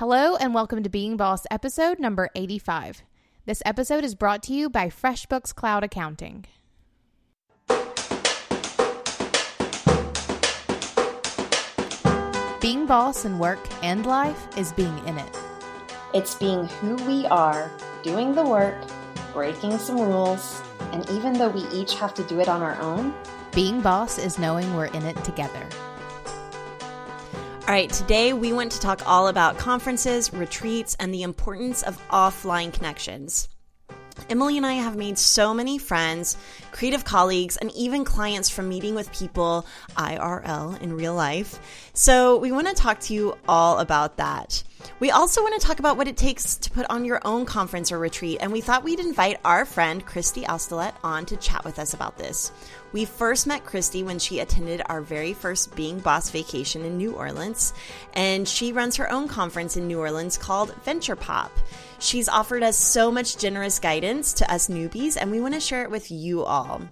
Hello, 0.00 0.34
and 0.36 0.54
welcome 0.54 0.82
to 0.82 0.88
Being 0.88 1.18
Boss 1.18 1.44
episode 1.50 1.98
number 1.98 2.30
85. 2.34 3.02
This 3.44 3.60
episode 3.66 4.02
is 4.02 4.14
brought 4.14 4.42
to 4.44 4.54
you 4.54 4.70
by 4.70 4.86
FreshBooks 4.86 5.54
Cloud 5.54 5.84
Accounting. 5.84 6.46
Being 12.62 12.86
boss 12.86 13.26
in 13.26 13.38
work 13.38 13.58
and 13.82 14.06
life 14.06 14.48
is 14.56 14.72
being 14.72 15.06
in 15.06 15.18
it. 15.18 15.38
It's 16.14 16.34
being 16.34 16.64
who 16.64 16.94
we 17.04 17.26
are, 17.26 17.70
doing 18.02 18.34
the 18.34 18.42
work, 18.42 18.82
breaking 19.34 19.76
some 19.76 20.00
rules, 20.00 20.62
and 20.92 21.06
even 21.10 21.34
though 21.34 21.50
we 21.50 21.60
each 21.78 21.94
have 21.96 22.14
to 22.14 22.24
do 22.24 22.40
it 22.40 22.48
on 22.48 22.62
our 22.62 22.80
own, 22.80 23.12
being 23.52 23.82
boss 23.82 24.16
is 24.16 24.38
knowing 24.38 24.74
we're 24.74 24.86
in 24.86 25.04
it 25.04 25.22
together. 25.24 25.68
All 27.70 27.76
right, 27.76 27.88
today 27.88 28.32
we 28.32 28.52
want 28.52 28.72
to 28.72 28.80
talk 28.80 29.06
all 29.06 29.28
about 29.28 29.56
conferences, 29.56 30.32
retreats, 30.32 30.96
and 30.98 31.14
the 31.14 31.22
importance 31.22 31.84
of 31.84 32.04
offline 32.08 32.72
connections. 32.72 33.48
Emily 34.28 34.56
and 34.56 34.66
I 34.66 34.72
have 34.72 34.96
made 34.96 35.16
so 35.16 35.54
many 35.54 35.78
friends, 35.78 36.36
creative 36.72 37.04
colleagues, 37.04 37.56
and 37.56 37.70
even 37.76 38.04
clients 38.04 38.50
from 38.50 38.68
meeting 38.68 38.96
with 38.96 39.12
people 39.12 39.68
IRL 39.90 40.82
in 40.82 40.96
real 40.96 41.14
life. 41.14 41.60
So 41.94 42.38
we 42.38 42.50
want 42.50 42.66
to 42.66 42.74
talk 42.74 42.98
to 43.02 43.14
you 43.14 43.38
all 43.48 43.78
about 43.78 44.16
that. 44.16 44.64
We 44.98 45.12
also 45.12 45.40
want 45.40 45.60
to 45.60 45.64
talk 45.64 45.78
about 45.78 45.96
what 45.96 46.08
it 46.08 46.16
takes 46.16 46.56
to 46.56 46.72
put 46.72 46.86
on 46.90 47.04
your 47.04 47.20
own 47.24 47.46
conference 47.46 47.92
or 47.92 48.00
retreat, 48.00 48.38
and 48.40 48.50
we 48.50 48.60
thought 48.60 48.82
we'd 48.82 48.98
invite 48.98 49.38
our 49.44 49.64
friend 49.64 50.04
Kristy 50.04 50.44
Oustalet 50.44 50.92
on 51.04 51.24
to 51.26 51.36
chat 51.36 51.64
with 51.64 51.78
us 51.78 51.94
about 51.94 52.18
this. 52.18 52.50
We 52.92 53.04
first 53.04 53.46
met 53.46 53.64
Kristy 53.64 54.04
when 54.04 54.18
she 54.18 54.40
attended 54.40 54.82
our 54.86 55.00
very 55.00 55.32
first 55.32 55.76
Being 55.76 56.00
Boss 56.00 56.30
vacation 56.30 56.84
in 56.84 56.96
New 56.96 57.12
Orleans, 57.12 57.72
and 58.14 58.48
she 58.48 58.72
runs 58.72 58.96
her 58.96 59.10
own 59.12 59.28
conference 59.28 59.76
in 59.76 59.86
New 59.86 60.00
Orleans 60.00 60.36
called 60.36 60.74
Venture 60.82 61.14
Pop. 61.14 61.52
She's 62.00 62.28
offered 62.28 62.64
us 62.64 62.76
so 62.76 63.12
much 63.12 63.38
generous 63.38 63.78
guidance 63.78 64.32
to 64.34 64.52
us 64.52 64.68
newbies, 64.68 65.16
and 65.20 65.30
we 65.30 65.40
want 65.40 65.54
to 65.54 65.60
share 65.60 65.84
it 65.84 65.90
with 65.90 66.10
you 66.10 66.42
all. 66.42 66.82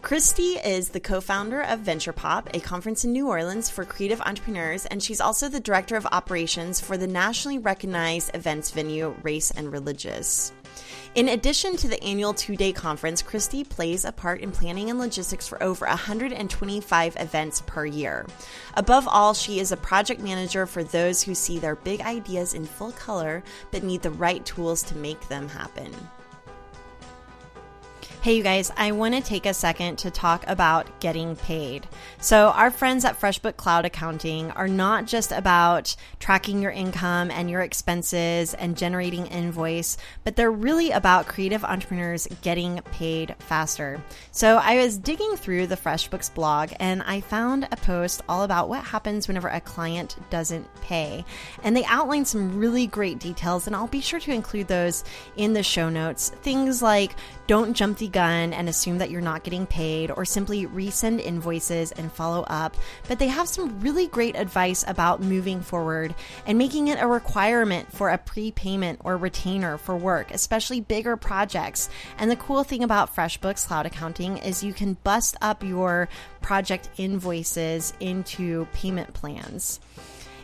Kristy 0.00 0.64
is 0.64 0.90
the 0.90 1.00
co 1.00 1.20
founder 1.20 1.62
of 1.62 1.80
Venture 1.80 2.12
Pop, 2.12 2.48
a 2.54 2.60
conference 2.60 3.04
in 3.04 3.12
New 3.12 3.28
Orleans 3.28 3.68
for 3.68 3.84
creative 3.84 4.20
entrepreneurs, 4.20 4.86
and 4.86 5.02
she's 5.02 5.20
also 5.20 5.48
the 5.48 5.60
director 5.60 5.96
of 5.96 6.06
operations 6.06 6.80
for 6.80 6.96
the 6.96 7.06
nationally 7.06 7.58
recognized 7.58 8.34
events 8.34 8.70
venue 8.70 9.14
Race 9.22 9.50
and 9.50 9.72
Religious. 9.72 10.52
In 11.14 11.28
addition 11.28 11.76
to 11.76 11.86
the 11.86 12.02
annual 12.02 12.34
two 12.34 12.56
day 12.56 12.72
conference, 12.72 13.22
Kristy 13.22 13.68
plays 13.68 14.04
a 14.04 14.10
part 14.10 14.40
in 14.40 14.50
planning 14.50 14.90
and 14.90 14.98
logistics 14.98 15.46
for 15.46 15.62
over 15.62 15.86
125 15.86 17.16
events 17.20 17.62
per 17.68 17.86
year. 17.86 18.26
Above 18.74 19.06
all, 19.06 19.32
she 19.32 19.60
is 19.60 19.70
a 19.70 19.76
project 19.76 20.20
manager 20.20 20.66
for 20.66 20.82
those 20.82 21.22
who 21.22 21.32
see 21.32 21.60
their 21.60 21.76
big 21.76 22.00
ideas 22.00 22.54
in 22.54 22.64
full 22.64 22.90
color 22.90 23.44
but 23.70 23.84
need 23.84 24.02
the 24.02 24.10
right 24.10 24.44
tools 24.44 24.82
to 24.82 24.96
make 24.96 25.28
them 25.28 25.48
happen. 25.48 25.94
Hey, 28.24 28.38
you 28.38 28.42
guys, 28.42 28.72
I 28.78 28.92
want 28.92 29.14
to 29.14 29.20
take 29.20 29.44
a 29.44 29.52
second 29.52 29.98
to 29.98 30.10
talk 30.10 30.48
about 30.48 30.98
getting 30.98 31.36
paid. 31.36 31.86
So, 32.22 32.48
our 32.56 32.70
friends 32.70 33.04
at 33.04 33.20
FreshBook 33.20 33.58
Cloud 33.58 33.84
Accounting 33.84 34.50
are 34.52 34.66
not 34.66 35.04
just 35.04 35.30
about 35.30 35.94
tracking 36.20 36.62
your 36.62 36.70
income 36.70 37.30
and 37.30 37.50
your 37.50 37.60
expenses 37.60 38.54
and 38.54 38.78
generating 38.78 39.26
invoice, 39.26 39.98
but 40.24 40.36
they're 40.36 40.50
really 40.50 40.90
about 40.90 41.26
creative 41.26 41.64
entrepreneurs 41.64 42.26
getting 42.40 42.80
paid 42.92 43.34
faster. 43.40 44.02
So, 44.30 44.56
I 44.56 44.76
was 44.76 44.96
digging 44.96 45.36
through 45.36 45.66
the 45.66 45.76
FreshBooks 45.76 46.32
blog 46.32 46.70
and 46.80 47.02
I 47.02 47.20
found 47.20 47.68
a 47.70 47.76
post 47.76 48.22
all 48.26 48.44
about 48.44 48.70
what 48.70 48.84
happens 48.84 49.28
whenever 49.28 49.48
a 49.48 49.60
client 49.60 50.16
doesn't 50.30 50.66
pay. 50.80 51.26
And 51.62 51.76
they 51.76 51.84
outline 51.84 52.24
some 52.24 52.58
really 52.58 52.86
great 52.86 53.18
details, 53.18 53.66
and 53.66 53.76
I'll 53.76 53.86
be 53.86 54.00
sure 54.00 54.20
to 54.20 54.32
include 54.32 54.68
those 54.68 55.04
in 55.36 55.52
the 55.52 55.62
show 55.62 55.90
notes. 55.90 56.30
Things 56.40 56.80
like 56.80 57.16
don't 57.46 57.74
jump 57.74 57.98
the 57.98 58.13
gun 58.14 58.54
and 58.54 58.68
assume 58.68 58.96
that 58.98 59.10
you're 59.10 59.20
not 59.20 59.44
getting 59.44 59.66
paid, 59.66 60.10
or 60.10 60.24
simply 60.24 60.66
resend 60.66 61.20
invoices 61.20 61.92
and 61.92 62.10
follow 62.10 62.44
up. 62.44 62.74
But 63.08 63.18
they 63.18 63.28
have 63.28 63.48
some 63.48 63.80
really 63.80 64.06
great 64.06 64.36
advice 64.36 64.84
about 64.88 65.20
moving 65.20 65.60
forward 65.60 66.14
and 66.46 66.56
making 66.56 66.88
it 66.88 67.02
a 67.02 67.06
requirement 67.06 67.92
for 67.92 68.08
a 68.08 68.16
prepayment 68.16 69.00
or 69.04 69.18
retainer 69.18 69.76
for 69.76 69.96
work, 69.96 70.30
especially 70.30 70.80
bigger 70.80 71.16
projects. 71.16 71.90
And 72.16 72.30
the 72.30 72.36
cool 72.36 72.64
thing 72.64 72.82
about 72.82 73.14
FreshBooks 73.14 73.66
Cloud 73.66 73.84
Accounting 73.84 74.38
is 74.38 74.64
you 74.64 74.72
can 74.72 74.94
bust 75.04 75.36
up 75.42 75.62
your 75.62 76.08
project 76.40 76.88
invoices 76.96 77.92
into 78.00 78.66
payment 78.72 79.12
plans. 79.12 79.80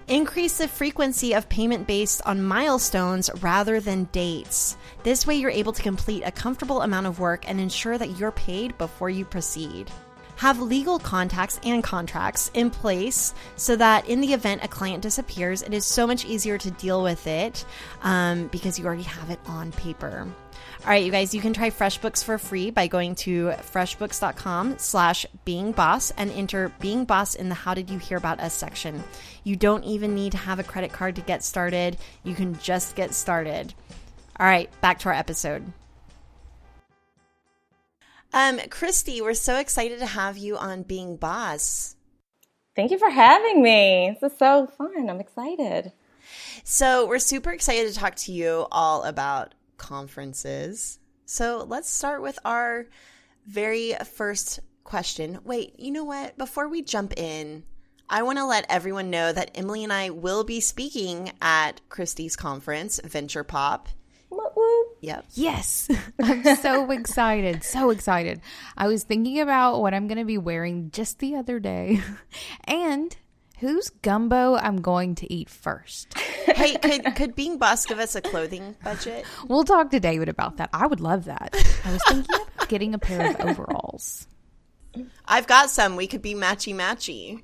Increase 0.09 0.59
the 0.59 0.67
frequency 0.67 1.35
of 1.35 1.49
payment 1.49 1.87
based 1.87 2.21
on 2.27 2.43
milestones 2.43 3.31
rather 3.43 3.79
than 3.79 4.05
dates. 4.13 4.77
This 5.05 5.27
way, 5.27 5.37
you're 5.37 5.51
able 5.51 5.73
to 5.73 5.83
complete 5.83 6.23
a 6.25 6.33
comfortable 6.33 6.83
amount 6.83 7.07
of 7.07 7.21
work 7.21 7.49
and 7.49 7.61
ensure 7.61 7.97
that 7.97 8.19
you're 8.19 8.33
paid 8.33 8.77
before 8.77 9.09
you 9.09 9.25
proceed. 9.25 9.91
Have 10.37 10.59
legal 10.59 10.99
contacts 10.99 11.61
and 11.65 11.85
contracts 11.85 12.51
in 12.55 12.71
place 12.71 13.35
so 13.57 13.77
that 13.77 14.09
in 14.09 14.21
the 14.21 14.33
event 14.33 14.65
a 14.65 14.69
client 14.69 15.03
disappears, 15.03 15.63
it 15.63 15.75
is 15.75 15.85
so 15.85 16.07
much 16.07 16.25
easier 16.25 16.57
to 16.59 16.71
deal 16.73 17.03
with 17.03 17.27
it 17.27 17.65
um, 18.03 18.47
because 18.49 18.79
you 18.79 18.87
already 18.87 19.03
have 19.03 19.31
it 19.31 19.39
on 19.47 19.71
paper. 19.73 20.27
All 20.83 20.87
right, 20.87 21.05
you 21.05 21.13
guys, 21.13 21.35
you 21.35 21.43
can 21.43 21.53
try 21.53 21.69
FreshBooks 21.69 22.25
for 22.25 22.39
free 22.39 22.71
by 22.71 22.87
going 22.87 23.15
to 23.17 23.49
freshbooks.com 23.71 24.79
slash 24.79 25.27
being 25.45 25.73
boss 25.73 26.11
and 26.13 26.31
enter 26.31 26.73
being 26.81 27.05
boss 27.05 27.35
in 27.35 27.51
the 27.51 27.55
how 27.55 27.75
did 27.75 27.91
you 27.91 27.99
hear 27.99 28.17
about 28.17 28.41
us 28.41 28.55
section. 28.55 29.05
You 29.45 29.57
don't 29.57 29.85
even 29.85 30.15
need 30.15 30.33
to 30.33 30.39
have 30.39 30.59
a 30.59 30.65
credit 30.65 30.91
card 30.91 31.17
to 31.17 31.23
get 31.23 31.45
started. 31.45 31.99
You 32.25 32.35
can 32.35 32.59
just 32.61 32.97
get 32.97 33.13
started. 33.13 33.75
All 34.39 34.47
right, 34.47 34.71
back 34.81 34.99
to 35.01 35.11
our 35.11 35.15
episode. 35.15 35.71
Um, 38.33 38.57
Kristy, 38.59 39.21
we're 39.21 39.35
so 39.35 39.59
excited 39.59 39.99
to 39.99 40.07
have 40.07 40.39
you 40.39 40.57
on 40.57 40.83
Being 40.83 41.17
Boss. 41.17 41.95
Thank 42.75 42.91
you 42.91 42.99
for 42.99 43.11
having 43.11 43.63
me. 43.63 44.17
This 44.19 44.33
is 44.33 44.39
so 44.39 44.67
fun. 44.79 45.11
I'm 45.11 45.21
excited. 45.21 45.93
So, 46.65 47.07
we're 47.07 47.19
super 47.19 47.51
excited 47.51 47.93
to 47.93 47.99
talk 47.99 48.15
to 48.17 48.33
you 48.33 48.67
all 48.73 49.05
about 49.05 49.55
conferences. 49.81 50.99
So 51.25 51.65
let's 51.67 51.91
start 51.91 52.23
with 52.23 52.39
our 52.45 52.87
very 53.47 53.95
first 54.05 54.61
question. 54.85 55.39
Wait, 55.45 55.81
you 55.81 55.91
know 55.91 56.05
what? 56.05 56.37
Before 56.37 56.69
we 56.69 56.83
jump 56.83 57.15
in, 57.17 57.65
I 58.09 58.23
want 58.23 58.39
to 58.39 58.45
let 58.45 58.67
everyone 58.69 59.09
know 59.11 59.33
that 59.33 59.53
Emily 59.55 59.83
and 59.83 59.93
I 59.93 60.11
will 60.11 60.45
be 60.45 60.61
speaking 60.61 61.33
at 61.41 61.81
Kristy's 61.89 62.37
conference, 62.37 63.01
Venture 63.03 63.43
Pop. 63.45 63.89
Yep. 65.01 65.25
Yes. 65.33 65.89
I'm 66.23 66.57
so 66.57 66.91
excited. 66.91 67.65
So 67.65 67.89
excited. 67.91 68.43
I 68.77 68.87
was 68.87 69.03
thinking 69.03 69.41
about 69.41 69.81
what 69.81 69.95
I'm 69.95 70.09
going 70.09 70.19
to 70.19 70.27
be 70.27 70.39
wearing 70.39 70.91
just 70.91 71.21
the 71.21 71.37
other 71.37 71.59
day. 71.59 72.01
And 72.65 73.17
whose 73.61 73.91
gumbo 74.03 74.57
I'm 74.57 74.81
going 74.81 75.15
to 75.17 75.33
eat 75.33 75.49
first. 75.49 76.19
hey, 76.19 76.77
could 76.77 77.15
could 77.15 77.35
being 77.35 77.59
boss 77.59 77.87
give 77.87 77.99
us 77.99 78.17
a 78.17 78.21
clothing 78.21 78.75
budget? 78.83 79.25
We'll 79.47 79.65
talk 79.65 79.91
to 79.91 80.01
David 80.01 80.29
about 80.29 80.57
that. 80.57 80.71
I 80.73 80.87
would 80.87 81.01
love 81.01 81.27
that. 81.27 81.55
I 81.85 81.93
was 81.93 82.03
thinking 82.09 82.37
of 82.59 82.69
getting 82.69 82.95
a 82.95 82.99
pair 82.99 83.31
of 83.31 83.41
overalls. 83.41 84.27
I've 85.27 85.47
got 85.47 85.71
some. 85.71 85.97
We 85.97 86.07
could 86.07 86.23
be 86.23 86.35
matchy 86.35 86.75
matchy. 86.75 87.43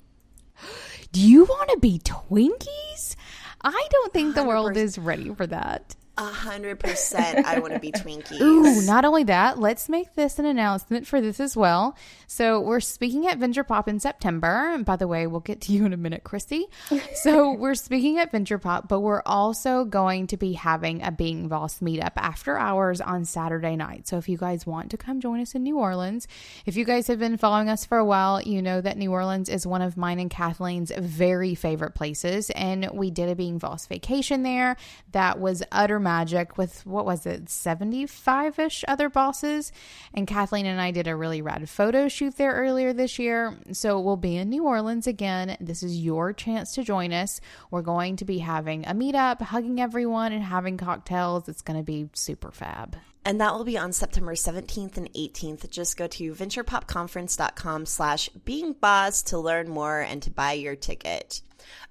Do 1.12 1.20
you 1.20 1.44
want 1.44 1.70
to 1.70 1.78
be 1.78 2.00
Twinkies? 2.00 3.14
I 3.62 3.86
don't 3.90 4.12
think 4.12 4.32
100%. 4.32 4.34
the 4.34 4.44
world 4.44 4.76
is 4.76 4.98
ready 4.98 5.34
for 5.34 5.46
that. 5.46 5.94
A 6.18 6.24
hundred 6.24 6.80
percent. 6.80 7.46
I 7.46 7.58
want 7.58 7.74
to 7.74 7.78
be 7.78 7.92
Twinkies. 7.96 8.40
Ooh, 8.40 8.80
not 8.86 9.04
only 9.04 9.24
that, 9.24 9.58
let's 9.58 9.88
make 9.88 10.14
this 10.14 10.38
an 10.38 10.46
announcement 10.46 11.06
for 11.06 11.20
this 11.20 11.40
as 11.40 11.56
well. 11.56 11.94
So 12.26 12.60
we're 12.60 12.80
speaking 12.80 13.26
at 13.26 13.38
Venture 13.38 13.64
Pop 13.64 13.86
in 13.86 14.00
September. 14.00 14.70
And 14.72 14.84
by 14.84 14.96
the 14.96 15.06
way, 15.06 15.26
we'll 15.26 15.40
get 15.40 15.60
to 15.62 15.72
you 15.72 15.84
in 15.84 15.92
a 15.92 15.96
minute, 15.96 16.24
Kristy. 16.24 16.64
So 17.16 17.52
we're 17.52 17.74
speaking 17.74 18.18
at 18.18 18.30
Venture 18.30 18.58
Pop, 18.58 18.88
but 18.88 19.00
we're 19.00 19.22
also 19.24 19.84
going 19.84 20.26
to 20.28 20.36
be 20.36 20.52
having 20.52 21.02
a 21.02 21.10
Being 21.10 21.48
Boss 21.48 21.80
meetup 21.80 22.12
after 22.16 22.56
hours 22.56 23.00
on 23.00 23.24
Saturday 23.24 23.74
night. 23.74 24.06
So 24.06 24.18
if 24.18 24.28
you 24.28 24.36
guys 24.36 24.66
want 24.66 24.90
to 24.90 24.96
come 24.96 25.20
join 25.20 25.40
us 25.40 25.54
in 25.54 25.62
New 25.62 25.78
Orleans, 25.78 26.28
if 26.66 26.76
you 26.76 26.84
guys 26.84 27.06
have 27.06 27.18
been 27.18 27.36
following 27.36 27.68
us 27.68 27.84
for 27.84 27.98
a 27.98 28.04
while, 28.04 28.40
you 28.42 28.60
know 28.62 28.80
that 28.80 28.96
New 28.96 29.12
Orleans 29.12 29.48
is 29.48 29.66
one 29.66 29.82
of 29.82 29.96
mine 29.96 30.18
and 30.18 30.30
Kathleen's 30.30 30.92
very 30.96 31.54
favorite 31.54 31.94
places. 31.94 32.50
And 32.50 32.90
we 32.92 33.10
did 33.10 33.28
a 33.28 33.34
Being 33.34 33.58
Boss 33.58 33.86
vacation 33.86 34.42
there 34.42 34.76
that 35.12 35.40
was 35.40 35.62
utter 35.72 35.98
magic 36.06 36.56
with 36.56 36.86
what 36.86 37.04
was 37.04 37.26
it, 37.26 37.50
75 37.50 38.60
ish 38.60 38.84
other 38.86 39.08
bosses. 39.08 39.72
And 40.14 40.24
Kathleen 40.24 40.64
and 40.64 40.80
I 40.80 40.92
did 40.92 41.08
a 41.08 41.16
really 41.16 41.42
rad 41.42 41.68
photo 41.68 42.06
shoot 42.06 42.36
there 42.36 42.52
earlier 42.52 42.92
this 42.92 43.18
year. 43.18 43.58
So 43.72 43.98
we'll 43.98 44.16
be 44.16 44.36
in 44.36 44.48
New 44.48 44.64
Orleans 44.64 45.08
again. 45.08 45.56
This 45.58 45.82
is 45.82 45.98
your 45.98 46.32
chance 46.32 46.74
to 46.74 46.84
join 46.84 47.12
us. 47.12 47.40
We're 47.72 47.82
going 47.82 48.14
to 48.18 48.24
be 48.24 48.38
having 48.38 48.86
a 48.86 48.94
meetup, 48.94 49.42
hugging 49.42 49.80
everyone, 49.80 50.32
and 50.32 50.44
having 50.44 50.76
cocktails. 50.76 51.48
It's 51.48 51.62
going 51.62 51.78
to 51.78 51.82
be 51.82 52.08
super 52.12 52.52
fab. 52.52 52.96
And 53.24 53.40
that 53.40 53.54
will 53.54 53.64
be 53.64 53.76
on 53.76 53.92
September 53.92 54.34
17th 54.34 54.96
and 54.96 55.12
18th. 55.12 55.68
Just 55.68 55.96
go 55.96 56.06
to 56.06 56.32
venturepopconference.com 56.32 57.86
slash 57.86 58.28
being 58.44 58.74
boss 58.74 59.22
to 59.24 59.38
learn 59.38 59.68
more 59.68 60.00
and 60.00 60.22
to 60.22 60.30
buy 60.30 60.52
your 60.52 60.76
ticket. 60.76 61.42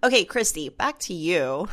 Okay, 0.01 0.23
Kristy, 0.23 0.75
back 0.75 1.00
to 1.00 1.13
you. 1.13 1.67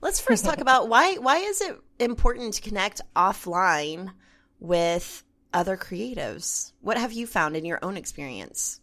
Let's 0.00 0.20
first 0.20 0.44
talk 0.44 0.60
about 0.60 0.88
why 0.88 1.14
why 1.16 1.38
is 1.38 1.60
it 1.60 1.78
important 1.98 2.54
to 2.54 2.62
connect 2.62 3.00
offline 3.14 4.12
with 4.60 5.22
other 5.52 5.76
creatives? 5.76 6.72
What 6.80 6.96
have 6.96 7.12
you 7.12 7.26
found 7.26 7.56
in 7.56 7.64
your 7.64 7.78
own 7.82 7.96
experience? 7.96 8.80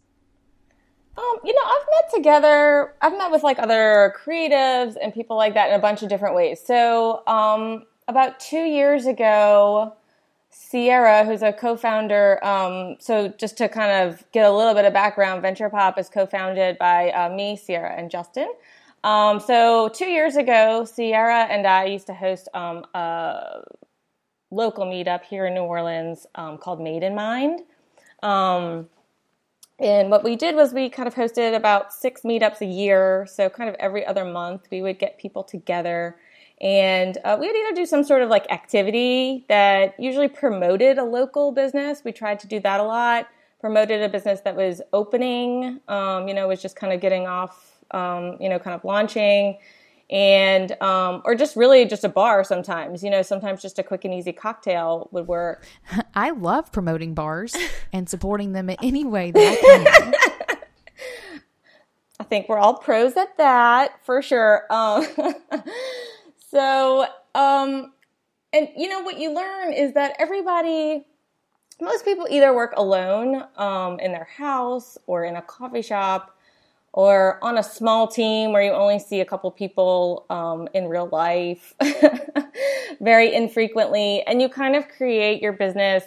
Um, 1.18 1.38
you 1.44 1.52
know, 1.52 1.62
I've 1.64 1.86
met 1.90 2.14
together. 2.14 2.94
I've 3.02 3.16
met 3.16 3.30
with 3.30 3.42
like 3.42 3.58
other 3.58 4.14
creatives 4.24 4.96
and 5.00 5.12
people 5.12 5.36
like 5.36 5.54
that 5.54 5.68
in 5.68 5.74
a 5.74 5.78
bunch 5.78 6.02
of 6.02 6.08
different 6.08 6.34
ways. 6.34 6.60
So, 6.64 7.22
um, 7.26 7.84
about 8.08 8.40
two 8.40 8.62
years 8.62 9.06
ago, 9.06 9.96
Sierra, 10.50 11.24
who's 11.24 11.42
a 11.42 11.52
co-founder, 11.52 12.44
um, 12.44 12.96
so 12.98 13.28
just 13.28 13.56
to 13.58 13.68
kind 13.68 14.08
of 14.08 14.24
get 14.32 14.44
a 14.44 14.52
little 14.52 14.74
bit 14.74 14.84
of 14.84 14.92
background, 14.92 15.42
Venture 15.42 15.70
Pop 15.70 15.98
is 15.98 16.08
co-founded 16.08 16.76
by 16.78 17.10
uh, 17.10 17.28
me, 17.28 17.56
Sierra, 17.56 17.92
and 17.92 18.10
Justin. 18.10 18.48
Um, 19.02 19.40
so 19.40 19.88
two 19.88 20.06
years 20.06 20.36
ago, 20.36 20.84
Sierra 20.84 21.44
and 21.44 21.66
I 21.66 21.86
used 21.86 22.06
to 22.08 22.14
host 22.14 22.48
um, 22.54 22.84
a 22.94 23.62
local 24.50 24.84
meetup 24.84 25.22
here 25.24 25.46
in 25.46 25.54
New 25.54 25.62
Orleans 25.62 26.26
um, 26.34 26.58
called 26.58 26.80
Made 26.80 27.02
in 27.02 27.14
Mind. 27.14 27.60
Um, 28.22 28.88
and 29.78 30.10
what 30.10 30.22
we 30.22 30.36
did 30.36 30.54
was 30.54 30.74
we 30.74 30.90
kind 30.90 31.08
of 31.08 31.14
hosted 31.14 31.56
about 31.56 31.92
six 31.92 32.22
meetups 32.22 32.60
a 32.60 32.66
year. 32.66 33.26
So, 33.30 33.48
kind 33.48 33.70
of 33.70 33.76
every 33.76 34.04
other 34.04 34.26
month, 34.26 34.66
we 34.70 34.82
would 34.82 34.98
get 34.98 35.18
people 35.18 35.42
together 35.42 36.16
and 36.60 37.16
uh, 37.24 37.36
we 37.40 37.46
would 37.46 37.56
either 37.56 37.74
do 37.74 37.86
some 37.86 38.04
sort 38.04 38.20
of 38.22 38.28
like 38.28 38.50
activity 38.50 39.46
that 39.48 39.98
usually 39.98 40.28
promoted 40.28 40.98
a 40.98 41.04
local 41.04 41.52
business. 41.52 42.02
We 42.04 42.12
tried 42.12 42.38
to 42.40 42.46
do 42.46 42.60
that 42.60 42.80
a 42.80 42.82
lot, 42.82 43.28
promoted 43.60 44.02
a 44.02 44.08
business 44.08 44.42
that 44.42 44.54
was 44.54 44.82
opening, 44.92 45.80
um, 45.88 46.28
you 46.28 46.34
know, 46.34 46.46
was 46.48 46.60
just 46.60 46.76
kind 46.76 46.92
of 46.92 47.00
getting 47.00 47.26
off, 47.26 47.69
um, 47.92 48.36
you 48.40 48.48
know, 48.48 48.58
kind 48.58 48.74
of 48.74 48.84
launching 48.84 49.58
and 50.10 50.72
um, 50.82 51.22
or 51.24 51.34
just 51.34 51.54
really 51.54 51.84
just 51.84 52.02
a 52.02 52.08
bar 52.08 52.42
sometimes 52.42 53.02
you 53.02 53.10
know 53.10 53.22
sometimes 53.22 53.62
just 53.62 53.78
a 53.78 53.82
quick 53.82 54.04
and 54.04 54.12
easy 54.12 54.32
cocktail 54.32 55.08
would 55.12 55.26
work. 55.26 55.66
I 56.14 56.30
love 56.30 56.72
promoting 56.72 57.14
bars 57.14 57.56
and 57.92 58.08
supporting 58.08 58.52
them 58.52 58.68
in 58.68 58.76
any 58.82 59.04
way 59.04 59.30
that 59.30 59.40
i 59.40 59.56
can. 59.56 60.14
I 62.20 62.24
think 62.24 62.48
we're 62.48 62.58
all 62.58 62.74
pros 62.74 63.16
at 63.16 63.36
that 63.38 64.04
for 64.04 64.20
sure. 64.20 64.64
Um, 64.70 65.06
so 66.50 67.06
um, 67.34 67.92
and 68.52 68.68
you 68.76 68.88
know 68.88 69.00
what 69.00 69.18
you 69.18 69.32
learn 69.32 69.72
is 69.72 69.94
that 69.94 70.16
everybody 70.18 71.06
most 71.80 72.04
people 72.04 72.26
either 72.28 72.54
work 72.54 72.74
alone 72.76 73.44
um, 73.56 73.98
in 74.00 74.12
their 74.12 74.28
house 74.36 74.98
or 75.06 75.24
in 75.24 75.36
a 75.36 75.42
coffee 75.42 75.82
shop 75.82 76.36
or 76.92 77.38
on 77.42 77.58
a 77.58 77.62
small 77.62 78.08
team 78.08 78.52
where 78.52 78.62
you 78.62 78.72
only 78.72 78.98
see 78.98 79.20
a 79.20 79.24
couple 79.24 79.50
people 79.50 80.26
um, 80.30 80.68
in 80.74 80.88
real 80.88 81.08
life 81.12 81.74
very 83.00 83.32
infrequently 83.32 84.22
and 84.26 84.42
you 84.42 84.48
kind 84.48 84.74
of 84.74 84.88
create 84.88 85.40
your 85.40 85.52
business 85.52 86.04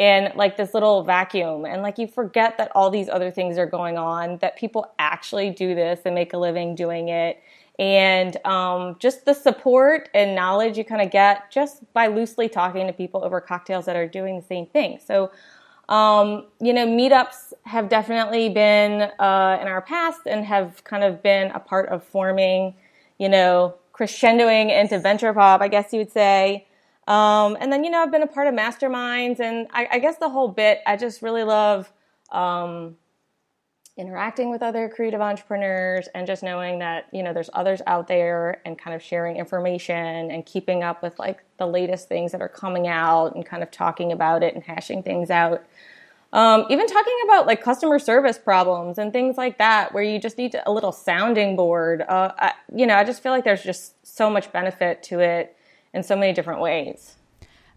in 0.00 0.32
like 0.34 0.56
this 0.56 0.74
little 0.74 1.04
vacuum 1.04 1.64
and 1.64 1.82
like 1.82 1.98
you 1.98 2.08
forget 2.08 2.58
that 2.58 2.70
all 2.74 2.90
these 2.90 3.08
other 3.08 3.30
things 3.30 3.56
are 3.56 3.66
going 3.66 3.96
on 3.96 4.36
that 4.38 4.56
people 4.56 4.92
actually 4.98 5.50
do 5.50 5.74
this 5.74 6.00
and 6.04 6.16
make 6.16 6.32
a 6.32 6.36
living 6.36 6.74
doing 6.74 7.08
it 7.08 7.40
and 7.78 8.44
um, 8.46 8.96
just 8.98 9.24
the 9.24 9.34
support 9.34 10.08
and 10.14 10.34
knowledge 10.34 10.78
you 10.78 10.84
kind 10.84 11.02
of 11.02 11.10
get 11.10 11.50
just 11.50 11.92
by 11.92 12.06
loosely 12.06 12.48
talking 12.48 12.86
to 12.86 12.92
people 12.92 13.24
over 13.24 13.40
cocktails 13.40 13.84
that 13.86 13.96
are 13.96 14.06
doing 14.06 14.36
the 14.36 14.46
same 14.46 14.66
thing. 14.66 14.98
So 15.04 15.32
um, 15.88 16.46
you 16.60 16.72
know, 16.72 16.86
meetups 16.86 17.52
have 17.64 17.88
definitely 17.88 18.48
been 18.48 19.02
uh, 19.18 19.58
in 19.60 19.68
our 19.68 19.82
past 19.82 20.20
and 20.26 20.44
have 20.44 20.82
kind 20.84 21.04
of 21.04 21.22
been 21.22 21.50
a 21.50 21.60
part 21.60 21.88
of 21.88 22.02
forming, 22.02 22.74
you 23.18 23.28
know, 23.28 23.74
crescendoing 23.92 24.76
into 24.76 24.98
venture 24.98 25.32
pop, 25.32 25.60
I 25.60 25.68
guess 25.68 25.92
you 25.92 25.98
would 25.98 26.12
say. 26.12 26.66
Um, 27.06 27.56
and 27.60 27.70
then, 27.70 27.84
you 27.84 27.90
know, 27.90 28.02
I've 28.02 28.10
been 28.10 28.22
a 28.22 28.26
part 28.26 28.46
of 28.46 28.54
masterminds, 28.54 29.38
and 29.40 29.66
I, 29.72 29.88
I 29.92 29.98
guess 29.98 30.16
the 30.16 30.30
whole 30.30 30.48
bit, 30.48 30.80
I 30.86 30.96
just 30.96 31.20
really 31.20 31.44
love 31.44 31.92
um, 32.32 32.96
interacting 33.96 34.50
with 34.50 34.62
other 34.62 34.88
creative 34.88 35.20
entrepreneurs 35.20 36.08
and 36.14 36.26
just 36.26 36.42
knowing 36.42 36.80
that, 36.80 37.06
you 37.12 37.22
know, 37.22 37.32
there's 37.32 37.50
others 37.52 37.80
out 37.86 38.08
there 38.08 38.60
and 38.64 38.76
kind 38.76 38.94
of 38.94 39.00
sharing 39.00 39.36
information 39.36 40.30
and 40.30 40.44
keeping 40.44 40.82
up 40.82 41.00
with 41.00 41.16
like 41.18 41.44
the 41.58 41.66
latest 41.66 42.08
things 42.08 42.32
that 42.32 42.40
are 42.40 42.48
coming 42.48 42.88
out 42.88 43.34
and 43.36 43.46
kind 43.46 43.62
of 43.62 43.70
talking 43.70 44.10
about 44.10 44.42
it 44.42 44.54
and 44.54 44.64
hashing 44.64 45.02
things 45.02 45.30
out. 45.30 45.64
Um, 46.32 46.66
even 46.68 46.88
talking 46.88 47.16
about 47.26 47.46
like 47.46 47.62
customer 47.62 48.00
service 48.00 48.36
problems 48.36 48.98
and 48.98 49.12
things 49.12 49.36
like 49.36 49.58
that, 49.58 49.94
where 49.94 50.02
you 50.02 50.18
just 50.18 50.36
need 50.36 50.56
a 50.66 50.72
little 50.72 50.90
sounding 50.90 51.54
board. 51.54 52.02
Uh, 52.02 52.32
I, 52.36 52.52
you 52.74 52.86
know, 52.86 52.96
I 52.96 53.04
just 53.04 53.22
feel 53.22 53.30
like 53.30 53.44
there's 53.44 53.62
just 53.62 54.04
so 54.04 54.28
much 54.28 54.50
benefit 54.50 55.04
to 55.04 55.20
it 55.20 55.56
in 55.92 56.02
so 56.02 56.16
many 56.16 56.32
different 56.32 56.60
ways. 56.60 57.14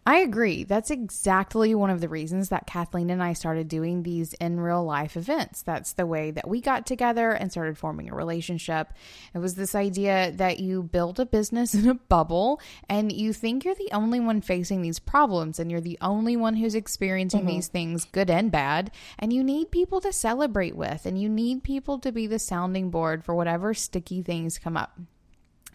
I 0.07 0.19
agree. 0.19 0.63
That's 0.63 0.89
exactly 0.89 1.75
one 1.75 1.89
of 1.89 1.99
the 1.99 2.07
reasons 2.07 2.47
that 2.47 2.65
Kathleen 2.65 3.09
and 3.09 3.21
I 3.21 3.33
started 3.33 3.67
doing 3.67 4.03
these 4.03 4.31
in 4.35 4.57
real 4.57 4.85
life 4.85 5.17
events. 5.17 5.63
That's 5.63 5.91
the 5.91 6.05
way 6.05 6.31
that 6.31 6.47
we 6.47 6.61
got 6.61 6.85
together 6.85 7.31
and 7.31 7.51
started 7.51 7.77
forming 7.77 8.09
a 8.09 8.15
relationship. 8.15 8.93
It 9.33 9.39
was 9.39 9.55
this 9.55 9.75
idea 9.75 10.31
that 10.31 10.61
you 10.61 10.83
build 10.83 11.19
a 11.19 11.25
business 11.25 11.73
in 11.73 11.89
a 11.89 11.95
bubble 11.95 12.61
and 12.87 13.11
you 13.11 13.33
think 13.33 13.65
you're 13.65 13.75
the 13.75 13.91
only 13.91 14.21
one 14.21 14.39
facing 14.39 14.81
these 14.81 14.97
problems 14.97 15.59
and 15.59 15.69
you're 15.69 15.81
the 15.81 15.97
only 15.99 16.37
one 16.37 16.55
who's 16.55 16.73
experiencing 16.73 17.41
mm-hmm. 17.41 17.49
these 17.49 17.67
things, 17.67 18.05
good 18.05 18.29
and 18.29 18.49
bad. 18.49 18.91
And 19.19 19.33
you 19.33 19.43
need 19.43 19.71
people 19.71 19.99
to 19.99 20.13
celebrate 20.13 20.77
with 20.77 21.05
and 21.05 21.21
you 21.21 21.27
need 21.27 21.63
people 21.63 21.99
to 21.99 22.13
be 22.13 22.27
the 22.27 22.39
sounding 22.39 22.91
board 22.91 23.25
for 23.25 23.35
whatever 23.35 23.73
sticky 23.73 24.21
things 24.21 24.57
come 24.57 24.77
up. 24.77 24.97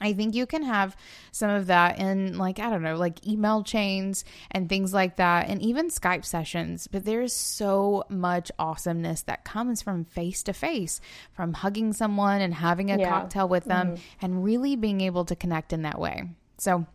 I 0.02 0.12
think 0.12 0.34
you 0.34 0.46
can 0.46 0.62
have 0.64 0.96
some 1.30 1.50
of 1.50 1.68
that 1.68 1.98
in, 1.98 2.36
like, 2.36 2.58
I 2.58 2.68
don't 2.68 2.82
know, 2.82 2.96
like 2.96 3.26
email 3.26 3.62
chains 3.62 4.24
and 4.50 4.68
things 4.68 4.92
like 4.92 5.16
that, 5.16 5.48
and 5.48 5.62
even 5.62 5.88
Skype 5.88 6.24
sessions. 6.24 6.88
But 6.88 7.04
there's 7.04 7.32
so 7.32 8.04
much 8.08 8.50
awesomeness 8.58 9.22
that 9.22 9.44
comes 9.44 9.80
from 9.80 10.04
face 10.04 10.42
to 10.44 10.52
face, 10.52 11.00
from 11.32 11.52
hugging 11.52 11.92
someone 11.92 12.40
and 12.40 12.52
having 12.52 12.90
a 12.90 12.98
yeah. 12.98 13.08
cocktail 13.08 13.48
with 13.48 13.64
them 13.64 13.92
mm-hmm. 13.92 14.02
and 14.20 14.44
really 14.44 14.76
being 14.76 15.00
able 15.00 15.24
to 15.26 15.36
connect 15.36 15.72
in 15.72 15.82
that 15.82 15.98
way. 15.98 16.24
So, 16.58 16.86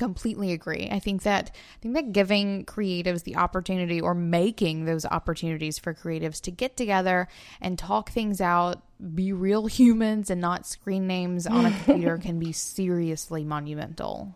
completely 0.00 0.52
agree. 0.52 0.88
I 0.90 0.98
think 0.98 1.24
that 1.24 1.50
I 1.54 1.78
think 1.82 1.94
that 1.94 2.12
giving 2.12 2.64
creatives 2.64 3.24
the 3.24 3.36
opportunity 3.36 4.00
or 4.00 4.14
making 4.14 4.86
those 4.86 5.04
opportunities 5.04 5.78
for 5.78 5.92
creatives 5.92 6.40
to 6.42 6.50
get 6.50 6.74
together 6.74 7.28
and 7.60 7.78
talk 7.78 8.10
things 8.10 8.40
out, 8.40 8.82
be 9.14 9.32
real 9.34 9.66
humans 9.78 10.30
and 10.30 10.40
not 10.40 10.66
screen 10.66 11.06
names 11.06 11.46
on 11.46 11.66
a 11.66 11.70
computer 11.84 12.16
can 12.16 12.38
be 12.38 12.50
seriously 12.50 13.44
monumental. 13.44 14.34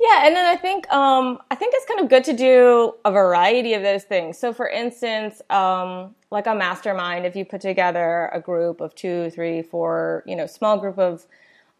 Yeah, 0.00 0.26
and 0.26 0.36
then 0.36 0.46
I 0.46 0.54
think 0.54 0.88
um, 0.92 1.40
I 1.50 1.56
think 1.56 1.74
it's 1.76 1.86
kind 1.86 1.98
of 1.98 2.08
good 2.08 2.22
to 2.24 2.32
do 2.32 2.94
a 3.04 3.10
variety 3.10 3.74
of 3.74 3.82
those 3.82 4.04
things. 4.04 4.38
So, 4.38 4.52
for 4.52 4.68
instance, 4.68 5.42
um, 5.50 6.14
like 6.30 6.46
a 6.46 6.54
mastermind, 6.54 7.26
if 7.26 7.34
you 7.34 7.44
put 7.44 7.60
together 7.60 8.30
a 8.32 8.40
group 8.40 8.80
of 8.80 8.94
two, 8.94 9.28
three, 9.30 9.60
four, 9.60 10.22
you 10.24 10.36
know, 10.36 10.46
small 10.46 10.78
group 10.78 11.00
of 11.00 11.26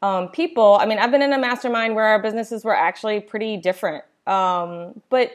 um, 0.02 0.28
people. 0.28 0.78
I 0.80 0.86
mean, 0.86 0.98
I've 0.98 1.10
been 1.10 1.22
in 1.22 1.32
a 1.32 1.38
mastermind 1.38 1.94
where 1.94 2.04
our 2.04 2.20
businesses 2.20 2.64
were 2.64 2.74
actually 2.76 3.20
pretty 3.20 3.56
different. 3.56 4.04
Um, 4.26 5.00
but 5.08 5.32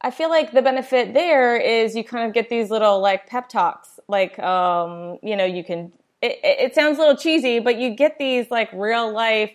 I 0.00 0.10
feel 0.10 0.30
like 0.30 0.52
the 0.52 0.62
benefit 0.62 1.14
there 1.14 1.56
is 1.56 1.96
you 1.96 2.04
kind 2.04 2.26
of 2.28 2.34
get 2.34 2.48
these 2.48 2.70
little 2.70 3.00
like 3.00 3.26
pep 3.26 3.48
talks. 3.48 3.98
Like, 4.08 4.38
um, 4.38 5.18
you 5.22 5.36
know, 5.36 5.44
you 5.44 5.64
can, 5.64 5.92
it, 6.22 6.38
it 6.42 6.74
sounds 6.74 6.98
a 6.98 7.00
little 7.00 7.16
cheesy, 7.16 7.58
but 7.58 7.76
you 7.76 7.90
get 7.90 8.18
these 8.18 8.50
like 8.50 8.70
real 8.72 9.12
life, 9.12 9.50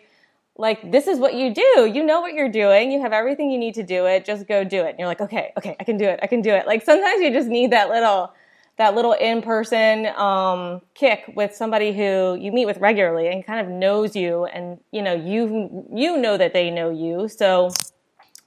like, 0.58 0.92
this 0.92 1.08
is 1.08 1.18
what 1.18 1.34
you 1.34 1.54
do. 1.54 1.90
You 1.92 2.04
know 2.04 2.20
what 2.20 2.34
you're 2.34 2.50
doing. 2.50 2.92
You 2.92 3.00
have 3.01 3.13
everything 3.13 3.50
you 3.50 3.58
need 3.58 3.74
to 3.75 3.84
do 3.84 4.06
it. 4.06 4.25
Just 4.25 4.48
go 4.48 4.63
do 4.63 4.82
it. 4.82 4.90
And 4.90 5.00
you're 5.00 5.08
like, 5.08 5.22
okay, 5.22 5.54
okay, 5.58 5.75
I 5.80 5.84
can 5.86 5.98
do 5.98 6.06
it. 6.06 6.20
I 6.22 6.28
can 6.28 6.42
do 6.42 6.51
it. 6.51 6.68
Like, 6.68 6.84
sometimes 6.84 7.22
you 7.22 7.32
just 7.32 7.48
need 7.48 7.72
that 7.72 7.90
little, 7.90 8.34
that 8.82 8.96
little 8.96 9.14
in-person 9.14 10.08
um, 10.18 10.82
kick 10.96 11.32
with 11.36 11.56
somebody 11.56 11.94
who 11.94 12.36
you 12.42 12.52
meet 12.52 12.66
with 12.66 12.80
regularly 12.80 13.28
and 13.28 13.46
kind 13.46 13.60
of 13.60 13.72
knows 13.72 14.16
you 14.16 14.46
and 14.46 14.80
you 14.92 15.04
know 15.04 15.14
you 15.14 15.86
you 15.94 16.18
know 16.18 16.36
that 16.36 16.54
they 16.54 16.72
know 16.72 16.90
you. 16.90 17.28
So 17.28 17.70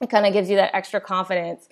it 0.01 0.09
kind 0.09 0.25
of 0.25 0.33
gives 0.33 0.49
you 0.49 0.57
that 0.57 0.75
extra 0.75 0.99
confidence. 0.99 1.69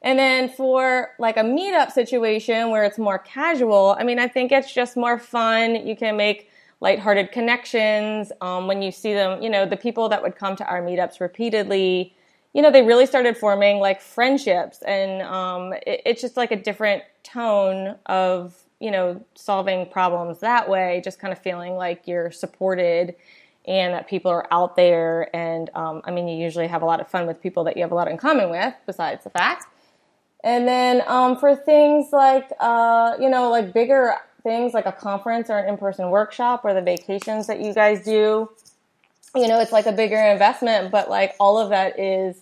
And 0.00 0.16
then 0.16 0.48
for 0.48 1.10
like 1.18 1.36
a 1.36 1.42
meetup 1.42 1.90
situation 1.90 2.70
where 2.70 2.84
it's 2.84 2.98
more 2.98 3.18
casual 3.18 3.96
i 3.98 4.04
mean 4.04 4.20
i 4.20 4.28
think 4.28 4.52
it's 4.52 4.72
just 4.72 4.96
more 4.96 5.18
fun. 5.18 5.84
You 5.84 5.96
can 5.96 6.16
make 6.16 6.48
lighthearted 6.80 7.32
connections 7.32 8.30
um, 8.40 8.68
when 8.68 8.80
you 8.80 8.92
see 8.92 9.12
them 9.12 9.42
you 9.42 9.50
know 9.50 9.66
the 9.66 9.76
people 9.76 10.08
that 10.10 10.22
would 10.22 10.36
come 10.36 10.54
to 10.54 10.64
our 10.68 10.80
meetups 10.80 11.18
repeatedly 11.18 12.14
you 12.54 12.62
know, 12.62 12.70
they 12.70 12.82
really 12.82 13.04
started 13.04 13.36
forming 13.36 13.80
like 13.80 14.00
friendships, 14.00 14.80
and 14.82 15.20
um, 15.22 15.72
it, 15.86 16.02
it's 16.06 16.22
just 16.22 16.36
like 16.36 16.52
a 16.52 16.56
different 16.56 17.02
tone 17.24 17.96
of 18.06 18.56
you 18.80 18.90
know 18.90 19.22
solving 19.34 19.86
problems 19.86 20.40
that 20.40 20.68
way. 20.68 21.02
Just 21.04 21.18
kind 21.18 21.32
of 21.32 21.38
feeling 21.40 21.74
like 21.74 22.06
you're 22.06 22.30
supported 22.30 23.16
and 23.66 23.94
that 23.94 24.06
people 24.08 24.30
are 24.30 24.46
out 24.52 24.76
there. 24.76 25.34
And 25.34 25.68
um, 25.74 26.02
I 26.04 26.12
mean, 26.12 26.28
you 26.28 26.36
usually 26.36 26.68
have 26.68 26.82
a 26.82 26.84
lot 26.84 27.00
of 27.00 27.08
fun 27.08 27.26
with 27.26 27.42
people 27.42 27.64
that 27.64 27.76
you 27.76 27.82
have 27.82 27.92
a 27.92 27.94
lot 27.94 28.08
in 28.08 28.16
common 28.16 28.50
with, 28.50 28.74
besides 28.86 29.24
the 29.24 29.30
fact. 29.30 29.66
And 30.44 30.68
then 30.68 31.02
um, 31.06 31.36
for 31.38 31.56
things 31.56 32.12
like 32.12 32.52
uh, 32.60 33.16
you 33.18 33.28
know, 33.28 33.50
like 33.50 33.72
bigger 33.74 34.14
things 34.44 34.74
like 34.74 34.86
a 34.86 34.92
conference 34.92 35.50
or 35.50 35.58
an 35.58 35.68
in-person 35.68 36.10
workshop 36.10 36.64
or 36.64 36.72
the 36.72 36.82
vacations 36.82 37.48
that 37.48 37.60
you 37.60 37.74
guys 37.74 38.04
do 38.04 38.48
you 39.34 39.48
know, 39.48 39.60
it's 39.60 39.72
like 39.72 39.86
a 39.86 39.92
bigger 39.92 40.16
investment, 40.16 40.90
but 40.90 41.10
like 41.10 41.34
all 41.40 41.58
of 41.58 41.70
that 41.70 41.98
is, 41.98 42.36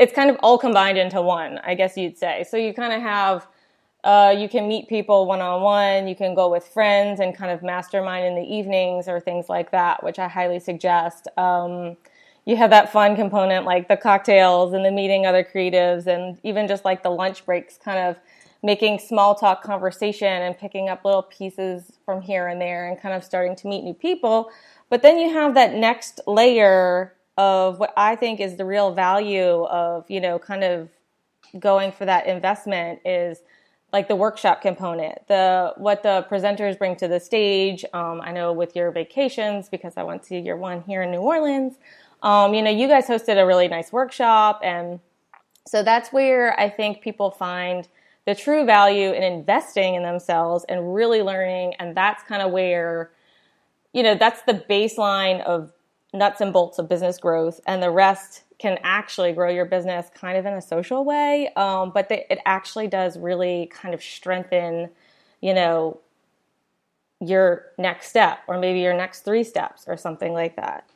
it's 0.00 0.14
kind 0.14 0.30
of 0.30 0.36
all 0.42 0.56
combined 0.56 0.96
into 0.96 1.20
one, 1.20 1.58
I 1.62 1.74
guess 1.74 1.94
you'd 1.94 2.16
say. 2.16 2.46
So 2.48 2.56
you 2.56 2.72
kind 2.72 2.94
of 2.94 3.02
have, 3.02 3.46
uh, 4.02 4.34
you 4.36 4.48
can 4.48 4.66
meet 4.66 4.88
people 4.88 5.26
one 5.26 5.42
on 5.42 5.60
one, 5.60 6.08
you 6.08 6.16
can 6.16 6.34
go 6.34 6.48
with 6.50 6.66
friends 6.66 7.20
and 7.20 7.36
kind 7.36 7.50
of 7.50 7.62
mastermind 7.62 8.24
in 8.24 8.34
the 8.34 8.42
evenings 8.42 9.08
or 9.08 9.20
things 9.20 9.50
like 9.50 9.70
that, 9.72 10.02
which 10.02 10.18
I 10.18 10.26
highly 10.26 10.58
suggest. 10.58 11.28
Um, 11.36 11.98
you 12.46 12.56
have 12.56 12.70
that 12.70 12.90
fun 12.90 13.14
component 13.14 13.66
like 13.66 13.88
the 13.88 13.96
cocktails 13.98 14.72
and 14.72 14.86
the 14.86 14.90
meeting 14.90 15.26
other 15.26 15.44
creatives 15.44 16.06
and 16.06 16.38
even 16.44 16.66
just 16.66 16.82
like 16.86 17.02
the 17.02 17.10
lunch 17.10 17.44
breaks 17.44 17.76
kind 17.76 17.98
of 17.98 18.16
making 18.62 18.98
small 18.98 19.34
talk 19.34 19.62
conversation 19.62 20.42
and 20.42 20.56
picking 20.56 20.88
up 20.88 21.04
little 21.04 21.22
pieces 21.22 21.92
from 22.06 22.22
here 22.22 22.48
and 22.48 22.58
there 22.58 22.88
and 22.88 22.98
kind 23.00 23.14
of 23.14 23.22
starting 23.22 23.54
to 23.56 23.68
meet 23.68 23.84
new 23.84 23.94
people 23.94 24.50
but 24.88 25.02
then 25.02 25.18
you 25.18 25.30
have 25.32 25.54
that 25.54 25.74
next 25.74 26.20
layer 26.26 27.14
of 27.40 27.78
what 27.78 27.94
I 27.96 28.16
think 28.16 28.38
is 28.38 28.56
the 28.56 28.66
real 28.66 28.92
value 28.92 29.64
of, 29.64 30.04
you 30.10 30.20
know, 30.20 30.38
kind 30.38 30.62
of 30.62 30.90
going 31.58 31.90
for 31.90 32.04
that 32.04 32.26
investment 32.26 33.00
is 33.02 33.38
like 33.94 34.08
the 34.08 34.14
workshop 34.14 34.60
component, 34.60 35.26
the 35.26 35.72
what 35.78 36.02
the 36.02 36.26
presenters 36.30 36.78
bring 36.78 36.96
to 36.96 37.08
the 37.08 37.18
stage. 37.18 37.82
Um, 37.94 38.20
I 38.20 38.30
know 38.30 38.52
with 38.52 38.76
your 38.76 38.90
vacations, 38.90 39.70
because 39.70 39.94
I 39.96 40.02
went 40.02 40.22
to 40.24 40.38
your 40.38 40.58
one 40.58 40.82
here 40.82 41.02
in 41.02 41.10
New 41.10 41.22
Orleans, 41.22 41.78
um, 42.22 42.52
you 42.52 42.60
know, 42.60 42.70
you 42.70 42.86
guys 42.88 43.06
hosted 43.06 43.42
a 43.42 43.46
really 43.46 43.68
nice 43.68 43.90
workshop, 43.90 44.60
and 44.62 45.00
so 45.66 45.82
that's 45.82 46.12
where 46.12 46.58
I 46.60 46.68
think 46.68 47.00
people 47.00 47.30
find 47.30 47.88
the 48.26 48.34
true 48.34 48.66
value 48.66 49.12
in 49.12 49.22
investing 49.22 49.94
in 49.94 50.02
themselves 50.02 50.66
and 50.68 50.94
really 50.94 51.22
learning, 51.22 51.72
and 51.78 51.96
that's 51.96 52.22
kind 52.24 52.42
of 52.42 52.52
where 52.52 53.10
you 53.92 54.04
know, 54.04 54.14
that's 54.14 54.42
the 54.42 54.54
baseline 54.54 55.40
of 55.42 55.72
nuts 56.12 56.40
and 56.40 56.52
bolts 56.52 56.78
of 56.78 56.88
business 56.88 57.18
growth, 57.18 57.60
and 57.66 57.82
the 57.82 57.90
rest 57.90 58.42
can 58.58 58.78
actually 58.82 59.32
grow 59.32 59.48
your 59.48 59.64
business 59.64 60.10
kind 60.14 60.36
of 60.36 60.44
in 60.44 60.52
a 60.52 60.60
social 60.60 61.04
way. 61.04 61.50
Um, 61.56 61.92
but 61.94 62.10
it 62.10 62.38
actually 62.44 62.88
does 62.88 63.18
really 63.18 63.70
kind 63.72 63.94
of 63.94 64.02
strengthen, 64.02 64.90
you 65.40 65.54
know, 65.54 65.98
your 67.20 67.66
next 67.78 68.08
step 68.08 68.40
or 68.48 68.58
maybe 68.58 68.80
your 68.80 68.94
next 68.94 69.20
three 69.20 69.44
steps 69.44 69.84
or 69.86 69.96
something 69.96 70.32
like 70.32 70.56
that. 70.56 70.88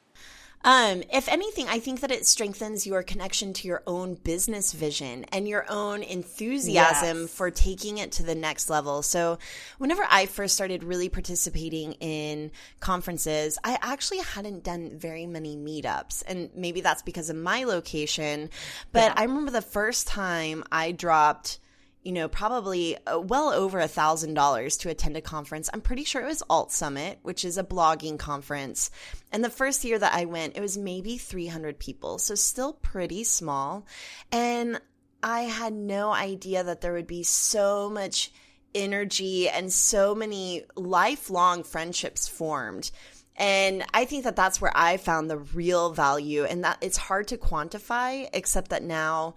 Um, 0.65 1.03
if 1.13 1.29
anything, 1.29 1.69
I 1.69 1.79
think 1.79 2.01
that 2.01 2.11
it 2.11 2.27
strengthens 2.27 2.87
your 2.87 3.03
connection 3.03 3.53
to 3.53 3.69
your 3.69 3.83
own 3.87 4.15
business 4.15 4.73
vision 4.73 5.25
and 5.25 5.47
your 5.47 5.67
own 5.69 6.03
enthusiasm 6.03 7.23
yes. 7.23 7.31
for 7.31 7.51
taking 7.51 7.99
it 7.99 8.13
to 8.13 8.23
the 8.23 8.35
next 8.35 8.71
level. 8.71 9.03
So, 9.03 9.39
whenever 9.77 10.07
I 10.11 10.25
first 10.25 10.55
started 10.55 10.83
really 10.83 11.11
participating 11.11 11.93
in 11.95 12.51
conferences, 12.81 13.59
I 13.63 13.79
actually 13.83 14.21
hadn't 14.21 14.65
done 14.65 14.99
very 14.99 15.27
many 15.27 15.55
meetups. 15.55 16.23
And 16.27 16.49
maybe 16.57 16.81
that's 16.81 17.03
because 17.03 17.29
of 17.29 17.37
my 17.37 17.65
location. 17.65 18.49
But 18.93 19.13
yeah. 19.13 19.15
I 19.19 19.25
remember 19.25 19.51
the 19.51 19.61
first 19.61 20.07
time 20.07 20.65
I 20.73 20.93
dropped 20.93 21.59
you 22.05 22.13
know, 22.13 22.29
probably 22.29 22.97
uh, 23.07 23.19
well 23.19 23.51
over 23.51 23.81
a 23.81 23.89
thousand 23.89 24.35
dollars 24.35 24.77
to 24.79 24.91
attend 24.91 25.17
a 25.17 25.23
conference. 25.23 25.71
I'm 25.73 25.81
pretty 25.81 26.05
sure 26.05 26.23
it 26.23 26.27
was 26.27 26.43
Alt 26.51 26.71
Summit, 26.71 27.19
which 27.23 27.45
is 27.45 27.57
a 27.57 27.65
blogging 27.65 28.19
conference. 28.19 28.91
And 29.33 29.43
the 29.43 29.51
first 29.51 29.85
year 29.85 29.99
that 29.99 30.15
I 30.15 30.27
went, 30.27 30.57
it 30.57 30.61
was 30.61 30.77
maybe 30.77 31.17
300 31.17 31.79
people. 31.79 32.19
So 32.19 32.35
still 32.35 32.75
pretty 32.75 33.25
small. 33.25 33.87
And 34.31 34.81
I 35.23 35.43
had 35.43 35.73
no 35.73 36.13
idea 36.13 36.63
that 36.63 36.83
there 36.83 36.93
would 36.93 37.07
be 37.07 37.23
so 37.23 37.89
much 37.89 38.31
energy 38.75 39.49
and 39.49 39.73
so 39.73 40.15
many 40.15 40.65
lifelong 40.77 41.63
friendships 41.63 42.29
formed. 42.29 42.91
And 43.37 43.85
I 43.93 44.05
think 44.05 44.25
that 44.25 44.37
that's 44.37 44.61
where 44.61 44.73
I 44.75 44.97
found 44.97 45.29
the 45.29 45.39
real 45.39 45.93
value 45.93 46.45
and 46.45 46.63
that 46.65 46.79
it's 46.81 46.97
hard 46.97 47.29
to 47.29 47.37
quantify, 47.37 48.29
except 48.33 48.71
that 48.71 48.83
now, 48.83 49.35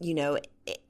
you 0.00 0.14
know, 0.14 0.38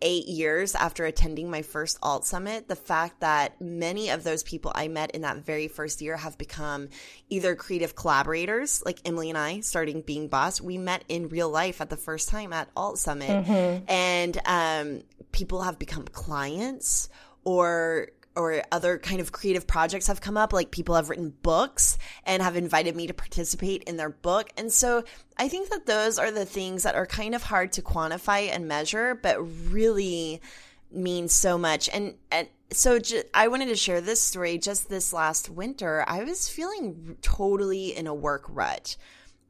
eight 0.03 0.27
years 0.27 0.75
after 0.75 1.05
attending 1.05 1.51
my 1.51 1.63
first 1.63 1.99
Alt 2.03 2.25
Summit, 2.25 2.69
the 2.69 2.77
fact 2.77 3.21
that 3.21 3.61
many 3.61 4.11
of 4.11 4.25
those 4.25 4.43
people 4.43 4.73
I 4.75 4.89
met 4.89 5.13
in 5.13 5.23
that 5.23 5.39
very 5.39 5.69
first 5.69 6.03
year 6.03 6.17
have 6.17 6.37
become 6.37 6.89
either 7.29 7.55
creative 7.55 7.95
collaborators, 7.95 8.83
like 8.85 8.99
Emily 9.05 9.29
and 9.29 9.39
I 9.39 9.61
starting 9.61 10.03
Being 10.03 10.29
Boss. 10.29 10.61
We 10.61 10.79
met 10.79 11.05
in 11.09 11.29
real 11.29 11.49
life 11.49 11.81
at 11.81 11.91
the 11.91 11.97
first 11.97 12.29
time 12.29 12.53
at 12.53 12.69
Alt 12.77 12.99
Summit, 12.99 13.31
mm-hmm. 13.31 13.85
and 13.89 14.41
um, 14.45 15.03
people 15.33 15.63
have 15.63 15.79
become 15.79 16.05
clients 16.05 17.09
or 17.45 18.09
or 18.39 18.63
other 18.71 18.99
kind 18.99 19.21
of 19.21 19.33
creative 19.33 19.67
projects 19.67 20.07
have 20.07 20.21
come 20.21 20.37
up. 20.37 20.53
Like 20.53 20.71
people 20.71 20.95
have 20.95 21.11
written 21.11 21.35
books 21.43 21.99
and 22.25 22.43
have 22.43 22.57
invited 22.57 22.95
me 22.95 23.09
to 23.09 23.15
participate 23.15 23.83
in 23.83 23.97
their 23.97 24.09
book. 24.09 24.51
And 24.57 24.73
so 24.73 25.03
I 25.37 25.49
think 25.49 25.71
that 25.71 25.87
those 25.87 26.19
are 26.19 26.31
the 26.31 26.45
things 26.45 26.85
that 26.85 26.95
are 26.95 27.07
kind 27.07 27.35
of 27.35 27.43
hard 27.43 27.73
to 27.73 27.83
quantify 27.83 28.49
and 28.49 28.69
measure, 28.69 29.17
but 29.17 29.39
really 29.71 30.41
mean 30.91 31.29
so 31.29 31.59
much. 31.59 31.89
And, 31.93 32.15
and 32.31 32.49
so 32.71 32.99
I 33.35 33.49
wanted 33.49 33.67
to 33.67 33.77
share 33.77 34.01
this 34.01 34.23
story 34.23 34.57
just 34.57 34.89
this 34.89 35.13
last 35.13 35.51
winter. 35.51 36.05
I 36.07 36.23
was 36.23 36.49
feeling 36.49 37.17
totally 37.21 37.97
in 37.97 38.07
a 38.07 38.15
work 38.15 38.45
rut. 38.49 38.97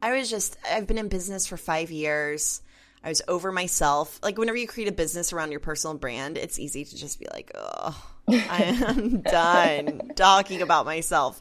I 0.00 0.16
was 0.16 0.30
just, 0.30 0.57
I've 0.68 0.87
been 0.87 0.99
in 0.99 1.09
business 1.09 1.47
for 1.47 1.57
five 1.57 1.90
years. 1.90 2.62
I 3.04 3.11
was 3.11 3.23
over 3.28 3.52
myself. 3.52 4.18
Like 4.23 4.38
whenever 4.38 4.57
you 4.57 4.66
create 4.66 4.88
a 4.88 4.92
business 4.92 5.33
around 5.33 5.50
your 5.50 5.61
personal 5.61 5.97
brand, 5.97 6.38
it's 6.38 6.59
easy 6.59 6.85
to 6.85 6.97
just 6.97 7.21
be 7.21 7.26
like, 7.33 7.50
oh, 7.54 8.14
I 8.28 8.62
am 8.88 9.20
done 9.23 10.12
talking 10.14 10.62
about 10.62 10.85
myself. 10.85 11.40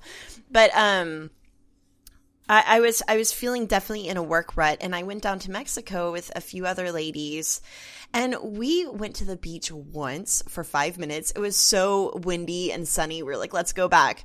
But 0.52 0.72
um 0.76 1.32
I, 2.50 2.64
I, 2.66 2.80
was 2.80 3.04
I 3.10 3.18
was 3.18 3.34
feeling 3.34 3.66
definitely 3.66 4.08
in 4.08 4.16
a 4.16 4.24
work 4.24 4.56
rut 4.56 4.78
and 4.80 4.96
I 4.96 5.04
went 5.04 5.22
down 5.22 5.40
to 5.40 5.52
Mexico 5.52 6.14
with 6.14 6.32
a 6.34 6.40
few 6.40 6.66
other 6.66 6.94
ladies 6.94 7.62
and 8.14 8.38
we 8.42 8.88
went 8.88 9.16
to 9.18 9.26
the 9.26 9.36
beach 9.36 9.70
once 9.70 10.44
for 10.48 10.64
five 10.64 10.98
minutes. 10.98 11.32
It 11.32 11.40
was 11.40 11.58
so 11.58 12.18
windy 12.24 12.72
and 12.72 12.88
sunny. 12.88 13.22
We 13.22 13.34
are 13.34 13.38
like, 13.38 13.54
let's 13.54 13.74
go 13.74 13.90
back 13.90 14.24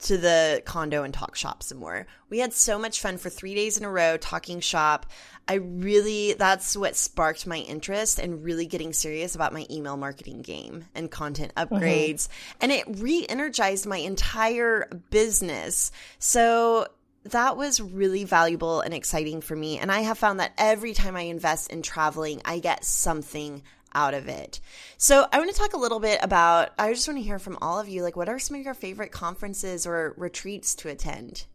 to 0.00 0.16
the 0.16 0.62
condo 0.64 1.02
and 1.02 1.12
talk 1.12 1.34
shop 1.34 1.62
some 1.62 1.78
more. 1.78 2.06
We 2.30 2.38
had 2.38 2.52
so 2.52 2.78
much 2.78 3.00
fun 3.00 3.18
for 3.18 3.30
three 3.30 3.54
days 3.54 3.76
in 3.76 3.84
a 3.84 3.90
row 3.90 4.16
talking 4.16 4.60
shop. 4.60 5.06
I 5.48 5.54
really, 5.54 6.34
that's 6.34 6.76
what 6.76 6.94
sparked 6.94 7.46
my 7.46 7.58
interest 7.58 8.18
in 8.18 8.42
really 8.42 8.66
getting 8.66 8.92
serious 8.92 9.34
about 9.34 9.52
my 9.52 9.66
email 9.70 9.96
marketing 9.96 10.42
game 10.42 10.84
and 10.94 11.10
content 11.10 11.52
mm-hmm. 11.56 11.74
upgrades. 11.74 12.28
Mm-hmm. 12.28 12.58
And 12.60 12.72
it 12.72 12.84
re 13.00 13.26
energized 13.28 13.86
my 13.86 13.96
entire 13.96 14.88
business. 15.10 15.90
So 16.18 16.86
that 17.24 17.56
was 17.56 17.80
really 17.80 18.24
valuable 18.24 18.80
and 18.80 18.94
exciting 18.94 19.40
for 19.40 19.56
me. 19.56 19.78
And 19.78 19.90
I 19.90 20.00
have 20.00 20.18
found 20.18 20.40
that 20.40 20.52
every 20.56 20.94
time 20.94 21.16
I 21.16 21.22
invest 21.22 21.70
in 21.70 21.82
traveling, 21.82 22.40
I 22.44 22.58
get 22.58 22.84
something 22.84 23.62
out 23.98 24.14
of 24.14 24.28
it. 24.28 24.60
So 24.96 25.26
I 25.32 25.38
want 25.38 25.50
to 25.50 25.56
talk 25.56 25.74
a 25.74 25.78
little 25.78 25.98
bit 25.98 26.20
about, 26.22 26.70
I 26.78 26.92
just 26.92 27.08
want 27.08 27.18
to 27.18 27.24
hear 27.24 27.40
from 27.40 27.58
all 27.60 27.80
of 27.80 27.88
you, 27.88 28.02
like 28.02 28.16
what 28.16 28.28
are 28.28 28.38
some 28.38 28.56
of 28.56 28.62
your 28.64 28.74
favorite 28.74 29.10
conferences 29.10 29.86
or 29.86 30.14
retreats 30.16 30.76
to 30.76 30.88
attend? 30.88 31.46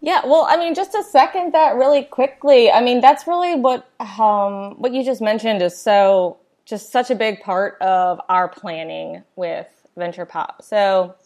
Yeah, 0.00 0.22
well, 0.24 0.46
I 0.48 0.56
mean, 0.56 0.74
just 0.74 0.92
to 0.92 1.02
second 1.02 1.52
that 1.52 1.74
really 1.74 2.04
quickly, 2.04 2.70
I 2.70 2.80
mean, 2.80 3.00
that's 3.00 3.26
really 3.26 3.54
what 3.56 3.90
um, 4.00 4.80
what 4.80 4.94
you 4.94 5.04
just 5.04 5.20
mentioned 5.20 5.60
is 5.60 5.76
so 5.76 6.38
just 6.64 6.92
such 6.92 7.10
a 7.10 7.14
big 7.14 7.40
part 7.40 7.76
of 7.82 8.20
our 8.28 8.48
planning 8.48 9.24
with 9.36 9.66
Venture 9.96 10.24
Pop. 10.24 10.62
So, 10.62 11.16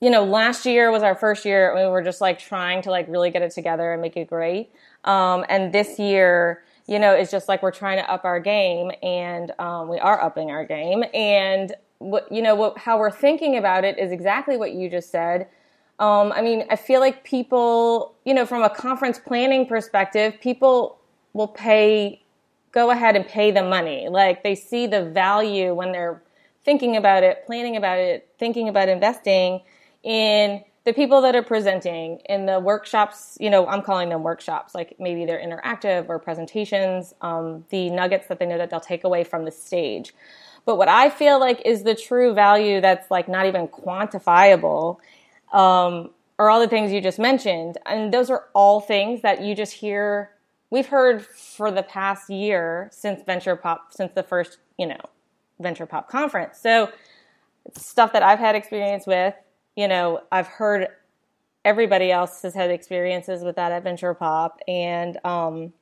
you 0.00 0.10
know, 0.10 0.24
last 0.24 0.64
year 0.64 0.90
was 0.90 1.02
our 1.02 1.14
first 1.14 1.44
year. 1.44 1.74
We 1.74 1.90
were 1.90 2.02
just 2.02 2.20
like 2.20 2.38
trying 2.38 2.82
to 2.82 2.90
like 2.90 3.06
really 3.08 3.30
get 3.30 3.42
it 3.42 3.50
together 3.50 3.92
and 3.92 4.00
make 4.00 4.16
it 4.16 4.28
great. 4.28 4.70
Um, 5.04 5.44
and 5.48 5.74
this 5.74 5.98
year, 5.98 6.62
you 6.86 6.98
know, 6.98 7.12
it's 7.12 7.30
just 7.30 7.48
like 7.48 7.62
we're 7.62 7.72
trying 7.72 7.98
to 7.98 8.10
up 8.10 8.24
our 8.24 8.40
game, 8.40 8.92
and 9.02 9.52
um, 9.58 9.88
we 9.88 9.98
are 9.98 10.22
upping 10.22 10.50
our 10.50 10.64
game. 10.64 11.04
And 11.12 11.74
what 11.98 12.30
you 12.30 12.42
know, 12.42 12.54
what 12.54 12.78
how 12.78 12.98
we're 12.98 13.10
thinking 13.10 13.56
about 13.56 13.84
it 13.84 13.98
is 13.98 14.12
exactly 14.12 14.56
what 14.56 14.72
you 14.72 14.88
just 14.88 15.10
said. 15.10 15.48
Um, 15.98 16.32
I 16.32 16.42
mean, 16.42 16.64
I 16.70 16.76
feel 16.76 17.00
like 17.00 17.24
people, 17.24 18.14
you 18.24 18.34
know, 18.34 18.44
from 18.44 18.62
a 18.62 18.70
conference 18.70 19.18
planning 19.18 19.66
perspective, 19.66 20.38
people 20.40 20.98
will 21.32 21.48
pay, 21.48 22.22
go 22.72 22.90
ahead 22.90 23.16
and 23.16 23.26
pay 23.26 23.50
the 23.50 23.62
money. 23.62 24.08
Like 24.08 24.42
they 24.42 24.54
see 24.54 24.86
the 24.86 25.04
value 25.04 25.74
when 25.74 25.92
they're 25.92 26.22
thinking 26.64 26.96
about 26.96 27.22
it, 27.22 27.46
planning 27.46 27.76
about 27.76 27.98
it, 27.98 28.28
thinking 28.38 28.68
about 28.68 28.88
investing 28.90 29.62
in 30.02 30.62
the 30.86 30.94
people 30.94 31.20
that 31.22 31.34
are 31.34 31.42
presenting 31.42 32.20
in 32.28 32.46
the 32.46 32.60
workshops, 32.60 33.36
you 33.40 33.50
know, 33.50 33.66
I'm 33.66 33.82
calling 33.82 34.08
them 34.08 34.22
workshops, 34.22 34.72
like 34.72 34.94
maybe 35.00 35.26
they're 35.26 35.40
interactive 35.40 36.08
or 36.08 36.20
presentations, 36.20 37.12
um, 37.20 37.64
the 37.70 37.90
nuggets 37.90 38.28
that 38.28 38.38
they 38.38 38.46
know 38.46 38.56
that 38.56 38.70
they'll 38.70 38.78
take 38.78 39.02
away 39.02 39.24
from 39.24 39.44
the 39.44 39.50
stage. 39.50 40.14
But 40.64 40.76
what 40.76 40.88
I 40.88 41.10
feel 41.10 41.40
like 41.40 41.60
is 41.64 41.82
the 41.82 41.96
true 41.96 42.34
value 42.34 42.80
that's 42.80 43.10
like 43.10 43.28
not 43.28 43.46
even 43.46 43.66
quantifiable 43.66 44.98
um, 45.52 46.10
are 46.38 46.50
all 46.50 46.60
the 46.60 46.68
things 46.68 46.92
you 46.92 47.00
just 47.00 47.18
mentioned. 47.18 47.78
And 47.84 48.14
those 48.14 48.30
are 48.30 48.44
all 48.54 48.80
things 48.80 49.22
that 49.22 49.42
you 49.42 49.56
just 49.56 49.72
hear. 49.72 50.30
We've 50.70 50.86
heard 50.86 51.26
for 51.26 51.72
the 51.72 51.82
past 51.82 52.30
year 52.30 52.90
since 52.92 53.24
Venture 53.24 53.56
Pop, 53.56 53.88
since 53.90 54.12
the 54.12 54.22
first, 54.22 54.58
you 54.78 54.86
know, 54.86 55.00
Venture 55.58 55.86
Pop 55.86 56.08
conference. 56.08 56.60
So 56.60 56.92
stuff 57.76 58.12
that 58.12 58.22
I've 58.22 58.38
had 58.38 58.54
experience 58.54 59.04
with 59.04 59.34
you 59.76 59.86
know, 59.86 60.22
I've 60.32 60.46
heard 60.46 60.88
everybody 61.64 62.10
else 62.10 62.42
has 62.42 62.54
had 62.54 62.70
experiences 62.70 63.42
with 63.42 63.56
that 63.56 63.72
adventure 63.72 64.14
Pop, 64.14 64.60
and 64.66 65.18
um, 65.24 65.72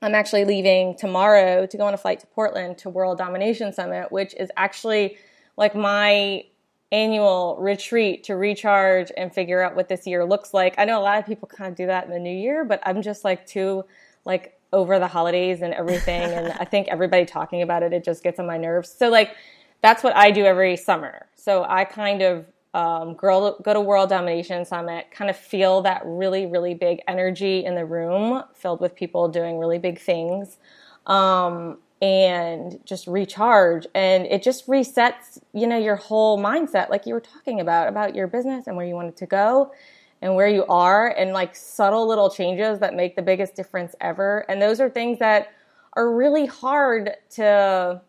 I'm 0.00 0.14
actually 0.14 0.44
leaving 0.44 0.96
tomorrow 0.96 1.66
to 1.66 1.76
go 1.76 1.84
on 1.84 1.94
a 1.94 1.96
flight 1.96 2.20
to 2.20 2.26
Portland 2.28 2.78
to 2.78 2.88
World 2.88 3.18
Domination 3.18 3.72
Summit, 3.72 4.10
which 4.10 4.34
is 4.34 4.50
actually 4.56 5.16
like 5.56 5.74
my 5.74 6.44
annual 6.92 7.56
retreat 7.58 8.24
to 8.24 8.36
recharge 8.36 9.10
and 9.16 9.32
figure 9.32 9.62
out 9.62 9.74
what 9.74 9.88
this 9.88 10.06
year 10.06 10.24
looks 10.24 10.52
like. 10.52 10.74
I 10.76 10.84
know 10.84 11.00
a 11.00 11.02
lot 11.02 11.18
of 11.18 11.26
people 11.26 11.48
kind 11.48 11.70
of 11.70 11.76
do 11.76 11.86
that 11.86 12.04
in 12.04 12.10
the 12.10 12.18
new 12.18 12.36
year, 12.36 12.64
but 12.64 12.80
I'm 12.84 13.00
just 13.00 13.24
like 13.24 13.46
too 13.46 13.84
like 14.24 14.58
over 14.72 14.98
the 14.98 15.08
holidays 15.08 15.62
and 15.62 15.72
everything 15.74 16.22
and 16.22 16.52
I 16.52 16.64
think 16.64 16.88
everybody 16.88 17.24
talking 17.24 17.62
about 17.62 17.82
it 17.82 17.92
it 17.92 18.04
just 18.04 18.22
gets 18.22 18.38
on 18.38 18.46
my 18.46 18.58
nerves. 18.58 18.90
So 18.90 19.08
like 19.08 19.34
that's 19.80 20.02
what 20.02 20.14
I 20.14 20.30
do 20.30 20.44
every 20.44 20.76
summer. 20.76 21.26
So 21.34 21.64
I 21.66 21.84
kind 21.84 22.22
of 22.22 22.44
um, 22.74 23.14
girl, 23.14 23.58
go 23.62 23.74
to 23.74 23.80
World 23.80 24.08
Domination 24.08 24.64
Summit, 24.64 25.10
kind 25.10 25.28
of 25.28 25.36
feel 25.36 25.82
that 25.82 26.02
really, 26.04 26.46
really 26.46 26.74
big 26.74 27.00
energy 27.06 27.64
in 27.64 27.74
the 27.74 27.84
room 27.84 28.42
filled 28.54 28.80
with 28.80 28.94
people 28.94 29.28
doing 29.28 29.58
really 29.58 29.78
big 29.78 29.98
things. 30.00 30.58
Um, 31.06 31.78
and 32.02 32.80
just 32.84 33.06
recharge 33.06 33.86
and 33.94 34.26
it 34.26 34.42
just 34.42 34.66
resets 34.66 35.38
you 35.52 35.68
know 35.68 35.78
your 35.78 35.94
whole 35.94 36.36
mindset 36.36 36.90
like 36.90 37.06
you 37.06 37.14
were 37.14 37.20
talking 37.20 37.60
about 37.60 37.86
about 37.86 38.16
your 38.16 38.26
business 38.26 38.66
and 38.66 38.76
where 38.76 38.84
you 38.84 38.96
wanted 38.96 39.16
to 39.16 39.24
go 39.24 39.72
and 40.20 40.34
where 40.34 40.48
you 40.48 40.66
are 40.66 41.08
and 41.16 41.32
like 41.32 41.54
subtle 41.54 42.08
little 42.08 42.28
changes 42.28 42.80
that 42.80 42.94
make 42.94 43.14
the 43.14 43.22
biggest 43.22 43.54
difference 43.54 43.94
ever 44.00 44.44
and 44.48 44.60
those 44.60 44.80
are 44.80 44.90
things 44.90 45.20
that 45.20 45.52
are 45.92 46.12
really 46.12 46.46
hard 46.46 47.10
to 47.30 48.00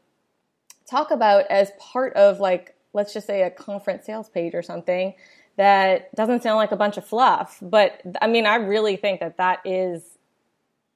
talk 0.89 1.12
about 1.12 1.46
as 1.51 1.72
part 1.79 2.13
of 2.13 2.39
like 2.39 2.73
let's 2.94 3.14
just 3.14 3.28
say 3.28 3.44
a 3.44 3.50
conference 3.50 4.06
sales 4.06 4.30
page 4.30 4.54
or 4.54 4.62
something 4.62 5.14
that 5.56 6.14
doesn't 6.16 6.42
sound 6.42 6.58
like 6.58 6.72
a 6.72 6.76
bunch 6.78 6.98
of 6.98 7.06
fluff 7.06 7.60
but 7.62 8.02
i 8.22 8.28
mean 8.28 8.46
i 8.46 8.56
really 8.56 8.96
think 8.96 9.20
that 9.20 9.38
that 9.38 9.60
is 9.66 10.18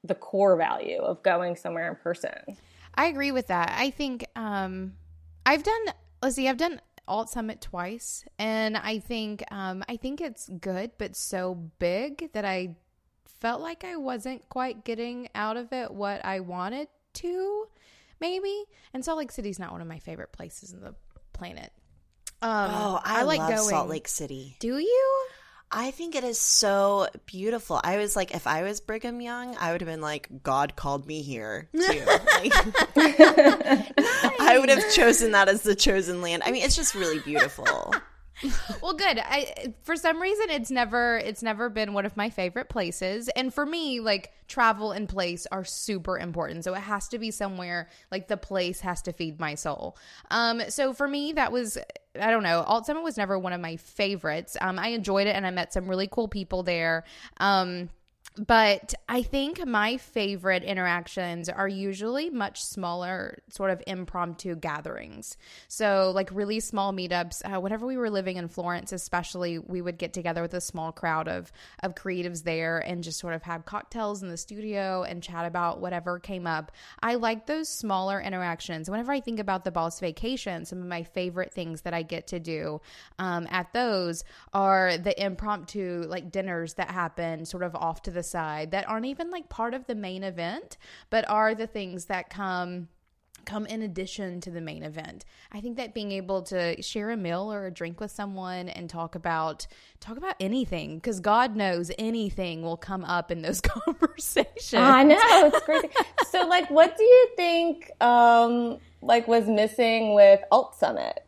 the 0.03 0.15
core 0.15 0.55
value 0.55 0.99
of 1.01 1.21
going 1.21 1.55
somewhere 1.55 1.89
in 1.89 1.95
person 1.95 2.57
I 2.97 3.05
agree 3.05 3.31
with 3.31 3.47
that. 3.47 3.75
I 3.77 3.91
think 3.91 4.25
um, 4.35 4.93
I've 5.45 5.63
done. 5.63 5.85
Let's 6.21 6.35
see, 6.35 6.49
I've 6.49 6.57
done 6.57 6.81
Alt 7.07 7.29
Summit 7.29 7.61
twice, 7.61 8.25
and 8.39 8.75
I 8.75 8.97
think 8.97 9.43
um, 9.51 9.83
I 9.87 9.97
think 9.97 10.19
it's 10.19 10.49
good, 10.49 10.91
but 10.97 11.15
so 11.15 11.69
big 11.77 12.33
that 12.33 12.43
I 12.43 12.75
felt 13.39 13.61
like 13.61 13.83
I 13.83 13.97
wasn't 13.97 14.49
quite 14.49 14.83
getting 14.83 15.29
out 15.35 15.57
of 15.57 15.71
it 15.71 15.93
what 15.93 16.25
I 16.25 16.39
wanted 16.39 16.87
to, 17.13 17.67
maybe. 18.19 18.63
And 18.95 19.05
Salt 19.05 19.19
Lake 19.19 19.31
City's 19.31 19.59
not 19.59 19.71
one 19.71 19.81
of 19.81 19.87
my 19.87 19.99
favorite 19.99 20.31
places 20.31 20.73
in 20.73 20.81
the 20.81 20.95
planet. 21.33 21.71
Um, 22.41 22.71
oh, 22.71 23.01
I, 23.03 23.21
I 23.21 23.23
like 23.23 23.39
going. 23.39 23.69
Salt 23.69 23.89
Lake 23.89 24.07
City. 24.07 24.55
Do 24.59 24.77
you? 24.77 25.27
I 25.69 25.91
think 25.91 26.15
it 26.15 26.23
is 26.23 26.39
so 26.39 27.07
beautiful. 27.25 27.81
I 27.83 27.97
was 27.97 28.15
like, 28.15 28.33
if 28.33 28.47
I 28.47 28.63
was 28.63 28.79
Brigham 28.79 29.19
Young, 29.19 29.55
I 29.57 29.71
would 29.73 29.81
have 29.81 29.89
been 29.89 30.01
like, 30.01 30.29
God 30.41 30.77
called 30.77 31.05
me 31.05 31.21
here 31.21 31.67
too. 31.73 32.03
Like, 32.37 32.53
I 34.39 34.57
would 34.59 34.69
have 34.69 34.91
chosen 34.93 35.31
that 35.31 35.49
as 35.49 35.63
the 35.63 35.75
chosen 35.75 36.21
land. 36.21 36.43
I 36.45 36.51
mean, 36.51 36.63
it's 36.63 36.75
just 36.75 36.95
really 36.95 37.19
beautiful. 37.19 37.93
well 38.81 38.93
good 38.93 39.19
i 39.19 39.73
for 39.83 39.95
some 39.95 40.21
reason 40.21 40.49
it's 40.49 40.69
never 40.69 41.17
it's 41.17 41.41
never 41.41 41.69
been 41.69 41.93
one 41.93 42.05
of 42.05 42.15
my 42.15 42.29
favorite 42.29 42.69
places 42.69 43.29
and 43.29 43.53
for 43.53 43.65
me 43.65 43.99
like 43.99 44.31
travel 44.47 44.91
and 44.91 45.09
place 45.09 45.47
are 45.51 45.63
super 45.63 46.17
important 46.17 46.63
so 46.63 46.73
it 46.73 46.79
has 46.79 47.07
to 47.07 47.17
be 47.17 47.31
somewhere 47.31 47.89
like 48.11 48.27
the 48.27 48.37
place 48.37 48.79
has 48.81 49.01
to 49.01 49.11
feed 49.11 49.39
my 49.39 49.55
soul 49.55 49.97
um 50.31 50.61
so 50.69 50.93
for 50.93 51.07
me 51.07 51.31
that 51.33 51.51
was 51.51 51.77
I 52.19 52.31
don't 52.31 52.41
know. 52.41 52.63
Alt 52.63 52.87
Summit 52.87 53.03
was 53.03 53.15
never 53.15 53.37
one 53.37 53.53
of 53.53 53.61
my 53.61 53.75
favorites. 53.75 54.57
Um, 54.59 54.79
I 54.79 54.87
enjoyed 54.87 55.27
it 55.27 55.35
and 55.35 55.45
I 55.45 55.51
met 55.51 55.71
some 55.71 55.87
really 55.87 56.07
cool 56.07 56.27
people 56.27 56.63
there. 56.63 57.03
Um, 57.39 57.89
but 58.37 58.93
I 59.09 59.23
think 59.23 59.65
my 59.65 59.97
favorite 59.97 60.63
interactions 60.63 61.49
are 61.49 61.67
usually 61.67 62.29
much 62.29 62.63
smaller, 62.63 63.39
sort 63.49 63.71
of 63.71 63.81
impromptu 63.87 64.55
gatherings. 64.55 65.37
So, 65.67 66.11
like 66.13 66.29
really 66.31 66.59
small 66.59 66.93
meetups. 66.93 67.41
Uh, 67.43 67.59
whenever 67.59 67.85
we 67.85 67.97
were 67.97 68.09
living 68.09 68.37
in 68.37 68.47
Florence, 68.47 68.91
especially, 68.91 69.57
we 69.57 69.81
would 69.81 69.97
get 69.97 70.13
together 70.13 70.41
with 70.41 70.53
a 70.53 70.61
small 70.61 70.91
crowd 70.91 71.27
of 71.27 71.51
of 71.83 71.95
creatives 71.95 72.43
there 72.43 72.79
and 72.79 73.03
just 73.03 73.19
sort 73.19 73.33
of 73.33 73.43
have 73.43 73.65
cocktails 73.65 74.21
in 74.21 74.29
the 74.29 74.37
studio 74.37 75.03
and 75.03 75.23
chat 75.23 75.45
about 75.45 75.81
whatever 75.81 76.19
came 76.19 76.45
up. 76.45 76.71
I 77.01 77.15
like 77.15 77.47
those 77.47 77.69
smaller 77.69 78.21
interactions. 78.21 78.89
Whenever 78.89 79.11
I 79.11 79.19
think 79.19 79.39
about 79.39 79.63
the 79.63 79.71
Boss 79.71 79.99
Vacation, 79.99 80.65
some 80.65 80.81
of 80.81 80.87
my 80.87 81.03
favorite 81.03 81.53
things 81.53 81.81
that 81.81 81.93
I 81.93 82.03
get 82.03 82.27
to 82.27 82.39
do 82.39 82.81
um, 83.19 83.47
at 83.49 83.73
those 83.73 84.23
are 84.53 84.97
the 84.97 85.19
impromptu 85.23 86.05
like 86.07 86.31
dinners 86.31 86.75
that 86.75 86.91
happen 86.91 87.45
sort 87.45 87.63
of 87.63 87.75
off 87.75 88.01
to 88.03 88.11
the 88.11 88.23
side 88.27 88.71
that 88.71 88.87
aren't 88.87 89.05
even 89.05 89.31
like 89.31 89.49
part 89.49 89.73
of 89.73 89.87
the 89.87 89.95
main 89.95 90.23
event, 90.23 90.77
but 91.09 91.27
are 91.29 91.55
the 91.55 91.67
things 91.67 92.05
that 92.05 92.29
come 92.29 92.89
come 93.47 93.65
in 93.65 93.81
addition 93.81 94.41
to 94.41 94.51
the 94.51 94.61
main 94.61 94.83
event. 94.83 95.25
I 95.51 95.61
think 95.61 95.77
that 95.77 95.93
being 95.93 96.11
able 96.11 96.43
to 96.43 96.79
share 96.81 97.09
a 97.09 97.17
meal 97.17 97.51
or 97.51 97.65
a 97.65 97.71
drink 97.71 97.99
with 97.99 98.11
someone 98.11 98.69
and 98.69 98.89
talk 98.89 99.15
about 99.15 99.65
talk 99.99 100.17
about 100.17 100.35
anything 100.39 100.97
because 100.97 101.19
God 101.19 101.55
knows 101.55 101.89
anything 101.97 102.61
will 102.61 102.77
come 102.77 103.03
up 103.05 103.31
in 103.31 103.41
those 103.41 103.61
conversations. 103.61 104.73
I 104.73 105.03
know 105.03 105.17
it's 105.21 105.65
crazy. 105.65 105.89
so, 106.29 106.45
like, 106.47 106.69
what 106.69 106.97
do 106.97 107.03
you 107.03 107.29
think? 107.35 107.89
Um, 108.01 108.77
like, 109.01 109.27
was 109.27 109.47
missing 109.47 110.13
with 110.13 110.41
Alt 110.51 110.75
Summit? 110.75 111.26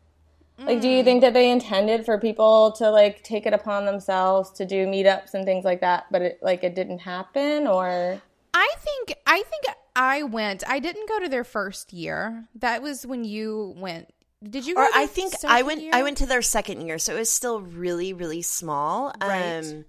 Like, 0.66 0.82
do 0.82 0.90
you 0.90 1.04
think 1.04 1.22
that 1.22 1.34
they 1.34 1.50
intended 1.50 2.06
for 2.06 2.18
people 2.18 2.72
to 2.74 2.90
like 2.90 3.24
take 3.24 3.46
it 3.46 3.54
upon 3.54 3.86
themselves 3.86 4.52
to 4.52 4.66
do 4.66 4.86
meetups 4.88 5.34
and 5.34 5.46
things 5.46 5.64
like 5.64 5.82
that, 5.82 6.06
but 6.12 6.22
it 6.22 6.40
like 6.42 6.64
it 6.64 6.76
didn't 6.76 7.00
happen, 7.00 7.68
or? 7.68 8.22
I 8.54 8.74
think 8.80 9.16
I 9.26 9.44
think 9.44 9.64
I 9.96 10.24
went. 10.24 10.64
I 10.68 10.80
didn't 10.80 11.08
go 11.08 11.20
to 11.20 11.30
their 11.30 11.44
first 11.44 11.94
year. 11.94 12.46
That 12.56 12.82
was 12.82 13.06
when 13.06 13.24
you 13.24 13.74
went. 13.78 14.14
Did 14.48 14.66
you? 14.66 14.76
or 14.76 14.88
I 14.94 15.06
think 15.06 15.34
I 15.48 15.64
went. 15.64 15.82
Year? 15.82 15.92
I 15.94 16.04
went 16.04 16.18
to 16.18 16.26
their 16.26 16.42
second 16.42 16.82
year, 16.82 16.98
so 16.98 17.16
it 17.16 17.20
was 17.20 17.32
still 17.32 17.62
really, 17.62 18.14
really 18.14 18.42
small. 18.42 19.14
Right. 19.22 19.60
Um, 19.60 19.86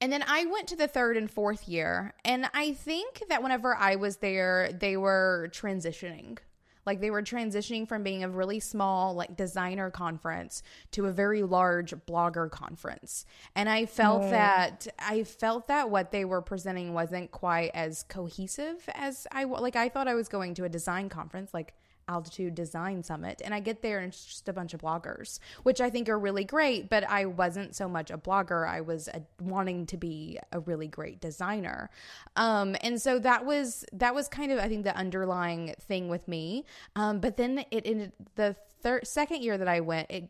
and 0.00 0.12
then 0.12 0.24
I 0.26 0.46
went 0.46 0.68
to 0.68 0.76
the 0.76 0.88
third 0.88 1.16
and 1.16 1.30
fourth 1.30 1.68
year, 1.68 2.14
and 2.24 2.48
I 2.54 2.72
think 2.72 3.22
that 3.28 3.42
whenever 3.42 3.74
I 3.74 3.96
was 3.96 4.16
there, 4.16 4.70
they 4.72 4.96
were 4.96 5.50
transitioning. 5.52 6.38
Like 6.86 7.00
they 7.00 7.10
were 7.10 7.22
transitioning 7.22 7.86
from 7.86 8.02
being 8.02 8.24
a 8.24 8.28
really 8.28 8.60
small 8.60 9.14
like 9.14 9.36
designer 9.36 9.90
conference 9.90 10.62
to 10.92 11.06
a 11.06 11.12
very 11.12 11.42
large 11.42 11.94
blogger 12.06 12.50
conference. 12.50 13.26
And 13.54 13.68
I 13.68 13.86
felt 13.86 14.22
mm. 14.22 14.30
that 14.30 14.86
I 14.98 15.24
felt 15.24 15.68
that 15.68 15.90
what 15.90 16.10
they 16.10 16.24
were 16.24 16.42
presenting 16.42 16.94
wasn't 16.94 17.30
quite 17.30 17.70
as 17.74 18.04
cohesive 18.04 18.88
as 18.94 19.26
I 19.32 19.44
like 19.44 19.76
I 19.76 19.88
thought 19.88 20.08
I 20.08 20.14
was 20.14 20.28
going 20.28 20.54
to 20.54 20.64
a 20.64 20.68
design 20.68 21.08
conference 21.08 21.52
like 21.54 21.74
Altitude 22.10 22.54
Design 22.54 23.02
Summit. 23.02 23.40
And 23.44 23.54
I 23.54 23.60
get 23.60 23.82
there 23.82 23.98
and 24.00 24.12
it's 24.12 24.24
just 24.24 24.48
a 24.48 24.52
bunch 24.52 24.74
of 24.74 24.80
bloggers, 24.80 25.38
which 25.62 25.80
I 25.80 25.88
think 25.90 26.08
are 26.08 26.18
really 26.18 26.44
great. 26.44 26.90
But 26.90 27.04
I 27.08 27.26
wasn't 27.26 27.76
so 27.76 27.88
much 27.88 28.10
a 28.10 28.18
blogger. 28.18 28.68
I 28.68 28.80
was 28.80 29.08
a, 29.08 29.22
wanting 29.40 29.86
to 29.86 29.96
be 29.96 30.38
a 30.52 30.60
really 30.60 30.88
great 30.88 31.20
designer. 31.20 31.90
Um, 32.36 32.76
and 32.80 33.00
so 33.00 33.18
that 33.20 33.46
was, 33.46 33.84
that 33.92 34.14
was 34.14 34.28
kind 34.28 34.50
of, 34.52 34.58
I 34.58 34.68
think, 34.68 34.84
the 34.84 34.96
underlying 34.96 35.74
thing 35.80 36.08
with 36.08 36.26
me. 36.26 36.64
Um, 36.96 37.20
but 37.20 37.36
then 37.36 37.64
it, 37.70 37.86
in 37.86 38.12
the 38.34 38.56
third, 38.82 39.06
second 39.06 39.42
year 39.42 39.56
that 39.56 39.68
I 39.68 39.80
went, 39.80 40.10
it 40.10 40.28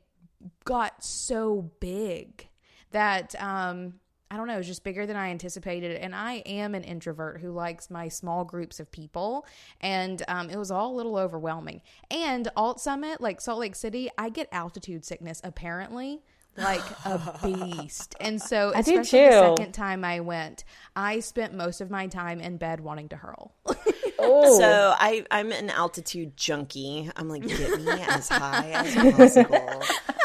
got 0.65 1.03
so 1.03 1.71
big 1.81 2.49
that, 2.93 3.35
um, 3.43 3.95
I 4.31 4.37
don't 4.37 4.47
know, 4.47 4.55
it 4.55 4.59
was 4.59 4.67
just 4.69 4.85
bigger 4.85 5.07
than 5.07 5.17
I 5.17 5.31
anticipated. 5.31 5.97
And 5.97 6.15
I 6.15 6.35
am 6.47 6.75
an 6.75 6.85
introvert 6.85 7.41
who 7.41 7.51
likes 7.51 7.91
my 7.91 8.07
small 8.07 8.45
groups 8.45 8.79
of 8.79 8.91
people. 8.93 9.45
And 9.81 10.23
um, 10.29 10.51
it 10.51 10.57
was 10.57 10.71
all 10.71 10.95
a 10.95 10.97
little 10.97 11.17
overwhelming. 11.17 11.83
And 12.11 12.49
Alt 12.57 12.81
Summit, 12.81 13.21
like 13.21 13.41
Salt 13.41 13.59
Lake 13.59 13.75
City, 13.75 14.09
I 14.17 14.29
get 14.29 14.49
altitude 14.53 15.05
sickness 15.05 15.41
apparently 15.43 16.23
like 16.57 16.83
a 17.05 17.39
beast. 17.43 18.17
And 18.21 18.41
so, 18.41 18.73
I 18.75 18.81
especially 18.81 19.21
the 19.21 19.57
second 19.57 19.73
time 19.73 20.05
I 20.05 20.21
went, 20.21 20.65
I 20.95 21.21
spent 21.21 21.55
most 21.55 21.81
of 21.81 21.91
my 21.91 22.07
time 22.07 22.41
in 22.41 22.57
bed 22.57 22.81
wanting 22.81 23.09
to 23.11 23.17
hurl. 23.17 23.55
so 24.21 24.95
I, 24.99 25.25
I'm 25.31 25.51
an 25.53 25.71
altitude 25.71 26.37
junkie. 26.37 27.11
I'm 27.17 27.29
like, 27.29 27.47
get 27.47 27.81
me 27.81 27.91
as 27.91 28.29
high 28.29 28.71
as 28.73 28.95
possible. 29.15 29.83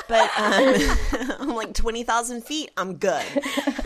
But 0.07 0.29
um, 0.37 0.97
I'm 1.39 1.49
like 1.55 1.73
twenty 1.73 2.03
thousand 2.03 2.43
feet. 2.43 2.71
I'm 2.77 2.97
good. 2.97 3.25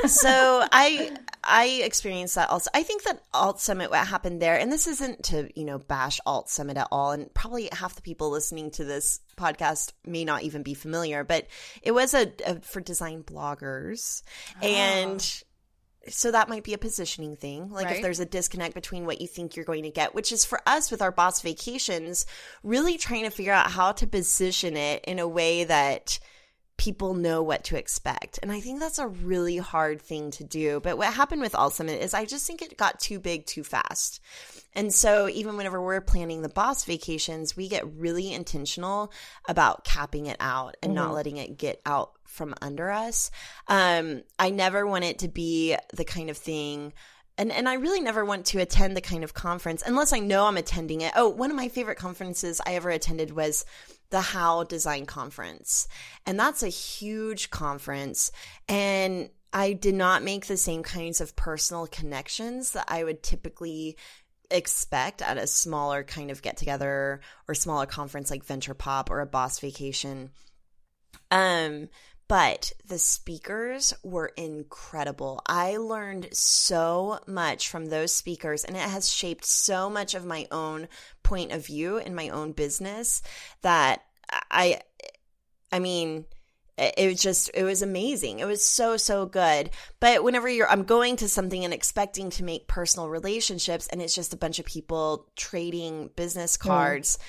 So 0.07 0.65
I 0.71 1.15
I 1.49 1.81
experienced 1.83 2.35
that 2.35 2.49
also. 2.49 2.69
I 2.73 2.83
think 2.83 3.03
that 3.03 3.23
Alt 3.33 3.59
Summit, 3.59 3.89
what 3.89 4.05
happened 4.05 4.41
there, 4.41 4.57
and 4.57 4.71
this 4.71 4.85
isn't 4.87 5.23
to 5.25 5.49
you 5.59 5.65
know 5.65 5.79
bash 5.79 6.19
Alt 6.25 6.49
Summit 6.49 6.77
at 6.77 6.87
all, 6.91 7.11
and 7.11 7.33
probably 7.33 7.69
half 7.71 7.95
the 7.95 8.03
people 8.03 8.29
listening 8.29 8.69
to 8.71 8.85
this 8.85 9.19
podcast 9.35 9.93
may 10.05 10.23
not 10.23 10.43
even 10.43 10.61
be 10.61 10.75
familiar, 10.75 11.23
but 11.23 11.47
it 11.81 11.91
was 11.91 12.13
a, 12.13 12.31
a 12.45 12.61
for 12.61 12.81
design 12.81 13.23
bloggers, 13.23 14.21
oh. 14.61 14.65
and 14.65 15.43
ah. 15.43 16.09
so 16.09 16.31
that 16.31 16.49
might 16.49 16.63
be 16.63 16.75
a 16.75 16.77
positioning 16.77 17.35
thing. 17.35 17.71
Like 17.71 17.87
right. 17.87 17.95
if 17.95 18.01
there's 18.03 18.19
a 18.19 18.25
disconnect 18.25 18.75
between 18.75 19.07
what 19.07 19.19
you 19.19 19.27
think 19.27 19.55
you're 19.55 19.65
going 19.65 19.83
to 19.83 19.91
get, 19.91 20.13
which 20.13 20.31
is 20.31 20.45
for 20.45 20.61
us 20.67 20.91
with 20.91 21.01
our 21.01 21.11
boss 21.11 21.41
vacations, 21.41 22.27
really 22.63 22.97
trying 22.97 23.23
to 23.23 23.31
figure 23.31 23.53
out 23.53 23.71
how 23.71 23.91
to 23.93 24.05
position 24.05 24.77
it 24.77 25.03
in 25.05 25.17
a 25.17 25.27
way 25.27 25.63
that 25.63 26.19
people 26.79 27.13
know 27.13 27.43
what 27.43 27.65
to 27.65 27.77
expect. 27.77 28.39
And 28.41 28.53
I 28.53 28.61
think 28.61 28.79
that's 28.79 28.99
a 28.99 29.07
really 29.07 29.57
hard 29.57 30.01
thing 30.01 30.31
to 30.31 30.45
do. 30.45 30.79
But 30.79 30.97
what 30.97 31.13
happened 31.13 31.41
with 31.41 31.53
Alt 31.53 31.73
Summit 31.73 32.01
is 32.01 32.13
I 32.13 32.23
just 32.23 32.47
think 32.47 32.61
it 32.61 32.77
got 32.77 33.01
too 33.01 33.19
big 33.19 33.45
too 33.45 33.65
fast. 33.65 34.21
And 34.73 34.93
so 34.93 35.27
even 35.27 35.57
whenever 35.57 35.81
we're 35.81 35.99
planning 35.99 36.41
the 36.41 36.47
boss 36.47 36.85
vacations, 36.85 37.57
we 37.57 37.67
get 37.67 37.85
really 37.97 38.31
intentional 38.31 39.11
about 39.49 39.83
capping 39.83 40.27
it 40.27 40.37
out 40.39 40.77
and 40.81 40.91
mm-hmm. 40.91 41.03
not 41.03 41.13
letting 41.13 41.35
it 41.35 41.57
get 41.57 41.81
out 41.85 42.13
from 42.23 42.55
under 42.61 42.89
us. 42.89 43.29
Um, 43.67 44.23
I 44.39 44.49
never 44.49 44.87
want 44.87 45.03
it 45.03 45.19
to 45.19 45.27
be 45.27 45.75
the 45.93 46.05
kind 46.05 46.29
of 46.29 46.37
thing 46.37 46.93
and 47.37 47.53
and 47.53 47.69
I 47.69 47.75
really 47.75 48.01
never 48.01 48.25
want 48.25 48.47
to 48.47 48.59
attend 48.59 48.97
the 48.97 49.01
kind 49.01 49.23
of 49.23 49.33
conference 49.33 49.81
unless 49.85 50.11
I 50.11 50.19
know 50.19 50.45
I'm 50.45 50.57
attending 50.57 50.99
it. 51.01 51.13
Oh, 51.15 51.29
one 51.29 51.49
of 51.49 51.55
my 51.55 51.69
favorite 51.69 51.97
conferences 51.97 52.59
I 52.65 52.73
ever 52.73 52.89
attended 52.89 53.31
was 53.31 53.65
the 54.09 54.21
How 54.21 54.63
Design 54.63 55.05
Conference. 55.05 55.87
And 56.25 56.39
that's 56.39 56.63
a 56.63 56.69
huge 56.69 57.49
conference. 57.49 58.31
And 58.67 59.29
I 59.53 59.73
did 59.73 59.95
not 59.95 60.23
make 60.23 60.45
the 60.45 60.57
same 60.57 60.83
kinds 60.83 61.21
of 61.21 61.35
personal 61.35 61.87
connections 61.87 62.71
that 62.71 62.85
I 62.87 63.03
would 63.03 63.23
typically 63.23 63.97
expect 64.51 65.21
at 65.21 65.37
a 65.37 65.47
smaller 65.47 66.03
kind 66.03 66.31
of 66.31 66.41
get 66.41 66.57
together 66.57 67.21
or 67.47 67.55
smaller 67.55 67.85
conference 67.85 68.31
like 68.31 68.43
Venture 68.43 68.73
Pop 68.73 69.09
or 69.09 69.19
a 69.21 69.25
Boss 69.25 69.59
Vacation. 69.59 70.31
Um, 71.31 71.89
but 72.29 72.71
the 72.87 72.99
speakers 72.99 73.91
were 74.03 74.31
incredible. 74.37 75.41
I 75.47 75.77
learned 75.77 76.29
so 76.31 77.19
much 77.25 77.69
from 77.69 77.87
those 77.87 78.13
speakers, 78.13 78.63
and 78.63 78.77
it 78.77 78.83
has 78.83 79.11
shaped 79.11 79.45
so 79.45 79.89
much 79.89 80.13
of 80.13 80.25
my 80.25 80.47
own 80.51 80.87
point 81.23 81.51
of 81.51 81.65
view 81.65 81.97
in 81.97 82.13
my 82.13 82.29
own 82.29 82.51
business 82.51 83.23
that 83.63 84.03
I, 84.51 84.81
I 85.71 85.79
mean, 85.79 86.25
it 86.77 87.09
was 87.09 87.21
just 87.21 87.51
it 87.53 87.63
was 87.63 87.81
amazing 87.81 88.39
it 88.39 88.45
was 88.45 88.63
so 88.63 88.95
so 88.95 89.25
good 89.25 89.69
but 89.99 90.23
whenever 90.23 90.47
you're 90.47 90.69
i'm 90.69 90.85
going 90.85 91.17
to 91.17 91.27
something 91.27 91.65
and 91.65 91.73
expecting 91.73 92.29
to 92.29 92.41
make 92.41 92.67
personal 92.67 93.09
relationships 93.09 93.87
and 93.87 94.01
it's 94.01 94.15
just 94.15 94.33
a 94.33 94.37
bunch 94.37 94.59
of 94.59 94.65
people 94.65 95.27
trading 95.35 96.09
business 96.15 96.55
mm. 96.55 96.61
cards 96.61 97.19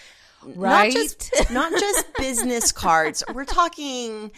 mm. 0.44 0.52
right 0.54 0.94
not 0.94 1.02
just, 1.02 1.32
not 1.50 1.72
just 1.72 2.06
business 2.16 2.70
cards 2.70 3.24
we're 3.34 3.44
talking 3.44 4.30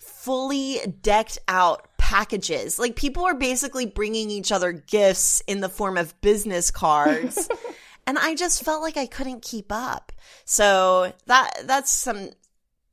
fully 0.00 0.80
decked 1.02 1.38
out 1.48 1.88
packages. 1.98 2.78
Like 2.78 2.96
people 2.96 3.24
are 3.24 3.34
basically 3.34 3.86
bringing 3.86 4.30
each 4.30 4.50
other 4.52 4.72
gifts 4.72 5.42
in 5.46 5.60
the 5.60 5.68
form 5.68 5.96
of 5.96 6.18
business 6.20 6.70
cards. 6.70 7.48
and 8.06 8.18
I 8.18 8.34
just 8.34 8.64
felt 8.64 8.82
like 8.82 8.96
I 8.96 9.06
couldn't 9.06 9.42
keep 9.42 9.70
up. 9.70 10.12
So 10.44 11.12
that 11.26 11.50
that's 11.64 11.92
some 11.92 12.30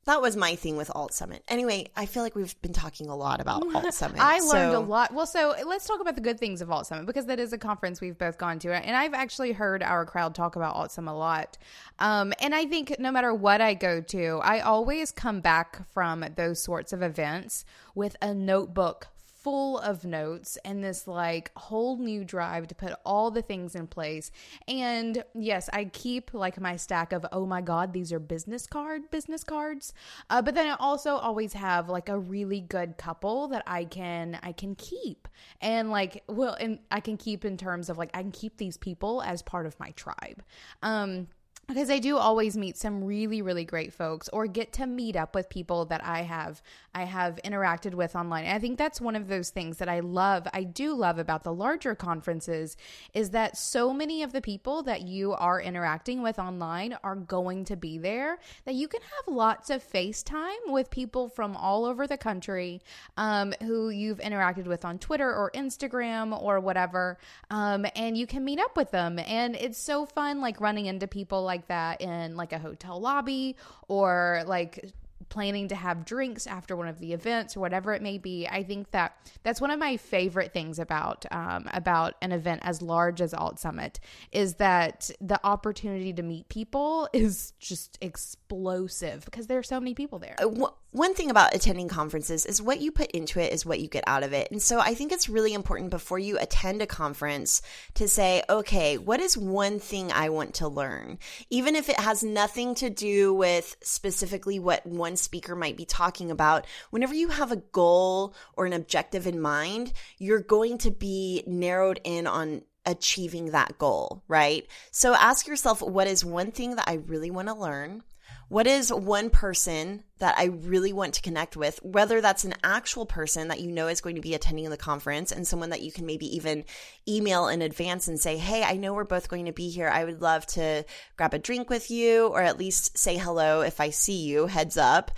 that 0.06 0.22
was 0.22 0.36
my 0.36 0.54
thing 0.54 0.76
with 0.76 0.90
Alt 0.94 1.12
Summit. 1.12 1.42
Anyway, 1.48 1.88
I 1.96 2.06
feel 2.06 2.22
like 2.22 2.36
we've 2.36 2.60
been 2.62 2.72
talking 2.72 3.08
a 3.08 3.16
lot 3.16 3.40
about 3.40 3.62
Alt 3.74 3.92
Summit. 3.92 4.18
I 4.20 4.38
learned 4.38 4.74
a 4.74 4.80
lot. 4.80 5.12
Well, 5.12 5.26
so 5.26 5.54
let's 5.66 5.86
talk 5.86 6.00
about 6.00 6.14
the 6.14 6.20
good 6.20 6.38
things 6.38 6.62
of 6.62 6.70
Alt 6.70 6.86
Summit 6.86 7.06
because 7.06 7.26
that 7.26 7.40
is 7.40 7.52
a 7.52 7.58
conference 7.58 8.00
we've 8.00 8.16
both 8.16 8.38
gone 8.38 8.58
to, 8.60 8.72
and 8.72 8.96
I've 8.96 9.14
actually 9.14 9.52
heard 9.52 9.82
our 9.82 10.06
crowd 10.06 10.34
talk 10.34 10.56
about 10.56 10.76
Alt 10.76 10.92
Summit 10.92 11.12
a 11.12 11.14
lot. 11.14 11.58
Um, 11.98 12.32
and 12.40 12.54
I 12.54 12.66
think 12.66 12.98
no 12.98 13.10
matter 13.10 13.34
what 13.34 13.60
I 13.60 13.74
go 13.74 14.00
to, 14.00 14.40
I 14.42 14.60
always 14.60 15.10
come 15.10 15.40
back 15.40 15.90
from 15.92 16.24
those 16.36 16.62
sorts 16.62 16.92
of 16.92 17.02
events 17.02 17.64
with 17.94 18.16
a 18.22 18.32
notebook 18.32 19.08
full 19.46 19.78
of 19.78 20.04
notes 20.04 20.58
and 20.64 20.82
this 20.82 21.06
like 21.06 21.52
whole 21.56 21.98
new 21.98 22.24
drive 22.24 22.66
to 22.66 22.74
put 22.74 22.92
all 23.04 23.30
the 23.30 23.42
things 23.42 23.76
in 23.76 23.86
place. 23.86 24.32
And 24.66 25.22
yes, 25.36 25.70
I 25.72 25.84
keep 25.84 26.34
like 26.34 26.60
my 26.60 26.74
stack 26.74 27.12
of, 27.12 27.24
oh 27.30 27.46
my 27.46 27.60
God, 27.60 27.92
these 27.92 28.12
are 28.12 28.18
business 28.18 28.66
card, 28.66 29.08
business 29.08 29.44
cards. 29.44 29.94
Uh, 30.30 30.42
but 30.42 30.56
then 30.56 30.66
I 30.66 30.74
also 30.80 31.14
always 31.14 31.52
have 31.52 31.88
like 31.88 32.08
a 32.08 32.18
really 32.18 32.60
good 32.60 32.98
couple 32.98 33.46
that 33.46 33.62
I 33.68 33.84
can, 33.84 34.36
I 34.42 34.50
can 34.50 34.74
keep 34.74 35.28
and 35.60 35.92
like, 35.92 36.24
well, 36.26 36.56
and 36.58 36.80
I 36.90 36.98
can 36.98 37.16
keep 37.16 37.44
in 37.44 37.56
terms 37.56 37.88
of 37.88 37.98
like, 37.98 38.10
I 38.14 38.22
can 38.22 38.32
keep 38.32 38.56
these 38.56 38.76
people 38.76 39.22
as 39.22 39.42
part 39.42 39.66
of 39.66 39.78
my 39.78 39.90
tribe. 39.90 40.42
Um, 40.82 41.28
because 41.66 41.90
I 41.90 41.98
do 41.98 42.16
always 42.16 42.56
meet 42.56 42.76
some 42.76 43.04
really 43.04 43.42
really 43.42 43.64
great 43.64 43.92
folks 43.92 44.28
or 44.32 44.46
get 44.46 44.72
to 44.74 44.86
meet 44.86 45.16
up 45.16 45.34
with 45.34 45.48
people 45.48 45.86
that 45.86 46.04
I 46.04 46.22
have 46.22 46.62
I 46.96 47.04
have 47.04 47.38
interacted 47.44 47.94
with 47.94 48.16
online. 48.16 48.46
And 48.46 48.54
I 48.54 48.58
think 48.58 48.78
that's 48.78 49.02
one 49.02 49.16
of 49.16 49.28
those 49.28 49.50
things 49.50 49.76
that 49.78 49.88
I 49.88 50.00
love. 50.00 50.48
I 50.54 50.64
do 50.64 50.94
love 50.94 51.18
about 51.18 51.44
the 51.44 51.52
larger 51.52 51.94
conferences 51.94 52.74
is 53.12 53.30
that 53.30 53.58
so 53.58 53.92
many 53.92 54.22
of 54.22 54.32
the 54.32 54.40
people 54.40 54.82
that 54.84 55.02
you 55.02 55.34
are 55.34 55.60
interacting 55.60 56.22
with 56.22 56.38
online 56.38 56.96
are 57.04 57.16
going 57.16 57.66
to 57.66 57.76
be 57.76 57.98
there 57.98 58.38
that 58.64 58.74
you 58.74 58.88
can 58.88 59.02
have 59.02 59.34
lots 59.34 59.68
of 59.68 59.86
FaceTime 59.86 60.68
with 60.68 60.90
people 60.90 61.28
from 61.28 61.54
all 61.54 61.84
over 61.84 62.06
the 62.06 62.16
country 62.16 62.80
um, 63.18 63.52
who 63.62 63.90
you've 63.90 64.20
interacted 64.20 64.66
with 64.66 64.84
on 64.84 64.98
Twitter 64.98 65.28
or 65.28 65.50
Instagram 65.54 66.40
or 66.40 66.60
whatever 66.60 67.18
um, 67.50 67.84
and 67.94 68.16
you 68.16 68.26
can 68.26 68.42
meet 68.42 68.58
up 68.58 68.74
with 68.74 68.90
them 68.90 69.18
and 69.18 69.54
it's 69.54 69.78
so 69.78 70.06
fun 70.06 70.40
like 70.40 70.60
running 70.62 70.86
into 70.86 71.06
people 71.06 71.42
like 71.42 71.55
like 71.56 71.68
that 71.68 72.00
in 72.00 72.36
like 72.36 72.52
a 72.52 72.58
hotel 72.58 73.00
lobby 73.00 73.56
or 73.88 74.42
like 74.46 74.92
planning 75.28 75.68
to 75.68 75.74
have 75.74 76.04
drinks 76.04 76.46
after 76.46 76.76
one 76.76 76.86
of 76.86 76.98
the 76.98 77.12
events 77.12 77.56
or 77.56 77.60
whatever 77.60 77.94
it 77.94 78.02
may 78.02 78.18
be. 78.18 78.46
I 78.46 78.62
think 78.62 78.90
that 78.90 79.16
that's 79.42 79.60
one 79.60 79.70
of 79.70 79.78
my 79.78 79.96
favorite 79.96 80.52
things 80.52 80.78
about 80.78 81.24
um, 81.30 81.68
about 81.72 82.14
an 82.22 82.32
event 82.32 82.60
as 82.64 82.82
large 82.82 83.20
as 83.20 83.34
Alt 83.34 83.58
Summit 83.58 83.98
is 84.32 84.54
that 84.56 85.10
the 85.20 85.40
opportunity 85.44 86.12
to 86.12 86.22
meet 86.22 86.48
people 86.48 87.08
is 87.12 87.52
just 87.58 87.98
explosive 88.46 89.24
because 89.24 89.48
there 89.48 89.58
are 89.58 89.62
so 89.62 89.80
many 89.80 89.94
people 89.94 90.18
there. 90.18 90.36
Uh, 90.38 90.68
one 90.92 91.14
thing 91.14 91.30
about 91.30 91.54
attending 91.54 91.88
conferences 91.88 92.46
is 92.46 92.62
what 92.62 92.80
you 92.80 92.92
put 92.92 93.10
into 93.10 93.40
it 93.40 93.52
is 93.52 93.66
what 93.66 93.80
you 93.80 93.88
get 93.88 94.04
out 94.06 94.22
of 94.22 94.32
it. 94.32 94.50
And 94.50 94.62
so 94.62 94.78
I 94.78 94.94
think 94.94 95.12
it's 95.12 95.28
really 95.28 95.52
important 95.52 95.90
before 95.90 96.18
you 96.18 96.38
attend 96.38 96.80
a 96.80 96.86
conference 96.86 97.60
to 97.94 98.08
say, 98.08 98.42
okay, 98.48 98.98
what 98.98 99.20
is 99.20 99.36
one 99.36 99.78
thing 99.80 100.12
I 100.12 100.28
want 100.28 100.54
to 100.54 100.68
learn? 100.68 101.18
Even 101.50 101.74
if 101.74 101.88
it 101.88 101.98
has 101.98 102.22
nothing 102.22 102.74
to 102.76 102.88
do 102.88 103.34
with 103.34 103.76
specifically 103.82 104.58
what 104.58 104.86
one 104.86 105.16
speaker 105.16 105.56
might 105.56 105.76
be 105.76 105.84
talking 105.84 106.30
about, 106.30 106.66
whenever 106.90 107.14
you 107.14 107.28
have 107.28 107.52
a 107.52 107.56
goal 107.56 108.34
or 108.54 108.64
an 108.64 108.72
objective 108.72 109.26
in 109.26 109.40
mind, 109.40 109.92
you're 110.18 110.40
going 110.40 110.78
to 110.78 110.90
be 110.90 111.42
narrowed 111.46 112.00
in 112.04 112.26
on 112.26 112.62
achieving 112.86 113.50
that 113.50 113.76
goal, 113.76 114.22
right? 114.28 114.66
So 114.92 115.14
ask 115.14 115.46
yourself, 115.48 115.82
what 115.82 116.06
is 116.06 116.24
one 116.24 116.52
thing 116.52 116.76
that 116.76 116.88
I 116.88 116.94
really 117.06 117.30
want 117.30 117.48
to 117.48 117.54
learn? 117.54 118.02
What 118.48 118.68
is 118.68 118.92
one 118.92 119.30
person 119.30 120.04
that 120.18 120.38
I 120.38 120.44
really 120.44 120.92
want 120.92 121.14
to 121.14 121.22
connect 121.22 121.56
with, 121.56 121.80
whether 121.82 122.20
that's 122.20 122.44
an 122.44 122.54
actual 122.62 123.04
person 123.04 123.48
that 123.48 123.60
you 123.60 123.72
know 123.72 123.88
is 123.88 124.00
going 124.00 124.14
to 124.14 124.20
be 124.20 124.34
attending 124.34 124.70
the 124.70 124.76
conference 124.76 125.32
and 125.32 125.44
someone 125.44 125.70
that 125.70 125.82
you 125.82 125.90
can 125.90 126.06
maybe 126.06 126.36
even 126.36 126.64
email 127.08 127.48
in 127.48 127.60
advance 127.60 128.06
and 128.06 128.20
say, 128.20 128.36
Hey, 128.36 128.62
I 128.62 128.76
know 128.76 128.94
we're 128.94 129.04
both 129.04 129.28
going 129.28 129.46
to 129.46 129.52
be 129.52 129.68
here. 129.68 129.88
I 129.88 130.04
would 130.04 130.22
love 130.22 130.46
to 130.48 130.84
grab 131.16 131.34
a 131.34 131.40
drink 131.40 131.68
with 131.68 131.90
you 131.90 132.28
or 132.28 132.40
at 132.40 132.58
least 132.58 132.96
say 132.96 133.16
hello 133.16 133.62
if 133.62 133.80
I 133.80 133.90
see 133.90 134.24
you, 134.24 134.46
heads 134.46 134.76
up. 134.76 135.10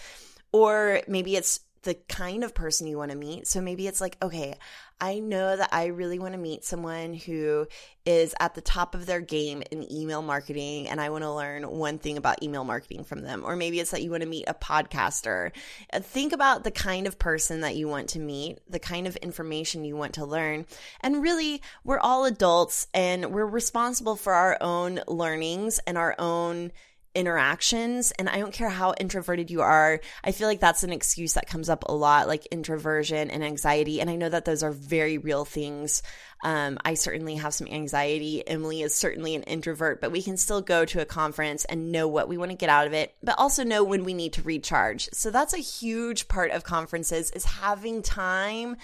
Or 0.51 1.03
maybe 1.07 1.37
it's 1.37 1.61
the 1.83 1.95
kind 2.09 2.45
of 2.45 2.55
person 2.55 2.87
you 2.87 2.99
want 2.99 3.11
to 3.11 3.17
meet. 3.17 3.47
So 3.47 3.61
maybe 3.61 3.87
it's 3.87 4.01
like, 4.01 4.17
okay, 4.23 4.57
I 5.01 5.21
know 5.21 5.57
that 5.57 5.69
I 5.73 5.87
really 5.87 6.19
want 6.19 6.35
to 6.35 6.41
meet 6.41 6.65
someone 6.65 7.15
who 7.15 7.69
is 8.05 8.35
at 8.41 8.55
the 8.55 8.61
top 8.61 8.97
of 8.97 9.07
their 9.07 9.21
game 9.21 9.63
in 9.71 9.91
email 9.93 10.23
marketing 10.23 10.89
and 10.89 11.01
I 11.01 11.11
want 11.11 11.23
to 11.23 11.33
learn 11.33 11.63
one 11.63 11.99
thing 11.99 12.17
about 12.17 12.43
email 12.43 12.65
marketing 12.65 13.05
from 13.05 13.23
them. 13.23 13.45
Or 13.45 13.55
maybe 13.55 13.79
it's 13.79 13.93
that 13.93 14.03
you 14.03 14.11
want 14.11 14.25
to 14.25 14.29
meet 14.29 14.47
a 14.49 14.55
podcaster. 14.55 15.53
Uh, 15.93 16.01
think 16.01 16.33
about 16.33 16.65
the 16.65 16.73
kind 16.73 17.07
of 17.07 17.19
person 17.19 17.61
that 17.61 17.77
you 17.77 17.87
want 17.87 18.09
to 18.11 18.19
meet, 18.19 18.59
the 18.69 18.81
kind 18.81 19.07
of 19.07 19.15
information 19.17 19.85
you 19.85 19.97
want 19.97 20.15
to 20.15 20.25
learn. 20.25 20.67
And 21.01 21.23
really, 21.23 21.63
we're 21.85 22.01
all 22.01 22.25
adults 22.25 22.89
and 22.93 23.33
we're 23.33 23.47
responsible 23.47 24.17
for 24.17 24.33
our 24.33 24.59
own 24.61 25.01
learnings 25.07 25.79
and 25.87 25.97
our 25.97 26.17
own 26.19 26.73
interactions 27.19 28.13
and 28.13 28.29
I 28.29 28.39
don't 28.39 28.55
care 28.55 28.69
how 28.69 28.95
introverted 28.99 29.51
you 29.51 29.61
are. 29.61 30.01
I 30.23 30.31
feel 30.31 30.47
like 30.47 30.61
that's 30.61 30.85
an 30.85 30.93
excuse 30.93 31.35
that 31.35 31.49
comes 31.49 31.69
up 31.69 31.83
a 31.89 31.93
lot 31.93 32.29
like 32.29 32.47
introversion 32.47 33.29
and 33.29 33.43
anxiety 33.43 34.01
and 34.01 34.09
I 34.09 34.15
know 34.15 34.29
that 34.29 34.45
those 34.45 34.63
are 34.63 34.71
very 34.71 35.19
real 35.19 35.45
things. 35.45 36.03
Um, 36.45 36.79
I 36.85 36.95
certainly 36.95 37.35
have 37.35 37.53
some 37.53 37.67
anxiety. 37.67 38.47
Emily 38.47 38.83
is 38.83 38.95
certainly 38.95 39.35
an 39.35 39.43
introvert, 39.43 40.01
but 40.01 40.13
we 40.13 40.23
can 40.23 40.37
still 40.37 40.61
go 40.61 40.85
to 40.85 41.01
a 41.01 41.05
conference 41.05 41.65
and 41.65 41.91
know 41.91 42.07
what 42.07 42.29
we 42.29 42.39
want 42.39 42.53
to 42.53 42.57
get 42.57 42.69
out 42.69 42.87
of 42.87 42.93
it, 42.93 43.17
but 43.21 43.35
also 43.37 43.65
know 43.65 43.83
when 43.83 44.05
we 44.05 44.15
need 44.15 44.35
to 44.35 44.43
recharge. 44.43 45.09
So 45.13 45.33
that's 45.33 45.55
a 45.55 45.59
huge 45.59 46.29
part 46.29 46.53
of 46.53 46.63
conferences 46.63 47.33
is 47.33 47.45
having 47.45 48.03
time 48.03 48.77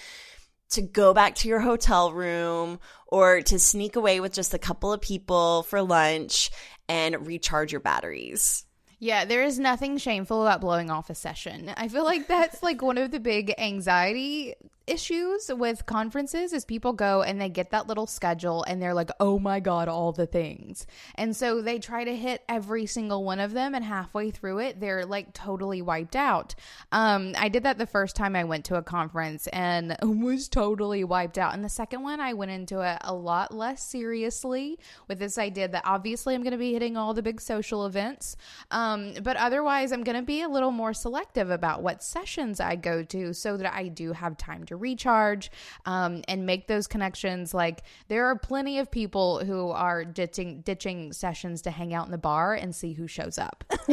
to 0.70 0.82
go 0.82 1.14
back 1.14 1.36
to 1.36 1.48
your 1.48 1.60
hotel 1.60 2.12
room 2.12 2.80
or 3.06 3.42
to 3.42 3.58
sneak 3.58 3.94
away 3.94 4.18
with 4.18 4.32
just 4.32 4.54
a 4.54 4.58
couple 4.58 4.92
of 4.92 5.00
people 5.00 5.62
for 5.64 5.80
lunch 5.82 6.50
and 6.88 7.26
recharge 7.26 7.72
your 7.72 7.80
batteries. 7.80 8.64
Yeah, 8.98 9.24
there 9.24 9.42
is 9.42 9.58
nothing 9.58 9.98
shameful 9.98 10.42
about 10.42 10.60
blowing 10.60 10.90
off 10.90 11.10
a 11.10 11.14
session. 11.14 11.70
I 11.76 11.88
feel 11.88 12.04
like 12.04 12.26
that's 12.26 12.62
like 12.62 12.80
one 12.80 12.96
of 12.96 13.10
the 13.10 13.20
big 13.20 13.52
anxiety 13.58 14.54
issues 14.86 15.50
with 15.52 15.86
conferences 15.86 16.52
is 16.52 16.64
people 16.64 16.92
go 16.92 17.22
and 17.22 17.40
they 17.40 17.48
get 17.48 17.70
that 17.70 17.86
little 17.86 18.06
schedule 18.06 18.64
and 18.64 18.80
they're 18.80 18.94
like, 18.94 19.10
"Oh 19.18 19.38
my 19.38 19.60
god, 19.60 19.88
all 19.88 20.12
the 20.12 20.26
things." 20.26 20.86
And 21.14 21.34
so 21.34 21.62
they 21.62 21.78
try 21.78 22.04
to 22.04 22.14
hit 22.14 22.42
every 22.48 22.86
single 22.86 23.24
one 23.24 23.40
of 23.40 23.52
them 23.52 23.74
and 23.74 23.84
halfway 23.84 24.30
through 24.30 24.58
it, 24.58 24.80
they're 24.80 25.06
like 25.06 25.32
totally 25.32 25.80
wiped 25.80 26.16
out. 26.16 26.54
Um 26.92 27.34
I 27.38 27.48
did 27.48 27.62
that 27.62 27.78
the 27.78 27.86
first 27.86 28.14
time 28.14 28.36
I 28.36 28.44
went 28.44 28.64
to 28.66 28.76
a 28.76 28.82
conference 28.82 29.46
and 29.48 29.96
was 30.02 30.48
totally 30.48 31.04
wiped 31.04 31.38
out. 31.38 31.54
And 31.54 31.64
the 31.64 31.68
second 31.68 32.02
one 32.02 32.20
I 32.20 32.34
went 32.34 32.50
into 32.50 32.80
it 32.80 32.98
a 33.00 33.14
lot 33.14 33.54
less 33.54 33.82
seriously 33.82 34.78
with 35.08 35.18
this 35.18 35.38
idea 35.38 35.68
that 35.68 35.82
obviously 35.86 36.34
I'm 36.34 36.42
going 36.42 36.52
to 36.52 36.58
be 36.58 36.72
hitting 36.72 36.96
all 36.96 37.14
the 37.14 37.22
big 37.22 37.40
social 37.40 37.86
events. 37.86 38.36
Um 38.70 39.14
but 39.22 39.36
otherwise 39.36 39.92
I'm 39.92 40.04
going 40.04 40.16
to 40.16 40.22
be 40.22 40.42
a 40.42 40.48
little 40.48 40.70
more 40.70 40.92
selective 40.92 41.50
about 41.50 41.82
what 41.82 42.02
sessions 42.02 42.60
I 42.60 42.76
go 42.76 43.02
to 43.04 43.32
so 43.32 43.56
that 43.56 43.74
I 43.74 43.88
do 43.88 44.12
have 44.12 44.36
time 44.36 44.64
to 44.66 44.73
recharge 44.76 45.50
um, 45.86 46.22
and 46.28 46.46
make 46.46 46.66
those 46.66 46.86
connections. 46.86 47.54
Like 47.54 47.82
there 48.08 48.26
are 48.26 48.36
plenty 48.38 48.78
of 48.78 48.90
people 48.90 49.44
who 49.44 49.70
are 49.70 50.04
ditching 50.04 50.60
ditching 50.62 51.12
sessions 51.12 51.62
to 51.62 51.70
hang 51.70 51.94
out 51.94 52.06
in 52.06 52.12
the 52.12 52.18
bar 52.18 52.54
and 52.54 52.74
see 52.74 52.92
who 52.92 53.06
shows 53.06 53.38
up. 53.38 53.64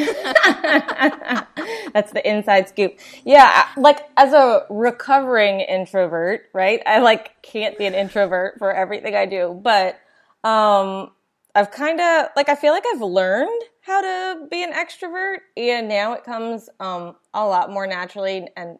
That's 1.93 2.11
the 2.11 2.21
inside 2.23 2.69
scoop. 2.69 2.97
Yeah, 3.23 3.67
like 3.77 3.99
as 4.17 4.33
a 4.33 4.65
recovering 4.69 5.61
introvert, 5.61 6.43
right? 6.53 6.81
I 6.85 6.99
like 6.99 7.41
can't 7.41 7.77
be 7.77 7.85
an 7.85 7.93
introvert 7.93 8.57
for 8.57 8.71
everything 8.73 9.15
I 9.15 9.25
do, 9.25 9.59
but 9.61 9.99
um 10.43 11.11
I've 11.53 11.71
kind 11.71 11.99
of 11.99 12.27
like 12.35 12.49
I 12.49 12.55
feel 12.55 12.71
like 12.71 12.85
I've 12.93 13.01
learned 13.01 13.61
how 13.81 14.01
to 14.01 14.47
be 14.47 14.63
an 14.63 14.71
extrovert 14.73 15.39
and 15.57 15.87
now 15.87 16.13
it 16.13 16.23
comes 16.23 16.69
um 16.79 17.15
a 17.33 17.45
lot 17.45 17.71
more 17.71 17.87
naturally 17.87 18.47
and 18.55 18.77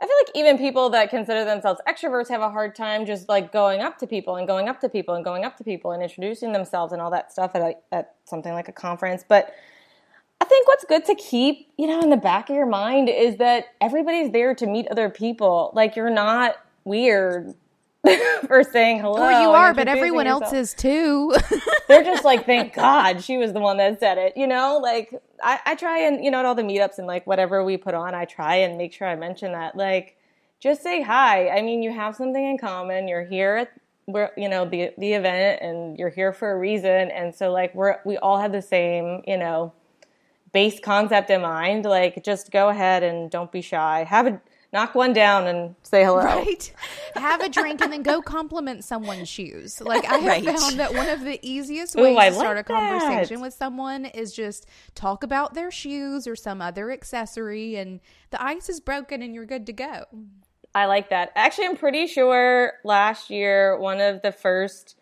I 0.00 0.06
feel 0.06 0.14
like 0.24 0.30
even 0.36 0.58
people 0.58 0.90
that 0.90 1.10
consider 1.10 1.44
themselves 1.44 1.80
extroverts 1.88 2.28
have 2.28 2.40
a 2.40 2.50
hard 2.50 2.76
time 2.76 3.04
just 3.04 3.28
like 3.28 3.52
going 3.52 3.80
up 3.80 3.98
to 3.98 4.06
people 4.06 4.36
and 4.36 4.46
going 4.46 4.68
up 4.68 4.80
to 4.80 4.88
people 4.88 5.14
and 5.14 5.24
going 5.24 5.44
up 5.44 5.56
to 5.56 5.64
people 5.64 5.90
and 5.90 6.02
introducing 6.02 6.52
themselves 6.52 6.92
and 6.92 7.02
all 7.02 7.10
that 7.10 7.32
stuff 7.32 7.52
at, 7.54 7.62
a, 7.62 7.74
at 7.90 8.14
something 8.24 8.52
like 8.52 8.68
a 8.68 8.72
conference. 8.72 9.24
But 9.26 9.52
I 10.40 10.44
think 10.44 10.68
what's 10.68 10.84
good 10.84 11.04
to 11.06 11.16
keep, 11.16 11.72
you 11.76 11.88
know, 11.88 12.00
in 12.00 12.10
the 12.10 12.16
back 12.16 12.48
of 12.48 12.54
your 12.54 12.66
mind 12.66 13.08
is 13.08 13.38
that 13.38 13.66
everybody's 13.80 14.30
there 14.30 14.54
to 14.54 14.66
meet 14.66 14.86
other 14.88 15.10
people. 15.10 15.72
Like 15.74 15.96
you're 15.96 16.10
not 16.10 16.54
weird 16.84 17.54
for 18.46 18.62
saying 18.62 19.00
hello. 19.00 19.22
Or 19.22 19.30
you 19.30 19.48
are, 19.48 19.74
but 19.74 19.88
everyone 19.88 20.26
yourself. 20.26 20.44
else 20.44 20.52
is 20.52 20.74
too. 20.74 21.34
They're 21.88 22.04
just 22.04 22.24
like, 22.24 22.46
thank 22.46 22.74
God 22.74 23.22
she 23.22 23.36
was 23.36 23.52
the 23.52 23.60
one 23.60 23.76
that 23.78 23.98
said 23.98 24.18
it. 24.18 24.36
You 24.36 24.46
know, 24.46 24.78
like 24.82 25.12
I, 25.42 25.58
I 25.66 25.74
try 25.74 26.00
and 26.00 26.24
you 26.24 26.30
know 26.30 26.38
at 26.38 26.44
all 26.44 26.54
the 26.54 26.62
meetups 26.62 26.98
and 26.98 27.06
like 27.06 27.26
whatever 27.26 27.64
we 27.64 27.76
put 27.76 27.94
on, 27.94 28.14
I 28.14 28.24
try 28.24 28.56
and 28.56 28.78
make 28.78 28.92
sure 28.92 29.08
I 29.08 29.16
mention 29.16 29.52
that. 29.52 29.76
Like, 29.76 30.16
just 30.60 30.82
say 30.82 31.02
hi. 31.02 31.48
I 31.48 31.62
mean, 31.62 31.82
you 31.82 31.92
have 31.92 32.14
something 32.14 32.44
in 32.44 32.58
common. 32.58 33.08
You're 33.08 33.24
here 33.24 33.56
at 33.56 33.72
we're 34.06 34.30
you 34.36 34.48
know 34.48 34.64
the 34.64 34.92
the 34.96 35.12
event, 35.12 35.60
and 35.60 35.98
you're 35.98 36.08
here 36.08 36.32
for 36.32 36.52
a 36.52 36.58
reason. 36.58 37.10
And 37.10 37.34
so 37.34 37.50
like 37.50 37.74
we're 37.74 37.96
we 38.04 38.16
all 38.18 38.38
have 38.38 38.52
the 38.52 38.62
same 38.62 39.22
you 39.26 39.36
know 39.36 39.72
base 40.52 40.80
concept 40.80 41.30
in 41.30 41.42
mind. 41.42 41.84
Like, 41.84 42.24
just 42.24 42.50
go 42.50 42.68
ahead 42.68 43.02
and 43.02 43.30
don't 43.30 43.52
be 43.52 43.60
shy. 43.60 44.04
Have 44.04 44.26
a 44.26 44.40
knock 44.72 44.94
one 44.94 45.12
down 45.12 45.46
and 45.46 45.74
say 45.82 46.04
hello. 46.04 46.24
Right. 46.24 46.72
Have 47.14 47.40
a 47.40 47.48
drink 47.48 47.80
and 47.80 47.92
then 47.92 48.02
go 48.02 48.20
compliment 48.20 48.84
someone's 48.84 49.28
shoes. 49.28 49.80
Like 49.80 50.04
I 50.06 50.18
have 50.18 50.44
right. 50.44 50.58
found 50.58 50.78
that 50.78 50.94
one 50.94 51.08
of 51.08 51.24
the 51.24 51.38
easiest 51.42 51.96
ways 51.96 52.16
Ooh, 52.16 52.30
to 52.30 52.34
start 52.34 52.56
like 52.56 52.68
a 52.68 52.72
conversation 52.72 53.36
that. 53.36 53.42
with 53.42 53.54
someone 53.54 54.04
is 54.04 54.32
just 54.32 54.66
talk 54.94 55.22
about 55.22 55.54
their 55.54 55.70
shoes 55.70 56.26
or 56.26 56.36
some 56.36 56.60
other 56.60 56.90
accessory 56.90 57.76
and 57.76 58.00
the 58.30 58.42
ice 58.42 58.68
is 58.68 58.80
broken 58.80 59.22
and 59.22 59.34
you're 59.34 59.46
good 59.46 59.66
to 59.66 59.72
go. 59.72 60.04
I 60.74 60.84
like 60.84 61.10
that. 61.10 61.32
Actually, 61.34 61.68
I'm 61.68 61.76
pretty 61.76 62.06
sure 62.06 62.74
last 62.84 63.30
year 63.30 63.78
one 63.78 64.00
of 64.00 64.22
the 64.22 64.32
first 64.32 64.96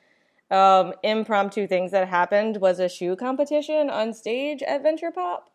um, 0.50 0.92
impromptu 1.02 1.66
things 1.66 1.90
that 1.90 2.08
happened 2.08 2.58
was 2.58 2.78
a 2.78 2.88
shoe 2.88 3.16
competition 3.16 3.90
on 3.90 4.14
stage 4.14 4.62
at 4.62 4.82
Venture 4.82 5.10
Pop. 5.10 5.50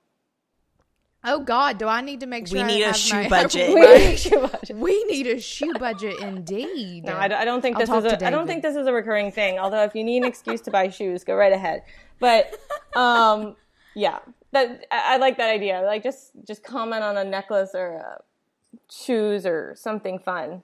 Oh 1.23 1.39
God, 1.39 1.77
do 1.77 1.87
I 1.87 2.01
need 2.01 2.21
to 2.21 2.25
make 2.25 2.47
sure 2.47 2.57
we 2.61 2.63
need 2.63 2.83
a 2.83 2.93
shoe 2.93 3.29
budget? 3.29 3.73
we, 3.73 3.81
need 3.81 4.13
a 4.13 4.17
shoe 4.17 4.47
budget. 4.47 4.75
we 4.75 5.03
need 5.05 5.27
a 5.27 5.39
shoe 5.39 5.73
budget 5.73 6.19
indeed. 6.19 7.05
No, 7.05 7.13
I, 7.13 7.25
I 7.25 7.45
don't 7.45 7.61
think 7.61 7.77
this 7.77 7.89
is 7.89 8.05
a. 8.05 8.25
I 8.25 8.29
don't 8.29 8.47
think 8.47 8.63
this 8.63 8.75
is 8.75 8.87
a 8.87 8.93
recurring 8.93 9.31
thing. 9.31 9.59
Although, 9.59 9.83
if 9.83 9.93
you 9.93 10.03
need 10.03 10.23
an 10.23 10.27
excuse 10.27 10.61
to 10.61 10.71
buy 10.71 10.89
shoes, 10.89 11.23
go 11.23 11.35
right 11.35 11.53
ahead. 11.53 11.83
But, 12.19 12.55
um, 12.95 13.55
yeah, 13.95 14.19
that 14.51 14.85
I, 14.91 15.15
I, 15.15 15.17
like 15.17 15.37
that 15.37 15.49
idea. 15.49 15.81
Like, 15.81 16.03
just 16.03 16.31
just 16.47 16.63
comment 16.63 17.03
on 17.03 17.17
a 17.17 17.23
necklace 17.23 17.71
or 17.75 17.93
a 17.93 18.17
shoes 18.91 19.45
or 19.45 19.75
something 19.77 20.17
fun. 20.19 20.63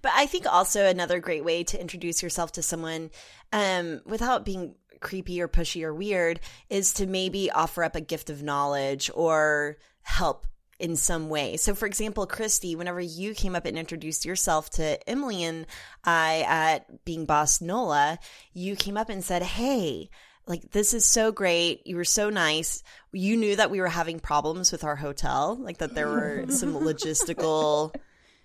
But 0.00 0.12
I 0.14 0.26
think 0.26 0.46
also 0.46 0.86
another 0.86 1.18
great 1.18 1.44
way 1.44 1.64
to 1.64 1.80
introduce 1.80 2.22
yourself 2.22 2.52
to 2.52 2.62
someone 2.62 3.10
um, 3.52 4.02
without 4.04 4.44
being 4.44 4.74
creepy 5.02 5.40
or 5.42 5.48
pushy 5.48 5.82
or 5.82 5.94
weird 5.94 6.40
is 6.70 6.94
to 6.94 7.06
maybe 7.06 7.50
offer 7.50 7.84
up 7.84 7.96
a 7.96 8.00
gift 8.00 8.30
of 8.30 8.42
knowledge 8.42 9.10
or 9.14 9.76
help 10.02 10.46
in 10.78 10.96
some 10.96 11.28
way. 11.28 11.56
So, 11.56 11.74
for 11.74 11.86
example, 11.86 12.26
Kristy, 12.26 12.76
whenever 12.76 13.00
you 13.00 13.34
came 13.34 13.54
up 13.54 13.66
and 13.66 13.78
introduced 13.78 14.24
yourself 14.24 14.68
to 14.70 15.08
Emily 15.08 15.44
and 15.44 15.66
I 16.04 16.44
at 16.48 17.04
Being 17.04 17.24
Boss 17.24 17.60
NOLA, 17.60 18.18
you 18.52 18.74
came 18.74 18.96
up 18.96 19.08
and 19.08 19.22
said, 19.22 19.42
Hey, 19.42 20.10
like 20.46 20.72
this 20.72 20.92
is 20.92 21.04
so 21.06 21.30
great. 21.30 21.86
You 21.86 21.96
were 21.96 22.04
so 22.04 22.30
nice. 22.30 22.82
You 23.12 23.36
knew 23.36 23.54
that 23.56 23.70
we 23.70 23.80
were 23.80 23.88
having 23.88 24.18
problems 24.18 24.72
with 24.72 24.82
our 24.82 24.96
hotel, 24.96 25.56
like 25.60 25.78
that 25.78 25.94
there 25.94 26.08
were 26.08 26.46
some 26.48 26.74
logistical 26.74 27.94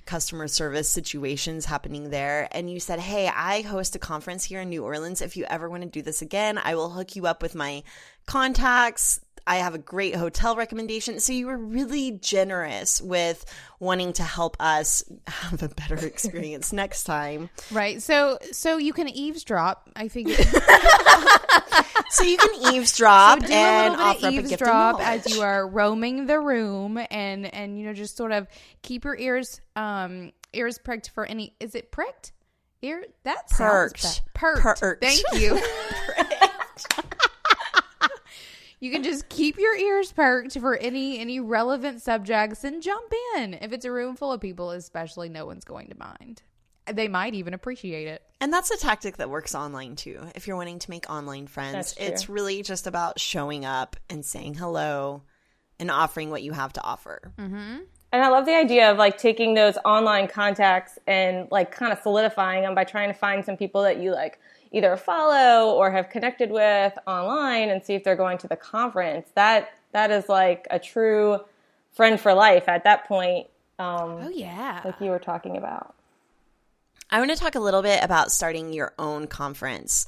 customer 0.08 0.48
service 0.48 0.90
situations 0.90 1.66
happening 1.66 2.10
there. 2.10 2.48
And 2.52 2.70
you 2.72 2.80
said, 2.80 3.00
Hey, 3.00 3.28
I 3.28 3.62
host 3.62 3.96
a 3.96 4.00
conference 4.00 4.46
here 4.46 4.62
in 4.62 4.70
New 4.70 4.84
Orleans. 4.84 5.22
If 5.22 5.38
you 5.38 5.46
ever 5.50 5.70
want 5.70 5.84
to 5.84 5.90
do 5.90 6.02
this 6.02 6.22
again, 6.22 6.58
I 6.58 6.76
will 6.76 6.90
hook 6.90 7.16
you 7.16 7.28
up 7.28 7.44
with 7.44 7.54
my 7.54 7.84
contacts. 8.26 9.20
I 9.48 9.56
have 9.58 9.74
a 9.74 9.80
great 9.80 10.16
hotel 10.16 10.56
recommendation. 10.58 11.20
So 11.22 11.32
you 11.32 11.48
were 11.48 11.58
really 11.58 12.12
generous 12.12 13.02
with 13.02 13.46
wanting 13.80 14.14
to 14.14 14.24
help 14.24 14.58
us 14.60 15.04
have 15.26 15.64
a 15.64 15.70
better 15.70 15.96
experience 16.06 16.74
next 16.74 17.06
time. 17.06 17.50
Right. 17.72 18.02
So 18.02 18.38
so 18.52 18.78
you 18.78 18.94
can 18.94 19.08
eavesdrop. 19.08 19.90
I 19.96 20.10
think. 20.10 20.30
so 22.10 22.24
you 22.24 22.38
can 22.38 22.74
eavesdrop 22.74 23.46
so 23.46 23.54
and 23.54 23.96
offer 23.96 24.30
eavesdrop 24.30 25.00
as 25.02 25.34
you 25.34 25.42
are 25.42 25.68
roaming 25.68 26.26
the 26.26 26.40
room, 26.40 27.00
and 27.10 27.52
and 27.54 27.80
you 27.80 27.86
know 27.86 27.94
just 27.94 28.18
sort 28.18 28.34
of 28.34 28.48
keep 28.82 29.06
your 29.06 29.18
ears 29.18 29.62
um 29.78 30.34
ears 30.52 30.78
pricked 30.78 31.10
for 31.12 31.26
any. 31.26 31.56
Is 31.60 31.74
it 31.74 31.92
pricked? 31.92 32.34
Ear 32.84 33.06
that 33.24 33.50
perked. 33.50 34.22
Perked. 34.36 34.82
perked. 34.82 35.04
Thank 35.04 35.24
you. 35.34 35.60
You 38.80 38.92
can 38.92 39.04
just 39.04 39.28
keep 39.30 39.58
your 39.58 39.76
ears 39.76 40.12
perked 40.12 40.60
for 40.60 40.76
any 40.78 41.20
any 41.20 41.40
relevant 41.40 42.02
subjects 42.02 42.64
and 42.64 42.82
jump 42.82 43.12
in. 43.36 43.56
If 43.56 43.74
it's 43.74 43.86
a 43.86 43.92
room 43.92 44.16
full 44.16 44.32
of 44.32 44.42
people, 44.42 44.72
especially, 44.72 45.30
no 45.30 45.46
one's 45.46 45.64
going 45.64 45.90
to 45.90 45.98
mind. 45.98 46.44
They 46.92 47.08
might 47.08 47.34
even 47.34 47.54
appreciate 47.54 48.08
it. 48.08 48.24
And 48.40 48.54
that's 48.54 48.72
a 48.72 48.78
tactic 48.78 49.18
that 49.18 49.30
works 49.30 49.56
online 49.56 49.96
too. 49.96 50.22
If 50.36 50.48
you're 50.48 50.56
wanting 50.56 50.80
to 50.80 50.90
make 50.90 51.10
online 51.10 51.48
friends, 51.48 51.96
it's 52.00 52.30
really 52.30 52.62
just 52.62 52.88
about 52.88 53.20
showing 53.20 53.66
up 53.66 53.96
and 54.10 54.24
saying 54.24 54.54
hello 54.54 55.24
and 55.80 55.92
offering 55.92 56.30
what 56.30 56.44
you 56.44 56.54
have 56.54 56.74
to 56.74 56.84
offer. 56.84 57.34
Mm-hmm. 57.38 57.78
And 58.14 58.24
I 58.24 58.30
love 58.30 58.46
the 58.46 58.56
idea 58.56 58.90
of 58.90 58.98
like 58.98 59.18
taking 59.18 59.54
those 59.54 59.78
online 59.84 60.28
contacts 60.28 60.98
and 61.08 61.48
like 61.52 61.72
kind 61.72 61.92
of 61.92 62.00
solidifying 62.00 62.64
them 62.64 62.74
by 62.74 62.86
trying 62.86 63.10
to 63.10 63.14
find 63.14 63.44
some 63.44 63.58
people 63.58 63.84
that 63.84 64.02
you 64.02 64.14
like 64.14 64.40
either 64.72 64.96
follow 64.98 65.76
or 65.76 65.92
have 65.92 66.10
connected 66.10 66.52
with 66.52 66.98
online 67.08 67.70
and 67.70 67.84
see 67.84 67.96
if 67.96 68.04
they're 68.04 68.16
going 68.16 68.38
to 68.40 68.48
the 68.48 68.56
conference. 68.56 69.30
That 69.36 69.72
that 69.92 70.12
is 70.12 70.30
like 70.30 70.68
a 70.70 70.80
true 70.80 71.40
friend 71.94 72.20
for 72.20 72.34
life 72.34 72.68
at 72.68 72.84
that 72.84 73.08
point. 73.08 73.48
Um, 73.80 74.20
oh 74.24 74.30
yeah, 74.30 74.82
like 74.84 75.00
you 75.02 75.10
were 75.10 75.20
talking 75.20 75.58
about. 75.58 75.94
I 77.10 77.20
want 77.20 77.32
to 77.32 77.38
talk 77.38 77.56
a 77.56 77.60
little 77.62 77.82
bit 77.82 78.04
about 78.04 78.32
starting 78.32 78.74
your 78.74 78.94
own 79.00 79.28
conference. 79.28 80.08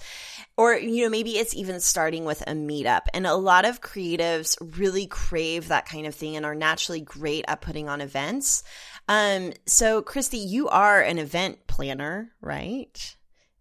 Or, 0.58 0.74
you 0.74 1.04
know, 1.04 1.10
maybe 1.10 1.38
it's 1.38 1.56
even 1.56 1.80
starting 1.80 2.26
with 2.26 2.42
a 2.42 2.52
meetup. 2.52 3.04
And 3.14 3.26
a 3.26 3.36
lot 3.36 3.64
of 3.64 3.80
creatives 3.80 4.58
really 4.78 5.08
crave 5.08 5.70
that 5.70 5.86
kind 5.86 6.06
of 6.06 6.14
thing 6.14 6.36
and 6.36 6.46
are 6.46 6.56
naturally 6.56 7.00
great 7.00 7.46
at 7.48 7.62
putting 7.62 7.88
on 7.88 8.02
events. 8.02 8.64
Um, 9.08 9.54
so, 9.66 10.02
Kristy, 10.02 10.46
you 10.46 10.68
are 10.68 11.02
an 11.02 11.20
event 11.20 11.68
planner, 11.68 12.32
right? 12.42 13.16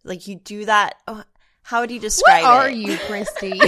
Like 0.08 0.26
you 0.26 0.36
do 0.36 0.64
that. 0.64 0.96
Oh, 1.06 1.22
how 1.62 1.80
would 1.80 1.90
you 1.90 2.00
describe 2.00 2.42
what 2.42 2.50
are 2.50 2.68
it? 2.68 2.76
you, 2.76 2.96
Kristy? 2.96 3.60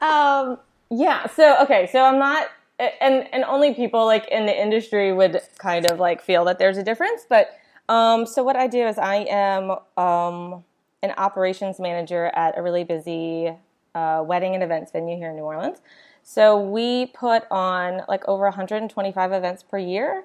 um, 0.00 0.58
yeah. 0.90 1.26
So, 1.26 1.62
okay. 1.62 1.88
So 1.90 2.04
I'm 2.04 2.18
not 2.18 2.48
and 2.78 3.28
and 3.32 3.44
only 3.44 3.74
people 3.74 4.04
like 4.04 4.26
in 4.28 4.46
the 4.46 4.62
industry 4.62 5.12
would 5.12 5.40
kind 5.58 5.86
of 5.86 5.98
like 5.98 6.22
feel 6.22 6.44
that 6.44 6.58
there's 6.58 6.76
a 6.76 6.82
difference. 6.82 7.26
But 7.28 7.58
um, 7.88 8.26
so 8.26 8.42
what 8.42 8.56
I 8.56 8.66
do 8.66 8.86
is 8.86 8.98
I 8.98 9.26
am 9.28 9.70
um, 10.02 10.64
an 11.02 11.12
operations 11.16 11.78
manager 11.78 12.26
at 12.34 12.58
a 12.58 12.62
really 12.62 12.84
busy 12.84 13.52
uh, 13.94 14.24
wedding 14.26 14.54
and 14.54 14.62
events 14.62 14.90
venue 14.90 15.16
here 15.16 15.30
in 15.30 15.36
New 15.36 15.42
Orleans. 15.42 15.78
So 16.22 16.58
we 16.58 17.06
put 17.06 17.44
on 17.50 18.02
like 18.08 18.26
over 18.26 18.44
125 18.44 19.32
events 19.32 19.62
per 19.62 19.78
year. 19.78 20.24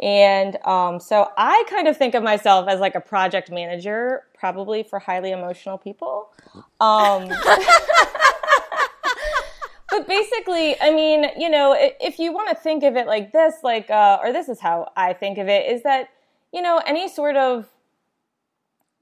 And 0.00 0.56
um, 0.64 0.98
so 0.98 1.30
I 1.36 1.62
kind 1.68 1.86
of 1.86 1.96
think 1.96 2.14
of 2.14 2.22
myself 2.22 2.68
as 2.68 2.80
like 2.80 2.94
a 2.94 3.00
project 3.00 3.50
manager, 3.50 4.22
probably 4.34 4.82
for 4.82 4.98
highly 4.98 5.30
emotional 5.30 5.76
people. 5.76 6.30
Um, 6.80 7.28
but 9.90 10.08
basically, 10.08 10.80
I 10.80 10.90
mean, 10.90 11.26
you 11.36 11.50
know, 11.50 11.76
if 11.78 12.18
you 12.18 12.32
want 12.32 12.48
to 12.48 12.54
think 12.54 12.82
of 12.82 12.96
it 12.96 13.06
like 13.06 13.32
this, 13.32 13.56
like, 13.62 13.90
uh, 13.90 14.18
or 14.22 14.32
this 14.32 14.48
is 14.48 14.58
how 14.58 14.90
I 14.96 15.12
think 15.12 15.36
of 15.36 15.48
it, 15.48 15.70
is 15.70 15.82
that, 15.82 16.08
you 16.50 16.62
know, 16.62 16.80
any 16.86 17.06
sort 17.06 17.36
of 17.36 17.68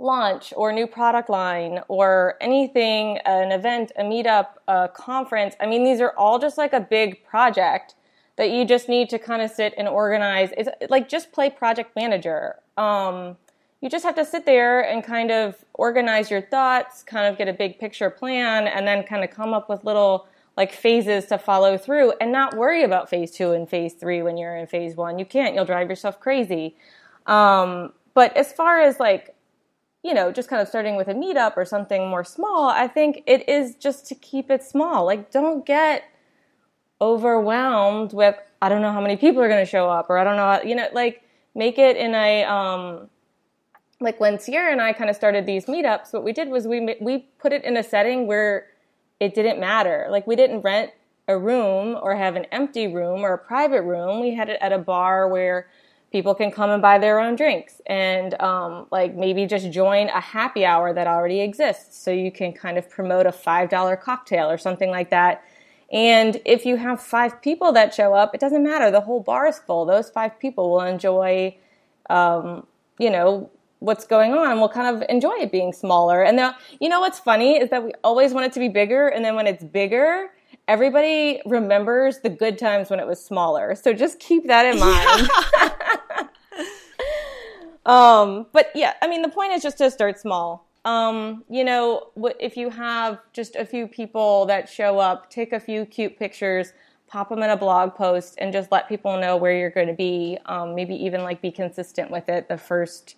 launch 0.00 0.52
or 0.56 0.72
new 0.72 0.88
product 0.88 1.30
line 1.30 1.80
or 1.86 2.34
anything, 2.40 3.18
an 3.18 3.52
event, 3.52 3.92
a 3.96 4.02
meetup, 4.02 4.48
a 4.66 4.88
conference, 4.88 5.54
I 5.60 5.66
mean, 5.66 5.84
these 5.84 6.00
are 6.00 6.12
all 6.16 6.40
just 6.40 6.58
like 6.58 6.72
a 6.72 6.80
big 6.80 7.24
project 7.24 7.94
that 8.38 8.50
you 8.50 8.64
just 8.64 8.88
need 8.88 9.10
to 9.10 9.18
kind 9.18 9.42
of 9.42 9.50
sit 9.50 9.74
and 9.76 9.86
organize. 9.86 10.50
It's 10.56 10.70
like 10.88 11.08
just 11.08 11.32
play 11.32 11.50
project 11.50 11.94
manager. 11.94 12.56
Um, 12.76 13.36
you 13.80 13.90
just 13.90 14.04
have 14.04 14.14
to 14.14 14.24
sit 14.24 14.46
there 14.46 14.80
and 14.80 15.04
kind 15.04 15.30
of 15.30 15.64
organize 15.74 16.30
your 16.30 16.40
thoughts, 16.40 17.02
kind 17.02 17.26
of 17.26 17.36
get 17.36 17.48
a 17.48 17.52
big 17.52 17.78
picture 17.78 18.10
plan, 18.10 18.66
and 18.66 18.86
then 18.86 19.02
kind 19.02 19.22
of 19.22 19.30
come 19.30 19.52
up 19.52 19.68
with 19.68 19.84
little 19.84 20.26
like 20.56 20.72
phases 20.72 21.26
to 21.26 21.38
follow 21.38 21.76
through 21.76 22.12
and 22.20 22.32
not 22.32 22.56
worry 22.56 22.82
about 22.82 23.10
phase 23.10 23.30
two 23.30 23.52
and 23.52 23.68
phase 23.68 23.94
three 23.94 24.22
when 24.22 24.36
you're 24.36 24.56
in 24.56 24.66
phase 24.66 24.96
one. 24.96 25.18
You 25.18 25.24
can't, 25.24 25.54
you'll 25.54 25.64
drive 25.64 25.88
yourself 25.90 26.18
crazy. 26.18 26.76
Um, 27.26 27.92
but 28.14 28.36
as 28.36 28.52
far 28.52 28.80
as 28.80 28.98
like, 28.98 29.34
you 30.02 30.14
know, 30.14 30.32
just 30.32 30.48
kind 30.48 30.62
of 30.62 30.68
starting 30.68 30.96
with 30.96 31.08
a 31.08 31.14
meetup 31.14 31.56
or 31.56 31.64
something 31.64 32.08
more 32.08 32.24
small, 32.24 32.68
I 32.70 32.88
think 32.88 33.22
it 33.26 33.48
is 33.48 33.74
just 33.74 34.06
to 34.06 34.14
keep 34.14 34.50
it 34.50 34.62
small. 34.62 35.04
Like, 35.04 35.30
don't 35.30 35.66
get 35.66 36.04
overwhelmed 37.00 38.12
with, 38.12 38.36
I 38.60 38.68
don't 38.68 38.82
know 38.82 38.92
how 38.92 39.00
many 39.00 39.16
people 39.16 39.42
are 39.42 39.48
going 39.48 39.64
to 39.64 39.70
show 39.70 39.88
up 39.88 40.10
or 40.10 40.18
I 40.18 40.24
don't 40.24 40.36
know, 40.36 40.44
how, 40.44 40.62
you 40.62 40.74
know, 40.74 40.88
like 40.92 41.22
make 41.54 41.78
it 41.78 41.96
in 41.96 42.14
a, 42.14 42.44
um, 42.44 43.08
like 44.00 44.20
when 44.20 44.38
Sierra 44.38 44.70
and 44.70 44.80
I 44.80 44.92
kind 44.92 45.10
of 45.10 45.16
started 45.16 45.46
these 45.46 45.66
meetups, 45.66 46.12
what 46.12 46.24
we 46.24 46.32
did 46.32 46.48
was 46.48 46.66
we 46.66 46.96
we 47.00 47.26
put 47.38 47.52
it 47.52 47.64
in 47.64 47.76
a 47.76 47.82
setting 47.82 48.26
where 48.26 48.66
it 49.18 49.34
didn't 49.34 49.58
matter. 49.58 50.06
Like 50.10 50.26
we 50.26 50.36
didn't 50.36 50.60
rent 50.60 50.92
a 51.26 51.36
room 51.36 51.98
or 52.00 52.14
have 52.14 52.36
an 52.36 52.46
empty 52.46 52.86
room 52.86 53.22
or 53.22 53.34
a 53.34 53.38
private 53.38 53.82
room. 53.82 54.20
We 54.20 54.34
had 54.34 54.48
it 54.48 54.58
at 54.60 54.72
a 54.72 54.78
bar 54.78 55.28
where 55.28 55.68
people 56.10 56.34
can 56.34 56.50
come 56.50 56.70
and 56.70 56.80
buy 56.80 56.98
their 56.98 57.20
own 57.20 57.36
drinks 57.36 57.82
and 57.86 58.40
um, 58.40 58.86
like 58.90 59.14
maybe 59.14 59.44
just 59.44 59.70
join 59.70 60.08
a 60.08 60.20
happy 60.20 60.64
hour 60.64 60.94
that 60.94 61.06
already 61.06 61.40
exists 61.40 62.02
so 62.02 62.10
you 62.10 62.32
can 62.32 62.52
kind 62.52 62.78
of 62.78 62.88
promote 62.88 63.26
a 63.26 63.30
$5 63.30 64.00
cocktail 64.00 64.48
or 64.48 64.56
something 64.56 64.90
like 64.90 65.10
that 65.10 65.44
and 65.90 66.40
if 66.44 66.66
you 66.66 66.76
have 66.76 67.00
five 67.00 67.40
people 67.40 67.72
that 67.72 67.94
show 67.94 68.14
up 68.14 68.34
it 68.34 68.40
doesn't 68.40 68.62
matter. 68.62 68.90
The 68.90 69.00
whole 69.00 69.20
bar 69.20 69.46
is 69.46 69.58
full. 69.58 69.84
Those 69.84 70.10
five 70.10 70.38
people 70.38 70.70
will 70.70 70.82
enjoy 70.82 71.56
um, 72.10 72.66
you 72.98 73.10
know 73.10 73.50
what's 73.80 74.06
going 74.06 74.32
on 74.32 74.58
we'll 74.58 74.68
kind 74.68 74.96
of 74.96 75.08
enjoy 75.08 75.34
it 75.34 75.52
being 75.52 75.72
smaller. 75.72 76.22
And 76.22 76.36
now 76.36 76.54
you 76.80 76.88
know 76.88 77.00
what's 77.00 77.18
funny 77.18 77.58
is 77.58 77.70
that 77.70 77.84
we 77.84 77.92
always 78.04 78.32
want 78.32 78.46
it 78.46 78.52
to 78.52 78.60
be 78.60 78.68
bigger. 78.68 79.08
And 79.08 79.24
then 79.24 79.34
when 79.34 79.46
it's 79.46 79.64
bigger 79.64 80.28
everybody 80.66 81.40
remembers 81.46 82.18
the 82.20 82.28
good 82.28 82.58
times 82.58 82.90
when 82.90 83.00
it 83.00 83.06
was 83.06 83.24
smaller. 83.24 83.74
So 83.74 83.94
just 83.94 84.18
keep 84.20 84.46
that 84.48 84.66
in 84.66 84.78
mind. 84.78 85.30
Um, 87.88 88.46
but 88.52 88.70
yeah 88.74 88.92
i 89.00 89.08
mean 89.08 89.22
the 89.22 89.30
point 89.30 89.52
is 89.54 89.62
just 89.62 89.78
to 89.78 89.90
start 89.90 90.20
small 90.20 90.67
um, 90.84 91.44
you 91.48 91.64
know 91.64 92.08
if 92.40 92.56
you 92.56 92.70
have 92.70 93.18
just 93.32 93.56
a 93.56 93.64
few 93.64 93.86
people 93.86 94.46
that 94.46 94.68
show 94.68 94.98
up 94.98 95.30
take 95.30 95.52
a 95.52 95.60
few 95.60 95.84
cute 95.84 96.18
pictures 96.18 96.72
pop 97.06 97.30
them 97.30 97.42
in 97.42 97.50
a 97.50 97.56
blog 97.56 97.94
post 97.94 98.34
and 98.38 98.52
just 98.52 98.70
let 98.70 98.88
people 98.88 99.18
know 99.18 99.36
where 99.36 99.56
you're 99.56 99.70
going 99.70 99.88
to 99.88 99.94
be 99.94 100.38
um, 100.46 100.74
maybe 100.74 100.94
even 100.94 101.22
like 101.22 101.40
be 101.40 101.50
consistent 101.50 102.10
with 102.10 102.28
it 102.28 102.48
the 102.48 102.58
first 102.58 103.16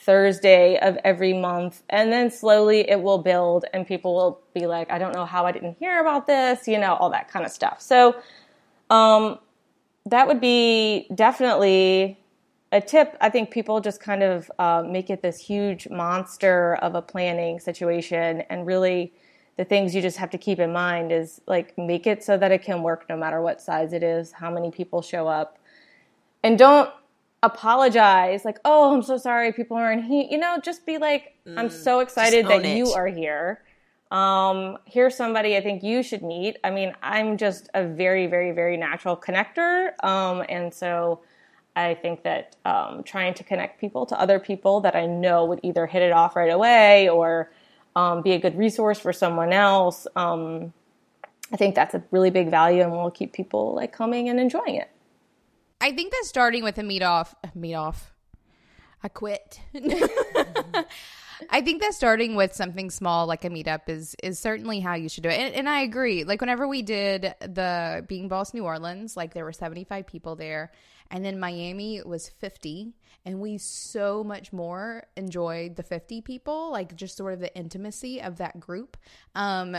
Thursday 0.00 0.78
of 0.78 0.96
every 1.04 1.32
month. 1.32 1.82
And 1.90 2.12
then 2.12 2.30
slowly 2.30 2.88
it 2.88 3.02
will 3.02 3.18
build 3.18 3.64
and 3.72 3.86
people 3.86 4.14
will 4.14 4.40
be 4.54 4.66
like, 4.66 4.90
I 4.90 4.98
don't 4.98 5.12
know 5.12 5.26
how 5.26 5.44
I 5.44 5.52
didn't 5.52 5.76
hear 5.78 6.00
about 6.00 6.26
this, 6.26 6.68
you 6.68 6.78
know, 6.78 6.94
all 6.94 7.10
that 7.10 7.28
kind 7.28 7.44
of 7.44 7.50
stuff. 7.50 7.80
So, 7.80 8.16
um, 8.90 9.38
that 10.06 10.26
would 10.26 10.40
be 10.40 11.06
definitely 11.14 12.18
a 12.72 12.80
tip. 12.80 13.16
I 13.20 13.30
think 13.30 13.50
people 13.50 13.80
just 13.80 14.00
kind 14.00 14.22
of 14.22 14.50
uh, 14.58 14.84
make 14.86 15.10
it 15.10 15.22
this 15.22 15.38
huge 15.38 15.88
monster 15.88 16.74
of 16.76 16.94
a 16.94 17.02
planning 17.02 17.58
situation. 17.60 18.42
And 18.50 18.66
really, 18.66 19.12
the 19.56 19.64
things 19.64 19.94
you 19.94 20.02
just 20.02 20.18
have 20.18 20.30
to 20.30 20.38
keep 20.38 20.58
in 20.58 20.72
mind 20.72 21.10
is 21.12 21.40
like 21.46 21.76
make 21.78 22.06
it 22.06 22.22
so 22.22 22.36
that 22.36 22.52
it 22.52 22.62
can 22.62 22.82
work 22.82 23.06
no 23.08 23.16
matter 23.16 23.40
what 23.40 23.60
size 23.60 23.92
it 23.92 24.02
is, 24.02 24.32
how 24.32 24.50
many 24.50 24.70
people 24.70 25.02
show 25.02 25.26
up. 25.26 25.58
And 26.42 26.58
don't 26.58 26.90
apologize 27.42 28.44
like 28.44 28.58
oh 28.64 28.92
i'm 28.92 29.02
so 29.02 29.16
sorry 29.16 29.52
people 29.52 29.76
aren't 29.76 30.04
here 30.04 30.26
you 30.28 30.36
know 30.36 30.58
just 30.60 30.84
be 30.84 30.98
like 30.98 31.36
mm, 31.46 31.56
i'm 31.56 31.70
so 31.70 32.00
excited 32.00 32.44
that 32.48 32.64
it. 32.64 32.76
you 32.76 32.88
are 32.94 33.06
here 33.06 33.62
um 34.10 34.76
here's 34.86 35.14
somebody 35.16 35.56
i 35.56 35.60
think 35.60 35.84
you 35.84 36.02
should 36.02 36.22
meet 36.22 36.56
i 36.64 36.70
mean 36.70 36.92
i'm 37.00 37.36
just 37.36 37.68
a 37.74 37.86
very 37.86 38.26
very 38.26 38.50
very 38.50 38.76
natural 38.76 39.16
connector 39.16 39.92
um 40.02 40.44
and 40.48 40.74
so 40.74 41.20
i 41.86 41.94
think 41.94 42.22
that 42.22 42.56
um 42.64 43.02
trying 43.02 43.34
to 43.34 43.44
connect 43.44 43.80
people 43.80 44.06
to 44.06 44.18
other 44.20 44.38
people 44.38 44.80
that 44.80 44.94
i 44.94 45.06
know 45.06 45.44
would 45.44 45.60
either 45.62 45.86
hit 45.86 46.02
it 46.02 46.12
off 46.12 46.36
right 46.36 46.50
away 46.50 47.08
or 47.08 47.50
um, 47.96 48.22
be 48.22 48.32
a 48.32 48.38
good 48.38 48.56
resource 48.56 48.98
for 48.98 49.12
someone 49.12 49.52
else 49.52 50.06
um 50.16 50.72
i 51.52 51.56
think 51.56 51.74
that's 51.74 51.94
a 51.94 52.02
really 52.10 52.30
big 52.30 52.50
value 52.50 52.82
and 52.82 52.92
will 52.92 53.10
keep 53.10 53.32
people 53.32 53.74
like 53.74 53.92
coming 53.92 54.28
and 54.28 54.38
enjoying 54.38 54.76
it 54.76 54.90
I 55.80 55.92
think 55.92 56.12
that 56.12 56.24
starting 56.24 56.64
with 56.64 56.78
a 56.78 56.82
meet 56.82 57.02
off, 57.02 57.34
meet 57.54 57.74
off. 57.74 58.12
I 59.02 59.08
quit. 59.08 59.60
I 61.50 61.60
think 61.60 61.80
that 61.82 61.94
starting 61.94 62.34
with 62.34 62.52
something 62.52 62.90
small 62.90 63.28
like 63.28 63.44
a 63.44 63.48
meetup 63.48 63.88
is 63.88 64.16
is 64.24 64.40
certainly 64.40 64.80
how 64.80 64.94
you 64.94 65.08
should 65.08 65.22
do 65.22 65.28
it. 65.28 65.38
And, 65.38 65.54
and, 65.54 65.68
I 65.68 65.82
agree. 65.82 66.24
Like 66.24 66.40
whenever 66.40 66.66
we 66.66 66.82
did 66.82 67.32
the 67.40 68.04
Being 68.08 68.26
Boss 68.26 68.52
New 68.52 68.64
Orleans, 68.64 69.16
like 69.16 69.34
there 69.34 69.44
were 69.44 69.52
75 69.52 70.04
people 70.04 70.34
there, 70.34 70.72
and 71.10 71.24
then 71.24 71.38
Miami 71.40 72.02
was 72.02 72.28
50, 72.28 72.94
and 73.24 73.40
we 73.40 73.58
so 73.58 74.22
much 74.22 74.52
more 74.52 75.04
enjoyed 75.16 75.76
the 75.76 75.82
50 75.82 76.20
people, 76.22 76.70
like 76.70 76.94
just 76.96 77.16
sort 77.16 77.34
of 77.34 77.40
the 77.40 77.54
intimacy 77.56 78.20
of 78.20 78.36
that 78.38 78.60
group. 78.60 78.96
Um 79.34 79.76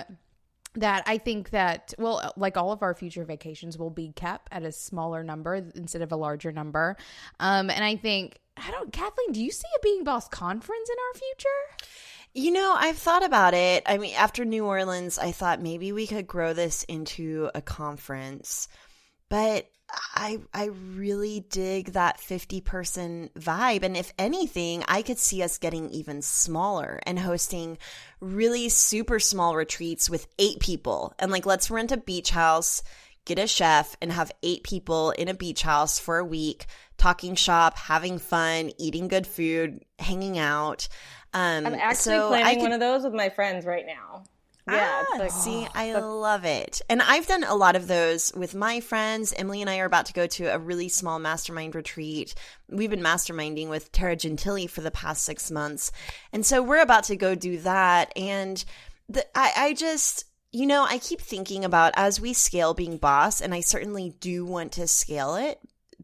that 0.75 1.03
I 1.07 1.17
think 1.17 1.49
that 1.49 1.95
well 1.97 2.31
like 2.37 2.55
all 2.55 2.71
of 2.71 2.83
our 2.83 2.93
future 2.93 3.25
vacations 3.25 3.77
will 3.77 3.89
be 3.89 4.11
kept 4.15 4.49
at 4.51 4.63
a 4.63 4.71
smaller 4.71 5.23
number 5.23 5.55
instead 5.55 6.03
of 6.03 6.11
a 6.11 6.15
larger 6.15 6.51
number. 6.51 6.95
Um 7.39 7.69
and 7.69 7.83
I 7.83 7.95
think 7.95 8.37
I 8.55 8.69
don't 8.71 8.93
Kathleen, 8.93 9.31
do 9.31 9.43
you 9.43 9.51
see 9.51 9.67
a 9.75 9.81
being 9.81 10.03
boss 10.03 10.27
conference 10.27 10.89
in 10.89 10.95
our 10.95 11.19
future? 11.19 11.85
You 12.33 12.51
know, 12.51 12.75
I've 12.77 12.97
thought 12.97 13.25
about 13.25 13.55
it. 13.55 13.83
I 13.87 13.97
mean, 13.97 14.13
after 14.15 14.45
New 14.45 14.65
Orleans, 14.65 15.17
I 15.17 15.31
thought 15.31 15.61
maybe 15.61 15.91
we 15.91 16.05
could 16.05 16.27
grow 16.27 16.53
this 16.53 16.83
into 16.83 17.49
a 17.55 17.61
conference. 17.61 18.67
But 19.29 19.67
I 20.15 20.39
I 20.54 20.65
really 20.65 21.45
dig 21.49 21.93
that 21.93 22.19
50 22.19 22.62
person 22.62 23.30
vibe. 23.38 23.84
And 23.84 23.95
if 23.95 24.13
anything 24.17 24.84
I 24.88 25.02
could 25.02 25.17
see 25.17 25.41
us 25.43 25.58
getting 25.58 25.89
even 25.89 26.21
smaller 26.21 26.99
and 27.04 27.19
hosting 27.19 27.78
really 28.19 28.69
super 28.69 29.19
small 29.19 29.56
retreats 29.56 30.10
with 30.10 30.28
8 30.38 30.60
people. 30.60 31.13
And 31.19 31.32
like 31.32 31.45
let's 31.45 31.71
rent 31.71 31.91
a 31.91 31.97
beach 31.97 32.32
house 32.32 32.84
get 33.25 33.38
a 33.38 33.47
chef 33.47 33.95
and 34.02 34.12
have 34.12 34.32
8 34.41 34.63
people 34.63 35.12
in 35.12 35.28
a 35.28 35.34
beach 35.34 35.62
house 35.62 35.99
for 35.99 36.17
a 36.17 36.25
week 36.25 36.65
talking 36.97 37.36
shop 37.36 37.78
having 37.78 38.17
fun 38.17 38.71
eating 38.78 39.08
good 39.08 39.28
food 39.28 39.84
hanging 39.99 40.38
out. 40.38 40.88
Um, 41.34 41.67
I'm 41.67 41.75
actually 41.75 42.15
so 42.15 42.28
planning 42.30 42.56
could, 42.56 42.63
one 42.63 42.71
of 42.73 42.80
those 42.80 43.04
with 43.04 43.13
my 43.13 43.30
friends 43.30 43.65
right 43.65 43.86
now 43.86 44.23
yeah, 44.71 45.03
ah, 45.13 45.17
like, 45.17 45.32
see, 45.32 45.65
oh, 45.65 45.71
I 45.73 45.93
love 45.93 46.45
it. 46.45 46.82
And 46.89 47.01
I've 47.01 47.27
done 47.27 47.43
a 47.43 47.55
lot 47.55 47.75
of 47.75 47.88
those 47.88 48.32
with 48.36 48.55
my 48.55 48.79
friends. 48.79 49.34
Emily 49.34 49.62
and 49.62 49.69
I 49.69 49.79
are 49.79 49.86
about 49.86 50.05
to 50.08 50.13
go 50.13 50.27
to 50.27 50.45
a 50.45 50.58
really 50.58 50.89
small 50.89 51.19
mastermind 51.19 51.75
retreat. 51.75 52.36
We've 52.69 52.89
been 52.89 53.01
masterminding 53.01 53.69
with 53.69 53.91
Tara 53.91 54.15
Gentile 54.15 54.67
for 54.67 54.82
the 54.82 54.91
past 54.91 55.23
six 55.23 55.49
months. 55.51 55.91
And 56.32 56.45
so 56.45 56.62
we're 56.62 56.82
about 56.82 57.05
to 57.05 57.15
go 57.15 57.36
do 57.36 57.60
that. 57.60 58.12
And 58.15 58.63
the, 59.08 59.25
I, 59.38 59.51
I 59.58 59.73
just, 59.73 60.25
you 60.51 60.65
know, 60.65 60.86
I 60.88 60.97
keep 60.97 61.21
thinking 61.21 61.65
about 61.65 61.93
as 61.95 62.19
we 62.19 62.34
scale 62.34 62.73
being 62.73 62.97
boss, 62.97 63.41
and 63.41 63.53
I 63.53 63.62
certainly 63.62 64.15
do 64.19 64.45
want 64.45 64.73
to 64.73 64.87
scale 64.87 65.35
it 65.35 65.60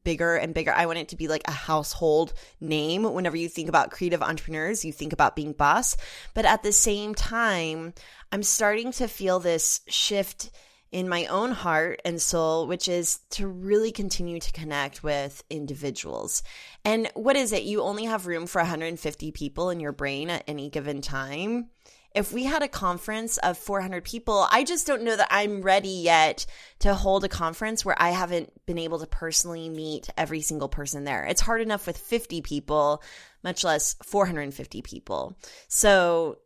bigger 0.05 0.35
and 0.35 0.53
bigger. 0.53 0.71
I 0.71 0.85
want 0.85 0.99
it 0.99 1.09
to 1.09 1.17
be 1.17 1.27
like 1.27 1.41
a 1.45 1.51
household 1.51 2.33
name. 2.61 3.03
Whenever 3.03 3.35
you 3.35 3.49
think 3.49 3.67
about 3.67 3.91
creative 3.91 4.21
entrepreneurs, 4.21 4.85
you 4.85 4.93
think 4.93 5.11
about 5.11 5.35
being 5.35 5.51
boss. 5.51 5.97
But 6.33 6.45
at 6.45 6.63
the 6.63 6.71
same 6.71 7.13
time, 7.13 7.93
I'm 8.35 8.43
starting 8.43 8.91
to 8.91 9.07
feel 9.07 9.39
this 9.39 9.79
shift 9.87 10.49
in 10.91 11.07
my 11.07 11.25
own 11.27 11.51
heart 11.51 12.01
and 12.03 12.21
soul, 12.21 12.67
which 12.67 12.89
is 12.89 13.19
to 13.29 13.47
really 13.47 13.93
continue 13.93 14.41
to 14.41 14.51
connect 14.51 15.01
with 15.01 15.41
individuals. 15.49 16.43
And 16.83 17.09
what 17.13 17.37
is 17.37 17.53
it? 17.53 17.63
You 17.63 17.81
only 17.81 18.03
have 18.03 18.27
room 18.27 18.45
for 18.45 18.59
150 18.59 19.31
people 19.31 19.69
in 19.69 19.79
your 19.79 19.93
brain 19.93 20.29
at 20.29 20.43
any 20.49 20.69
given 20.69 20.99
time. 20.99 21.69
if 22.13 22.33
we 22.33 22.43
had 22.43 22.61
a 22.61 22.67
conference 22.67 23.37
of 23.37 23.57
400 23.57 24.03
people, 24.03 24.47
I 24.51 24.65
just 24.65 24.85
don't 24.85 25.03
know 25.03 25.15
that 25.15 25.27
I'm 25.31 25.61
ready 25.61 25.89
yet 25.89 26.45
to 26.79 26.93
hold 26.93 27.23
a 27.23 27.29
conference 27.29 27.85
where 27.85 28.01
I 28.01 28.09
haven't 28.09 28.51
been 28.65 28.77
able 28.77 28.99
to 28.99 29.07
personally 29.07 29.69
meet 29.69 30.09
every 30.17 30.41
single 30.41 30.69
person 30.69 31.05
there. 31.05 31.23
It's 31.25 31.41
hard 31.41 31.61
enough 31.61 31.87
with 31.87 31.97
50 31.97 32.41
people, 32.41 33.01
much 33.43 33.63
less 33.63 33.95
450 34.03 34.81
people. 34.81 35.37
So, 35.69 36.39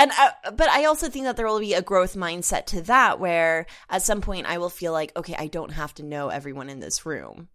and 0.00 0.12
I, 0.12 0.32
uh, 0.44 0.50
but 0.52 0.68
I 0.68 0.84
also 0.84 1.08
think 1.08 1.24
that 1.26 1.36
there 1.36 1.46
will 1.46 1.60
be 1.60 1.74
a 1.74 1.82
growth 1.82 2.14
mindset 2.14 2.66
to 2.66 2.82
that 2.82 3.20
where 3.20 3.66
at 3.88 4.02
some 4.02 4.20
point 4.20 4.46
I 4.46 4.58
will 4.58 4.70
feel 4.70 4.92
like, 4.92 5.12
okay, 5.16 5.34
I 5.38 5.46
don't 5.46 5.72
have 5.72 5.94
to 5.94 6.02
know 6.02 6.28
everyone 6.28 6.68
in 6.68 6.80
this 6.80 7.04
room. 7.04 7.48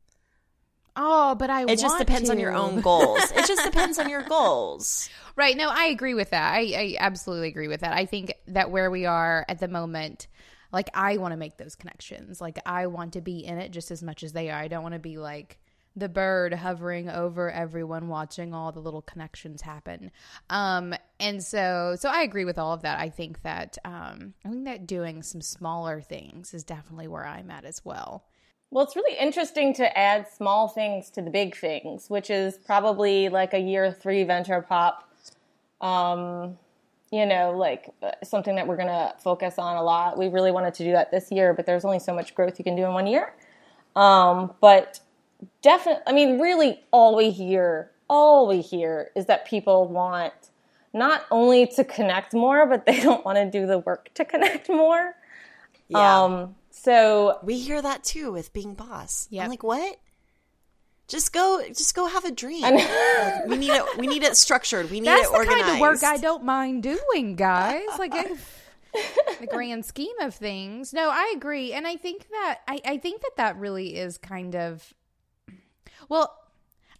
Oh, 0.95 1.35
but 1.35 1.49
I. 1.49 1.63
It 1.63 1.79
just 1.79 1.97
depends 1.97 2.29
to. 2.29 2.35
on 2.35 2.39
your 2.39 2.53
own 2.53 2.81
goals. 2.81 3.19
it 3.31 3.45
just 3.45 3.65
depends 3.71 3.99
on 3.99 4.09
your 4.09 4.23
goals. 4.23 5.09
Right. 5.35 5.57
No, 5.57 5.69
I 5.69 5.85
agree 5.85 6.13
with 6.13 6.29
that. 6.29 6.53
I, 6.53 6.59
I 6.59 6.95
absolutely 6.99 7.49
agree 7.49 7.67
with 7.67 7.81
that. 7.81 7.93
I 7.93 8.05
think 8.05 8.33
that 8.47 8.71
where 8.71 8.89
we 8.89 9.05
are 9.05 9.45
at 9.49 9.59
the 9.59 9.67
moment, 9.67 10.27
like 10.71 10.89
I 10.93 11.17
want 11.17 11.33
to 11.33 11.37
make 11.37 11.57
those 11.57 11.75
connections. 11.75 12.39
Like 12.39 12.59
I 12.65 12.87
want 12.87 13.13
to 13.13 13.21
be 13.21 13.45
in 13.45 13.57
it 13.57 13.71
just 13.71 13.91
as 13.91 14.01
much 14.01 14.23
as 14.23 14.31
they 14.31 14.49
are. 14.49 14.59
I 14.59 14.69
don't 14.69 14.83
want 14.83 14.93
to 14.93 14.99
be 14.99 15.17
like 15.17 15.59
the 15.95 16.09
bird 16.09 16.53
hovering 16.53 17.09
over 17.09 17.51
everyone 17.51 18.07
watching 18.07 18.53
all 18.53 18.71
the 18.71 18.79
little 18.79 19.01
connections 19.01 19.61
happen 19.61 20.11
um 20.49 20.93
and 21.19 21.43
so 21.43 21.95
so 21.97 22.09
i 22.09 22.21
agree 22.21 22.45
with 22.45 22.57
all 22.57 22.73
of 22.73 22.81
that 22.81 22.99
i 22.99 23.09
think 23.09 23.41
that 23.43 23.77
um 23.85 24.33
i 24.45 24.49
think 24.49 24.65
that 24.65 24.87
doing 24.87 25.23
some 25.23 25.41
smaller 25.41 26.01
things 26.01 26.53
is 26.53 26.63
definitely 26.63 27.07
where 27.07 27.25
i'm 27.25 27.49
at 27.49 27.65
as 27.65 27.83
well 27.85 28.25
well, 28.71 28.83
it's 28.83 28.95
really 28.97 29.17
interesting 29.17 29.73
to 29.75 29.97
add 29.97 30.27
small 30.27 30.67
things 30.67 31.09
to 31.11 31.21
the 31.21 31.29
big 31.29 31.55
things, 31.55 32.09
which 32.09 32.29
is 32.29 32.57
probably 32.57 33.29
like 33.29 33.53
a 33.53 33.59
year 33.59 33.89
three 33.91 34.25
VenturePOP. 34.25 34.95
Um, 35.79 36.57
you 37.11 37.25
know, 37.25 37.51
like 37.51 37.93
uh, 38.01 38.11
something 38.23 38.55
that 38.55 38.67
we're 38.67 38.75
going 38.75 38.89
to 38.89 39.13
focus 39.19 39.59
on 39.59 39.77
a 39.77 39.83
lot. 39.83 40.17
We 40.17 40.27
really 40.27 40.51
wanted 40.51 40.73
to 40.73 40.83
do 40.83 40.91
that 40.91 41.11
this 41.11 41.31
year, 41.31 41.53
but 41.53 41.65
there's 41.65 41.85
only 41.85 41.99
so 41.99 42.13
much 42.13 42.35
growth 42.35 42.59
you 42.59 42.65
can 42.65 42.75
do 42.75 42.83
in 42.83 42.93
one 42.93 43.07
year. 43.07 43.33
Um, 43.95 44.53
but 44.59 44.99
definitely, 45.61 46.03
I 46.07 46.13
mean, 46.13 46.39
really, 46.39 46.83
all 46.91 47.15
we 47.15 47.31
hear, 47.31 47.91
all 48.09 48.47
we 48.47 48.61
hear 48.61 49.11
is 49.15 49.25
that 49.27 49.45
people 49.45 49.87
want 49.87 50.33
not 50.93 51.25
only 51.29 51.67
to 51.67 51.83
connect 51.83 52.33
more, 52.33 52.65
but 52.65 52.85
they 52.85 52.99
don't 53.03 53.25
want 53.25 53.37
to 53.37 53.49
do 53.49 53.65
the 53.65 53.79
work 53.79 54.09
to 54.15 54.25
connect 54.25 54.69
more. 54.69 55.13
Yeah. 55.87 56.23
Um, 56.23 56.55
so 56.71 57.39
we 57.43 57.59
hear 57.59 57.81
that 57.81 58.03
too 58.03 58.31
with 58.31 58.53
being 58.53 58.73
boss. 58.73 59.27
Yeah. 59.29 59.43
I'm 59.43 59.49
like, 59.49 59.63
what? 59.63 59.97
Just 61.07 61.33
go, 61.33 61.61
just 61.67 61.93
go 61.93 62.07
have 62.07 62.25
a 62.25 62.31
dream. 62.31 62.63
like, 62.63 63.45
we 63.47 63.57
need 63.57 63.69
it. 63.69 63.97
We 63.97 64.07
need 64.07 64.23
it 64.23 64.35
structured. 64.35 64.89
We 64.89 64.99
need 64.99 65.07
That's 65.07 65.27
it 65.27 65.33
organized. 65.33 65.49
That's 65.49 65.59
the 65.59 65.71
kind 65.71 65.75
of 65.75 66.01
work 66.01 66.03
I 66.03 66.17
don't 66.17 66.43
mind 66.43 66.81
doing, 66.81 67.35
guys. 67.35 67.83
Like 67.99 68.11
the 69.39 69.47
grand 69.47 69.85
scheme 69.85 70.19
of 70.21 70.33
things. 70.33 70.93
No, 70.93 71.09
I 71.09 71.33
agree, 71.35 71.73
and 71.73 71.85
I 71.85 71.95
think 71.95 72.27
that 72.29 72.61
I, 72.67 72.79
I 72.85 72.97
think 72.97 73.21
that 73.21 73.33
that 73.37 73.57
really 73.57 73.95
is 73.95 74.17
kind 74.17 74.55
of 74.55 74.93
well 76.09 76.44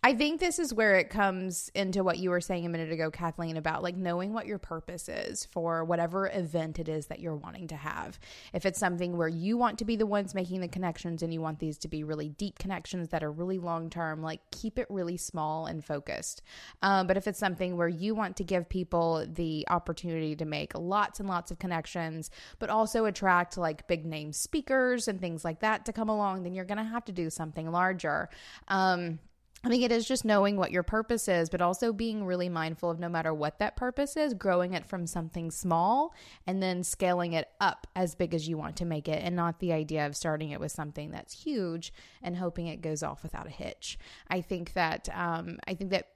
I 0.06 0.14
think 0.14 0.40
this 0.40 0.60
is 0.60 0.72
where 0.72 0.98
it 0.98 1.10
comes 1.10 1.72
into 1.74 2.04
what 2.04 2.20
you 2.20 2.30
were 2.30 2.40
saying 2.40 2.64
a 2.64 2.70
minute 2.70 2.92
ago, 2.92 3.10
Kathleen, 3.10 3.58
about 3.58 3.82
like 3.82 3.96
knowing 3.96 4.34
what 4.34 4.46
your 4.46 4.60
purpose 4.60 5.10
is 5.10 5.46
for 5.46 5.84
whatever 5.84 6.30
event 6.32 6.78
it 6.78 6.88
is 6.88 7.08
that 7.08 7.22
you're 7.22 7.36
wanting 7.36 7.70
to 7.70 7.76
have. 7.76 8.20
If 8.54 8.68
it's 8.68 8.78
something 8.78 9.18
where 9.18 9.28
you 9.28 9.58
want 9.58 9.80
to 9.80 9.84
be 9.84 9.96
the 9.96 10.06
ones 10.06 10.36
making 10.36 10.62
the 10.62 10.68
connections 10.68 11.24
and 11.24 11.34
you 11.34 11.42
want 11.42 11.58
these 11.58 11.80
to 11.80 11.88
be 11.88 12.04
really 12.04 12.30
deep 12.30 12.60
connections 12.60 13.10
that 13.10 13.24
are 13.24 13.32
really 13.32 13.58
long 13.58 13.90
term, 13.90 14.22
like 14.22 14.42
keep 14.52 14.78
it 14.78 14.86
really 14.92 15.18
small 15.18 15.66
and 15.66 15.84
focused. 15.84 16.44
Um, 16.84 17.08
but 17.08 17.18
if 17.18 17.28
it's 17.28 17.40
something 17.40 17.76
where 17.76 17.88
you 17.88 18.14
want 18.14 18.36
to 18.36 18.44
give 18.44 18.70
people 18.70 19.26
the 19.28 19.66
opportunity 19.72 20.36
to 20.36 20.46
make 20.46 20.78
lots 20.78 21.20
and 21.20 21.28
lots 21.28 21.50
of 21.50 21.58
connections, 21.58 22.30
but 22.60 22.70
also 22.70 23.06
attract 23.06 23.58
like 23.58 23.88
big 23.88 24.06
name 24.06 24.34
speakers 24.34 25.08
and 25.08 25.20
things 25.20 25.44
like 25.44 25.62
that 25.62 25.84
to 25.86 25.92
come 25.92 26.10
along, 26.10 26.44
then 26.44 26.54
you're 26.54 26.64
going 26.64 26.78
to 26.78 26.84
have 26.84 27.06
to 27.06 27.12
do 27.12 27.32
something 27.32 27.72
larger. 27.72 28.30
Um, 28.68 29.18
I 29.66 29.68
think 29.68 29.82
it 29.82 29.92
is 29.92 30.08
just 30.08 30.26
knowing 30.26 30.58
what 30.58 30.72
your 30.72 30.84
purpose 30.84 31.28
is, 31.28 31.50
but 31.50 31.60
also 31.60 31.92
being 31.92 32.24
really 32.24 32.50
mindful 32.50 32.92
of 32.92 33.00
no 33.00 33.10
matter 33.10 33.34
what 33.34 33.58
that 33.58 33.76
purpose 33.76 34.16
is, 34.16 34.36
growing 34.36 34.74
it 34.74 34.86
from 34.86 35.08
something 35.08 35.50
small 35.50 36.14
and 36.46 36.62
then 36.62 36.84
scaling 36.84 37.34
it 37.34 37.50
up 37.60 37.88
as 37.96 38.14
big 38.14 38.36
as 38.36 38.48
you 38.48 38.60
want 38.60 38.76
to 38.76 38.86
make 38.86 39.08
it, 39.08 39.24
and 39.24 39.36
not 39.36 39.60
the 39.60 39.74
idea 39.74 40.06
of 40.06 40.16
starting 40.16 40.52
it 40.52 40.60
with 40.60 40.72
something 40.72 41.10
that's 41.10 41.44
huge 41.44 41.92
and 42.22 42.38
hoping 42.38 42.68
it 42.68 42.82
goes 42.82 43.02
off 43.02 43.24
without 43.24 43.48
a 43.48 43.50
hitch. 43.50 43.98
I 44.30 44.42
think 44.42 44.74
that 44.74 45.10
um, 45.12 45.58
I 45.68 45.74
think 45.74 45.90
that 45.90 46.10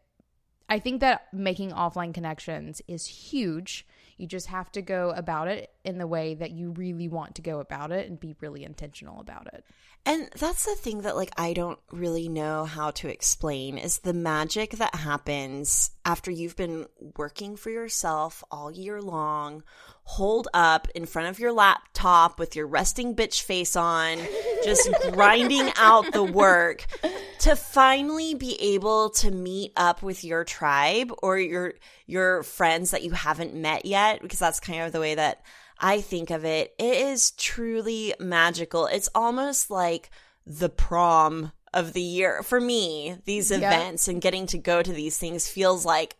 I 0.69 0.79
think 0.79 1.01
that 1.01 1.33
making 1.33 1.71
offline 1.71 2.13
connections 2.13 2.81
is 2.87 3.05
huge. 3.05 3.85
You 4.17 4.27
just 4.27 4.47
have 4.47 4.71
to 4.73 4.81
go 4.81 5.11
about 5.11 5.47
it 5.47 5.71
in 5.83 5.97
the 5.97 6.05
way 6.05 6.35
that 6.35 6.51
you 6.51 6.71
really 6.71 7.07
want 7.07 7.35
to 7.35 7.41
go 7.41 7.59
about 7.59 7.91
it 7.91 8.07
and 8.07 8.19
be 8.19 8.35
really 8.41 8.63
intentional 8.63 9.19
about 9.19 9.47
it. 9.47 9.63
And 10.05 10.29
that's 10.37 10.65
the 10.65 10.75
thing 10.75 11.01
that 11.01 11.15
like 11.15 11.31
I 11.37 11.53
don't 11.53 11.79
really 11.91 12.29
know 12.29 12.65
how 12.65 12.91
to 12.91 13.07
explain 13.07 13.77
is 13.77 13.99
the 13.99 14.13
magic 14.13 14.71
that 14.71 14.95
happens 14.95 15.91
after 16.05 16.31
you've 16.31 16.55
been 16.55 16.85
working 17.17 17.55
for 17.55 17.69
yourself 17.69 18.43
all 18.51 18.71
year 18.71 19.01
long, 19.01 19.63
hold 20.09 20.47
up 20.55 20.87
in 20.95 21.05
front 21.05 21.27
of 21.27 21.37
your 21.37 21.53
laptop 21.53 22.39
with 22.39 22.55
your 22.55 22.65
resting 22.65 23.15
bitch 23.15 23.43
face 23.43 23.75
on, 23.75 24.17
just 24.63 24.89
grinding 25.11 25.71
out 25.77 26.11
the 26.11 26.23
work 26.23 26.83
to 27.37 27.55
finally 27.55 28.33
be 28.33 28.59
able 28.59 29.11
to 29.11 29.29
meet 29.29 29.71
up 29.77 30.01
with 30.01 30.23
your 30.23 30.43
tribe 30.43 31.13
or 31.21 31.37
your 31.37 31.75
your 32.07 32.41
friends 32.41 32.89
that 32.89 33.03
you 33.03 33.11
haven't 33.11 33.53
met 33.53 33.85
yet 33.85 34.19
because 34.19 34.39
that's 34.39 34.59
kind 34.59 34.81
of 34.81 34.91
the 34.91 34.99
way 34.99 35.13
that 35.13 35.43
I 35.79 36.01
think 36.01 36.31
of 36.31 36.43
it, 36.43 36.73
it 36.79 36.97
is 36.97 37.29
truly 37.31 38.15
magical. 38.19 38.87
It's 38.87 39.09
almost 39.13 39.69
like 39.69 40.09
the 40.43 40.69
prom 40.69 41.51
of 41.71 41.93
the 41.93 42.01
year 42.01 42.41
for 42.41 42.59
me. 42.59 43.15
These 43.25 43.51
events 43.51 44.07
and 44.07 44.19
getting 44.19 44.47
to 44.47 44.57
go 44.57 44.81
to 44.81 44.91
these 44.91 45.19
things 45.19 45.47
feels 45.47 45.85
like 45.85 46.19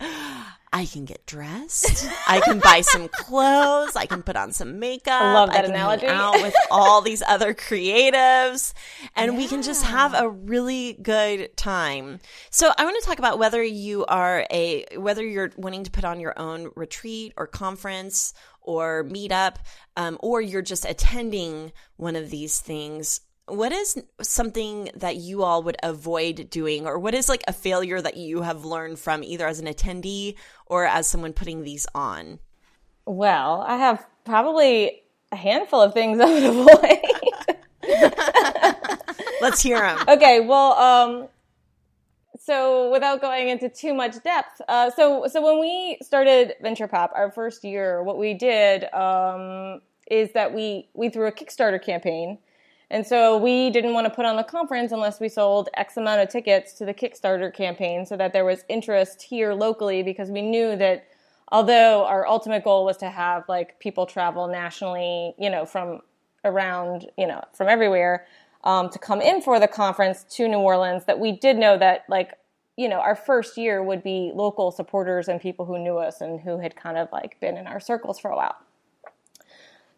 I 0.72 0.86
can 0.86 1.06
get 1.06 1.26
dressed. 1.26 2.08
I 2.28 2.42
can 2.42 2.60
buy 2.60 2.82
some 2.82 3.08
clothes. 3.12 3.96
I 3.96 4.06
can 4.06 4.22
put 4.22 4.36
on 4.36 4.52
some 4.52 4.80
makeup. 4.80 5.22
I 5.22 5.34
love 5.34 5.50
that 5.50 5.60
I 5.60 5.62
can 5.64 5.72
analogy. 5.72 6.06
Hang 6.06 6.16
out 6.16 6.42
with 6.42 6.54
all 6.70 7.02
these 7.02 7.24
other 7.28 7.54
creatives, 7.54 8.74
and 9.16 9.34
yeah. 9.34 9.38
we 9.38 9.48
can 9.48 9.64
just 9.64 9.84
have 9.86 10.14
a 10.14 10.30
really 10.30 10.94
good 11.02 11.56
time. 11.58 12.20
So 12.52 12.72
I 12.78 12.84
want 12.84 13.02
to 13.02 13.06
talk 13.06 13.18
about 13.18 13.40
whether 13.40 13.64
you 13.64 14.06
are 14.06 14.46
a 14.52 14.86
whether 14.96 15.26
you're 15.26 15.52
wanting 15.58 15.86
to 15.86 15.92
put 15.92 16.06
on 16.06 16.20
your 16.20 16.38
own 16.38 16.72
retreat 16.76 17.34
or 17.36 17.48
conference 17.48 18.34
or 18.62 19.04
meetup, 19.06 19.56
um, 19.98 20.18
or 20.22 20.40
you're 20.42 20.62
just 20.62 20.86
attending 20.86 21.72
one 21.96 22.16
of 22.16 22.30
these 22.30 22.60
things, 22.60 23.22
what 23.50 23.72
is 23.72 24.02
something 24.22 24.90
that 24.96 25.18
you 25.18 25.44
all 25.44 25.64
would 25.64 25.78
avoid 25.84 26.50
doing, 26.50 26.86
or 26.86 26.98
what 27.00 27.14
is 27.14 27.30
like 27.30 27.44
a 27.48 27.54
failure 27.54 28.02
that 28.02 28.18
you 28.18 28.42
have 28.42 28.66
learned 28.66 29.00
from 29.00 29.24
either 29.24 29.48
as 29.48 29.60
an 29.60 29.68
attendee 29.68 30.36
or 30.66 30.86
as 30.86 31.08
someone 31.08 31.34
putting 31.34 31.64
these 31.64 31.86
on? 31.94 32.40
Well, 33.06 33.64
I 33.68 33.78
have 33.78 34.06
probably 34.26 35.04
a 35.32 35.36
handful 35.36 35.82
of 35.82 35.94
things 35.94 36.20
I 36.24 36.34
would 36.34 36.44
avoid. 36.44 37.00
Let's 39.42 39.62
hear 39.62 39.80
them. 39.80 40.00
Okay, 40.08 40.42
well, 40.42 40.74
um, 40.74 41.28
so 42.40 42.92
without 42.92 43.22
going 43.22 43.50
into 43.50 43.70
too 43.70 43.94
much 43.94 44.22
depth, 44.24 44.62
uh, 44.68 44.90
so 44.92 45.28
so 45.32 45.42
when 45.42 45.60
we 45.60 45.98
started 46.02 46.54
VenturePOP, 46.64 47.10
our 47.16 47.32
first 47.32 47.64
year, 47.64 48.04
what 48.04 48.18
we 48.18 48.34
did 48.34 48.92
um, 48.94 49.82
is 50.10 50.32
that 50.34 50.54
we 50.54 50.90
we 50.94 51.10
threw 51.10 51.28
a 51.28 51.32
Kickstarter 51.32 51.82
campaign, 51.82 52.38
and 52.90 53.06
so 53.06 53.38
we 53.38 53.70
didn't 53.70 53.94
want 53.94 54.06
to 54.06 54.10
put 54.10 54.26
on 54.26 54.36
the 54.36 54.44
conference 54.44 54.92
unless 54.92 55.20
we 55.20 55.30
sold 55.30 55.70
X 55.76 55.98
amount 55.98 56.22
of 56.22 56.30
tickets 56.30 56.74
to 56.74 56.86
the 56.86 56.94
Kickstarter 56.94 57.54
campaign, 57.54 58.06
so 58.06 58.18
that 58.18 58.34
there 58.34 58.46
was 58.46 58.64
interest 58.70 59.22
here 59.22 59.54
locally, 59.54 60.04
because 60.04 60.30
we 60.30 60.42
knew 60.42 60.76
that 60.76 61.08
although 61.52 62.06
our 62.06 62.28
ultimate 62.28 62.64
goal 62.64 62.86
was 62.86 62.98
to 62.98 63.10
have 63.10 63.44
like 63.48 63.80
people 63.80 64.06
travel 64.06 64.48
nationally, 64.48 65.34
you 65.38 65.50
know, 65.50 65.66
from 65.66 66.02
around, 66.46 67.08
you 67.18 67.28
know, 67.28 67.44
from 67.54 67.68
everywhere 67.68 68.26
um, 68.64 68.90
to 68.90 69.00
come 69.00 69.22
in 69.22 69.42
for 69.42 69.60
the 69.60 69.68
conference 69.68 70.24
to 70.24 70.48
New 70.48 70.60
Orleans 70.60 71.06
that 71.06 71.20
we 71.20 71.32
did 71.32 71.58
know 71.58 71.78
that 71.78 72.06
like 72.10 72.34
you 72.78 72.88
know 72.88 73.00
our 73.00 73.16
first 73.16 73.58
year 73.58 73.84
would 73.84 74.04
be 74.04 74.32
local 74.34 74.72
supporters 74.72 75.28
and 75.28 75.42
people 75.42 75.66
who 75.66 75.78
knew 75.78 75.98
us 75.98 76.22
and 76.22 76.40
who 76.42 76.60
had 76.60 76.76
kind 76.76 76.98
of 76.98 77.10
like 77.12 77.40
been 77.40 77.58
in 77.58 77.68
our 77.68 77.80
circles 77.80 78.20
for 78.20 78.32
a 78.32 78.36
while. 78.36 78.56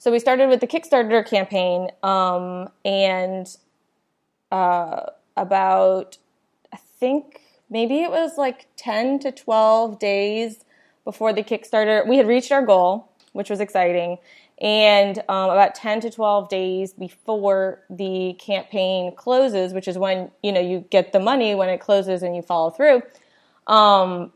So 0.02 0.12
we 0.12 0.18
started 0.18 0.50
with 0.50 0.62
the 0.62 0.66
Kickstarter 0.66 1.24
campaign 1.24 1.92
um, 2.02 2.70
and 2.84 3.46
uh, 4.52 5.04
about 5.38 6.18
I 6.74 6.78
think 6.78 7.42
maybe 7.70 8.02
it 8.02 8.10
was 8.10 8.36
like 8.36 8.66
10 8.78 9.20
to 9.20 9.32
12 9.32 10.00
days 10.00 10.66
before 11.06 11.34
the 11.34 11.44
Kickstarter 11.44 12.08
we 12.08 12.18
had 12.18 12.28
reached 12.28 12.52
our 12.52 12.66
goal, 12.66 13.12
which 13.34 13.52
was 13.52 13.60
exciting 13.60 14.18
and 14.60 15.20
um, 15.30 15.52
about 15.52 15.76
10 15.76 16.02
to 16.02 16.10
12 16.10 16.50
days 16.50 16.94
before 16.94 17.84
the 17.88 18.34
campaign 18.40 19.16
closes 19.16 19.72
which 19.72 19.88
is 19.88 20.00
when 20.00 20.32
you 20.42 20.52
know 20.52 20.60
you 20.60 20.84
get 20.90 21.14
the 21.14 21.20
money 21.20 21.54
when 21.54 21.70
it 21.70 21.80
closes 21.80 22.24
and 22.24 22.36
you 22.36 22.42
follow 22.42 22.72
through 22.72 23.04
um, 23.68 24.34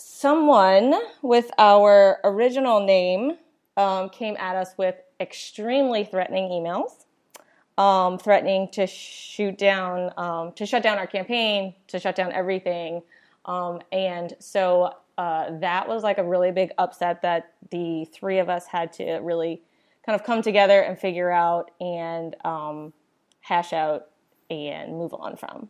someone 0.00 0.94
with 1.22 1.48
our 1.58 2.18
original 2.24 2.84
name 2.84 3.36
um, 3.76 4.08
came 4.08 4.36
at 4.38 4.56
us 4.56 4.70
with 4.76 4.96
extremely 5.20 6.04
threatening 6.04 6.50
emails, 6.50 7.04
um, 7.78 8.18
threatening 8.18 8.68
to 8.72 8.86
shoot 8.86 9.58
down, 9.58 10.12
um, 10.16 10.52
to 10.52 10.66
shut 10.66 10.82
down 10.82 10.98
our 10.98 11.06
campaign, 11.06 11.74
to 11.88 11.98
shut 11.98 12.16
down 12.16 12.32
everything. 12.32 13.02
Um, 13.44 13.80
and 13.92 14.34
so 14.40 14.94
uh, 15.18 15.58
that 15.60 15.88
was 15.88 16.02
like 16.02 16.18
a 16.18 16.24
really 16.24 16.50
big 16.50 16.72
upset 16.78 17.22
that 17.22 17.52
the 17.70 18.06
three 18.06 18.38
of 18.38 18.48
us 18.48 18.66
had 18.66 18.92
to 18.94 19.18
really 19.18 19.62
kind 20.04 20.18
of 20.18 20.26
come 20.26 20.42
together 20.42 20.80
and 20.80 20.98
figure 20.98 21.30
out 21.30 21.70
and 21.80 22.36
um, 22.44 22.92
hash 23.40 23.72
out 23.72 24.08
and 24.50 24.92
move 24.92 25.14
on 25.14 25.36
from. 25.36 25.68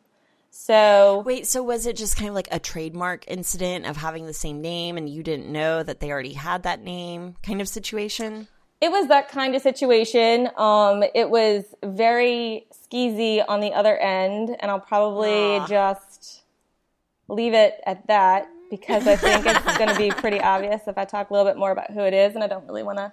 So 0.58 1.22
wait, 1.24 1.46
so 1.46 1.62
was 1.62 1.86
it 1.86 1.96
just 1.96 2.16
kind 2.16 2.30
of 2.30 2.34
like 2.34 2.48
a 2.50 2.58
trademark 2.58 3.24
incident 3.28 3.84
of 3.84 3.98
having 3.98 4.26
the 4.26 4.32
same 4.32 4.62
name 4.62 4.96
and 4.96 5.08
you 5.08 5.22
didn't 5.22 5.52
know 5.52 5.82
that 5.82 6.00
they 6.00 6.10
already 6.10 6.32
had 6.32 6.62
that 6.62 6.82
name 6.82 7.36
kind 7.42 7.60
of 7.60 7.68
situation? 7.68 8.48
It 8.80 8.90
was 8.90 9.06
that 9.08 9.28
kind 9.28 9.54
of 9.54 9.60
situation. 9.60 10.48
Um, 10.56 11.04
it 11.14 11.28
was 11.28 11.64
very 11.84 12.66
skeezy 12.72 13.44
on 13.46 13.60
the 13.60 13.74
other 13.74 13.96
end, 13.98 14.56
and 14.58 14.70
I'll 14.70 14.80
probably 14.80 15.58
ah. 15.58 15.66
just 15.66 16.42
leave 17.28 17.52
it 17.52 17.78
at 17.84 18.06
that 18.06 18.48
because 18.70 19.06
I 19.06 19.16
think 19.16 19.46
it's 19.46 19.78
going 19.78 19.90
to 19.90 19.98
be 19.98 20.10
pretty 20.10 20.40
obvious 20.40 20.82
if 20.88 20.98
I 20.98 21.04
talk 21.04 21.30
a 21.30 21.32
little 21.32 21.48
bit 21.48 21.58
more 21.58 21.70
about 21.70 21.90
who 21.90 22.00
it 22.00 22.14
is, 22.14 22.34
and 22.34 22.42
I 22.42 22.48
don't 22.48 22.66
really 22.66 22.82
want 22.82 22.98
to 22.98 23.12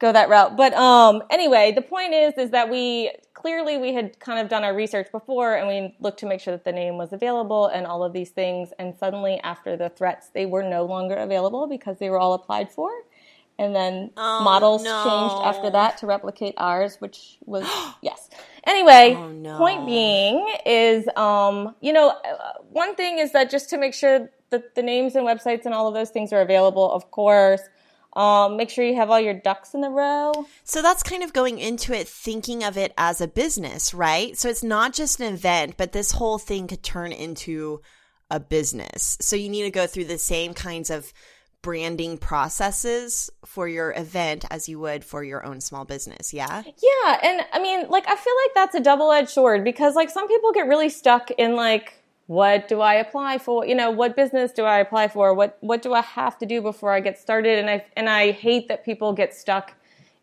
go 0.00 0.12
that 0.12 0.28
route. 0.28 0.56
But 0.56 0.72
um, 0.74 1.22
anyway, 1.30 1.72
the 1.72 1.82
point 1.82 2.14
is, 2.14 2.34
is 2.36 2.50
that 2.50 2.68
we 2.70 3.12
clearly 3.34 3.76
we 3.76 3.94
had 3.94 4.18
kind 4.18 4.40
of 4.40 4.48
done 4.48 4.64
our 4.64 4.74
research 4.74 5.12
before, 5.12 5.54
and 5.54 5.68
we 5.68 5.94
looked 6.00 6.18
to 6.20 6.26
make 6.26 6.40
sure 6.40 6.52
that 6.52 6.64
the 6.64 6.72
name 6.72 6.96
was 6.96 7.12
available 7.12 7.66
and 7.66 7.86
all 7.86 8.02
of 8.02 8.12
these 8.12 8.30
things. 8.30 8.70
And 8.78 8.96
suddenly, 8.98 9.38
after 9.44 9.76
the 9.76 9.90
threats, 9.90 10.30
they 10.34 10.46
were 10.46 10.62
no 10.62 10.84
longer 10.84 11.14
available 11.14 11.68
because 11.68 11.98
they 11.98 12.10
were 12.10 12.18
all 12.18 12.32
applied 12.32 12.70
for. 12.70 12.90
And 13.58 13.76
then 13.76 14.10
oh, 14.16 14.42
models 14.42 14.82
no. 14.82 15.04
changed 15.04 15.44
after 15.44 15.70
that 15.70 15.98
to 15.98 16.06
replicate 16.06 16.54
ours, 16.56 16.96
which 16.98 17.36
was 17.44 17.68
yes. 18.02 18.30
Anyway, 18.66 19.14
oh, 19.16 19.28
no. 19.28 19.58
point 19.58 19.86
being 19.86 20.48
is, 20.64 21.06
um, 21.14 21.74
you 21.82 21.92
know, 21.92 22.14
one 22.70 22.94
thing 22.94 23.18
is 23.18 23.32
that 23.32 23.50
just 23.50 23.68
to 23.70 23.78
make 23.78 23.92
sure 23.92 24.30
that 24.48 24.74
the 24.74 24.82
names 24.82 25.14
and 25.14 25.26
websites 25.26 25.66
and 25.66 25.74
all 25.74 25.86
of 25.86 25.92
those 25.92 26.08
things 26.08 26.32
are 26.32 26.40
available, 26.40 26.90
of 26.90 27.10
course. 27.10 27.60
Um, 28.14 28.56
make 28.56 28.70
sure 28.70 28.84
you 28.84 28.96
have 28.96 29.10
all 29.10 29.20
your 29.20 29.34
ducks 29.34 29.72
in 29.72 29.84
a 29.84 29.90
row. 29.90 30.32
So 30.64 30.82
that's 30.82 31.02
kind 31.02 31.22
of 31.22 31.32
going 31.32 31.58
into 31.58 31.92
it 31.92 32.08
thinking 32.08 32.64
of 32.64 32.76
it 32.76 32.92
as 32.98 33.20
a 33.20 33.28
business, 33.28 33.94
right? 33.94 34.36
So 34.36 34.48
it's 34.48 34.64
not 34.64 34.92
just 34.92 35.20
an 35.20 35.32
event, 35.32 35.76
but 35.76 35.92
this 35.92 36.12
whole 36.12 36.38
thing 36.38 36.66
could 36.66 36.82
turn 36.82 37.12
into 37.12 37.80
a 38.30 38.40
business. 38.40 39.16
So 39.20 39.36
you 39.36 39.48
need 39.48 39.62
to 39.62 39.70
go 39.70 39.86
through 39.86 40.06
the 40.06 40.18
same 40.18 40.54
kinds 40.54 40.90
of 40.90 41.12
branding 41.62 42.16
processes 42.16 43.30
for 43.44 43.68
your 43.68 43.92
event 43.94 44.44
as 44.50 44.68
you 44.68 44.80
would 44.80 45.04
for 45.04 45.22
your 45.22 45.44
own 45.44 45.60
small 45.60 45.84
business. 45.84 46.32
Yeah. 46.32 46.62
Yeah. 46.64 47.18
And 47.22 47.46
I 47.52 47.60
mean, 47.60 47.88
like, 47.88 48.06
I 48.08 48.16
feel 48.16 48.34
like 48.44 48.54
that's 48.54 48.74
a 48.74 48.80
double 48.80 49.12
edged 49.12 49.28
sword 49.28 49.62
because, 49.62 49.94
like, 49.94 50.10
some 50.10 50.26
people 50.26 50.52
get 50.52 50.66
really 50.66 50.88
stuck 50.88 51.30
in, 51.30 51.56
like, 51.56 51.99
what 52.30 52.68
do 52.68 52.80
I 52.80 52.94
apply 52.94 53.38
for? 53.38 53.66
You 53.66 53.74
know, 53.74 53.90
what 53.90 54.14
business 54.14 54.52
do 54.52 54.62
I 54.62 54.78
apply 54.78 55.08
for? 55.08 55.34
What 55.34 55.58
what 55.62 55.82
do 55.82 55.94
I 55.94 56.00
have 56.00 56.38
to 56.38 56.46
do 56.46 56.62
before 56.62 56.92
I 56.92 57.00
get 57.00 57.18
started? 57.18 57.58
And 57.58 57.68
I 57.68 57.84
and 57.96 58.08
I 58.08 58.30
hate 58.30 58.68
that 58.68 58.84
people 58.84 59.12
get 59.12 59.34
stuck 59.34 59.74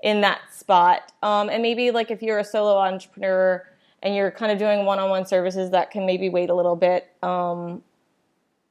in 0.01 0.22
that 0.22 0.39
spot. 0.49 1.12
Um, 1.22 1.49
and 1.49 1.62
maybe 1.62 1.91
like 1.91 2.10
if 2.10 2.22
you're 2.22 2.39
a 2.39 2.45
solo 2.45 2.78
entrepreneur 2.78 3.68
and 4.01 4.16
you're 4.16 4.32
kind 4.32 4.53
of 4.53 4.58
doing 4.58 4.86
one-on-one 4.86 5.26
services, 5.26 5.72
that 5.72 5.91
can 5.91 6.05
maybe 6.05 6.30
wait 6.30 6.49
a 6.49 6.53
little 6.53 6.78
bit, 6.78 7.12
um, 7.24 7.84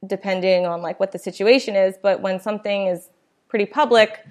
depending 0.07 0.65
on 0.65 0.81
like 0.81 0.99
what 0.99 1.13
the 1.13 1.19
situation 1.19 1.77
is. 1.77 1.99
But 2.01 2.23
when 2.23 2.41
something 2.41 2.87
is 2.87 3.11
pretty 3.51 3.67
public, 3.67 4.25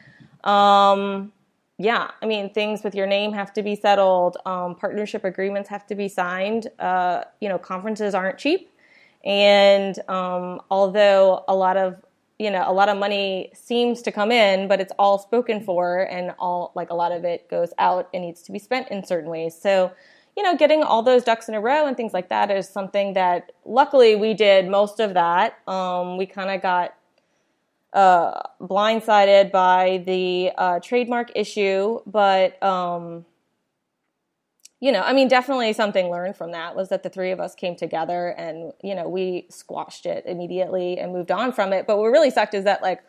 um, 0.46 1.32
yeah, 1.78 2.10
I 2.24 2.26
mean 2.26 2.52
things 2.52 2.84
with 2.84 2.96
your 2.96 3.06
name 3.06 3.34
have 3.34 3.54
to 3.54 3.62
be 3.62 3.76
settled. 3.76 4.38
Um, 4.48 4.74
partnership 4.74 5.24
agreements 5.24 5.70
have 5.70 5.86
to 5.86 5.94
be 5.94 6.08
signed. 6.08 6.70
Uh, 6.80 7.26
you 7.40 7.50
know, 7.50 7.60
conferences 7.60 8.16
aren't 8.16 8.40
cheap. 8.40 8.72
And 9.26 9.98
um, 10.10 10.62
although 10.70 11.44
a 11.48 11.56
lot 11.56 11.78
of 11.78 11.96
you 12.38 12.52
know 12.52 12.64
a 12.68 12.74
lot 12.74 12.90
of 12.90 12.98
money 12.98 13.52
seems 13.54 14.02
to 14.04 14.12
come 14.12 14.32
in, 14.32 14.68
but 14.68 14.80
it's 14.80 14.94
all 15.00 15.18
spoken 15.18 15.62
for, 15.62 16.02
and 16.04 16.34
all 16.38 16.72
like 16.76 16.90
a 16.90 16.96
lot 16.96 17.12
of 17.12 17.24
it 17.26 17.50
goes 17.50 17.74
out 17.78 18.10
and 18.14 18.24
needs 18.24 18.42
to 18.44 18.52
be 18.52 18.60
spent 18.60 18.90
in 18.90 19.06
certain 19.06 19.30
ways. 19.30 19.58
So 19.60 19.92
you 20.36 20.44
know, 20.44 20.56
getting 20.56 20.84
all 20.84 21.02
those 21.02 21.24
ducks 21.24 21.48
in 21.48 21.56
a 21.56 21.62
row 21.62 21.88
and 21.88 21.96
things 21.96 22.14
like 22.14 22.30
that 22.30 22.52
is 22.52 22.68
something 22.68 23.14
that 23.14 23.54
luckily 23.64 24.16
we 24.16 24.34
did 24.34 24.68
most 24.68 25.00
of 25.00 25.14
that. 25.14 25.58
Um, 25.68 26.18
we 26.18 26.26
kind 26.26 26.50
of 26.50 26.62
got 26.62 26.94
uh, 27.94 28.42
blindsided 28.62 29.52
by 29.52 30.04
the 30.06 30.52
uh, 30.58 30.80
trademark 30.82 31.32
issue, 31.36 32.00
but 32.06 32.62
um, 32.62 33.26
you 34.80 34.92
know, 34.92 35.02
I 35.02 35.14
mean, 35.14 35.28
definitely 35.28 35.72
something 35.74 36.10
learned 36.10 36.36
from 36.36 36.52
that 36.52 36.76
was 36.76 36.90
that 36.90 37.04
the 37.04 37.10
three 37.10 37.32
of 37.32 37.40
us 37.40 37.56
came 37.56 37.76
together 37.76 38.30
and, 38.30 38.74
you 38.84 38.94
know, 38.94 39.08
we 39.08 39.48
squashed 39.50 40.06
it 40.06 40.26
immediately 40.26 41.00
and 41.00 41.14
moved 41.14 41.32
on 41.32 41.54
from 41.54 41.72
it. 41.72 41.88
But 41.88 41.98
what 41.98 42.08
really 42.08 42.30
sucked 42.30 42.54
is 42.54 42.66
that, 42.66 42.82
like, 42.82 43.02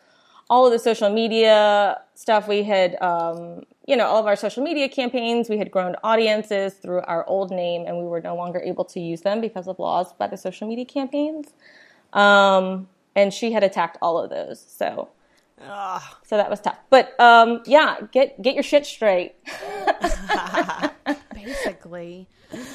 all 0.49 0.65
of 0.65 0.73
the 0.73 0.79
social 0.79 1.11
media 1.11 2.01
stuff 2.15 2.47
we 2.47 2.63
had, 2.63 3.01
um, 3.03 3.65
you 3.87 3.97
know, 3.97 4.07
all 4.07 4.21
of 4.21 4.27
our 4.27 4.37
social 4.37 4.63
media 4.63 4.89
campaigns, 4.89 5.49
we 5.49 5.59
had 5.59 5.73
grown 5.73 5.97
audiences 6.05 6.75
through 6.75 7.01
our 7.03 7.27
old 7.27 7.51
name 7.51 7.85
and 7.85 7.99
we 7.99 8.05
were 8.05 8.21
no 8.21 8.37
longer 8.37 8.61
able 8.61 8.85
to 8.85 9.01
use 9.01 9.23
them 9.23 9.41
because 9.41 9.67
of 9.67 9.79
laws 9.81 10.13
by 10.13 10.29
the 10.29 10.37
social 10.37 10.69
media 10.69 10.85
campaigns. 10.85 11.49
Um, 12.13 12.89
and 13.17 13.35
she 13.35 13.51
had 13.53 13.65
attacked 13.65 13.99
all 14.01 14.19
of 14.19 14.31
those. 14.31 14.65
So, 14.69 15.09
Ugh. 15.61 16.03
so 16.25 16.37
that 16.37 16.49
was 16.49 16.61
tough. 16.61 16.79
But 16.91 17.19
um, 17.19 17.63
yeah, 17.67 17.97
get 18.13 18.41
get 18.41 18.55
your 18.55 18.63
shit 18.63 18.87
straight. 18.87 19.35
Basically. 21.47 22.29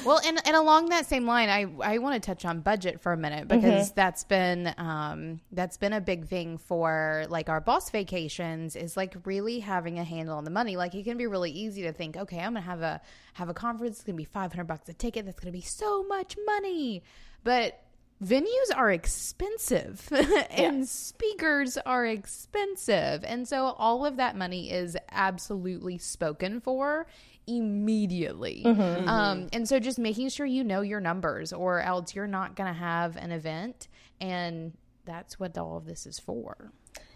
Well, 0.04 0.20
and, 0.24 0.38
and 0.46 0.56
along 0.56 0.88
that 0.88 1.06
same 1.06 1.26
line, 1.26 1.48
I, 1.48 1.66
I 1.82 1.98
want 1.98 2.20
to 2.20 2.26
touch 2.26 2.44
on 2.44 2.60
budget 2.60 3.00
for 3.00 3.12
a 3.12 3.16
minute 3.16 3.48
because 3.48 3.86
mm-hmm. 3.86 3.94
that's 3.94 4.24
been 4.24 4.74
um, 4.78 5.40
that's 5.52 5.76
been 5.76 5.92
a 5.92 6.00
big 6.00 6.26
thing 6.26 6.58
for 6.58 7.26
like 7.28 7.48
our 7.48 7.60
boss 7.60 7.90
vacations 7.90 8.74
is 8.76 8.96
like 8.96 9.14
really 9.24 9.60
having 9.60 9.98
a 9.98 10.04
handle 10.04 10.36
on 10.38 10.44
the 10.44 10.50
money. 10.50 10.76
Like 10.76 10.94
it 10.94 11.04
can 11.04 11.16
be 11.16 11.26
really 11.26 11.50
easy 11.50 11.82
to 11.82 11.92
think, 11.92 12.16
okay, 12.16 12.38
I'm 12.38 12.54
gonna 12.54 12.62
have 12.62 12.80
a 12.80 13.00
have 13.34 13.48
a 13.48 13.54
conference. 13.54 13.96
It's 13.96 14.04
gonna 14.04 14.16
be 14.16 14.24
500 14.24 14.64
bucks 14.64 14.88
a 14.88 14.94
ticket. 14.94 15.26
That's 15.26 15.38
gonna 15.38 15.52
be 15.52 15.60
so 15.60 16.02
much 16.04 16.36
money, 16.46 17.02
but 17.44 17.82
venues 18.22 18.70
are 18.74 18.90
expensive 18.90 20.08
and 20.50 20.78
yeah. 20.78 20.84
speakers 20.84 21.76
are 21.84 22.06
expensive. 22.06 23.24
And 23.24 23.46
so 23.48 23.74
all 23.78 24.06
of 24.06 24.16
that 24.18 24.36
money 24.36 24.70
is 24.70 24.96
absolutely 25.10 25.98
spoken 25.98 26.60
for 26.60 27.06
immediately. 27.46 28.62
Mm-hmm, 28.64 28.80
mm-hmm. 28.80 29.08
Um, 29.08 29.48
and 29.52 29.68
so 29.68 29.78
just 29.78 29.98
making 29.98 30.28
sure 30.28 30.46
you 30.46 30.64
know 30.64 30.80
your 30.80 31.00
numbers, 31.00 31.52
or 31.52 31.80
else 31.80 32.14
you're 32.14 32.26
not 32.26 32.56
going 32.56 32.72
to 32.72 32.78
have 32.78 33.16
an 33.16 33.32
event. 33.32 33.88
And 34.20 34.72
that's 35.04 35.38
what 35.40 35.56
all 35.58 35.76
of 35.76 35.86
this 35.86 36.06
is 36.06 36.18
for. 36.18 36.72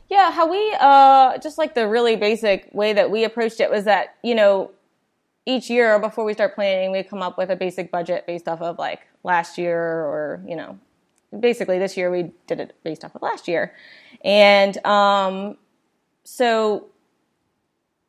Yeah, 0.08 0.30
how 0.30 0.48
we, 0.48 0.76
uh, 0.78 1.38
just 1.38 1.58
like 1.58 1.74
the 1.74 1.88
really 1.88 2.16
basic 2.16 2.68
way 2.72 2.92
that 2.92 3.10
we 3.10 3.24
approached 3.24 3.60
it 3.60 3.70
was 3.70 3.84
that, 3.84 4.14
you 4.22 4.34
know, 4.34 4.70
each 5.46 5.70
year 5.70 5.98
before 5.98 6.24
we 6.24 6.32
start 6.32 6.54
planning, 6.54 6.92
we 6.92 7.02
come 7.02 7.22
up 7.22 7.38
with 7.38 7.50
a 7.50 7.56
basic 7.56 7.90
budget 7.90 8.26
based 8.26 8.48
off 8.48 8.60
of 8.60 8.78
like 8.78 9.00
last 9.22 9.58
year 9.58 9.80
or, 9.80 10.44
you 10.46 10.56
know, 10.56 10.78
basically 11.38 11.78
this 11.78 11.96
year 11.96 12.10
we 12.10 12.32
did 12.46 12.60
it 12.60 12.76
based 12.82 13.04
off 13.04 13.14
of 13.14 13.22
last 13.22 13.48
year. 13.48 13.74
And 14.24 14.84
um, 14.84 15.56
so 16.24 16.88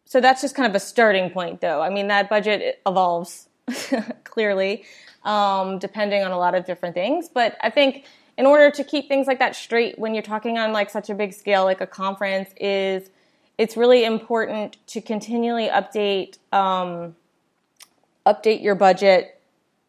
so 0.08 0.22
that's 0.22 0.42
just 0.42 0.56
kind 0.56 0.68
of 0.68 0.74
a 0.74 0.80
starting 0.80 1.30
point, 1.30 1.60
though. 1.60 1.82
I 1.82 1.90
mean, 1.90 2.08
that 2.08 2.30
budget 2.30 2.80
evolves 2.88 3.50
clearly, 4.24 4.86
um, 5.26 5.80
depending 5.80 6.24
on 6.24 6.32
a 6.32 6.38
lot 6.38 6.56
of 6.56 6.66
different 6.66 6.96
things. 6.96 7.28
But 7.28 7.58
I 7.62 7.70
think 7.70 8.06
in 8.38 8.46
order 8.46 8.72
to 8.72 8.84
keep 8.86 9.10
things 9.10 9.28
like 9.28 9.40
that 9.40 9.54
straight 9.54 10.00
when 10.00 10.14
you're 10.14 10.24
talking 10.24 10.58
on 10.58 10.72
like 10.72 10.90
such 10.90 11.10
a 11.10 11.14
big 11.14 11.34
scale, 11.34 11.66
like 11.66 11.82
a 11.82 11.88
conference, 11.88 12.50
is 12.56 13.10
it's 13.58 13.76
really 13.76 14.06
important 14.06 14.78
to 14.88 15.02
continually 15.02 15.68
update 15.68 16.38
um, 16.54 17.14
update 18.26 18.64
your 18.64 18.76
budget 18.76 19.42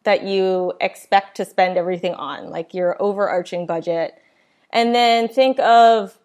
that 0.03 0.23
you 0.23 0.73
expect 0.81 1.37
to 1.37 1.45
spend 1.45 1.77
everything 1.77 2.13
on, 2.15 2.49
like 2.49 2.73
your 2.73 3.01
overarching 3.01 3.65
budget, 3.65 4.21
and 4.71 4.93
then 4.93 5.29
think 5.29 5.59
of 5.59 6.17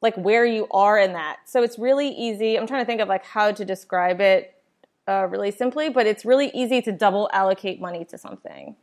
like 0.00 0.16
where 0.16 0.44
you 0.44 0.66
are 0.70 0.98
in 0.98 1.12
that. 1.12 1.38
So 1.44 1.62
it's 1.62 1.78
really 1.78 2.08
easy. 2.08 2.56
I'm 2.56 2.66
trying 2.66 2.82
to 2.82 2.86
think 2.86 3.00
of 3.00 3.08
like 3.08 3.24
how 3.24 3.50
to 3.52 3.64
describe 3.64 4.20
it 4.20 4.54
uh, 5.08 5.26
really 5.30 5.50
simply, 5.50 5.88
but 5.88 6.06
it's 6.06 6.24
really 6.24 6.50
easy 6.54 6.82
to 6.82 6.92
double 6.92 7.28
allocate 7.32 7.80
money 7.80 8.04
to 8.06 8.18
something. 8.18 8.76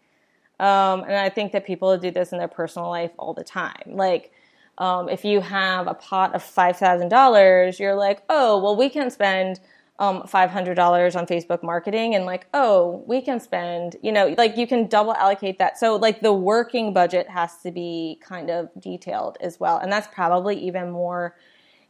Um, 0.60 1.04
and 1.04 1.14
I 1.14 1.30
think 1.30 1.52
that 1.52 1.66
people 1.66 1.98
do 1.98 2.12
this 2.12 2.32
in 2.32 2.38
their 2.38 2.48
personal 2.48 2.90
life 2.90 3.12
all 3.18 3.34
the 3.34 3.44
time. 3.44 3.84
Like, 3.88 4.32
um, 4.78 5.08
if 5.08 5.24
you 5.24 5.40
have 5.42 5.88
a 5.88 5.94
pot 5.94 6.36
of 6.36 6.44
$5,000, 6.44 7.80
you're 7.80 7.96
like, 7.96 8.24
oh, 8.30 8.62
well, 8.62 8.76
we 8.76 8.90
can 8.90 9.10
spend 9.10 9.60
um, 9.98 10.24
$500 10.24 11.16
on 11.16 11.26
Facebook 11.26 11.64
marketing 11.64 12.16
and 12.16 12.26
like, 12.26 12.48
oh, 12.54 13.04
we 13.08 13.22
can 13.22 13.40
spend, 13.40 13.96
you 14.02 14.12
know, 14.12 14.36
like 14.38 14.58
you 14.58 14.68
can 14.68 14.88
double 14.88 15.14
allocate 15.14 15.58
that. 15.60 15.78
So 15.78 15.96
like 15.96 16.22
the 16.22 16.34
working 16.34 16.94
budget 16.94 17.30
has 17.30 17.58
to 17.64 17.72
be 17.72 18.20
kind 18.22 18.50
of 18.50 18.70
detailed 18.78 19.38
as 19.40 19.60
well. 19.60 19.78
And 19.78 19.92
that's 19.92 20.08
probably 20.14 20.58
even 20.58 20.92
more 20.92 21.36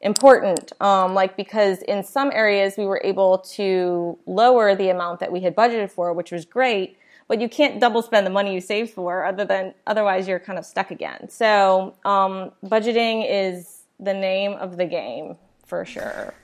important. 0.01 0.71
Um, 0.81 1.15
like 1.15 1.35
because 1.35 1.81
in 1.81 2.03
some 2.03 2.31
areas 2.31 2.75
we 2.77 2.85
were 2.85 3.01
able 3.03 3.39
to 3.55 4.19
lower 4.27 4.75
the 4.75 4.89
amount 4.89 5.19
that 5.21 5.31
we 5.31 5.39
had 5.41 5.55
budgeted 5.55 5.89
for, 5.89 6.13
which 6.13 6.31
was 6.31 6.45
great. 6.45 6.97
But 7.27 7.41
you 7.41 7.49
can't 7.49 7.81
double 7.81 8.03
spend 8.03 8.23
the 8.23 8.29
money 8.29 8.53
you 8.53 8.61
saved 8.61 8.91
for, 8.91 9.25
other 9.25 9.45
than 9.45 9.73
otherwise 9.87 10.27
you're 10.27 10.39
kind 10.39 10.59
of 10.59 10.65
stuck 10.65 10.91
again. 10.91 11.27
So 11.27 11.95
um, 12.05 12.51
budgeting 12.63 13.25
is 13.27 13.85
the 13.99 14.13
name 14.13 14.53
of 14.53 14.77
the 14.77 14.85
game 14.85 15.37
for 15.65 15.85
sure 15.85 16.35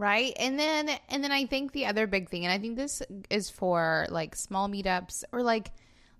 right? 0.00 0.32
And 0.38 0.58
then 0.58 0.90
and 1.08 1.22
then 1.22 1.30
i 1.30 1.44
think 1.44 1.72
the 1.72 1.86
other 1.86 2.06
big 2.06 2.28
thing 2.28 2.44
and 2.44 2.52
i 2.52 2.58
think 2.58 2.76
this 2.76 3.02
is 3.28 3.50
for 3.50 4.06
like 4.08 4.34
small 4.34 4.68
meetups 4.68 5.24
or 5.32 5.42
like 5.42 5.70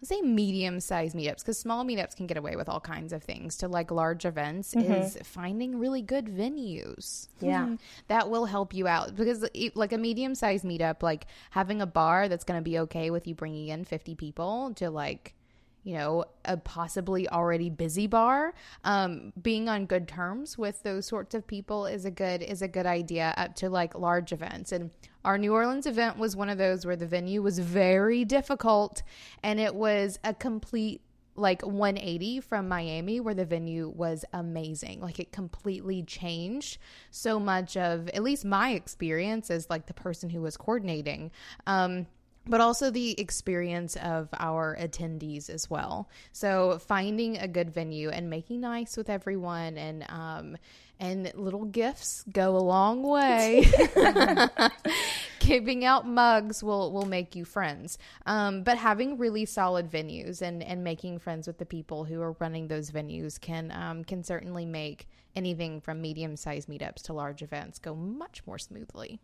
let's 0.01 0.09
say 0.09 0.21
medium 0.23 0.81
sized 0.81 1.15
meetups 1.15 1.39
because 1.39 1.59
small 1.59 1.85
meetups 1.85 2.17
can 2.17 2.27
get 2.27 2.37
away 2.37 2.57
with 2.57 2.69
all 2.69 2.81
kinds 2.81 3.13
of 3.13 3.23
things 3.23 3.57
to 3.57 3.69
like 3.69 3.91
large 3.91 4.25
events 4.25 4.75
mm-hmm. 4.75 4.93
is 4.93 5.19
finding 5.25 5.79
really 5.79 6.01
good 6.01 6.27
venues. 6.27 7.29
Yeah. 7.41 7.77
That 8.09 8.31
will 8.31 8.47
help 8.47 8.73
you 8.73 8.89
out 8.89 9.15
because 9.15 9.47
like 9.75 9.93
a 9.93 9.99
medium 9.99 10.35
sized 10.35 10.65
meetup 10.65 11.03
like 11.03 11.27
having 11.51 11.83
a 11.83 11.87
bar 11.87 12.29
that's 12.29 12.45
going 12.45 12.59
to 12.59 12.65
be 12.65 12.79
okay 12.81 13.11
with 13.11 13.27
you 13.27 13.35
bringing 13.35 13.69
in 13.69 13.85
50 13.85 14.15
people 14.15 14.73
to 14.77 14.91
like 14.91 15.35
you 15.83 15.95
know, 15.95 16.25
a 16.45 16.57
possibly 16.57 17.29
already 17.29 17.71
busy 17.71 18.07
bar. 18.07 18.55
Um, 18.85 19.33
being 19.41 19.69
on 19.69 19.87
good 19.87 20.09
terms 20.09 20.59
with 20.59 20.83
those 20.83 21.07
sorts 21.07 21.35
of 21.35 21.47
people 21.47 21.87
is 21.87 22.05
a 22.05 22.11
good 22.11 22.43
is 22.43 22.63
a 22.63 22.69
good 22.69 22.87
idea 22.87 23.35
up 23.37 23.55
to 23.57 23.71
like 23.71 23.95
large 23.95 24.33
events. 24.33 24.73
And 24.73 24.91
our 25.25 25.39
New 25.39 25.53
Orleans 25.53 25.87
event 25.87 26.19
was 26.19 26.37
one 26.37 26.49
of 26.49 26.59
those 26.59 26.85
where 26.85 26.97
the 26.97 27.07
venue 27.07 27.43
was 27.43 27.59
very 27.59 28.25
difficult 28.25 29.03
and 29.43 29.61
it 29.61 29.75
was 29.75 30.19
a 30.25 30.35
complete 30.35 31.03
like 31.37 31.63
180 31.63 32.41
from 32.41 32.69
Miami 32.69 33.21
where 33.21 33.35
the 33.35 33.45
venue 33.45 33.89
was 33.89 34.25
amazing. 34.33 35.01
Like 35.01 35.19
it 35.19 35.33
completely 35.33 36.03
changed 36.03 36.79
so 37.11 37.41
much 37.41 37.77
of 37.77 38.09
at 38.11 38.23
least 38.23 38.45
my 38.45 38.71
experience 38.73 39.51
as 39.51 39.71
like 39.71 39.87
the 39.87 39.95
person 39.95 40.31
who 40.31 40.43
was 40.43 40.57
coordinating. 40.57 41.31
Um 41.67 42.07
but 42.51 42.61
also 42.61 42.91
the 42.91 43.19
experience 43.19 43.95
of 43.97 44.29
our 44.39 44.77
attendees 44.79 45.49
as 45.49 45.71
well. 45.71 46.11
So 46.33 46.79
finding 46.81 47.39
a 47.39 47.47
good 47.47 47.71
venue 47.71 48.11
and 48.11 48.29
making 48.29 48.61
nice 48.61 48.97
with 48.97 49.09
everyone 49.09 49.79
and 49.79 50.05
um, 50.09 50.57
and 50.99 51.33
little 51.35 51.65
gifts 51.65 52.25
go 52.31 52.57
a 52.57 52.59
long 52.59 53.05
way. 53.05 53.71
Giving 55.39 55.85
out 55.85 56.07
mugs 56.07 56.63
will 56.63 56.93
will 56.93 57.07
make 57.07 57.37
you 57.37 57.45
friends. 57.45 57.97
Um, 58.27 58.65
but 58.65 58.77
having 58.77 59.17
really 59.17 59.47
solid 59.47 59.89
venues 59.89 60.43
and 60.43 60.63
and 60.63 60.83
making 60.83 61.21
friends 61.21 61.47
with 61.47 61.59
the 61.59 61.65
people 61.65 62.05
who 62.05 62.21
are 62.21 62.33
running 62.33 62.67
those 62.67 62.91
venues 62.91 63.41
can 63.41 63.71
um, 63.71 64.05
can 64.05 64.25
certainly 64.25 64.67
make 64.67 65.09
anything 65.37 65.81
from 65.81 66.03
medium 66.03 66.37
sized 66.37 66.69
meetups 66.69 67.03
to 67.03 67.13
large 67.13 67.43
events 67.43 67.79
go 67.79 67.95
much 67.95 68.43
more 68.45 68.59
smoothly. 68.59 69.21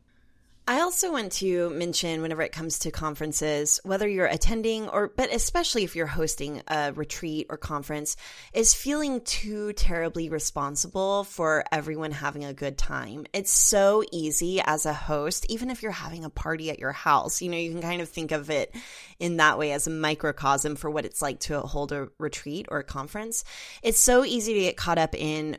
I 0.68 0.80
also 0.80 1.12
want 1.12 1.30
to 1.32 1.70
mention 1.70 2.22
whenever 2.22 2.42
it 2.42 2.50
comes 2.50 2.80
to 2.80 2.90
conferences, 2.90 3.78
whether 3.84 4.08
you're 4.08 4.26
attending 4.26 4.88
or, 4.88 5.06
but 5.06 5.32
especially 5.32 5.84
if 5.84 5.94
you're 5.94 6.06
hosting 6.06 6.60
a 6.66 6.92
retreat 6.92 7.46
or 7.48 7.56
conference, 7.56 8.16
is 8.52 8.74
feeling 8.74 9.20
too 9.20 9.72
terribly 9.74 10.28
responsible 10.28 11.22
for 11.22 11.62
everyone 11.70 12.10
having 12.10 12.44
a 12.44 12.52
good 12.52 12.76
time. 12.76 13.26
It's 13.32 13.52
so 13.52 14.02
easy 14.10 14.60
as 14.60 14.86
a 14.86 14.92
host, 14.92 15.46
even 15.48 15.70
if 15.70 15.84
you're 15.84 15.92
having 15.92 16.24
a 16.24 16.30
party 16.30 16.68
at 16.68 16.80
your 16.80 16.90
house, 16.90 17.40
you 17.40 17.48
know, 17.48 17.56
you 17.56 17.70
can 17.70 17.82
kind 17.82 18.02
of 18.02 18.08
think 18.08 18.32
of 18.32 18.50
it 18.50 18.74
in 19.20 19.36
that 19.36 19.58
way 19.58 19.70
as 19.70 19.86
a 19.86 19.90
microcosm 19.90 20.74
for 20.74 20.90
what 20.90 21.04
it's 21.04 21.22
like 21.22 21.38
to 21.40 21.60
hold 21.60 21.92
a 21.92 22.08
retreat 22.18 22.66
or 22.70 22.80
a 22.80 22.84
conference. 22.84 23.44
It's 23.84 24.00
so 24.00 24.24
easy 24.24 24.54
to 24.54 24.60
get 24.60 24.76
caught 24.76 24.98
up 24.98 25.14
in 25.14 25.58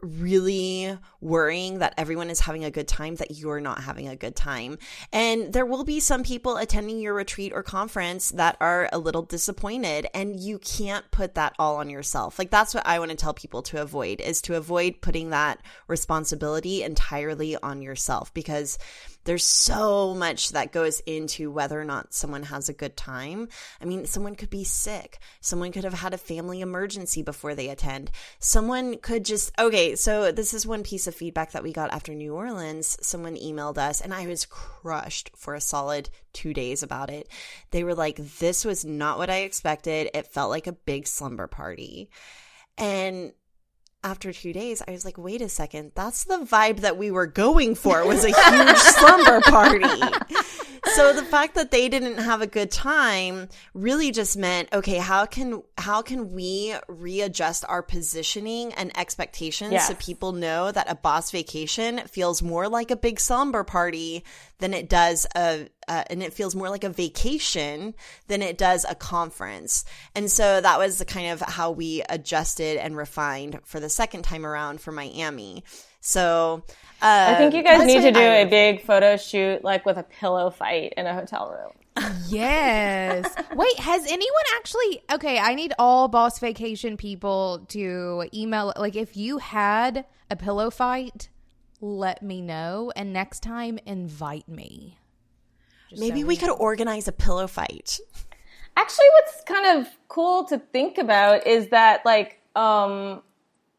really 0.00 0.96
worrying 1.20 1.80
that 1.80 1.94
everyone 1.96 2.30
is 2.30 2.40
having 2.40 2.64
a 2.64 2.70
good 2.70 2.86
time, 2.86 3.16
that 3.16 3.32
you're 3.32 3.60
not 3.60 3.82
having 3.82 4.08
a 4.08 4.16
good 4.16 4.36
time. 4.36 4.78
And 5.12 5.52
there 5.52 5.66
will 5.66 5.84
be 5.84 6.00
some 6.00 6.22
people 6.22 6.56
attending 6.56 7.00
your 7.00 7.14
retreat 7.14 7.52
or 7.52 7.62
conference 7.62 8.30
that 8.30 8.56
are 8.60 8.88
a 8.92 8.98
little 8.98 9.22
disappointed, 9.22 10.06
and 10.14 10.38
you 10.38 10.58
can't 10.58 11.10
put 11.10 11.34
that 11.34 11.54
all 11.58 11.76
on 11.76 11.90
yourself. 11.90 12.38
Like, 12.38 12.50
that's 12.50 12.74
what 12.74 12.86
I 12.86 12.98
want 12.98 13.10
to 13.10 13.16
tell 13.16 13.34
people 13.34 13.62
to 13.62 13.82
avoid 13.82 14.20
is 14.20 14.40
to 14.42 14.56
avoid 14.56 15.00
putting 15.00 15.30
that 15.30 15.60
responsibility 15.88 16.82
entirely 16.82 17.56
on 17.56 17.82
yourself 17.82 18.32
because 18.34 18.78
there's 19.28 19.44
so 19.44 20.14
much 20.14 20.52
that 20.52 20.72
goes 20.72 21.00
into 21.00 21.50
whether 21.50 21.78
or 21.78 21.84
not 21.84 22.14
someone 22.14 22.44
has 22.44 22.70
a 22.70 22.72
good 22.72 22.96
time. 22.96 23.46
I 23.78 23.84
mean, 23.84 24.06
someone 24.06 24.34
could 24.34 24.48
be 24.48 24.64
sick. 24.64 25.18
Someone 25.42 25.70
could 25.70 25.84
have 25.84 25.92
had 25.92 26.14
a 26.14 26.18
family 26.18 26.62
emergency 26.62 27.20
before 27.20 27.54
they 27.54 27.68
attend. 27.68 28.10
Someone 28.38 28.96
could 28.96 29.26
just, 29.26 29.52
okay, 29.58 29.96
so 29.96 30.32
this 30.32 30.54
is 30.54 30.66
one 30.66 30.82
piece 30.82 31.06
of 31.06 31.14
feedback 31.14 31.52
that 31.52 31.62
we 31.62 31.74
got 31.74 31.92
after 31.92 32.14
New 32.14 32.34
Orleans. 32.34 32.96
Someone 33.06 33.36
emailed 33.36 33.76
us, 33.76 34.00
and 34.00 34.14
I 34.14 34.26
was 34.26 34.46
crushed 34.46 35.30
for 35.36 35.54
a 35.54 35.60
solid 35.60 36.08
two 36.32 36.54
days 36.54 36.82
about 36.82 37.10
it. 37.10 37.28
They 37.70 37.84
were 37.84 37.94
like, 37.94 38.16
this 38.38 38.64
was 38.64 38.86
not 38.86 39.18
what 39.18 39.28
I 39.28 39.40
expected. 39.40 40.08
It 40.14 40.28
felt 40.28 40.48
like 40.48 40.66
a 40.66 40.72
big 40.72 41.06
slumber 41.06 41.48
party. 41.48 42.08
And 42.78 43.34
after 44.04 44.32
two 44.32 44.52
days, 44.52 44.82
I 44.86 44.92
was 44.92 45.04
like, 45.04 45.18
wait 45.18 45.42
a 45.42 45.48
second, 45.48 45.92
that's 45.94 46.24
the 46.24 46.38
vibe 46.38 46.80
that 46.80 46.96
we 46.96 47.10
were 47.10 47.26
going 47.26 47.74
for 47.74 48.06
was 48.06 48.24
a 48.24 48.28
huge 48.28 48.76
slumber 48.76 49.40
party. 49.40 49.86
So 50.94 51.12
the 51.12 51.24
fact 51.24 51.54
that 51.54 51.70
they 51.70 51.88
didn't 51.88 52.18
have 52.18 52.42
a 52.42 52.46
good 52.46 52.70
time 52.70 53.48
really 53.74 54.10
just 54.10 54.36
meant, 54.36 54.68
okay, 54.72 54.98
how 54.98 55.26
can 55.26 55.62
how 55.76 56.02
can 56.02 56.32
we 56.32 56.74
readjust 56.88 57.64
our 57.68 57.82
positioning 57.82 58.72
and 58.74 58.96
expectations 58.98 59.72
yes. 59.72 59.88
so 59.88 59.94
people 59.94 60.32
know 60.32 60.70
that 60.70 60.90
a 60.90 60.94
boss 60.94 61.30
vacation 61.30 61.98
feels 62.06 62.42
more 62.42 62.68
like 62.68 62.90
a 62.90 62.96
big 62.96 63.20
slumber 63.20 63.64
party 63.64 64.24
than 64.58 64.74
it 64.74 64.88
does 64.88 65.26
a 65.36 65.68
uh, 65.88 66.04
and 66.10 66.22
it 66.22 66.34
feels 66.34 66.54
more 66.54 66.68
like 66.68 66.84
a 66.84 66.90
vacation 66.90 67.94
than 68.26 68.42
it 68.42 68.58
does 68.58 68.84
a 68.88 68.94
conference. 68.94 69.84
And 70.14 70.30
so 70.30 70.60
that 70.60 70.78
was 70.78 70.98
the 70.98 71.04
kind 71.04 71.30
of 71.30 71.40
how 71.40 71.70
we 71.70 72.02
adjusted 72.08 72.76
and 72.76 72.96
refined 72.96 73.60
for 73.64 73.80
the 73.80 73.88
second 73.88 74.22
time 74.22 74.44
around 74.44 74.80
for 74.80 74.92
Miami. 74.92 75.64
So 76.00 76.64
I 77.00 77.34
think 77.36 77.54
you 77.54 77.62
guys 77.62 77.84
need 77.86 78.02
to 78.02 78.12
do 78.12 78.20
a 78.20 78.44
big 78.44 78.82
photo 78.82 79.16
shoot 79.16 79.62
like 79.62 79.86
with 79.86 79.96
a 79.96 80.02
pillow 80.02 80.50
fight 80.50 80.94
in 80.96 81.06
a 81.06 81.14
hotel 81.14 81.50
room. 81.50 81.72
yes. 82.28 83.26
Wait, 83.54 83.78
has 83.78 84.06
anyone 84.06 84.42
actually? 84.56 85.02
Okay, 85.12 85.38
I 85.38 85.54
need 85.54 85.72
all 85.78 86.08
Boss 86.08 86.38
Vacation 86.38 86.96
people 86.96 87.66
to 87.68 88.28
email. 88.32 88.72
Like, 88.76 88.96
if 88.96 89.16
you 89.16 89.38
had 89.38 90.04
a 90.30 90.36
pillow 90.36 90.70
fight, 90.70 91.28
let 91.80 92.22
me 92.22 92.40
know. 92.40 92.92
And 92.94 93.12
next 93.12 93.40
time, 93.42 93.78
invite 93.86 94.48
me. 94.48 94.98
Just 95.90 96.00
Maybe 96.00 96.20
so 96.20 96.26
we, 96.26 96.34
we 96.34 96.36
could 96.36 96.50
organize 96.50 97.08
a 97.08 97.12
pillow 97.12 97.46
fight. 97.46 97.98
Actually, 98.76 99.06
what's 99.14 99.42
kind 99.44 99.80
of 99.80 99.88
cool 100.08 100.44
to 100.44 100.58
think 100.58 100.98
about 100.98 101.46
is 101.46 101.68
that, 101.68 102.04
like, 102.04 102.40
um, 102.54 103.22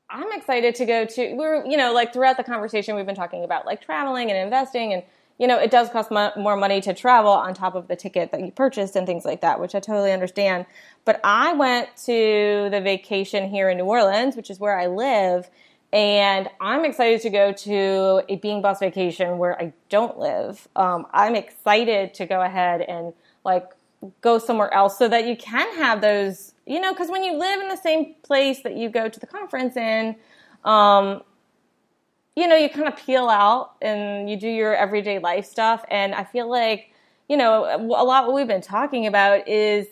I'm 0.09 0.31
excited 0.31 0.75
to 0.75 0.85
go 0.85 1.05
to. 1.05 1.33
We're, 1.33 1.65
you 1.65 1.77
know, 1.77 1.93
like 1.93 2.13
throughout 2.13 2.37
the 2.37 2.43
conversation, 2.43 2.95
we've 2.95 3.05
been 3.05 3.15
talking 3.15 3.43
about 3.43 3.65
like 3.65 3.81
traveling 3.81 4.29
and 4.29 4.39
investing, 4.39 4.93
and 4.93 5.03
you 5.37 5.47
know, 5.47 5.57
it 5.57 5.71
does 5.71 5.89
cost 5.89 6.11
mo- 6.11 6.31
more 6.35 6.57
money 6.57 6.81
to 6.81 6.93
travel 6.93 7.31
on 7.31 7.53
top 7.53 7.75
of 7.75 7.87
the 7.87 7.95
ticket 7.95 8.31
that 8.31 8.41
you 8.41 8.51
purchased 8.51 8.95
and 8.95 9.07
things 9.07 9.23
like 9.23 9.41
that, 9.41 9.59
which 9.59 9.75
I 9.75 9.79
totally 9.79 10.11
understand. 10.11 10.65
But 11.05 11.21
I 11.23 11.53
went 11.53 11.95
to 12.05 12.69
the 12.71 12.81
vacation 12.83 13.49
here 13.49 13.69
in 13.69 13.77
New 13.77 13.85
Orleans, 13.85 14.35
which 14.35 14.49
is 14.49 14.59
where 14.59 14.77
I 14.77 14.87
live, 14.87 15.49
and 15.93 16.49
I'm 16.59 16.85
excited 16.85 17.21
to 17.21 17.29
go 17.29 17.51
to 17.51 18.23
a 18.29 18.35
Being 18.37 18.61
Boss 18.61 18.79
vacation 18.79 19.37
where 19.37 19.59
I 19.61 19.73
don't 19.89 20.19
live. 20.19 20.67
Um, 20.75 21.07
I'm 21.13 21.35
excited 21.35 22.13
to 22.15 22.25
go 22.25 22.41
ahead 22.41 22.81
and 22.81 23.13
like 23.43 23.71
go 24.21 24.37
somewhere 24.37 24.73
else 24.73 24.97
so 24.97 25.07
that 25.07 25.25
you 25.25 25.35
can 25.35 25.75
have 25.77 26.01
those, 26.01 26.53
you 26.69 26.79
know, 26.79 26.93
because 26.93 27.09
when 27.09 27.23
you 27.23 27.35
live 27.35 27.59
in 27.59 27.67
the 27.67 27.75
same 27.75 28.13
place 28.21 28.61
that 28.61 28.77
you 28.77 28.89
go 28.89 29.09
to 29.09 29.19
the 29.19 29.25
conference 29.25 29.75
in, 29.75 30.15
um, 30.63 31.23
you 32.35 32.47
know, 32.47 32.55
you 32.55 32.69
kind 32.69 32.87
of 32.87 32.95
peel 32.95 33.27
out 33.27 33.71
and 33.81 34.29
you 34.29 34.37
do 34.37 34.47
your 34.47 34.75
everyday 34.75 35.17
life 35.17 35.45
stuff. 35.45 35.83
And 35.89 36.13
I 36.13 36.23
feel 36.23 36.47
like, 36.47 36.91
you 37.27 37.37
know, 37.37 37.65
a 37.65 38.03
lot 38.03 38.27
what 38.27 38.35
we've 38.35 38.47
been 38.47 38.61
talking 38.61 39.07
about 39.07 39.47
is 39.47 39.87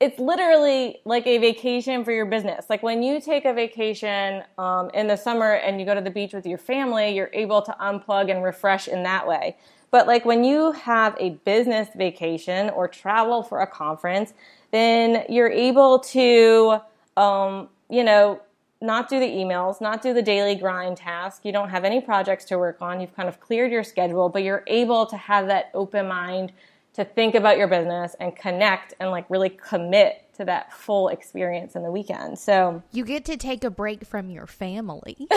it's 0.00 0.18
literally 0.18 0.98
like 1.04 1.26
a 1.28 1.38
vacation 1.38 2.04
for 2.04 2.10
your 2.10 2.26
business. 2.26 2.66
Like 2.68 2.82
when 2.82 3.04
you 3.04 3.20
take 3.20 3.44
a 3.44 3.54
vacation 3.54 4.42
um, 4.58 4.90
in 4.90 5.06
the 5.06 5.16
summer 5.16 5.52
and 5.52 5.78
you 5.78 5.86
go 5.86 5.94
to 5.94 6.00
the 6.00 6.10
beach 6.10 6.34
with 6.34 6.44
your 6.44 6.58
family, 6.58 7.14
you're 7.14 7.30
able 7.34 7.62
to 7.62 7.74
unplug 7.80 8.32
and 8.32 8.42
refresh 8.42 8.88
in 8.88 9.04
that 9.04 9.28
way. 9.28 9.56
But 9.92 10.08
like 10.08 10.24
when 10.24 10.42
you 10.42 10.72
have 10.72 11.16
a 11.20 11.30
business 11.44 11.88
vacation 11.94 12.68
or 12.70 12.88
travel 12.88 13.44
for 13.44 13.60
a 13.60 13.66
conference, 13.66 14.34
then 14.72 15.24
you're 15.28 15.50
able 15.50 16.00
to, 16.00 16.80
um, 17.16 17.68
you 17.88 18.04
know, 18.04 18.40
not 18.82 19.08
do 19.08 19.18
the 19.18 19.26
emails, 19.26 19.80
not 19.80 20.02
do 20.02 20.12
the 20.12 20.22
daily 20.22 20.54
grind 20.54 20.98
task. 20.98 21.44
You 21.44 21.52
don't 21.52 21.70
have 21.70 21.84
any 21.84 22.00
projects 22.00 22.44
to 22.46 22.58
work 22.58 22.82
on. 22.82 23.00
You've 23.00 23.14
kind 23.16 23.28
of 23.28 23.40
cleared 23.40 23.72
your 23.72 23.84
schedule, 23.84 24.28
but 24.28 24.42
you're 24.42 24.64
able 24.66 25.06
to 25.06 25.16
have 25.16 25.46
that 25.46 25.70
open 25.74 26.08
mind 26.08 26.52
to 26.94 27.04
think 27.04 27.34
about 27.34 27.58
your 27.58 27.68
business 27.68 28.16
and 28.20 28.34
connect 28.34 28.94
and 29.00 29.10
like 29.10 29.28
really 29.30 29.50
commit 29.50 30.22
to 30.34 30.44
that 30.44 30.72
full 30.72 31.08
experience 31.08 31.74
in 31.76 31.82
the 31.82 31.90
weekend. 31.90 32.38
So 32.38 32.82
you 32.92 33.04
get 33.04 33.24
to 33.26 33.36
take 33.36 33.64
a 33.64 33.70
break 33.70 34.06
from 34.06 34.30
your 34.30 34.46
family. 34.46 35.26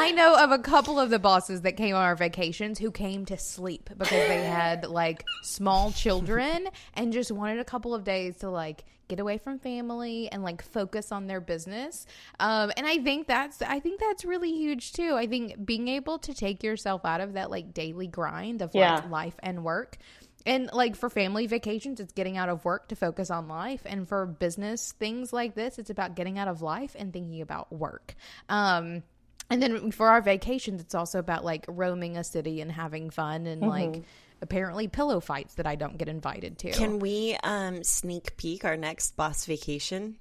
I 0.00 0.10
know 0.12 0.36
of 0.42 0.50
a 0.50 0.58
couple 0.58 0.98
of 0.98 1.10
the 1.10 1.18
bosses 1.18 1.62
that 1.62 1.72
came 1.76 1.94
on 1.94 2.02
our 2.02 2.16
vacations 2.16 2.78
who 2.78 2.90
came 2.90 3.24
to 3.26 3.36
sleep 3.36 3.90
because 3.96 4.10
they 4.10 4.42
had 4.44 4.88
like 4.88 5.24
small 5.42 5.92
children 5.92 6.68
and 6.94 7.12
just 7.12 7.30
wanted 7.30 7.58
a 7.60 7.64
couple 7.64 7.94
of 7.94 8.04
days 8.04 8.38
to 8.38 8.50
like 8.50 8.84
get 9.08 9.20
away 9.20 9.38
from 9.38 9.58
family 9.58 10.30
and 10.30 10.42
like 10.42 10.62
focus 10.62 11.10
on 11.12 11.26
their 11.26 11.40
business. 11.40 12.06
Um, 12.38 12.72
and 12.76 12.86
I 12.86 12.98
think 12.98 13.26
that's 13.26 13.60
I 13.60 13.80
think 13.80 14.00
that's 14.00 14.24
really 14.24 14.52
huge 14.52 14.92
too. 14.92 15.14
I 15.16 15.26
think 15.26 15.64
being 15.66 15.88
able 15.88 16.18
to 16.20 16.32
take 16.32 16.62
yourself 16.62 17.04
out 17.04 17.20
of 17.20 17.34
that 17.34 17.50
like 17.50 17.74
daily 17.74 18.06
grind 18.06 18.62
of 18.62 18.70
Yeah. 18.72 18.94
like 18.96 19.10
life 19.10 19.36
and 19.42 19.64
work. 19.64 19.98
And 20.46 20.70
like 20.72 20.96
for 20.96 21.10
family 21.10 21.46
vacations, 21.46 22.00
it's 22.00 22.14
getting 22.14 22.38
out 22.38 22.48
of 22.48 22.64
work 22.64 22.88
to 22.88 22.96
focus 22.96 23.30
on 23.30 23.48
life. 23.48 23.82
And 23.84 24.08
for 24.08 24.24
business 24.24 24.92
things 24.92 25.32
like 25.32 25.54
this, 25.54 25.78
it's 25.78 25.90
about 25.90 26.14
getting 26.14 26.38
out 26.38 26.48
of 26.48 26.62
life 26.62 26.96
and 26.98 27.12
thinking 27.12 27.42
about 27.42 27.70
work. 27.70 28.14
Um, 28.48 29.02
and 29.50 29.62
then 29.62 29.90
for 29.90 30.08
our 30.08 30.20
vacations, 30.22 30.80
it's 30.80 30.94
also 30.94 31.18
about 31.18 31.44
like 31.44 31.64
roaming 31.68 32.16
a 32.16 32.24
city 32.24 32.60
and 32.60 32.70
having 32.72 33.10
fun 33.10 33.46
and 33.46 33.60
like 33.60 34.02
apparently 34.42 34.88
pillow 34.88 35.20
fights 35.20 35.54
that 35.56 35.66
I 35.66 35.74
don't 35.74 35.98
get 35.98 36.08
invited 36.08 36.58
to. 36.60 36.70
Can 36.72 36.98
we 36.98 37.36
um, 37.42 37.84
sneak 37.84 38.36
peek 38.36 38.64
our 38.64 38.76
next 38.76 39.16
boss 39.16 39.44
vacation? 39.44 40.16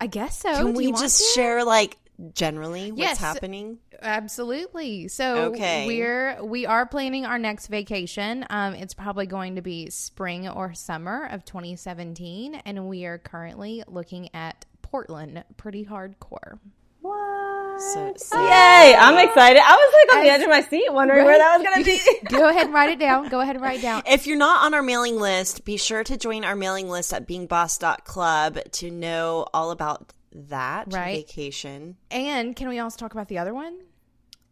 I 0.00 0.06
guess 0.06 0.38
so. 0.40 0.52
Can 0.54 0.66
Do 0.72 0.72
we 0.72 0.92
just 0.92 1.18
to? 1.18 1.24
share 1.40 1.64
like 1.64 1.96
generally 2.34 2.90
what's 2.90 3.00
Yes. 3.00 3.18
happening? 3.18 3.78
Absolutely. 4.00 5.08
So 5.08 5.46
Okay. 5.52 5.86
we're 5.86 6.42
we 6.44 6.66
are 6.66 6.86
planning 6.86 7.24
our 7.26 7.38
next 7.38 7.66
vacation. 7.68 8.44
Um, 8.50 8.74
it's 8.74 8.94
probably 8.94 9.26
going 9.26 9.56
to 9.56 9.62
be 9.62 9.90
spring 9.90 10.48
or 10.48 10.72
summer 10.74 11.26
of 11.30 11.44
2017, 11.44 12.54
and 12.64 12.88
we 12.88 13.04
are 13.06 13.18
currently 13.18 13.82
looking 13.88 14.28
at 14.34 14.64
Portland. 14.82 15.42
Pretty 15.56 15.84
hardcore. 15.84 16.58
what? 17.00 17.47
So, 17.78 18.12
so 18.16 18.40
Yay! 18.40 18.96
I'm 18.98 19.16
excited. 19.28 19.62
I 19.64 19.76
was 19.76 19.94
like 19.94 20.16
on 20.18 20.24
the 20.24 20.30
edge 20.30 20.42
of 20.42 20.48
my 20.48 20.62
seat, 20.62 20.92
wondering 20.92 21.24
where 21.24 21.38
that 21.38 21.58
was 21.58 21.66
going 21.66 21.84
to 21.84 21.84
be. 21.84 22.28
Go 22.36 22.48
ahead 22.48 22.66
and 22.66 22.74
write 22.74 22.90
it 22.90 22.98
down. 22.98 23.28
Go 23.28 23.40
ahead 23.40 23.54
and 23.54 23.62
write 23.62 23.78
it 23.78 23.82
down. 23.82 24.02
If 24.04 24.26
you're 24.26 24.36
not 24.36 24.64
on 24.66 24.74
our 24.74 24.82
mailing 24.82 25.16
list, 25.18 25.64
be 25.64 25.76
sure 25.76 26.02
to 26.02 26.16
join 26.16 26.44
our 26.44 26.56
mailing 26.56 26.88
list 26.88 27.12
at 27.14 27.28
beingboss.club 27.28 28.58
to 28.72 28.90
know 28.90 29.46
all 29.54 29.70
about 29.70 30.12
that 30.32 30.92
Right. 30.92 31.24
vacation. 31.26 31.96
And 32.10 32.56
can 32.56 32.68
we 32.68 32.80
also 32.80 32.98
talk 32.98 33.12
about 33.12 33.28
the 33.28 33.38
other 33.38 33.54
one? 33.54 33.78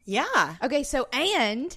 Yeah. 0.04 0.54
Okay, 0.62 0.84
so 0.84 1.08
and 1.12 1.76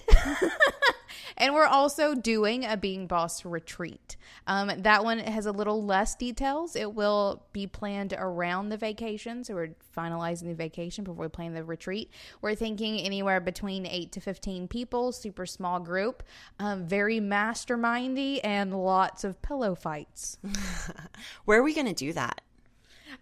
and 1.40 1.54
we're 1.54 1.66
also 1.66 2.14
doing 2.14 2.64
a 2.64 2.76
being 2.76 3.06
boss 3.06 3.44
retreat. 3.44 4.16
Um, 4.46 4.70
that 4.82 5.02
one 5.02 5.18
has 5.18 5.46
a 5.46 5.52
little 5.52 5.82
less 5.82 6.14
details. 6.14 6.76
It 6.76 6.94
will 6.94 7.42
be 7.52 7.66
planned 7.66 8.14
around 8.16 8.68
the 8.68 8.76
vacation, 8.76 9.42
so 9.42 9.54
we're 9.54 9.74
finalizing 9.96 10.44
the 10.44 10.54
vacation 10.54 11.02
before 11.02 11.24
we 11.24 11.28
plan 11.28 11.54
the 11.54 11.64
retreat. 11.64 12.10
We're 12.42 12.54
thinking 12.54 13.00
anywhere 13.00 13.40
between 13.40 13.86
eight 13.86 14.12
to 14.12 14.20
fifteen 14.20 14.68
people, 14.68 15.12
super 15.12 15.46
small 15.46 15.80
group, 15.80 16.22
um, 16.58 16.86
very 16.86 17.20
mastermindy, 17.20 18.40
and 18.44 18.84
lots 18.84 19.24
of 19.24 19.40
pillow 19.40 19.74
fights. 19.74 20.38
Where 21.46 21.58
are 21.58 21.62
we 21.62 21.74
going 21.74 21.86
to 21.86 21.94
do 21.94 22.12
that? 22.12 22.42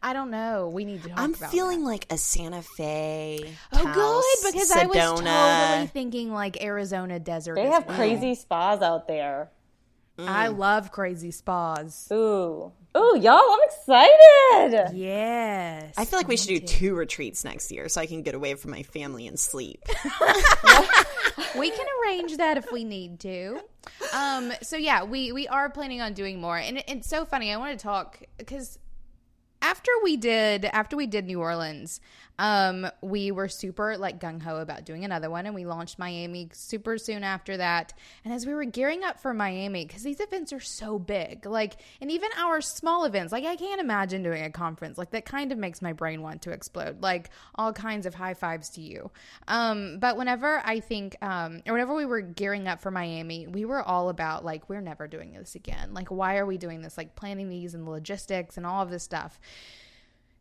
I 0.03 0.13
don't 0.13 0.31
know. 0.31 0.69
We 0.69 0.85
need 0.85 1.03
to. 1.03 1.09
Talk 1.09 1.19
I'm 1.19 1.35
about 1.35 1.51
feeling 1.51 1.85
like 1.85 2.07
a 2.11 2.19
Santa 2.19 2.63
Fe. 2.63 3.55
Oh, 3.73 3.83
Taos, 3.83 4.25
good 4.43 4.53
because 4.53 4.71
I 4.71 4.87
was 4.87 4.97
totally 4.97 5.87
thinking 5.89 6.33
like 6.33 6.63
Arizona 6.63 7.19
desert. 7.19 7.57
They 7.57 7.67
have 7.67 7.87
well. 7.87 7.97
crazy 7.97 8.35
spas 8.35 8.83
out 8.83 9.09
there. 9.09 9.51
I 10.19 10.49
love 10.49 10.91
crazy 10.91 11.31
spas. 11.31 12.09
Ooh. 12.13 12.73
Ooh, 12.97 13.19
y'all, 13.21 13.39
I'm 13.39 13.59
excited. 13.67 14.97
Yes. 14.97 15.95
I 15.97 16.05
feel 16.05 16.19
like 16.19 16.27
we 16.27 16.37
should 16.37 16.49
do 16.49 16.61
two 16.61 16.95
retreats 16.95 17.45
next 17.45 17.71
year 17.71 17.89
so 17.89 18.01
I 18.01 18.07
can 18.07 18.23
get 18.23 18.35
away 18.35 18.55
from 18.55 18.73
my 18.73 18.83
family 18.83 19.27
and 19.29 19.39
sleep. 19.39 19.85
we 21.57 21.71
can 21.71 21.87
arrange 22.03 22.37
that 22.39 22.57
if 22.57 22.73
we 22.73 22.83
need 22.85 23.21
to. 23.21 23.61
Um, 24.13 24.53
so 24.63 24.77
yeah, 24.77 25.05
we 25.05 25.33
we 25.33 25.47
are 25.49 25.71
planning 25.71 26.01
on 26.01 26.15
doing 26.15 26.41
more, 26.41 26.57
and 26.57 26.79
it, 26.79 26.85
it's 26.89 27.09
so 27.09 27.25
funny. 27.25 27.53
I 27.53 27.57
want 27.59 27.79
to 27.79 27.83
talk 27.83 28.21
because 28.39 28.79
after 29.63 29.91
we 30.03 30.17
did 30.17 30.65
after 30.67 30.97
we 30.97 31.07
did 31.07 31.27
New 31.27 31.41
Orleans, 31.41 32.01
um, 32.39 32.89
we 33.01 33.31
were 33.33 33.49
super 33.49 33.97
like 33.97 34.21
gung 34.21 34.41
ho 34.41 34.57
about 34.57 34.85
doing 34.85 35.05
another 35.05 35.31
one, 35.31 35.47
and 35.47 35.55
we 35.55 35.65
launched 35.65 35.99
Miami 35.99 36.49
super 36.53 36.99
soon 36.99 37.25
after 37.25 37.57
that. 37.57 37.93
And 38.25 38.33
as 38.33 38.47
we 38.47 38.55
were 38.55 38.65
gearing 38.65 39.03
up 39.05 39.19
for 39.19 39.35
Miami, 39.35 39.85
because 39.85 40.03
these 40.03 40.21
events 40.21 40.53
are 40.53 40.61
so 40.61 40.99
big, 40.99 41.47
like, 41.47 41.77
and 42.01 42.11
even 42.11 42.31
our 42.39 42.61
small 42.61 43.05
events, 43.05 43.33
like 43.33 43.45
I 43.45 43.57
can't 43.57 43.81
imagine 43.81 44.23
doing 44.23 44.45
a 44.45 44.51
conference 44.51 44.99
like 44.99 45.11
that. 45.11 45.25
Kind 45.25 45.53
of 45.53 45.59
makes 45.59 45.83
my 45.83 45.93
brain 45.93 46.23
want 46.23 46.43
to 46.43 46.53
explode. 46.53 47.03
Like 47.03 47.31
all 47.55 47.73
kinds 47.73 48.07
of 48.07 48.15
high 48.15 48.35
fives 48.35 48.71
to 48.71 48.81
you. 48.81 49.11
Um, 49.49 49.99
but 49.99 50.17
whenever 50.17 50.63
I 50.65 50.81
think, 50.81 51.17
um, 51.23 51.63
or 51.67 51.73
whenever 51.73 51.95
we 51.95 52.07
were 52.07 52.21
gearing 52.21 52.69
up 52.69 52.81
for 52.81 52.91
Miami, 52.91 53.47
we 53.47 53.65
were 53.65 53.83
all 53.83 54.09
about 54.09 54.45
like 54.45 54.69
we're 54.69 54.81
never 54.81 55.09
doing 55.09 55.33
this 55.33 55.55
again. 55.55 55.93
Like 55.93 56.09
why 56.09 56.37
are 56.39 56.47
we 56.47 56.57
doing 56.57 56.83
this? 56.83 56.97
Like 56.97 57.17
planning 57.17 57.49
these 57.49 57.75
and 57.75 57.87
the 57.87 57.91
logistics 57.91 58.57
and 58.57 58.65
all 58.65 58.83
of 58.83 58.91
this 58.91 59.03
stuff 59.03 59.41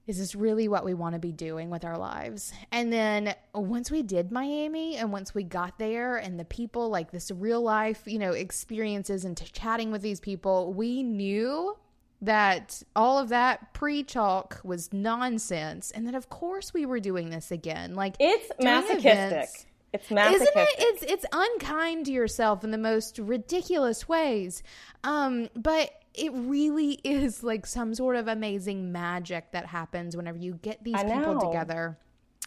is 0.08 0.18
this 0.18 0.36
really 0.36 0.68
what 0.70 0.86
we 0.86 0.93
want 0.93 1.14
to 1.16 1.20
be 1.20 1.32
doing 1.34 1.70
with 1.70 1.84
our 1.84 1.97
lives? 1.97 2.53
And 2.72 2.91
then 2.93 3.36
once 3.53 3.91
we 3.91 4.01
did 4.03 4.32
Miami 4.32 4.95
and 4.95 5.12
once 5.12 5.36
we 5.36 5.43
got 5.43 5.78
there 5.78 6.16
and 6.18 6.39
the 6.39 6.45
people, 6.45 6.89
like 6.89 7.12
this 7.12 7.30
real 7.30 7.62
life, 7.62 8.03
you 8.05 8.18
know, 8.18 8.32
experiences 8.32 9.26
and 9.26 9.38
chatting 9.53 9.91
with 9.91 10.01
these 10.01 10.20
people, 10.22 10.74
we 10.74 11.03
knew 11.03 11.76
that 12.22 12.82
all 12.95 13.20
of 13.20 13.30
that 13.30 13.74
pre 13.74 14.01
talk 14.01 14.60
was 14.64 14.91
nonsense. 14.93 15.91
And 15.91 16.08
that, 16.08 16.16
of 16.16 16.30
course, 16.30 16.74
we 16.74 16.86
were 16.86 16.99
doing 16.99 17.30
this 17.30 17.51
again. 17.51 17.93
Like, 17.93 18.16
It's 18.20 18.49
masochistic. 18.62 19.05
events- 19.12 19.66
It's 19.93 20.10
masochistic. 20.10 20.49
isn't 20.55 20.68
it? 20.68 20.76
It's 20.80 21.03
it's 21.03 21.26
unkind 21.32 22.05
to 22.08 22.12
yourself 22.12 22.64
in 22.64 22.72
the 22.72 22.78
most 22.78 23.20
ridiculous 23.20 24.08
ways. 24.08 24.64
Um, 25.03 25.49
but 25.55 25.91
it 26.18 26.32
really 26.34 26.99
is 27.03 27.43
like 27.43 27.65
some 27.65 27.93
sort 27.93 28.15
of 28.15 28.28
amazing 28.28 28.91
magic 28.91 29.51
that 29.51 29.65
happens 29.65 30.15
whenever 30.15 30.38
you 30.38 30.53
get 30.61 30.84
these 30.84 30.95
I 30.95 31.03
people 31.03 31.36
know. 31.36 31.39
together. 31.39 31.97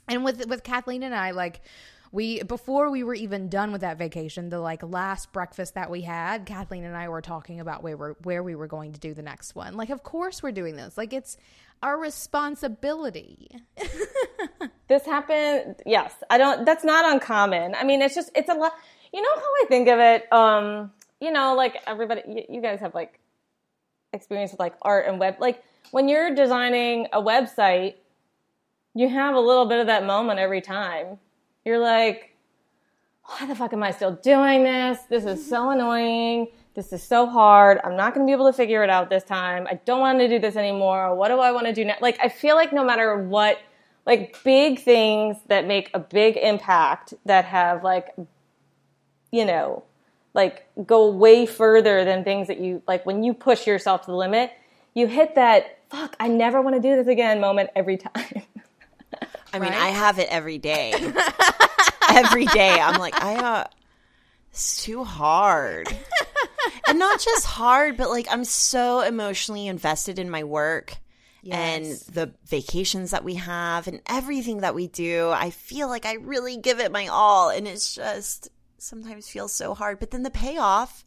And 0.08 0.24
with 0.24 0.46
with 0.46 0.62
Kathleen 0.62 1.02
and 1.02 1.14
I, 1.14 1.30
like 1.30 1.60
we 2.12 2.42
before 2.42 2.90
we 2.90 3.04
were 3.04 3.14
even 3.14 3.48
done 3.48 3.72
with 3.72 3.82
that 3.82 3.98
vacation, 3.98 4.48
the 4.48 4.58
like 4.58 4.82
last 4.82 5.32
breakfast 5.32 5.74
that 5.74 5.90
we 5.90 6.02
had, 6.02 6.46
Kathleen 6.46 6.84
and 6.84 6.96
I 6.96 7.08
were 7.08 7.22
talking 7.22 7.60
about 7.60 7.82
where 7.82 7.96
we're 7.96 8.14
where 8.22 8.42
we 8.42 8.54
were 8.54 8.66
going 8.66 8.92
to 8.92 9.00
do 9.00 9.14
the 9.14 9.22
next 9.22 9.54
one. 9.54 9.76
Like, 9.76 9.90
of 9.90 10.02
course 10.02 10.42
we're 10.42 10.52
doing 10.52 10.76
this. 10.76 10.98
Like 10.98 11.12
it's 11.12 11.36
our 11.82 11.98
responsibility. 11.98 13.48
this 14.90 15.06
happened 15.06 15.76
yes 15.86 16.12
i 16.28 16.36
don't 16.36 16.66
that's 16.66 16.82
not 16.82 17.10
uncommon 17.10 17.74
i 17.76 17.84
mean 17.84 18.02
it's 18.02 18.14
just 18.14 18.28
it's 18.34 18.50
a 18.50 18.54
lot 18.54 18.72
you 19.12 19.22
know 19.22 19.34
how 19.36 19.40
i 19.40 19.64
think 19.68 19.88
of 19.88 20.00
it 20.00 20.30
um 20.32 20.90
you 21.20 21.30
know 21.30 21.54
like 21.54 21.76
everybody 21.86 22.22
you, 22.26 22.42
you 22.48 22.60
guys 22.60 22.80
have 22.80 22.92
like 22.92 23.20
experience 24.12 24.50
with 24.50 24.60
like 24.60 24.74
art 24.82 25.06
and 25.06 25.18
web 25.18 25.36
like 25.40 25.62
when 25.90 26.08
you're 26.08 26.34
designing 26.34 27.06
a 27.12 27.22
website 27.22 27.94
you 28.94 29.08
have 29.08 29.34
a 29.34 29.40
little 29.40 29.66
bit 29.66 29.80
of 29.80 29.86
that 29.86 30.04
moment 30.04 30.38
every 30.38 30.60
time. 30.60 31.18
You're 31.64 31.78
like 31.78 32.26
why 33.24 33.46
the 33.46 33.54
fuck 33.54 33.72
am 33.72 33.82
i 33.82 33.92
still 33.92 34.12
doing 34.16 34.64
this? 34.64 34.98
This 35.08 35.24
is 35.24 35.48
so 35.48 35.60
mm-hmm. 35.60 35.78
annoying. 35.78 36.48
This 36.74 36.92
is 36.92 37.02
so 37.02 37.26
hard. 37.26 37.78
I'm 37.84 37.96
not 37.96 38.14
going 38.14 38.26
to 38.26 38.28
be 38.28 38.32
able 38.32 38.46
to 38.46 38.52
figure 38.52 38.82
it 38.82 38.90
out 38.90 39.08
this 39.08 39.22
time. 39.22 39.66
I 39.70 39.74
don't 39.84 40.00
want 40.00 40.18
to 40.18 40.28
do 40.28 40.38
this 40.38 40.56
anymore. 40.56 41.14
What 41.14 41.28
do 41.28 41.38
i 41.38 41.52
want 41.52 41.66
to 41.66 41.72
do 41.72 41.84
now 41.84 41.96
like 42.00 42.18
i 42.20 42.28
feel 42.28 42.56
like 42.56 42.72
no 42.72 42.84
matter 42.84 43.16
what 43.16 43.58
like 44.06 44.36
big 44.42 44.80
things 44.80 45.36
that 45.46 45.66
make 45.66 45.90
a 45.94 46.00
big 46.00 46.36
impact 46.36 47.14
that 47.26 47.44
have 47.44 47.84
like 47.84 48.08
you 49.30 49.44
know 49.44 49.84
like 50.34 50.66
go 50.86 51.10
way 51.10 51.46
further 51.46 52.04
than 52.04 52.24
things 52.24 52.48
that 52.48 52.60
you 52.60 52.82
like 52.86 53.04
when 53.06 53.22
you 53.22 53.34
push 53.34 53.66
yourself 53.66 54.02
to 54.02 54.10
the 54.10 54.16
limit 54.16 54.52
you 54.94 55.06
hit 55.06 55.34
that 55.34 55.78
fuck 55.88 56.14
i 56.20 56.28
never 56.28 56.60
want 56.62 56.76
to 56.76 56.82
do 56.82 56.96
this 56.96 57.06
again 57.06 57.40
moment 57.40 57.70
every 57.74 57.96
time 57.96 58.42
I 59.52 59.58
mean, 59.58 59.70
Right? 59.72 59.82
I 59.82 59.88
have 59.88 60.18
it 60.18 60.28
every 60.30 60.58
day. 60.58 60.92
every 62.08 62.46
day. 62.46 62.70
I'm 62.70 63.00
like, 63.00 63.20
I, 63.22 63.34
uh, 63.34 63.64
it's 64.50 64.82
too 64.84 65.04
hard. 65.04 65.88
and 66.86 66.98
not 66.98 67.20
just 67.20 67.46
hard, 67.46 67.96
but 67.96 68.10
like 68.10 68.26
I'm 68.30 68.44
so 68.44 69.00
emotionally 69.00 69.66
invested 69.66 70.18
in 70.18 70.30
my 70.30 70.44
work 70.44 70.96
and 71.50 71.86
the 72.12 72.32
vacations 72.46 73.12
that 73.12 73.24
we 73.24 73.36
have 73.36 73.88
and 73.88 74.00
everything 74.06 74.58
that 74.58 74.74
we 74.74 74.86
do. 74.86 75.30
I 75.30 75.50
feel 75.50 75.88
like 75.88 76.04
I 76.04 76.14
really 76.14 76.56
give 76.56 76.80
it 76.80 76.92
my 76.92 77.06
all 77.08 77.48
and 77.48 77.66
it's 77.66 77.94
just 77.94 78.50
sometimes 78.82 79.28
feels 79.28 79.52
so 79.52 79.74
hard, 79.74 79.98
but 79.98 80.10
then 80.10 80.22
the 80.22 80.30
payoff 80.30 81.04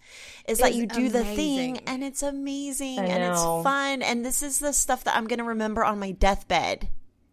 is 0.48 0.60
that 0.60 0.72
Is 0.72 0.78
you 0.78 0.86
do 0.86 1.10
the 1.10 1.24
thing 1.24 1.80
and 1.88 2.04
it's 2.04 2.24
amazing 2.24 3.00
and 3.00 3.24
it's 3.24 3.42
fun. 3.42 4.02
And 4.02 4.26
this 4.26 4.44
is 4.44 4.60
the 4.60 4.74
stuff 4.74 5.04
that 5.06 5.16
I'm 5.16 5.28
going 5.28 5.40
to 5.40 5.46
remember 5.46 5.84
on 5.84 6.00
my 6.00 6.12
deathbed. 6.12 6.88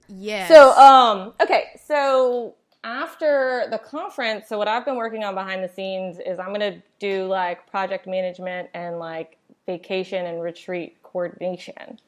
Yeah. 0.09 0.49
So, 0.49 0.73
um, 0.73 1.33
okay, 1.41 1.65
so 1.87 2.55
after 2.83 3.67
the 3.71 3.79
conference, 3.79 4.49
so 4.49 4.59
what 4.59 4.69
I've 4.69 4.85
been 4.85 4.97
working 4.97 5.23
on 5.25 5.35
behind 5.35 5.63
the 5.63 5.69
scenes 5.69 6.19
is 6.19 6.39
I'm 6.39 6.55
going 6.55 6.61
to 6.61 6.83
do 6.99 7.27
like 7.27 7.67
project 7.71 8.07
management 8.07 8.71
and 8.75 8.99
like 8.99 9.37
vacation 9.67 10.27
and 10.27 10.41
retreat 10.43 11.03
coordination. 11.03 11.99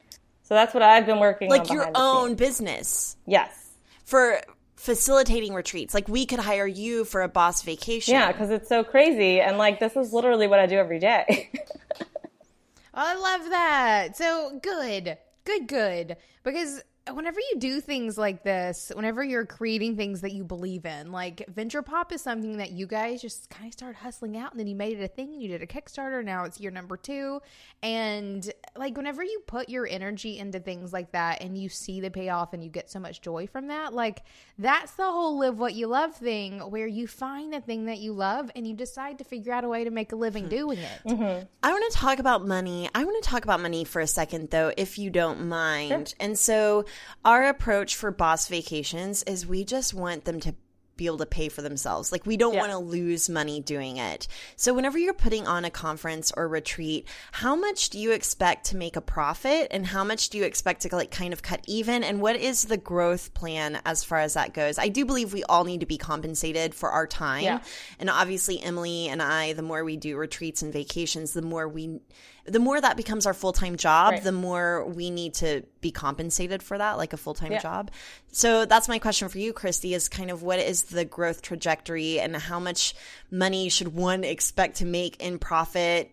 So 0.43 0.55
that's 0.55 0.73
what 0.73 0.83
I've 0.83 1.05
been 1.05 1.19
working 1.19 1.51
on. 1.51 1.57
Like 1.57 1.69
your 1.69 1.85
the 1.85 1.91
own 1.97 2.27
scenes. 2.29 2.39
business 2.39 3.17
Yes. 3.25 3.69
for 4.05 4.41
facilitating 4.83 5.53
retreats. 5.53 5.93
Like 5.93 6.09
we 6.09 6.25
could 6.25 6.39
hire 6.39 6.67
you 6.67 7.05
for 7.05 7.21
a 7.21 7.29
boss 7.29 7.61
vacation. 7.61 8.13
Yeah, 8.13 8.33
because 8.33 8.49
it's 8.49 8.67
so 8.67 8.83
crazy. 8.83 9.39
And 9.39 9.57
like, 9.57 9.79
this 9.79 9.95
is 9.95 10.11
literally 10.11 10.45
what 10.45 10.59
I 10.59 10.65
do 10.65 10.75
every 10.75 10.99
day. 10.99 11.49
I 12.93 13.15
love 13.15 13.49
that. 13.49 14.17
So 14.17 14.59
good, 14.61 15.17
good, 15.45 15.67
good. 15.67 16.17
Because 16.43 16.83
whenever 17.11 17.39
you 17.39 17.59
do 17.59 17.81
things 17.81 18.17
like 18.17 18.43
this, 18.43 18.91
whenever 18.95 19.23
you're 19.23 19.45
creating 19.45 19.97
things 19.97 20.21
that 20.21 20.31
you 20.31 20.43
believe 20.43 20.85
in, 20.85 21.11
like 21.11 21.45
VenturePOP 21.53 22.13
is 22.13 22.21
something 22.21 22.57
that 22.57 22.71
you 22.71 22.87
guys 22.87 23.21
just 23.21 23.49
kind 23.49 23.67
of 23.67 23.73
started 23.73 23.97
hustling 23.97 24.37
out 24.37 24.51
and 24.51 24.59
then 24.59 24.67
you 24.67 24.75
made 24.75 24.97
it 24.97 25.03
a 25.03 25.07
thing. 25.07 25.33
And 25.33 25.41
you 25.41 25.49
did 25.49 25.61
a 25.61 25.67
Kickstarter. 25.67 26.23
Now 26.23 26.45
it's 26.45 26.59
year 26.59 26.71
number 26.71 26.95
two. 26.95 27.41
And 27.81 28.49
like 28.77 28.95
whenever 28.95 29.23
you 29.23 29.41
put 29.47 29.67
your 29.67 29.85
energy 29.85 30.39
into 30.39 30.59
things 30.59 30.93
like 30.93 31.11
that 31.11 31.43
and 31.43 31.57
you 31.57 31.67
see 31.67 31.99
the 31.99 32.09
payoff 32.09 32.53
and 32.53 32.63
you 32.63 32.69
get 32.69 32.89
so 32.89 32.99
much 32.99 33.21
joy 33.21 33.47
from 33.47 33.67
that, 33.67 33.93
like 33.93 34.23
that's 34.57 34.93
the 34.93 35.03
whole 35.03 35.37
live 35.37 35.59
what 35.59 35.73
you 35.73 35.87
love 35.87 36.15
thing 36.15 36.59
where 36.59 36.87
you 36.87 37.07
find 37.07 37.51
the 37.51 37.59
thing 37.59 37.85
that 37.85 37.97
you 37.99 38.13
love 38.13 38.49
and 38.55 38.65
you 38.65 38.75
decide 38.75 39.17
to 39.17 39.25
figure 39.25 39.51
out 39.51 39.65
a 39.65 39.67
way 39.67 39.83
to 39.83 39.91
make 39.91 40.13
a 40.13 40.15
living 40.15 40.45
hmm. 40.45 40.49
doing 40.49 40.77
it. 40.77 41.01
Mm-hmm. 41.05 41.45
I 41.61 41.71
want 41.71 41.91
to 41.91 41.97
talk 41.97 42.19
about 42.19 42.45
money. 42.47 42.89
I 42.95 43.03
want 43.03 43.21
to 43.21 43.29
talk 43.29 43.43
about 43.43 43.59
money 43.59 43.83
for 43.83 43.99
a 43.99 44.07
second, 44.07 44.51
though, 44.51 44.71
if 44.77 44.97
you 44.97 45.09
don't 45.09 45.47
mind. 45.49 46.15
And 46.19 46.39
so, 46.39 46.85
our 47.25 47.43
approach 47.45 47.95
for 47.95 48.11
boss 48.11 48.47
vacations 48.47 49.23
is 49.23 49.45
we 49.47 49.63
just 49.63 49.93
want 49.93 50.25
them 50.25 50.39
to 50.41 50.55
be 50.95 51.07
able 51.07 51.17
to 51.17 51.25
pay 51.25 51.49
for 51.49 51.63
themselves. 51.63 52.11
Like, 52.11 52.23
we 52.27 52.37
don't 52.37 52.53
Yeah. 52.53 52.59
want 52.59 52.71
to 52.71 52.77
lose 52.77 53.27
money 53.27 53.59
doing 53.59 53.97
it. 53.97 54.27
So, 54.55 54.75
whenever 54.75 54.99
you're 54.99 55.15
putting 55.15 55.47
on 55.47 55.65
a 55.65 55.71
conference 55.71 56.31
or 56.37 56.47
retreat, 56.47 57.07
how 57.31 57.55
much 57.55 57.89
do 57.89 57.97
you 57.97 58.11
expect 58.11 58.67
to 58.67 58.77
make 58.77 58.95
a 58.95 59.01
profit 59.01 59.69
and 59.71 59.87
how 59.87 60.03
much 60.03 60.29
do 60.29 60.37
you 60.37 60.43
expect 60.43 60.83
to 60.83 60.95
like 60.95 61.09
kind 61.09 61.33
of 61.33 61.41
cut 61.41 61.61
even? 61.65 62.03
And 62.03 62.21
what 62.21 62.35
is 62.35 62.65
the 62.65 62.77
growth 62.77 63.33
plan 63.33 63.81
as 63.85 64.03
far 64.03 64.19
as 64.19 64.35
that 64.35 64.53
goes? 64.53 64.77
I 64.77 64.87
do 64.89 65.03
believe 65.03 65.33
we 65.33 65.43
all 65.45 65.63
need 65.63 65.79
to 65.79 65.87
be 65.87 65.97
compensated 65.97 66.75
for 66.75 66.91
our 66.91 67.07
time. 67.07 67.43
Yeah. 67.43 67.61
And 67.97 68.07
obviously, 68.07 68.61
Emily 68.61 69.07
and 69.07 69.19
I, 69.19 69.53
the 69.53 69.63
more 69.63 69.83
we 69.83 69.97
do 69.97 70.15
retreats 70.15 70.61
and 70.61 70.71
vacations, 70.71 71.33
the 71.33 71.41
more 71.41 71.67
we, 71.67 72.01
the 72.45 72.59
more 72.59 72.79
that 72.79 72.97
becomes 72.97 73.25
our 73.25 73.33
full 73.33 73.53
time 73.53 73.77
job, 73.77 74.11
Right. 74.11 74.23
the 74.23 74.31
more 74.31 74.85
we 74.85 75.09
need 75.09 75.35
to 75.35 75.63
be 75.81 75.91
compensated 75.91 76.61
for 76.61 76.77
that, 76.77 76.97
like 76.97 77.13
a 77.13 77.17
full 77.17 77.33
time 77.33 77.53
Yeah. 77.53 77.59
job. 77.59 77.91
So 78.31 78.65
that's 78.65 78.87
my 78.87 78.99
question 78.99 79.29
for 79.29 79.37
you, 79.37 79.53
Kristy, 79.53 79.95
is 79.95 80.09
kind 80.09 80.29
of 80.29 80.43
what 80.43 80.59
is 80.59 80.83
the 80.83 81.05
growth 81.05 81.41
trajectory 81.41 82.19
and 82.19 82.35
how 82.35 82.59
much 82.59 82.95
money 83.31 83.69
should 83.69 83.95
one 83.95 84.23
expect 84.23 84.77
to 84.77 84.85
make 84.85 85.21
in 85.21 85.39
profit 85.39 86.11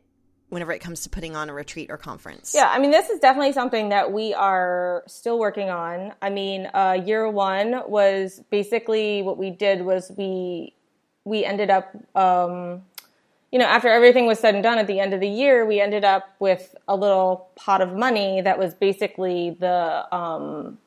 whenever 0.51 0.73
it 0.73 0.81
comes 0.81 1.03
to 1.03 1.09
putting 1.11 1.37
on 1.37 1.49
a 1.49 1.55
retreat 1.55 1.91
or 1.91 1.97
conference? 1.97 2.55
Yeah, 2.55 2.69
I 2.69 2.79
mean, 2.79 2.91
this 2.91 3.09
is 3.09 3.21
definitely 3.21 3.53
something 3.53 3.91
that 3.91 4.13
we 4.13 4.35
are 4.35 5.05
still 5.07 5.39
working 5.39 5.71
on. 5.71 6.13
I 6.23 6.31
mean, 6.31 6.69
uh, 6.75 7.01
year 7.05 7.29
one 7.29 7.83
was 7.89 8.41
basically 8.51 9.23
what 9.23 9.39
we 9.39 9.51
did 9.51 9.83
was 9.85 10.11
we 10.17 10.75
we 11.27 11.45
ended 11.45 11.69
up, 11.71 11.95
um, 12.17 12.83
you 13.51 13.59
know, 13.59 13.67
after 13.67 13.89
everything 13.89 14.27
was 14.27 14.39
said 14.39 14.55
and 14.55 14.63
done 14.63 14.79
at 14.79 14.87
the 14.87 15.01
end 15.01 15.13
of 15.13 15.21
the 15.21 15.29
year, 15.29 15.67
we 15.67 15.81
ended 15.81 16.05
up 16.05 16.35
with 16.39 16.75
a 16.87 16.95
little 16.95 17.49
pot 17.57 17.81
of 17.81 17.95
money 17.95 18.41
that 18.41 18.59
was 18.59 18.75
basically 18.75 19.57
the 19.59 20.15
um, 20.15 20.79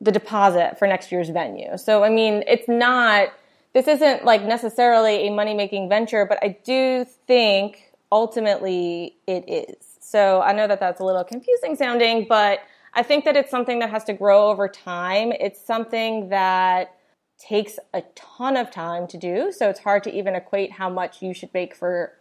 the 0.00 0.12
deposit 0.12 0.78
for 0.78 0.86
next 0.86 1.10
year's 1.10 1.30
venue. 1.30 1.76
So, 1.78 2.04
I 2.04 2.10
mean, 2.10 2.44
it's 2.46 2.68
not, 2.68 3.28
this 3.72 3.88
isn't 3.88 4.24
like 4.24 4.42
necessarily 4.42 5.28
a 5.28 5.30
money 5.30 5.54
making 5.54 5.88
venture, 5.88 6.26
but 6.26 6.38
I 6.42 6.58
do 6.64 7.06
think 7.26 7.92
ultimately 8.12 9.16
it 9.26 9.48
is. 9.48 9.76
So, 10.00 10.42
I 10.42 10.52
know 10.52 10.66
that 10.66 10.78
that's 10.78 11.00
a 11.00 11.04
little 11.04 11.24
confusing 11.24 11.74
sounding, 11.74 12.26
but 12.28 12.60
I 12.92 13.02
think 13.02 13.24
that 13.24 13.36
it's 13.36 13.50
something 13.50 13.78
that 13.80 13.90
has 13.90 14.04
to 14.04 14.12
grow 14.12 14.48
over 14.48 14.68
time. 14.68 15.32
It's 15.32 15.64
something 15.64 16.28
that 16.28 16.94
takes 17.46 17.78
a 17.92 18.02
ton 18.14 18.56
of 18.56 18.70
time 18.70 19.06
to 19.08 19.18
do. 19.18 19.52
So, 19.52 19.68
it's 19.68 19.80
hard 19.80 20.04
to 20.04 20.14
even 20.14 20.34
equate 20.34 20.72
how 20.72 20.88
much 20.88 21.22
you 21.22 21.34
should 21.34 21.52
make 21.52 21.74
for 21.74 22.12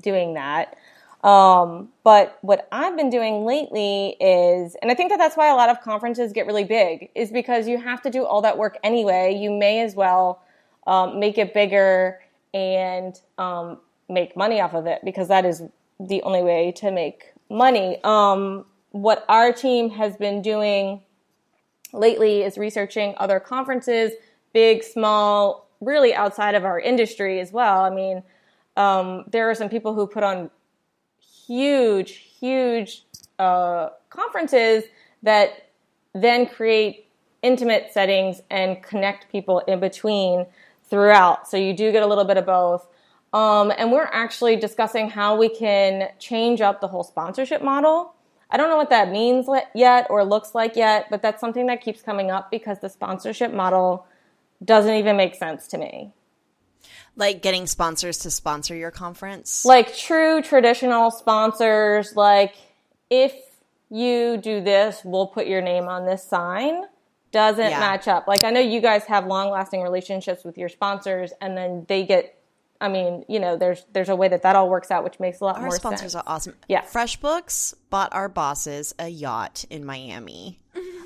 doing 0.00 0.34
that. 0.34 0.76
Um, 1.24 1.88
but 2.02 2.38
what 2.42 2.68
I've 2.70 2.98
been 2.98 3.08
doing 3.08 3.46
lately 3.46 4.14
is, 4.20 4.76
and 4.82 4.90
I 4.90 4.94
think 4.94 5.10
that 5.10 5.16
that's 5.16 5.38
why 5.38 5.48
a 5.48 5.54
lot 5.54 5.70
of 5.70 5.80
conferences 5.80 6.34
get 6.34 6.46
really 6.46 6.64
big, 6.64 7.10
is 7.14 7.30
because 7.30 7.66
you 7.66 7.78
have 7.78 8.02
to 8.02 8.10
do 8.10 8.26
all 8.26 8.42
that 8.42 8.58
work 8.58 8.76
anyway. 8.84 9.34
You 9.34 9.50
may 9.50 9.80
as 9.80 9.94
well 9.94 10.42
um, 10.86 11.18
make 11.18 11.38
it 11.38 11.54
bigger 11.54 12.20
and 12.52 13.18
um, 13.38 13.78
make 14.08 14.36
money 14.36 14.60
off 14.60 14.74
of 14.74 14.86
it 14.86 15.00
because 15.02 15.28
that 15.28 15.46
is 15.46 15.62
the 15.98 16.20
only 16.22 16.42
way 16.42 16.72
to 16.72 16.90
make 16.90 17.32
money. 17.48 17.98
Um, 18.04 18.66
what 18.90 19.24
our 19.28 19.50
team 19.50 19.90
has 19.90 20.16
been 20.18 20.42
doing 20.42 21.00
lately 21.94 22.42
is 22.42 22.58
researching 22.58 23.14
other 23.16 23.40
conferences, 23.40 24.12
big, 24.54 24.82
small, 24.82 25.68
really 25.82 26.14
outside 26.14 26.54
of 26.54 26.64
our 26.64 26.80
industry 26.80 27.40
as 27.40 27.52
well. 27.52 27.82
I 27.82 27.90
mean, 27.90 28.22
um, 28.78 29.24
there 29.30 29.50
are 29.50 29.54
some 29.54 29.68
people 29.68 29.94
who 29.94 30.06
put 30.06 30.22
on 30.22 30.50
huge, 31.46 32.12
huge 32.40 33.04
uh, 33.38 33.90
conferences 34.08 34.84
that 35.22 35.68
then 36.14 36.46
create 36.46 37.08
intimate 37.42 37.92
settings 37.92 38.40
and 38.50 38.82
connect 38.82 39.30
people 39.30 39.58
in 39.60 39.80
between 39.80 40.46
throughout. 40.88 41.46
So 41.48 41.56
you 41.56 41.74
do 41.74 41.92
get 41.92 42.02
a 42.02 42.06
little 42.06 42.24
bit 42.24 42.38
of 42.38 42.46
both. 42.46 42.86
Um, 43.32 43.72
and 43.76 43.90
we're 43.90 44.08
actually 44.12 44.56
discussing 44.56 45.10
how 45.10 45.36
we 45.36 45.48
can 45.48 46.08
change 46.18 46.60
up 46.60 46.80
the 46.80 46.88
whole 46.88 47.02
sponsorship 47.02 47.62
model. 47.62 48.14
I 48.48 48.56
don't 48.56 48.70
know 48.70 48.76
what 48.76 48.90
that 48.90 49.10
means 49.10 49.48
yet 49.74 50.06
or 50.08 50.24
looks 50.24 50.54
like 50.54 50.76
yet, 50.76 51.08
but 51.10 51.20
that's 51.20 51.40
something 51.40 51.66
that 51.66 51.80
keeps 51.80 52.00
coming 52.00 52.30
up 52.30 52.50
because 52.50 52.78
the 52.78 52.88
sponsorship 52.88 53.52
model 53.52 54.06
doesn't 54.64 54.94
even 54.94 55.16
make 55.16 55.34
sense 55.34 55.66
to 55.68 55.78
me. 55.78 56.12
Like 57.16 57.42
getting 57.42 57.66
sponsors 57.66 58.18
to 58.20 58.30
sponsor 58.30 58.74
your 58.74 58.90
conference? 58.90 59.64
like 59.64 59.96
true 59.96 60.42
traditional 60.42 61.10
sponsors 61.12 62.16
like 62.16 62.54
if 63.08 63.32
you 63.90 64.36
do 64.36 64.60
this 64.60 65.02
we'll 65.04 65.28
put 65.28 65.46
your 65.46 65.60
name 65.60 65.86
on 65.86 66.06
this 66.06 66.24
sign 66.24 66.82
doesn't 67.30 67.70
Yeah. 67.70 67.78
match 67.78 68.08
up 68.08 68.26
like 68.26 68.42
i 68.42 68.50
know 68.50 68.58
you 68.60 68.80
guys 68.80 69.04
have 69.04 69.26
long 69.26 69.50
lasting 69.50 69.82
relationships 69.82 70.42
with 70.42 70.58
your 70.58 70.68
sponsors 70.68 71.32
and 71.40 71.56
then 71.56 71.84
they 71.88 72.04
get 72.04 72.36
i 72.80 72.88
mean 72.88 73.24
you 73.28 73.38
know 73.38 73.56
there's 73.56 73.84
there's 73.92 74.08
a 74.08 74.16
way 74.16 74.26
that 74.26 74.42
that 74.42 74.56
all 74.56 74.68
works 74.68 74.90
out 74.90 75.04
which 75.04 75.20
makes 75.20 75.38
a 75.40 75.44
lot 75.44 75.54
Our 75.56 75.62
more 75.62 75.70
sense. 75.70 75.84
Our 75.84 75.90
sponsors 75.92 76.14
are 76.16 76.24
awesome. 76.26 76.54
Yeah. 76.68 76.82
FreshBooks 76.82 77.74
bought 77.90 78.12
our 78.12 78.28
bosses 78.28 78.92
a 78.98 79.08
yacht 79.08 79.64
in 79.70 79.84
Miami. 79.84 80.58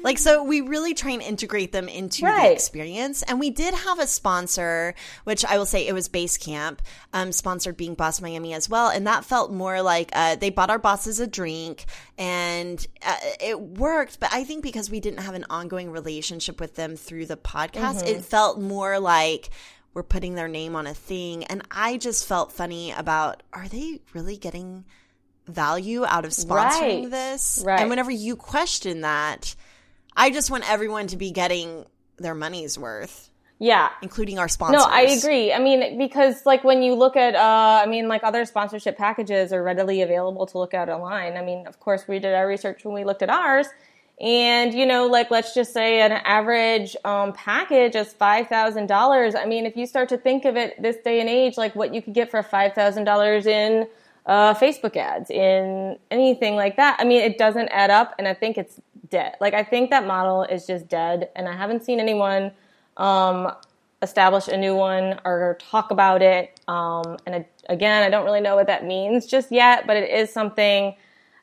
Like, 0.03 0.19
so 0.19 0.43
we 0.43 0.61
really 0.61 0.95
try 0.95 1.11
and 1.13 1.23
integrate 1.23 1.73
them 1.73 1.89
into 1.89 2.23
the 2.23 2.53
experience. 2.53 3.23
And 3.23 3.39
we 3.41 3.51
did 3.51 3.75
have 3.75 3.99
a 3.99 4.07
sponsor, 4.07 4.95
which 5.25 5.45
I 5.45 5.59
will 5.59 5.67
say 5.67 5.87
it 5.87 5.93
was 5.93 6.09
Basecamp, 6.09 6.79
um, 7.13 7.33
sponsored 7.33 7.77
being 7.77 7.95
Boss 7.95 8.21
Miami 8.21 8.55
as 8.55 8.69
well. 8.69 8.89
And 8.91 9.07
that 9.07 9.25
felt 9.25 9.53
more 9.53 9.83
like 9.83 10.11
uh, 10.13 10.37
they 10.37 10.51
bought 10.51 10.71
our 10.71 10.79
bosses 10.79 11.21
a 11.21 11.27
drink 11.27 11.85
and 12.17 12.87
uh, 13.05 13.17
it 13.41 13.61
worked. 13.61 14.21
But 14.21 14.33
I 14.33 14.45
think 14.45 14.63
because 14.63 14.91
we 14.91 15.01
didn't 15.01 15.21
have 15.21 15.35
an 15.35 15.47
ongoing 15.51 15.91
relationship 15.91 16.61
with 16.61 16.75
them 16.75 16.97
through 16.97 17.27
the 17.27 17.37
podcast, 17.37 18.07
it 18.07 18.23
felt 18.23 18.61
more 18.61 18.99
like, 18.99 19.51
we're 19.95 20.03
putting 20.05 20.35
their 20.35 20.49
name 20.49 20.77
on 20.77 20.87
a 20.87 20.95
thing. 20.95 21.43
And 21.45 21.63
I 21.71 21.97
just 21.97 22.27
felt 22.27 22.53
funny 22.53 22.93
about 22.93 23.43
are 23.53 23.67
they 23.67 24.01
really 24.13 24.37
getting 24.37 24.85
value 25.47 26.05
out 26.05 26.25
of 26.25 26.31
sponsoring 26.31 27.03
Right. 27.05 27.11
this? 27.11 27.63
Right. 27.65 27.81
And 27.81 27.91
whenever 27.91 28.11
you 28.11 28.37
question 28.37 29.01
that, 29.01 29.57
I 30.19 30.31
just 30.31 30.51
want 30.51 30.69
everyone 30.69 31.07
to 31.09 31.16
be 31.16 31.31
getting 31.31 31.87
their 32.19 32.35
money's 32.35 32.77
worth, 32.77 33.31
yeah 33.61 33.91
including 34.03 34.39
our 34.39 34.49
sponsors. 34.49 34.81
No, 34.81 34.87
I 34.91 35.03
agree. 35.03 35.53
I 35.53 35.61
mean, 35.61 35.97
because 35.97 36.45
like 36.45 36.64
when 36.64 36.83
you 36.83 36.95
look 36.95 37.16
at, 37.16 37.37
uh, 37.37 37.83
I 37.83 37.87
mean, 37.87 38.09
like 38.09 38.25
other 38.25 38.45
sponsorship 38.45 38.99
packages 38.99 39.53
are 39.53 39.62
readily 39.62 40.03
available 40.03 40.45
to 40.47 40.59
look 40.59 40.75
at 40.75 40.89
online. 40.89 41.37
I 41.37 41.43
mean, 41.43 41.66
of 41.66 41.79
course, 41.79 42.09
we 42.09 42.19
did 42.19 42.35
our 42.35 42.47
research 42.47 42.85
when 42.85 42.95
we 42.95 43.05
looked 43.05 43.23
at 43.23 43.31
ours, 43.31 43.69
and 44.21 44.75
you 44.75 44.87
know, 44.87 45.07
like 45.07 45.31
let's 45.31 45.55
just 45.55 45.73
say 45.73 46.01
an 46.01 46.11
average 46.11 46.97
um, 47.05 47.33
package 47.33 47.95
is 47.95 48.12
five 48.12 48.49
thousand 48.49 48.89
dollars. 48.89 49.37
I 49.37 49.45
mean, 49.45 49.64
if 49.66 49.77
you 49.77 49.87
start 49.87 50.09
to 50.09 50.19
think 50.19 50.45
of 50.45 50.57
it 50.57 50.83
this 50.83 50.97
day 51.05 51.21
and 51.21 51.29
age, 51.29 51.57
like 51.57 51.77
what 51.77 51.95
you 51.95 52.03
could 52.03 52.14
get 52.14 52.31
for 52.31 52.43
five 52.43 52.75
thousand 52.75 53.05
dollars 53.05 53.47
in 53.47 53.87
uh, 54.29 54.55
Facebook 54.55 54.97
ads, 54.97 55.31
in 55.31 55.99
anything 56.11 56.55
like 56.55 56.76
that. 56.76 56.99
I 57.01 57.05
mean, 57.05 57.22
it 57.22 57.39
doesn't 57.39 57.68
add 57.68 57.91
up, 57.91 58.14
and 58.18 58.29
I 58.29 58.35
think 58.35 58.59
it's 58.59 58.79
dead. 59.09 59.37
Like 59.41 59.55
I 59.55 59.64
think 59.64 59.91
that 59.91 60.07
model 60.07 60.43
is 60.43 60.66
just 60.66 60.87
dead, 60.87 61.31
and 61.35 61.49
I 61.49 61.57
haven't 61.57 61.83
seen 61.83 61.99
anyone 61.99 62.53
um, 62.99 63.51
establish 64.03 64.47
a 64.49 64.57
new 64.57 64.76
one 64.76 65.18
or 65.24 65.57
talk 65.59 65.91
about 65.91 66.20
it. 66.20 66.61
Um, 66.68 67.16
and 67.26 67.45
again, 67.68 68.03
I 68.03 68.11
don't 68.11 68.24
really 68.24 68.43
know 68.43 68.55
what 68.55 68.66
that 68.66 68.85
means 68.85 69.26
just 69.26 69.51
yet, 69.51 69.87
but 69.87 69.97
it 69.97 70.11
is 70.11 70.33
something 70.33 70.95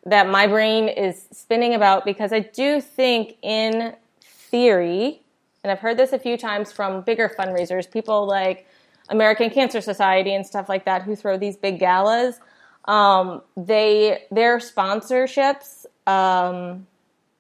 that 0.06 0.30
my 0.30 0.46
brain 0.46 0.88
is 0.88 1.28
spinning 1.32 1.74
about 1.74 2.06
because 2.06 2.32
I 2.32 2.42
do 2.42 2.80
think, 2.80 3.38
in 3.42 3.96
theory, 4.22 5.24
and 5.64 5.72
I've 5.72 5.80
heard 5.80 5.98
this 5.98 6.14
a 6.14 6.20
few 6.20 6.38
times 6.38 6.72
from 6.72 7.02
bigger 7.02 7.28
fundraisers, 7.28 7.92
people 7.92 8.28
like 8.28 8.68
American 9.10 9.50
Cancer 9.50 9.82
Society 9.82 10.36
and 10.36 10.46
stuff 10.46 10.70
like 10.70 10.86
that 10.86 11.02
who 11.02 11.16
throw 11.16 11.38
these 11.38 11.58
big 11.58 11.80
galas. 11.80 12.40
Um, 12.88 13.42
they 13.58 14.24
their 14.32 14.60
sponsorships 14.60 15.86
um, 16.08 16.88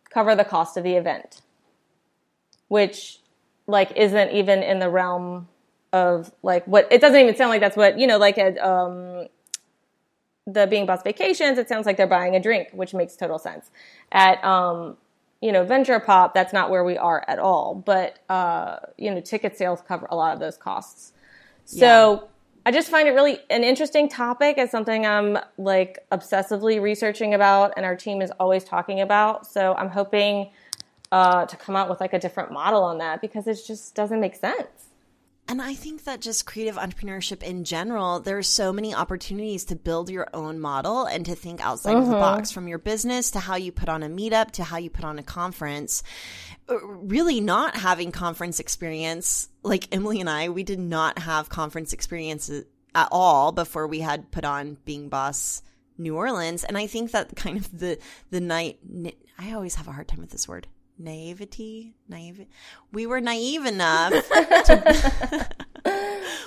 cover 0.10 0.36
the 0.36 0.46
cost 0.46 0.78
of 0.78 0.84
the 0.84 0.96
event, 0.96 1.42
which 2.68 3.20
like 3.68 3.92
isn't 3.96 4.32
even 4.32 4.64
in 4.64 4.80
the 4.80 4.90
realm 4.90 5.48
of 5.94 6.32
like 6.44 6.66
what 6.66 6.88
it 6.92 7.00
doesn't 7.00 7.20
even 7.20 7.36
sound 7.36 7.50
like 7.50 7.62
that's 7.62 7.78
what 7.78 7.98
you 7.98 8.06
know 8.06 8.18
like 8.18 8.38
at 8.38 8.58
um, 8.60 9.28
the 10.46 10.68
being 10.68 10.86
boss 10.86 11.02
vacations 11.04 11.58
it 11.58 11.70
sounds 11.70 11.86
like 11.86 11.98
they're 11.98 12.06
buying 12.06 12.36
a 12.36 12.40
drink 12.40 12.68
which 12.74 12.94
makes 12.94 13.16
total 13.16 13.40
sense 13.40 13.72
at 14.12 14.44
um, 14.44 14.98
you 15.42 15.52
know 15.52 15.66
VenturePOP 15.66 16.34
that's 16.34 16.54
not 16.54 16.70
where 16.70 16.84
we 16.84 16.98
are 16.98 17.24
at 17.28 17.40
all 17.40 17.76
but 17.76 18.20
uh, 18.30 18.78
you 18.98 19.10
know 19.10 19.22
ticket 19.22 19.58
sales 19.58 19.82
cover 19.88 20.08
a 20.10 20.16
lot 20.16 20.34
of 20.34 20.40
those 20.40 20.58
costs 20.58 21.14
so 21.64 22.14
yeah. 22.14 22.28
I 22.68 22.72
just 22.72 22.90
find 22.90 23.08
it 23.08 23.12
really 23.12 23.38
an 23.52 23.64
interesting 23.64 24.10
topic. 24.10 24.58
It's 24.58 24.72
something 24.72 25.06
I'm 25.06 25.38
like 25.60 26.00
obsessively 26.12 26.82
researching 26.82 27.36
about, 27.36 27.74
and 27.78 27.86
our 27.86 27.96
team 27.96 28.24
is 28.24 28.32
always 28.40 28.64
talking 28.64 29.02
about. 29.02 29.46
So 29.46 29.76
I'm 29.76 29.90
hoping 29.90 30.50
uh, 31.12 31.46
to 31.46 31.56
come 31.58 31.76
out 31.76 31.90
with 31.90 32.02
like 32.02 32.14
a 32.14 32.20
different 32.20 32.52
model 32.52 32.84
on 32.84 32.98
that 32.98 33.22
because 33.22 33.46
it 33.46 33.60
just 33.68 33.94
doesn't 33.94 34.20
make 34.20 34.36
sense. 34.36 34.90
And 35.48 35.62
I 35.62 35.76
think 35.76 36.06
that 36.06 36.22
just 36.22 36.48
creative 36.48 36.76
entrepreneurship 36.76 37.44
in 37.44 37.66
general, 37.66 38.20
there 38.20 38.38
are 38.38 38.44
so 38.44 38.74
many 38.74 38.96
opportunities 38.96 39.66
to 39.66 39.76
build 39.76 40.10
your 40.10 40.28
own 40.34 40.60
model 40.60 41.06
and 41.06 41.24
to 41.28 41.36
think 41.36 41.64
outside 41.64 41.92
mm-hmm. 41.92 42.02
of 42.02 42.08
the 42.08 42.14
mm-hmm. 42.14 42.22
box 42.22 42.52
from 42.52 42.68
your 42.68 42.80
business 42.80 43.32
to 43.32 43.40
how 43.40 43.56
you 43.56 43.72
put 43.72 43.88
on 43.88 44.02
a 44.02 44.10
meetup 44.10 44.52
to 44.52 44.64
how 44.64 44.78
you 44.78 44.90
put 44.90 45.06
on 45.06 45.20
a 45.20 45.24
conference. 45.24 46.02
Uh, 46.68 46.84
really 46.88 47.42
not 47.42 47.78
having 47.78 48.12
conference 48.12 48.60
experience, 48.60 49.48
like 49.62 49.88
Emily 49.94 50.20
and 50.20 50.30
I, 50.30 50.50
we 50.50 50.64
did 50.64 50.80
not 50.80 51.20
have 51.20 51.48
conference 51.48 51.94
experience 51.94 52.50
at 52.50 53.08
all 53.12 53.52
before 53.52 53.86
we 53.86 54.00
had 54.00 54.32
put 54.32 54.46
on 54.46 54.78
Being 54.84 55.10
Boss 55.10 55.62
New 55.96 56.16
Orleans. 56.16 56.64
And 56.64 56.76
I 56.76 56.88
think 56.88 57.12
that 57.12 57.36
kind 57.36 57.58
of 57.58 57.78
the, 57.78 58.00
the 58.32 58.42
night, 58.42 58.80
I 59.38 59.54
always 59.54 59.76
have 59.76 59.88
a 59.88 59.92
hard 59.92 60.08
time 60.08 60.22
with 60.22 60.32
this 60.32 60.48
word 60.48 60.66
naivety, 60.98 61.94
naive. 62.08 62.46
We 62.92 63.06
were 63.06 63.22
naive 63.22 63.66
enough 63.66 64.14
to, 64.30 65.48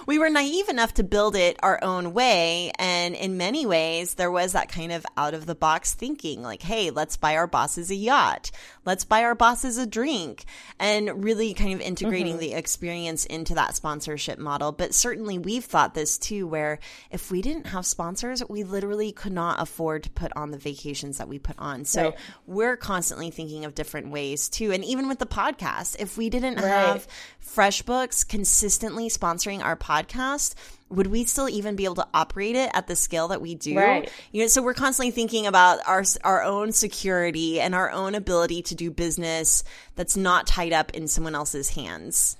we 0.07 0.18
were 0.18 0.30
naive 0.30 0.68
enough 0.68 0.94
to 0.94 1.05
build 1.05 1.36
it 1.36 1.59
our 1.62 1.78
own 1.82 2.14
way. 2.14 2.72
And 2.78 3.14
in 3.14 3.36
many 3.36 3.66
ways, 3.66 4.14
there 4.14 4.30
was 4.30 4.53
that 4.53 4.70
kind 4.70 4.90
of 4.90 5.05
out 5.16 5.34
of 5.34 5.46
the 5.46 5.55
box 5.55 5.94
thinking 5.94 6.42
like, 6.42 6.62
hey, 6.62 6.90
let's 6.90 7.16
buy 7.16 7.36
our 7.36 7.46
bosses 7.46 7.90
a 7.90 7.94
yacht. 7.94 8.51
Let's 8.84 9.05
buy 9.05 9.24
our 9.24 9.34
bosses 9.34 9.76
a 9.76 9.86
drink 9.86 10.46
and 10.78 11.22
really 11.22 11.53
kind 11.53 11.74
of 11.74 11.80
integrating 11.80 12.34
mm-hmm. 12.34 12.40
the 12.40 12.55
experience 12.55 13.26
into 13.26 13.55
that 13.57 13.74
sponsorship 13.74 14.38
model. 14.38 14.72
But 14.72 14.94
certainly 14.94 15.38
we've 15.38 15.64
thought 15.64 15.92
this 15.92 16.16
too, 16.16 16.46
where 16.46 16.78
if 17.11 17.30
we 17.30 17.42
didn't 17.42 17.66
have 17.66 17.84
sponsors, 17.84 18.42
we 18.49 18.64
literally 18.64 19.12
could 19.12 19.32
not 19.32 19.61
afford 19.61 20.05
to 20.05 20.11
put 20.11 20.32
on 20.34 20.53
the 20.53 20.59
vacations 20.59 21.18
that 21.18 21.28
we 21.28 21.38
put 21.38 21.57
on. 21.59 21.84
So 21.84 22.03
right. 22.05 22.18
we're 22.46 22.76
constantly 22.78 23.30
thinking 23.30 23.66
of 23.66 23.74
different 23.74 24.11
ways 24.11 24.49
too. 24.49 24.72
And 24.72 24.82
even 24.84 25.07
with 25.09 25.18
the 25.18 25.26
podcast, 25.26 25.96
if 25.99 26.16
we 26.16 26.30
didn't 26.30 26.57
right. 26.57 26.64
have 26.64 27.07
FreshBooks 27.46 28.26
consistently 28.26 29.09
sponsoring 29.39 29.62
our 29.62 29.76
podcast, 29.76 30.55
would 30.89 31.07
we 31.07 31.24
still 31.24 31.49
even 31.49 31.76
be 31.76 31.84
able 31.84 31.97
to 31.97 32.07
operate 32.14 32.57
it 32.57 32.70
at 32.74 32.86
the 32.86 32.97
scale 32.97 33.28
that 33.28 33.41
we 33.41 33.55
do? 33.55 33.76
Right. 33.76 34.11
You 34.32 34.43
know, 34.43 34.49
so 34.49 34.62
we're 34.62 34.74
constantly 34.74 35.11
thinking 35.11 35.47
about 35.47 35.80
our 35.86 36.05
our 36.24 36.43
own 36.43 36.72
security 36.72 37.61
and 37.61 37.74
our 37.74 37.91
own 37.91 38.14
ability 38.14 38.62
to 38.62 38.74
do 38.74 38.91
business 38.91 39.64
that's 39.97 40.16
not 40.16 40.47
tied 40.47 40.72
up 40.72 40.93
in 40.95 41.09
someone 41.09 41.34
else's 41.34 41.70
hands. 41.70 42.36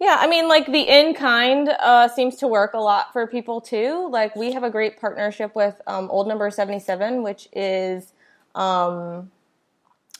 Yeah, 0.00 0.16
I 0.18 0.26
mean, 0.26 0.48
like 0.48 0.66
the 0.66 0.80
in 0.80 1.14
kind 1.14 1.68
uh, 1.68 2.08
seems 2.08 2.36
to 2.36 2.48
work 2.48 2.74
a 2.74 2.80
lot 2.80 3.12
for 3.12 3.26
people 3.28 3.60
too. 3.60 4.08
Like 4.10 4.34
we 4.34 4.52
have 4.52 4.64
a 4.64 4.70
great 4.70 5.00
partnership 5.00 5.54
with 5.54 5.80
um, 5.86 6.10
Old 6.10 6.26
Number 6.26 6.50
Seventy 6.50 6.80
Seven, 6.80 7.22
which 7.22 7.48
is 7.52 8.12
um, 8.56 9.30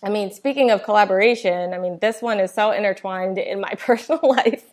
I 0.05 0.09
mean, 0.09 0.33
speaking 0.33 0.71
of 0.73 0.83
collaboration, 0.83 1.73
I 1.73 1.79
mean, 1.79 1.99
this 2.01 2.21
one 2.21 2.41
is 2.41 2.53
so 2.53 2.73
intertwined 2.73 3.39
in 3.39 3.61
my 3.61 3.73
personal 3.79 4.21
life 4.23 4.65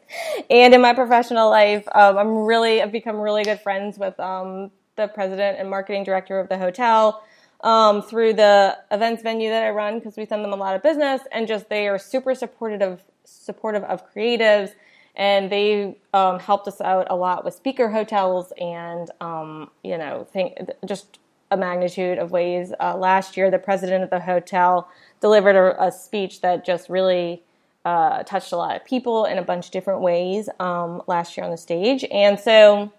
and 0.49 0.73
in 0.73 0.81
my 0.81 0.93
professional 0.93 1.49
life. 1.49 1.87
Um, 1.93 2.17
I'm 2.17 2.37
really, 2.45 2.81
I've 2.81 2.91
become 2.91 3.17
really 3.17 3.43
good 3.43 3.59
friends 3.59 3.99
with 3.99 4.19
um, 4.19 4.71
the 4.95 5.07
president 5.07 5.59
and 5.59 5.69
marketing 5.69 6.03
director 6.03 6.39
of 6.39 6.49
the 6.49 6.57
hotel 6.57 7.23
um, 7.61 8.01
through 8.01 8.33
the 8.33 8.77
events 8.89 9.21
venue 9.21 9.49
that 9.49 9.63
I 9.63 9.69
run 9.69 9.99
because 9.99 10.17
we 10.17 10.25
send 10.25 10.43
them 10.43 10.53
a 10.53 10.55
lot 10.55 10.75
of 10.75 10.81
business 10.81 11.21
and 11.31 11.47
just 11.47 11.69
they 11.69 11.87
are 11.87 11.99
super 11.99 12.33
supportive 12.33 12.81
of, 12.81 13.03
supportive 13.23 13.83
of 13.83 14.11
creatives 14.11 14.71
and 15.15 15.51
they 15.51 15.97
um, 16.13 16.39
helped 16.39 16.67
us 16.67 16.81
out 16.81 17.07
a 17.09 17.15
lot 17.15 17.43
with 17.43 17.53
speaker 17.53 17.89
hotels 17.89 18.53
and 18.59 19.11
um, 19.19 19.69
you 19.83 19.97
know 19.97 20.25
think 20.31 20.57
just 20.85 21.19
a 21.51 21.57
magnitude 21.57 22.17
of 22.17 22.31
ways. 22.31 22.73
Uh, 22.79 22.95
last 22.95 23.35
year, 23.35 23.49
the 23.49 23.59
president 23.59 24.03
of 24.03 24.09
the 24.09 24.19
hotel 24.19 24.89
delivered 25.21 25.55
a, 25.55 25.87
a 25.87 25.91
speech 25.91 26.41
that 26.41 26.65
just 26.65 26.89
really 26.89 27.43
uh, 27.85 28.23
touched 28.23 28.51
a 28.51 28.57
lot 28.57 28.75
of 28.75 28.85
people 28.85 29.25
in 29.25 29.37
a 29.37 29.41
bunch 29.41 29.67
of 29.67 29.71
different 29.71 30.01
ways 30.01 30.49
um, 30.59 31.01
last 31.07 31.37
year 31.37 31.45
on 31.45 31.51
the 31.51 31.57
stage. 31.57 32.05
And 32.11 32.39
so, 32.39 32.91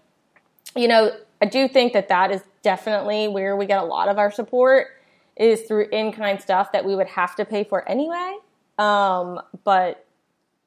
you 0.74 0.88
know, 0.88 1.12
I 1.40 1.46
do 1.46 1.68
think 1.68 1.92
that 1.92 2.08
that 2.08 2.30
is 2.30 2.42
definitely 2.62 3.28
where 3.28 3.56
we 3.56 3.66
get 3.66 3.78
a 3.78 3.84
lot 3.84 4.08
of 4.08 4.18
our 4.18 4.30
support 4.30 4.88
is 5.36 5.62
through 5.62 5.88
in-kind 5.90 6.40
stuff 6.40 6.72
that 6.72 6.84
we 6.84 6.94
would 6.94 7.08
have 7.08 7.34
to 7.36 7.44
pay 7.44 7.64
for 7.64 7.88
anyway, 7.88 8.36
um, 8.78 9.40
but 9.64 10.06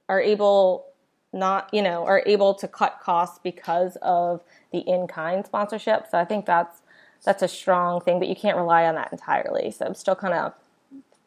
are 0.10 0.22
able 0.22 0.86
not, 1.32 1.72
you 1.74 1.82
know, 1.82 2.06
are 2.06 2.24
able 2.26 2.54
to 2.56 2.68
cut 2.68 2.99
costs 3.01 3.39
because 3.43 3.97
of 4.01 4.41
the 4.72 4.80
in-kind 4.80 5.45
sponsorship. 5.45 6.08
So 6.10 6.18
I 6.18 6.26
think 6.26 6.45
that's 6.45 6.82
that's 7.24 7.41
a 7.41 7.47
strong 7.47 8.01
thing, 8.01 8.20
but 8.20 8.28
you 8.28 8.36
can't 8.36 8.58
rely 8.58 8.86
on 8.86 8.95
that 8.95 9.12
entirely. 9.12 9.72
So 9.72 9.86
I'm 9.86 9.95
still 9.95 10.16
kind 10.16 10.34
of 10.34 10.54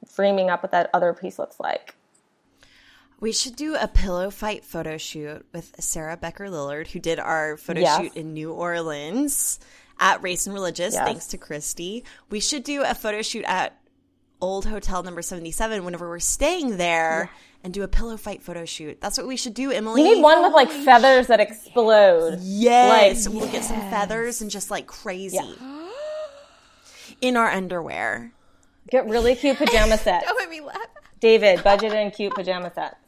framing 0.07 0.51
up 0.51 0.63
what 0.63 0.73
that 0.73 0.91
other 0.95 1.13
piece 1.13 1.39
looks 1.39 1.61
like. 1.61 1.95
We 3.19 3.33
should 3.33 3.57
do 3.57 3.75
a 3.75 3.89
pillow 3.89 4.31
fight 4.31 4.65
photo 4.65 4.99
shoot 4.99 5.47
with 5.53 5.75
Sarah 5.79 6.17
Becker 6.17 6.49
Lillard, 6.49 6.89
who 6.89 6.99
did 6.99 7.19
our 7.19 7.57
photo 7.57 7.81
yes. 7.81 8.01
shoot 8.01 8.17
in 8.17 8.35
New 8.35 8.53
Orleans 8.53 9.59
at 9.99 10.23
Race 10.23 10.47
and 10.47 10.55
Religious, 10.55 10.95
yes. 10.95 11.05
thanks 11.05 11.27
to 11.29 11.39
Kristy. 11.39 12.03
We 12.29 12.41
should 12.41 12.63
do 12.63 12.83
a 12.83 12.95
photo 12.95 13.23
shoot 13.23 13.45
at 13.47 13.79
Old 14.41 14.67
Hotel 14.67 15.03
number 15.03 15.23
77 15.23 15.85
whenever 15.85 16.09
we're 16.09 16.19
staying 16.19 16.77
there 16.77 17.31
yeah. 17.33 17.59
and 17.65 17.73
do 17.73 17.83
a 17.83 17.89
pillow 17.89 18.19
fight 18.19 18.43
photo 18.43 18.67
shoot. 18.67 19.01
That's 19.01 19.17
what 19.17 19.27
we 19.27 19.37
should 19.37 19.55
do, 19.55 19.71
Emily. 19.71 20.03
We 20.03 20.15
need 20.15 20.23
one 20.23 20.43
with 20.43 20.53
like 20.53 20.71
feathers 20.71 21.29
that 21.29 21.41
explode. 21.41 22.39
Yes. 22.43 23.27
Like, 23.27 23.35
we'll 23.35 23.51
get 23.51 23.65
some 23.65 23.81
feathers 23.91 24.43
and 24.43 24.51
just 24.51 24.71
like 24.71 24.87
crazy. 24.87 25.37
Yeah. 25.37 25.89
In 27.23 27.37
our 27.39 27.49
underwear. 27.49 28.33
Get 28.91 29.07
really 29.09 29.35
cute 29.35 29.59
pajama 29.59 29.99
set. 30.05 30.25
Don't 30.25 30.39
make 30.39 30.51
me 30.51 30.61
laugh. 30.61 30.87
David, 31.21 31.65
budget 31.65 31.93
in 31.93 32.11
cute 32.11 32.35
pajama 32.35 32.73
set. 32.75 32.99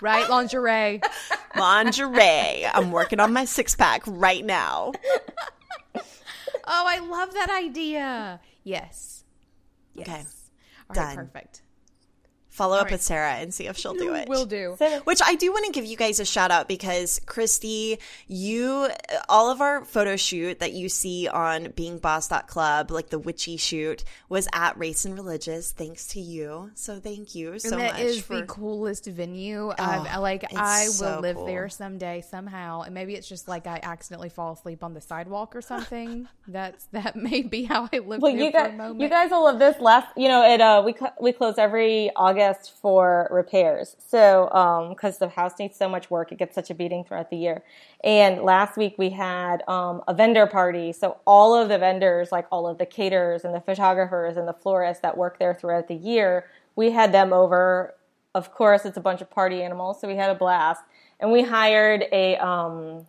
Right, 0.00 0.28
lingerie. 0.28 1.00
lingerie. 1.56 2.66
I'm 2.66 2.92
working 2.92 3.20
on 3.20 3.32
my 3.32 3.44
six 3.44 3.74
pack 3.74 4.02
right 4.06 4.44
now. 4.44 4.92
oh, 5.96 6.02
I 6.66 6.98
love 6.98 7.32
that 7.34 7.50
idea. 7.50 8.40
Yes. 8.64 9.24
yes. 9.94 10.08
Okay. 10.08 10.24
All 10.90 10.94
Done. 10.94 11.16
Right, 11.16 11.32
perfect 11.32 11.62
follow 12.58 12.74
All 12.74 12.80
up 12.80 12.86
right. 12.86 12.92
with 12.92 13.02
Sarah 13.02 13.34
and 13.34 13.54
see 13.54 13.66
if 13.68 13.78
she'll 13.78 13.94
do 13.94 14.14
it. 14.14 14.28
Will 14.28 14.44
do. 14.44 14.76
Which 15.04 15.20
I 15.24 15.36
do 15.36 15.52
want 15.52 15.64
to 15.66 15.72
give 15.72 15.84
you 15.84 15.96
guys 15.96 16.20
a 16.20 16.24
shout 16.24 16.50
out 16.50 16.68
because 16.68 17.20
Kristy, 17.24 17.98
you 18.26 18.88
all 19.28 19.50
of 19.50 19.60
our 19.60 19.84
photo 19.84 20.16
shoot 20.16 20.58
that 20.58 20.72
you 20.72 20.88
see 20.88 21.28
on 21.28 21.66
beingboss.club, 21.66 22.90
like 22.90 23.10
the 23.10 23.18
witchy 23.18 23.56
shoot, 23.56 24.04
was 24.28 24.48
at 24.52 24.76
Race 24.76 25.04
and 25.04 25.14
Religious 25.14 25.72
thanks 25.72 26.08
to 26.08 26.20
you. 26.20 26.70
So 26.74 26.98
thank 26.98 27.34
you 27.34 27.52
and 27.52 27.62
so 27.62 27.70
that 27.70 27.78
much. 27.78 27.92
That 27.92 28.00
is 28.00 28.22
for... 28.22 28.40
the 28.40 28.46
coolest 28.46 29.06
venue. 29.06 29.72
Oh, 29.78 30.18
like 30.20 30.44
I 30.54 30.86
will 30.86 30.92
so 30.92 31.20
live 31.20 31.36
cool. 31.36 31.46
there 31.46 31.68
someday 31.68 32.22
somehow. 32.28 32.82
And 32.82 32.92
maybe 32.92 33.14
it's 33.14 33.28
just 33.28 33.46
like 33.46 33.66
I 33.66 33.78
accidentally 33.82 34.30
fall 34.30 34.54
asleep 34.54 34.82
on 34.82 34.94
the 34.94 35.00
sidewalk 35.00 35.54
or 35.54 35.62
something. 35.62 36.28
That's 36.48 36.84
that 36.86 37.14
may 37.14 37.42
be 37.42 37.64
how 37.64 37.88
I 37.92 37.98
live 37.98 38.20
well, 38.20 38.34
you 38.34 38.50
guys, 38.50 38.74
You 38.98 39.08
guys 39.08 39.30
will 39.30 39.44
love 39.44 39.58
this 39.58 39.80
last 39.80 40.08
you 40.16 40.28
know, 40.28 40.42
it 40.52 40.60
uh 40.60 40.82
we 40.84 40.94
we 41.20 41.32
close 41.32 41.54
every 41.58 42.10
August 42.16 42.47
for 42.80 43.28
repairs. 43.30 43.96
So, 43.98 44.46
because 44.94 45.20
um, 45.20 45.28
the 45.28 45.34
house 45.34 45.52
needs 45.58 45.76
so 45.76 45.88
much 45.88 46.10
work, 46.10 46.32
it 46.32 46.38
gets 46.38 46.54
such 46.54 46.70
a 46.70 46.74
beating 46.74 47.04
throughout 47.04 47.30
the 47.30 47.36
year. 47.36 47.62
And 48.02 48.42
last 48.42 48.76
week 48.76 48.94
we 48.96 49.10
had 49.10 49.62
um, 49.68 50.02
a 50.08 50.14
vendor 50.14 50.46
party. 50.46 50.92
So, 50.92 51.18
all 51.26 51.54
of 51.54 51.68
the 51.68 51.78
vendors, 51.78 52.32
like 52.32 52.46
all 52.50 52.66
of 52.66 52.78
the 52.78 52.86
caterers 52.86 53.44
and 53.44 53.54
the 53.54 53.60
photographers 53.60 54.36
and 54.36 54.48
the 54.48 54.52
florists 54.52 55.02
that 55.02 55.16
work 55.16 55.38
there 55.38 55.54
throughout 55.54 55.88
the 55.88 55.94
year, 55.94 56.46
we 56.76 56.90
had 56.90 57.12
them 57.12 57.32
over 57.32 57.94
of 58.34 58.52
course, 58.52 58.84
it's 58.84 58.96
a 58.96 59.00
bunch 59.00 59.20
of 59.20 59.30
party 59.30 59.62
animals, 59.62 60.00
so 60.00 60.06
we 60.06 60.14
had 60.14 60.30
a 60.30 60.34
blast. 60.34 60.82
And 61.18 61.32
we 61.32 61.42
hired 61.42 62.04
a 62.12 62.36
um, 62.36 63.06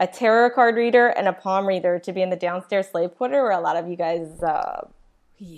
a 0.00 0.06
tarot 0.06 0.50
card 0.50 0.76
reader 0.76 1.08
and 1.08 1.26
a 1.26 1.32
palm 1.32 1.66
reader 1.66 1.98
to 1.98 2.12
be 2.12 2.22
in 2.22 2.30
the 2.30 2.36
downstairs 2.36 2.88
slave 2.88 3.16
quarter 3.16 3.42
where 3.42 3.52
a 3.52 3.60
lot 3.60 3.76
of 3.76 3.88
you 3.88 3.96
guys 3.96 4.42
uh, 4.42 4.86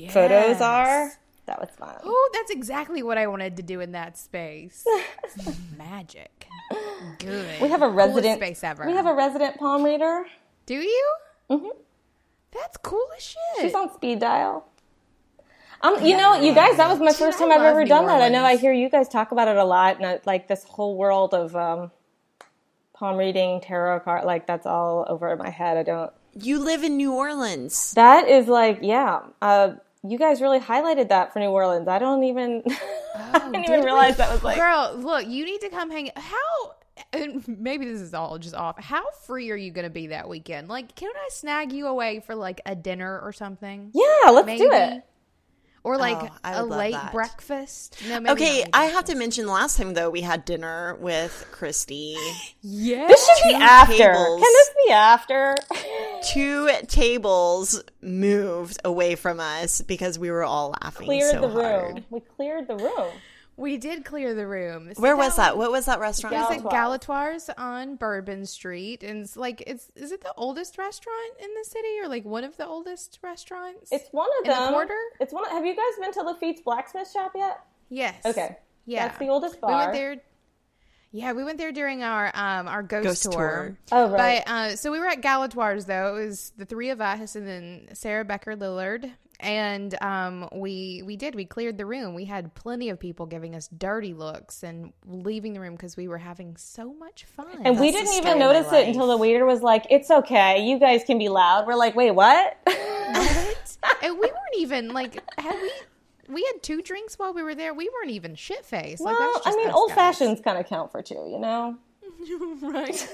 photos 0.08 0.60
are. 0.60 1.12
That 1.50 1.60
was 1.60 1.70
fun. 1.70 1.96
Oh, 2.04 2.30
that's 2.32 2.52
exactly 2.52 3.02
what 3.02 3.18
I 3.18 3.26
wanted 3.26 3.56
to 3.56 3.62
do 3.64 3.80
in 3.80 3.90
that 3.90 4.16
space. 4.16 4.86
Magic. 5.76 6.46
Good. 7.18 7.60
We 7.60 7.66
have 7.66 7.82
a 7.82 7.88
Coolest 7.88 7.96
resident 8.14 8.38
space 8.38 8.62
ever. 8.62 8.86
We 8.86 8.92
have 8.92 9.06
a 9.06 9.14
resident 9.14 9.58
palm 9.58 9.82
reader. 9.82 10.26
Do 10.66 10.76
you? 10.76 11.14
Mm-hmm. 11.50 11.78
That's 12.52 12.76
cool 12.76 13.04
as 13.16 13.24
shit. 13.24 13.62
She's 13.62 13.74
on 13.74 13.92
speed 13.92 14.20
dial. 14.20 14.68
Um, 15.80 16.04
you 16.04 16.16
know, 16.16 16.40
you 16.40 16.54
guys, 16.54 16.76
that 16.76 16.88
was 16.88 17.00
my 17.00 17.12
first 17.12 17.40
time 17.40 17.50
I've 17.50 17.58
love 17.58 17.66
ever 17.66 17.82
New 17.82 17.88
done 17.88 18.06
that. 18.06 18.22
I 18.22 18.28
know 18.28 18.44
I 18.44 18.54
hear 18.54 18.72
you 18.72 18.88
guys 18.88 19.08
talk 19.08 19.32
about 19.32 19.48
it 19.48 19.56
a 19.56 19.64
lot, 19.64 19.96
and 19.96 20.04
uh, 20.04 20.18
like 20.24 20.46
this 20.46 20.62
whole 20.62 20.96
world 20.96 21.34
of 21.34 21.56
um, 21.56 21.90
palm 22.92 23.16
reading, 23.16 23.60
tarot 23.60 24.00
card, 24.00 24.24
like 24.24 24.46
that's 24.46 24.66
all 24.66 25.04
over 25.08 25.34
my 25.34 25.50
head. 25.50 25.76
I 25.78 25.82
don't. 25.82 26.12
You 26.32 26.60
live 26.60 26.84
in 26.84 26.96
New 26.96 27.12
Orleans. 27.12 27.92
That 27.94 28.28
is 28.28 28.46
like, 28.46 28.78
yeah. 28.82 29.22
Uh, 29.42 29.72
you 30.02 30.18
guys 30.18 30.40
really 30.40 30.60
highlighted 30.60 31.08
that 31.08 31.32
for 31.32 31.40
New 31.40 31.50
Orleans. 31.50 31.88
I 31.88 31.98
don't 31.98 32.24
even. 32.24 32.62
I 33.14 33.30
oh, 33.34 33.52
didn't 33.52 33.64
even 33.64 33.84
realize 33.84 34.16
that 34.16 34.30
was 34.30 34.42
like. 34.42 34.56
Girl, 34.56 34.94
look, 34.96 35.26
you 35.26 35.44
need 35.44 35.60
to 35.60 35.68
come 35.68 35.90
hang. 35.90 36.10
How? 36.16 36.74
And 37.12 37.46
maybe 37.58 37.86
this 37.86 38.00
is 38.00 38.14
all 38.14 38.38
just 38.38 38.54
off. 38.54 38.78
How 38.78 39.10
free 39.26 39.50
are 39.50 39.56
you 39.56 39.70
going 39.70 39.84
to 39.84 39.90
be 39.90 40.08
that 40.08 40.28
weekend? 40.28 40.68
Like, 40.68 40.94
can 40.94 41.10
I 41.14 41.28
snag 41.30 41.72
you 41.72 41.86
away 41.86 42.20
for 42.20 42.34
like 42.34 42.60
a 42.66 42.74
dinner 42.74 43.20
or 43.20 43.32
something? 43.32 43.90
Yeah, 43.94 44.30
let's 44.30 44.46
Maybe. 44.46 44.64
do 44.64 44.70
it. 44.72 45.04
Or 45.82 45.96
like 45.96 46.18
Oh, 46.18 46.28
I 46.44 46.52
a 46.56 46.62
would 46.62 46.70
love 46.70 46.78
late 46.78 46.92
that. 46.92 47.12
breakfast? 47.12 47.96
No, 48.06 48.20
maybe 48.20 48.32
Okay, 48.32 48.60
not 48.60 48.70
I 48.74 48.84
have 48.86 49.04
to 49.06 49.14
mention 49.14 49.46
last 49.46 49.78
time 49.78 49.94
though 49.94 50.10
we 50.10 50.20
had 50.20 50.44
dinner 50.44 50.96
with 51.00 51.46
Kristy. 51.52 52.14
Yeah. 52.62 53.06
This 53.08 53.26
should 53.26 53.48
be 53.48 53.54
after. 53.54 53.94
tables. 53.96 54.40
Can 54.42 54.52
this 54.52 54.70
be 54.86 54.92
after? 54.92 55.56
Two 56.32 56.68
tables 56.88 57.82
moved 58.02 58.78
away 58.84 59.14
from 59.14 59.40
us 59.40 59.80
because 59.80 60.18
we 60.18 60.30
were 60.30 60.44
all 60.44 60.74
laughing 60.82 61.06
cleared 61.06 61.30
so 61.32 61.40
the 61.40 61.48
room. 61.48 62.04
We 62.10 62.20
cleared 62.20 62.68
the 62.68 62.76
room. 62.76 63.12
We 63.60 63.76
did 63.76 64.06
clear 64.06 64.34
the 64.34 64.46
room. 64.46 64.90
Where 64.96 65.12
Sit 65.12 65.18
was 65.18 65.36
down. 65.36 65.44
that? 65.44 65.58
What 65.58 65.70
was 65.70 65.84
that 65.84 66.00
restaurant? 66.00 66.34
It 66.34 66.38
was 66.38 66.50
at 66.50 66.62
Galatoire's. 66.62 67.44
Galatoire's 67.46 67.50
on 67.58 67.96
Bourbon 67.96 68.46
Street, 68.46 69.02
and 69.02 69.22
it's 69.22 69.36
like 69.36 69.62
it's 69.66 69.90
is 69.94 70.12
it 70.12 70.22
the 70.22 70.32
oldest 70.38 70.78
restaurant 70.78 71.34
in 71.38 71.50
the 71.54 71.64
city, 71.68 72.00
or 72.02 72.08
like 72.08 72.24
one 72.24 72.42
of 72.42 72.56
the 72.56 72.66
oldest 72.66 73.18
restaurants? 73.22 73.92
It's 73.92 74.08
one 74.12 74.30
of 74.40 74.46
In 74.46 74.50
the 74.50 74.70
quarter? 74.70 74.96
It's 75.20 75.34
one. 75.34 75.44
Of, 75.44 75.52
have 75.52 75.66
you 75.66 75.76
guys 75.76 75.84
been 76.00 76.10
to 76.14 76.22
Lafitte's 76.22 76.62
blacksmith 76.62 77.10
shop 77.12 77.32
yet? 77.34 77.60
yes. 77.90 78.24
Okay. 78.24 78.56
Yeah, 78.86 79.08
That's 79.08 79.18
the 79.18 79.28
oldest 79.28 79.58
We 79.62 79.72
went 79.74 79.92
there. 79.92 80.16
Yeah, 81.12 81.32
we 81.32 81.44
went 81.44 81.58
there 81.58 81.70
during 81.70 82.02
our 82.02 82.30
um 82.34 82.66
our 82.66 82.82
ghost, 82.82 83.04
Ghost 83.04 83.22
tour. 83.24 83.32
tour. 83.32 83.76
Oh, 83.92 84.08
right. 84.08 84.42
But 84.46 84.50
uh, 84.50 84.76
so 84.76 84.90
we 84.90 85.00
were 85.00 85.06
at 85.06 85.20
Galatoire's 85.20 85.84
though. 85.84 86.16
It 86.16 86.24
was 86.28 86.52
the 86.56 86.64
three 86.64 86.88
of 86.88 87.02
us 87.02 87.36
and 87.36 87.46
then 87.46 87.88
Sarah 87.92 88.24
Becker 88.24 88.56
Lillard. 88.56 89.12
And 89.40 90.00
um, 90.02 90.48
we 90.52 91.02
we 91.04 91.16
did 91.16 91.34
we 91.34 91.44
cleared 91.44 91.78
the 91.78 91.86
room. 91.86 92.14
We 92.14 92.24
had 92.26 92.54
plenty 92.54 92.90
of 92.90 92.98
people 93.00 93.26
giving 93.26 93.54
us 93.54 93.68
dirty 93.68 94.14
looks 94.14 94.62
and 94.62 94.92
leaving 95.06 95.52
the 95.54 95.60
room 95.60 95.74
because 95.74 95.96
we 95.96 96.08
were 96.08 96.18
having 96.18 96.56
so 96.56 96.92
much 96.94 97.24
fun. 97.24 97.46
and 97.64 97.78
we 97.80 97.90
That's 97.90 98.04
the 98.10 98.14
didn't 98.14 98.26
even 98.26 98.38
notice 98.38 98.72
it 98.72 98.88
until 98.88 99.06
the 99.06 99.16
waiter 99.16 99.44
was 99.46 99.62
like, 99.62 99.86
"It's 99.90 100.10
okay, 100.10 100.64
you 100.64 100.78
guys 100.78 101.02
can 101.04 101.18
be 101.18 101.28
loud." 101.28 101.66
We're 101.66 101.74
like, 101.74 101.94
"Wait, 101.96 102.10
what?" 102.12 102.58
What? 102.64 103.76
and 104.02 104.14
we 104.14 104.26
weren't 104.26 104.56
even 104.58 104.92
like 104.92 105.22
had 105.38 105.56
we 105.60 105.72
we 106.28 106.44
had 106.52 106.62
two 106.62 106.82
drinks 106.82 107.18
while 107.18 107.34
we 107.34 107.42
were 107.42 107.54
there. 107.54 107.74
We 107.74 107.88
weren't 107.88 108.10
even 108.10 108.34
shit 108.34 108.64
faced. 108.64 109.02
Like 109.02 109.18
well, 109.18 109.40
that's 109.44 109.54
I 109.54 109.58
mean, 109.58 109.70
old 109.70 109.88
guys. 109.90 109.96
fashions 109.96 110.40
kind 110.40 110.58
of 110.58 110.66
count 110.66 110.92
for 110.92 111.02
two, 111.02 111.26
you 111.30 111.38
know. 111.38 111.76
right. 112.62 113.08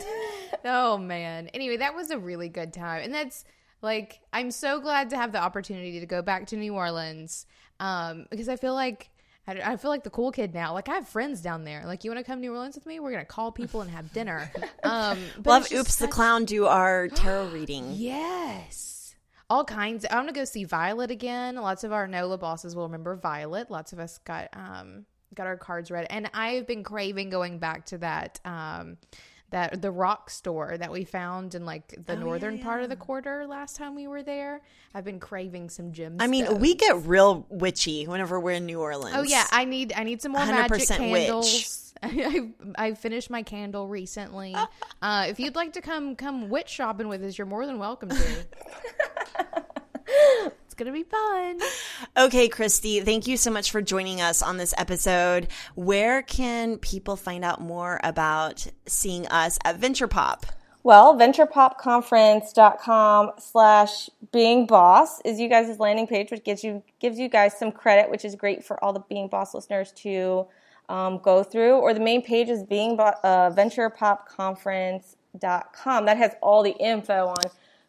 oh 0.65 0.99
man. 0.99 1.49
Anyway, 1.55 1.77
that 1.79 1.95
was 1.95 2.11
a 2.11 2.19
really 2.19 2.49
good 2.49 2.73
time, 2.73 3.03
and 3.03 3.15
that's 3.15 3.45
like 3.87 4.21
I'm 4.33 4.51
so 4.51 4.81
glad 4.81 5.11
to 5.11 5.17
have 5.17 5.33
the 5.33 5.39
opportunity 5.39 6.01
to 6.01 6.07
go 6.07 6.21
back 6.21 6.49
to 6.49 6.57
New 6.57 6.75
Orleans 6.75 7.47
um, 7.81 8.27
because 8.31 8.49
I 8.49 8.57
feel 8.57 8.75
like. 8.75 9.11
I 9.47 9.53
I 9.65 9.77
feel 9.77 9.93
like 9.93 10.03
the 10.03 10.11
cool 10.11 10.33
kid 10.33 10.53
now. 10.55 10.75
Like 10.75 10.89
I 10.89 10.95
have 10.95 11.09
friends 11.09 11.41
down 11.41 11.63
there. 11.63 11.85
Like 11.87 12.03
you 12.03 12.11
want 12.11 12.19
to 12.19 12.29
come 12.29 12.39
to 12.39 12.43
New 12.43 12.53
Orleans 12.53 12.75
with 12.75 12.85
me? 12.85 12.99
We're 12.99 13.13
gonna 13.13 13.25
call 13.25 13.53
people 13.53 13.81
and 13.81 13.89
have 13.91 14.13
dinner. 14.13 14.51
Um, 14.83 15.19
Love 15.45 15.71
Oops 15.73 15.97
the 15.97 16.09
Clown 16.09 16.45
do 16.45 16.67
our 16.67 17.07
tarot 17.23 17.51
reading. 17.51 17.93
Yes. 17.93 19.15
All 19.49 19.65
kinds. 19.65 20.05
I'm 20.05 20.19
gonna 20.19 20.33
go 20.33 20.45
see 20.45 20.65
Violet 20.65 21.13
again. 21.13 21.55
Lots 21.55 21.85
of 21.85 21.93
our 21.93 22.09
NOLA 22.09 22.39
bosses 22.39 22.75
will 22.75 22.85
remember 22.85 23.15
Violet. 23.15 23.71
Lots 23.71 23.93
of 23.93 24.01
us 24.01 24.19
got 24.19 24.49
um 24.53 25.07
got 25.33 25.47
our 25.47 25.57
cards 25.57 25.93
read, 25.93 26.09
and 26.11 26.29
I've 26.35 26.67
been 26.67 26.83
craving 26.83 27.31
going 27.31 27.61
back 27.61 27.87
to 27.87 27.99
that 27.99 28.41
um 28.45 28.99
that 29.51 29.81
the 29.81 29.91
rock 29.91 30.29
store 30.31 30.77
that 30.77 30.91
we 30.91 31.05
found 31.05 31.55
in 31.55 31.65
like 31.65 31.89
the 31.89 32.13
Oh, 32.13 32.17
yeah, 32.17 32.21
northern 32.21 32.59
part 32.59 32.83
of 32.83 32.89
the 32.89 32.97
quarter 32.97 33.47
last 33.47 33.77
time 33.77 33.95
we 33.95 34.07
were 34.07 34.23
there. 34.23 34.61
I've 34.95 35.05
been 35.05 35.21
craving 35.21 35.69
some 35.71 35.93
gems. 35.93 36.17
I 36.21 36.27
mean, 36.27 36.59
we 36.59 36.75
get 36.75 36.97
real 37.07 37.47
witchy 37.49 38.07
whenever 38.07 38.41
we're 38.41 38.53
in 38.53 38.67
New 38.67 38.81
Orleans. 38.81 39.17
Oh 39.17 39.23
yeah, 39.23 39.45
I 39.53 39.65
need 39.65 39.93
I 39.97 40.03
need 40.03 40.21
some 40.23 40.33
more 40.33 40.45
magic 40.45 40.89
100% 40.89 41.13
witch. 41.13 41.27
candles. 41.27 41.83
I, 42.03 42.51
I 42.77 42.95
finished 42.95 43.31
my 43.31 43.43
candle 43.43 43.89
recently. 43.89 44.55
Uh, 45.03 45.27
if 45.29 45.39
you'd 45.39 45.55
like 45.55 45.75
to 45.75 45.81
come 45.83 46.17
come 46.17 46.49
witch 46.49 46.69
shopping 46.69 47.07
with 47.07 47.23
us, 47.23 47.37
you're 47.39 47.47
more 47.47 47.67
than 47.67 47.79
welcome 47.79 48.09
to. 48.09 48.47
it's 50.77 50.85
gonna 50.85 50.93
be 50.93 51.05
fun. 51.05 51.59
Okay, 52.19 52.49
Kristy, 52.49 53.03
thank 53.03 53.27
you 53.27 53.39
so 53.39 53.51
much 53.51 53.71
for 53.71 53.83
joining 53.83 54.21
us 54.21 54.43
on 54.43 54.59
this 54.59 54.75
episode. 54.77 55.49
Where 55.75 56.21
can 56.23 56.77
people 56.79 57.17
find 57.17 57.45
out 57.45 57.61
more 57.61 57.99
about 58.05 58.67
seeing 58.87 59.27
us 59.29 59.59
at 59.65 59.81
VenturePOP? 59.81 60.43
Well, 60.83 61.17
venturepopconference.com 61.17 63.31
slash 63.39 64.11
being 64.33 64.67
boss 64.67 65.23
is 65.23 65.41
you 65.41 65.49
guys' 65.49 65.79
landing 65.79 66.07
page, 66.07 66.31
which 66.31 66.45
gives 66.45 66.63
you 66.63 66.83
gives 67.01 67.19
you 67.19 67.31
guys 67.31 67.59
some 67.59 67.73
credit, 67.73 68.11
which 68.11 68.27
is 68.27 68.35
great 68.35 68.63
for 68.65 68.85
all 68.85 68.93
the 68.93 69.01
being 69.09 69.29
boss 69.29 69.55
listeners 69.55 69.93
to 69.93 70.47
um, 70.89 71.19
go 71.19 71.43
through. 71.43 71.77
Or 71.77 71.93
the 71.95 72.01
main 72.01 72.23
page 72.23 72.51
is 72.51 72.63
being 72.63 72.97
bo- 72.97 73.15
uh, 73.25 73.51
venturepopconference.com. 73.51 76.07
That 76.07 76.19
has 76.19 76.35
all 76.43 76.63
the 76.63 76.73
info 76.73 77.29
on 77.29 77.37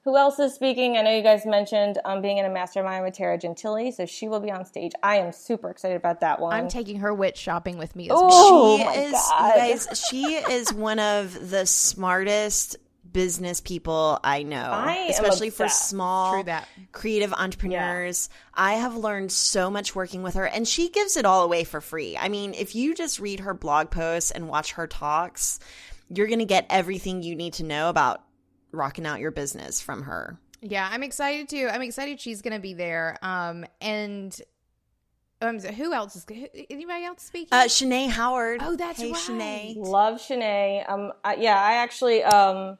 who 0.08 0.16
else 0.16 0.40
is 0.40 0.54
speaking. 0.54 0.96
I 0.96 1.02
know 1.02 1.14
you 1.14 1.22
guys 1.22 1.46
mentioned 1.46 2.00
um, 2.06 2.22
being 2.22 2.38
in 2.38 2.46
a 2.46 2.50
mastermind 2.50 3.04
with 3.04 3.14
Tara 3.14 3.38
Gentile, 3.38 3.92
so 3.92 4.06
she 4.06 4.30
will 4.30 4.40
be 4.40 4.50
on 4.50 4.64
stage. 4.64 4.94
I 5.04 5.18
am 5.18 5.34
super 5.34 5.70
excited 5.70 5.98
about 5.98 6.22
that 6.22 6.40
one. 6.40 6.54
I'm 6.54 6.70
taking 6.70 7.00
her 7.00 7.14
witch 7.14 7.36
shopping 7.36 7.78
with 7.78 7.94
me 7.94 8.06
as 8.06 8.12
well. 8.12 8.30
Oh 8.32 8.78
she 8.78 8.86
my 8.86 8.94
is, 8.94 9.12
God. 9.12 9.56
guys, 9.58 10.08
she 10.10 10.36
is 10.36 10.72
one 10.72 11.00
of 11.00 11.50
the 11.50 11.66
smartest 11.66 12.78
business 13.12 13.60
people 13.60 14.18
I 14.24 14.44
know, 14.44 14.58
I 14.62 14.94
am 14.94 15.10
especially 15.10 15.50
for 15.50 15.68
small 15.68 16.42
that. 16.46 16.70
creative 16.94 17.34
entrepreneurs. 17.34 18.30
I 18.54 18.76
have 18.76 18.96
learned 18.96 19.34
so 19.34 19.70
much 19.70 19.94
working 19.94 20.24
with 20.24 20.36
her 20.36 20.48
and 20.48 20.66
she 20.66 20.90
gives 20.90 21.18
it 21.18 21.26
all 21.26 21.44
away 21.44 21.66
for 21.66 21.82
free. 21.82 22.16
I 22.16 22.30
mean, 22.30 22.54
if 22.54 22.76
you 22.76 22.96
just 22.96 23.20
read 23.20 23.42
her 23.42 23.54
blog 23.54 23.90
posts 23.90 24.32
and 24.32 24.48
watch 24.48 24.74
her 24.74 24.88
talks, 24.88 25.60
you're 26.10 26.28
going 26.28 26.40
to 26.40 26.46
get 26.46 26.66
everything 26.70 27.24
you 27.24 27.36
need 27.36 27.54
to 27.54 27.64
know 27.64 27.90
about 27.90 28.22
rocking 28.72 29.06
out 29.06 29.20
your 29.20 29.32
business 29.32 29.82
from 29.82 30.04
her. 30.04 30.38
Yeah, 30.62 30.88
I'm 30.92 31.04
excited 31.04 31.50
too. 31.50 31.70
I'm 31.72 31.82
excited 31.82 32.20
she's 32.20 32.42
gonna 32.42 32.60
be 32.60 32.74
there. 32.74 33.18
Um, 33.22 33.66
and 33.80 34.40
um, 35.42 35.60
who 35.60 35.94
else 35.94 36.16
is 36.16 36.26
anybody 36.70 37.06
else 37.06 37.22
speaking? 37.22 37.50
Uh, 37.52 37.68
Shenee 37.68 38.08
Howard. 38.08 38.62
Oh, 38.64 38.76
that's 38.76 39.00
hey, 39.00 39.12
right. 39.12 39.22
Shenee. 39.22 39.76
Love 39.78 40.20
Shenee. 40.20 40.82
Um, 40.82 41.14
I, 41.24 41.36
yeah, 41.36 41.62
I 41.62 41.74
actually, 41.74 42.24
um, 42.24 42.78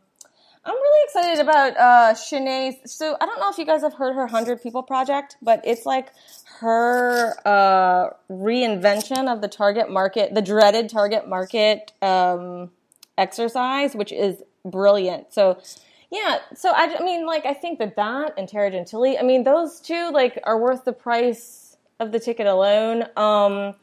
I'm 0.66 0.74
really 0.76 1.04
excited 1.06 1.42
about 1.44 1.78
uh, 1.78 2.14
Shenee's. 2.16 2.92
So 2.92 3.16
I 3.22 3.28
don't 3.28 3.40
know 3.40 3.50
if 3.52 3.60
you 3.60 3.66
guys 3.66 3.82
have 3.82 3.94
heard 3.94 4.16
her 4.16 4.26
Hundred 4.26 4.64
People 4.64 4.82
Project, 4.82 5.38
but 5.42 5.62
it's 5.66 5.86
like 5.86 6.12
her 6.60 7.36
uh, 7.46 8.10
reinvention 8.30 9.32
of 9.32 9.42
the 9.42 9.48
target 9.48 9.92
market, 9.92 10.34
the 10.34 10.42
dreaded 10.42 10.90
target 10.90 11.28
market 11.30 11.92
um, 12.02 12.72
exercise, 13.20 13.96
which 13.96 14.12
is 14.12 14.42
brilliant. 14.70 15.34
So. 15.34 15.62
Yeah, 16.10 16.38
so 16.56 16.72
I, 16.72 16.96
I 16.98 17.04
mean, 17.04 17.26
like, 17.26 17.46
I 17.46 17.54
think 17.54 17.80
that 17.80 17.98
that 17.98 18.36
and 18.38 18.48
Tara 18.48 18.72
Gentile, 18.72 19.18
I 19.20 19.24
mean, 19.24 19.44
those 19.44 19.82
two, 19.82 20.10
like, 20.14 20.40
are 20.46 20.58
worth 20.58 20.86
the 20.86 20.94
price 20.94 21.76
of 22.00 22.14
the 22.14 22.20
ticket 22.22 22.48
alone. 22.48 23.04
Um, 23.18 23.76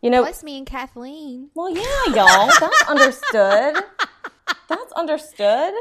you 0.00 0.10
know, 0.10 0.22
Plus 0.22 0.44
me 0.44 0.58
and 0.58 0.66
Kathleen. 0.66 1.50
well, 1.54 1.68
yeah, 1.68 2.14
y'all. 2.14 2.50
That's 2.60 2.82
understood. 2.88 3.82
That's 4.68 4.92
understood. 4.92 5.74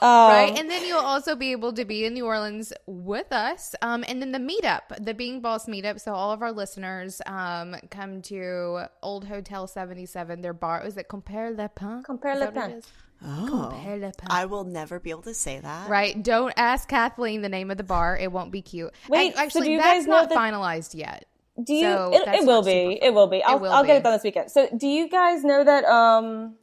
Um, 0.00 0.08
right 0.08 0.54
and 0.56 0.70
then 0.70 0.86
you'll 0.86 1.00
also 1.00 1.34
be 1.34 1.50
able 1.50 1.72
to 1.72 1.84
be 1.84 2.04
in 2.04 2.14
new 2.14 2.24
orleans 2.24 2.72
with 2.86 3.32
us 3.32 3.74
um, 3.82 4.04
and 4.06 4.22
then 4.22 4.30
the 4.30 4.38
meetup 4.38 5.04
the 5.04 5.12
being 5.12 5.40
boss 5.40 5.66
meetup 5.66 5.98
so 5.98 6.14
all 6.14 6.30
of 6.30 6.40
our 6.40 6.52
listeners 6.52 7.20
um, 7.26 7.74
come 7.90 8.22
to 8.22 8.84
old 9.02 9.24
hotel 9.24 9.66
77 9.66 10.40
their 10.40 10.52
bar 10.52 10.86
is 10.86 10.96
it 10.96 11.08
Compère 11.08 11.56
Lapin 11.56 12.04
Compare 12.04 12.36
le 12.36 12.52
pain. 12.52 12.80
Is? 13.20 13.28
Oh, 13.28 13.68
Compare. 13.72 14.12
I 14.30 14.44
will 14.46 14.64
never 14.64 15.00
be 15.00 15.10
able 15.10 15.22
to 15.22 15.34
say 15.34 15.58
that. 15.60 15.88
right 15.88 16.22
don't 16.22 16.52
ask 16.56 16.88
kathleen 16.88 17.42
the 17.42 17.48
name 17.48 17.70
of 17.70 17.76
the 17.76 17.82
bar 17.84 18.16
it 18.16 18.30
won't 18.30 18.52
be 18.52 18.62
cute 18.62 18.92
Wait, 19.08 19.26
And 19.28 19.34
so 19.34 19.40
actually 19.42 19.66
do 19.66 19.72
you 19.72 19.78
that's 19.78 20.00
guys 20.00 20.06
not 20.06 20.28
that- 20.28 20.38
finalized 20.38 20.94
yet 20.94 21.26
Do 21.62 21.74
you? 21.74 21.82
So 21.90 22.10
it, 22.14 22.28
it 22.28 22.46
will 22.46 22.62
be. 22.62 22.98
It 23.02 23.12
will 23.12 23.26
be. 23.26 23.42
I'll, 23.42 23.58
will 23.58 23.72
I'll 23.72 23.82
get 23.84 23.96
it 23.96 24.02
done 24.04 24.12
this 24.12 24.22
weekend. 24.22 24.48
So, 24.48 24.68
do 24.76 24.86
you 24.86 25.08
guys 25.08 25.42
know 25.42 25.64
that? 25.64 25.84
Um, 25.86 26.54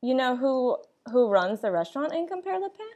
you 0.00 0.14
know 0.14 0.36
who 0.36 0.76
who 1.10 1.28
runs 1.28 1.60
the 1.60 1.72
restaurant 1.72 2.12
in 2.14 2.28
Compère 2.28 2.60
Lapin? 2.62 2.86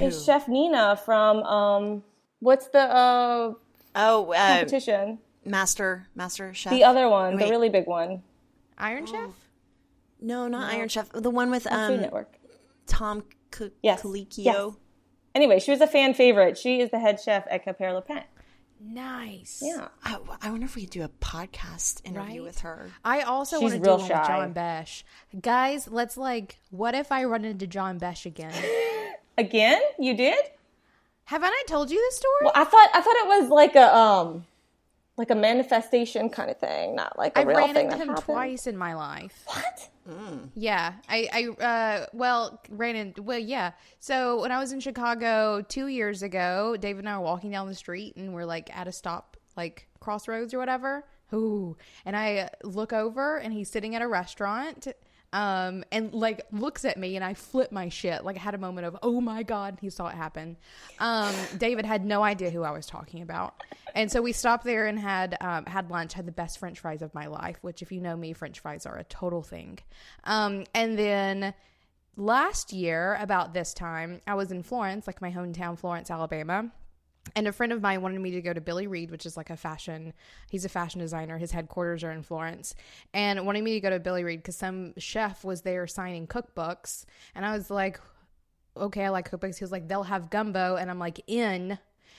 Is 0.00 0.22
Chef 0.24 0.46
Nina 0.46 0.96
from 1.02 1.42
um, 1.44 2.02
what's 2.40 2.68
the 2.68 2.80
uh, 2.80 3.54
Oh, 3.96 4.32
uh, 4.32 4.58
competition? 4.58 5.18
master, 5.46 6.08
master 6.14 6.52
chef. 6.52 6.72
The 6.72 6.84
other 6.84 7.08
one, 7.08 7.36
the 7.36 7.48
really 7.48 7.70
big 7.70 7.86
one, 7.86 8.22
Iron 8.76 9.06
Chef? 9.06 9.30
No, 10.24 10.48
not 10.48 10.72
Iron 10.72 10.88
Chef. 10.88 11.10
The 11.12 11.30
one 11.30 11.50
with 11.50 11.64
Food 11.64 11.72
um 11.72 12.00
Network. 12.00 12.34
Tom 12.86 13.24
K- 13.52 13.70
Yes. 13.82 14.02
Colicchio. 14.02 14.44
Yes. 14.44 14.72
Anyway, 15.34 15.58
she 15.60 15.70
was 15.70 15.80
a 15.80 15.86
fan 15.86 16.14
favorite. 16.14 16.56
She 16.58 16.80
is 16.80 16.90
the 16.90 16.98
head 16.98 17.20
chef 17.20 17.44
at 17.50 17.64
Compère 17.66 17.92
Lapin. 17.94 18.22
Nice. 18.80 19.60
Yeah. 19.64 19.88
I, 20.04 20.18
I 20.42 20.50
wonder 20.50 20.66
if 20.66 20.76
we 20.76 20.82
could 20.82 20.90
do 20.90 21.02
a 21.02 21.08
podcast 21.08 22.02
interview 22.04 22.34
Right? 22.34 22.42
with 22.42 22.60
her. 22.60 22.90
I 23.04 23.22
also 23.22 23.56
She's 23.56 23.62
want 23.72 23.74
to 23.74 23.80
do 23.80 23.90
one 23.96 24.08
shy. 24.08 24.18
with 24.18 24.26
John 24.28 24.52
Besh. 24.52 25.04
Guys, 25.40 25.88
let's 25.88 26.16
like, 26.16 26.58
what 26.70 26.94
if 26.94 27.10
I 27.10 27.24
run 27.24 27.44
into 27.44 27.66
John 27.66 27.98
Besh 27.98 28.26
again? 28.26 28.52
Again, 29.38 29.80
you 29.98 30.16
did? 30.16 30.38
Haven't 31.24 31.48
I 31.50 31.62
told 31.66 31.90
you 31.90 31.96
this 31.98 32.16
story? 32.18 32.32
Well, 32.42 32.52
I 32.54 32.62
thought 32.62 32.88
I 32.94 33.00
thought 33.00 33.16
it 33.16 33.26
was 33.40 33.48
like 33.50 33.74
a 33.74 33.92
um, 33.96 34.44
like 35.16 35.30
a 35.30 35.34
manifestation 35.34 36.28
kind 36.30 36.50
of 36.52 36.58
thing, 36.60 36.94
not 36.94 37.18
like 37.18 37.36
a 37.36 37.40
I 37.40 37.42
real 37.42 37.56
thing. 37.56 37.64
I 37.64 37.66
ran 37.66 37.74
thing 37.74 37.84
into 37.86 37.96
that 37.96 38.02
him 38.02 38.08
happened. 38.10 38.24
twice 38.26 38.66
in 38.68 38.76
my 38.76 38.94
life. 38.94 39.42
What? 39.46 39.88
Yeah, 40.54 40.94
I, 41.08 41.28
I, 41.60 41.64
uh, 41.64 42.06
well, 42.12 42.62
ran 42.68 42.96
in, 42.96 43.14
well, 43.18 43.38
yeah. 43.38 43.72
So 44.00 44.40
when 44.40 44.52
I 44.52 44.58
was 44.58 44.72
in 44.72 44.80
Chicago 44.80 45.62
two 45.66 45.86
years 45.86 46.22
ago, 46.22 46.76
Dave 46.78 46.98
and 46.98 47.08
I 47.08 47.18
were 47.18 47.24
walking 47.24 47.50
down 47.50 47.66
the 47.68 47.74
street 47.74 48.16
and 48.16 48.34
we're 48.34 48.44
like 48.44 48.74
at 48.76 48.86
a 48.86 48.92
stop, 48.92 49.36
like 49.56 49.88
crossroads 50.00 50.52
or 50.52 50.58
whatever. 50.58 51.04
Ooh, 51.32 51.76
and 52.04 52.16
I 52.16 52.50
look 52.62 52.92
over 52.92 53.38
and 53.38 53.52
he's 53.52 53.70
sitting 53.70 53.94
at 53.94 54.02
a 54.02 54.08
restaurant, 54.08 54.86
um, 55.34 55.84
and 55.90 56.14
like 56.14 56.46
looks 56.52 56.84
at 56.84 56.96
me 56.96 57.16
and 57.16 57.24
I 57.24 57.34
flip 57.34 57.72
my 57.72 57.88
shit. 57.88 58.24
Like 58.24 58.36
I 58.36 58.40
had 58.40 58.54
a 58.54 58.58
moment 58.58 58.86
of, 58.86 58.96
oh 59.02 59.20
my 59.20 59.42
god, 59.42 59.78
he 59.80 59.90
saw 59.90 60.06
it 60.06 60.14
happen. 60.14 60.56
Um, 61.00 61.34
David 61.58 61.84
had 61.84 62.06
no 62.06 62.22
idea 62.22 62.50
who 62.50 62.62
I 62.62 62.70
was 62.70 62.86
talking 62.86 63.20
about, 63.20 63.62
and 63.96 64.10
so 64.10 64.22
we 64.22 64.32
stopped 64.32 64.64
there 64.64 64.86
and 64.86 64.98
had 64.98 65.36
um, 65.40 65.66
had 65.66 65.90
lunch. 65.90 66.14
Had 66.14 66.26
the 66.26 66.32
best 66.32 66.58
French 66.58 66.78
fries 66.78 67.02
of 67.02 67.12
my 67.14 67.26
life, 67.26 67.58
which 67.62 67.82
if 67.82 67.90
you 67.90 68.00
know 68.00 68.16
me, 68.16 68.32
French 68.32 68.60
fries 68.60 68.86
are 68.86 68.96
a 68.96 69.04
total 69.04 69.42
thing. 69.42 69.80
Um, 70.22 70.64
and 70.72 70.96
then 70.96 71.52
last 72.16 72.72
year 72.72 73.16
about 73.20 73.52
this 73.52 73.74
time 73.74 74.20
i 74.28 74.34
was 74.34 74.52
in 74.52 74.62
florence 74.62 75.08
like 75.08 75.20
my 75.20 75.32
hometown 75.32 75.76
florence 75.76 76.12
alabama 76.12 76.70
and 77.36 77.48
a 77.48 77.52
friend 77.52 77.72
of 77.72 77.82
mine 77.82 78.02
wanted 78.02 78.20
me 78.20 78.32
to 78.32 78.42
go 78.42 78.52
to 78.52 78.60
Billy 78.60 78.86
Reid 78.86 79.10
which 79.10 79.26
is 79.26 79.36
like 79.36 79.50
a 79.50 79.56
fashion 79.56 80.12
he's 80.50 80.64
a 80.64 80.68
fashion 80.68 81.00
designer. 81.00 81.38
His 81.38 81.52
headquarters 81.52 82.04
are 82.04 82.10
in 82.10 82.22
florence. 82.22 82.74
And 83.12 83.44
wanted 83.46 83.64
me 83.64 83.74
to 83.74 83.80
go 83.80 83.90
to 83.90 84.00
Billy 84.00 84.24
Reid 84.24 84.40
because 84.40 84.56
some 84.56 84.94
chef 84.98 85.44
was 85.44 85.62
there 85.62 85.86
signing 85.86 86.26
cookbooks. 86.26 87.04
And 87.34 87.44
i 87.44 87.56
was 87.56 87.70
like 87.70 88.00
okay 88.76 89.04
i 89.04 89.08
like 89.08 89.30
cookbooks. 89.30 89.58
He 89.58 89.64
was 89.64 89.72
like 89.72 89.88
they'll 89.88 90.04
have 90.04 90.30
gumbo. 90.30 90.76
And 90.76 90.90
i'm 90.90 90.98
like 90.98 91.20
in. 91.26 91.78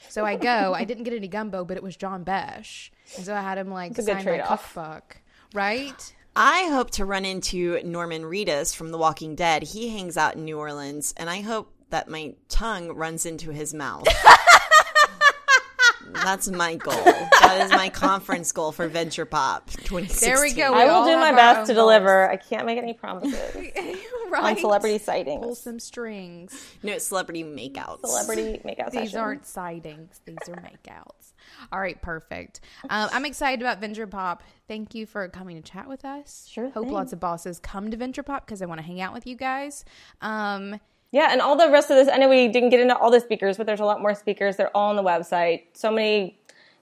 So 0.09 0.25
i 0.25 0.35
go. 0.35 0.73
I 0.73 0.83
didn't 0.83 1.03
get 1.03 1.13
any 1.13 1.27
gumbo 1.27 1.65
but 1.65 1.77
it 1.77 1.83
was 1.83 1.95
john 1.95 2.23
besh. 2.23 2.91
And 3.15 3.25
so 3.25 3.33
i 3.33 3.41
had 3.41 3.57
him 3.57 3.69
like 3.69 3.91
a 3.91 3.95
good 3.95 4.05
sign 4.05 4.25
my 4.25 4.39
cookbook. 4.39 5.17
Right? 5.53 6.13
I 6.37 6.67
hope 6.69 6.91
to 6.91 7.05
run 7.05 7.23
into 7.23 7.81
Norman 7.85 8.23
Reedus 8.23 8.75
from 8.75 8.91
The 8.91 8.97
Walking 8.97 9.35
Dead. 9.35 9.63
He 9.63 9.87
hangs 9.87 10.17
out 10.17 10.35
in 10.35 10.43
New 10.43 10.59
Orleans, 10.59 11.13
and 11.15 11.29
I 11.29 11.39
hope 11.39 11.73
that 11.91 12.09
my 12.09 12.33
tongue 12.49 12.89
runs 12.89 13.25
into 13.25 13.51
his 13.51 13.73
mouth. 13.73 14.05
That's 16.23 16.49
my 16.49 16.75
goal. 16.75 16.93
That 17.03 17.61
is 17.65 17.71
my 17.71 17.89
conference 17.89 18.51
goal 18.51 18.71
for 18.71 18.89
VenturePOP 18.89 19.65
2016. 19.83 20.29
There 20.29 20.41
we 20.41 20.53
go. 20.53 20.73
I 20.73 20.85
will 20.85 21.05
do 21.05 21.17
my 21.17 21.31
best 21.31 21.59
own 21.61 21.65
to 21.67 21.73
goals. 21.73 21.83
deliver. 21.85 22.29
I 22.29 22.37
can't 22.37 22.65
make 22.65 22.77
any 22.77 22.93
promises 22.93 23.33
right 24.29 24.55
on 24.55 24.57
celebrity 24.57 24.97
sightings. 24.97 25.41
pull 25.43 25.55
some 25.55 25.79
strings 25.79 26.75
No, 26.83 26.97
celebrity 26.97 27.43
makeouts. 27.43 28.05
Celebrity 28.05 28.61
makeouts. 28.65 28.91
These 28.91 28.99
sessions. 29.01 29.15
aren't 29.15 29.45
sightings. 29.45 30.21
These 30.25 30.37
are 30.49 30.55
makeouts. 30.55 31.33
All 31.71 31.79
right, 31.79 32.01
perfect. 32.01 32.61
Um, 32.89 33.09
I'm 33.13 33.25
excited 33.25 33.61
about 33.61 33.79
VenturePOP. 33.81 34.39
Thank 34.67 34.95
you 34.95 35.05
for 35.05 35.27
coming 35.29 35.61
to 35.61 35.61
chat 35.61 35.87
with 35.87 36.03
us. 36.03 36.47
Sure 36.49 36.69
Hope 36.71 36.85
thing. 36.85 36.93
lots 36.93 37.13
of 37.13 37.19
bosses 37.19 37.59
come 37.59 37.91
to 37.91 37.97
VenturePOP 37.97 38.41
because 38.45 38.61
I 38.61 38.65
want 38.65 38.79
to 38.79 38.85
hang 38.85 38.99
out 39.01 39.13
with 39.13 39.27
you 39.27 39.35
guys. 39.35 39.85
Um, 40.21 40.79
Yeah, 41.15 41.29
and 41.31 41.39
all 41.39 41.55
the 41.55 41.71
rest 41.71 41.89
of 41.89 41.95
this, 41.95 42.09
I 42.09 42.17
know 42.17 42.27
we 42.27 42.49
didn't 42.49 42.71
get 42.71 42.81
into 42.81 42.97
all 42.97 43.09
the 43.09 43.21
speakers, 43.21 43.55
but 43.55 43.65
there's 43.65 43.79
a 43.79 43.85
lot 43.85 44.01
more 44.01 44.13
speakers. 44.13 44.57
They're 44.57 44.75
all 44.75 44.89
on 44.89 44.97
the 44.97 45.01
website. 45.01 45.61
So 45.71 45.89
many 45.89 46.37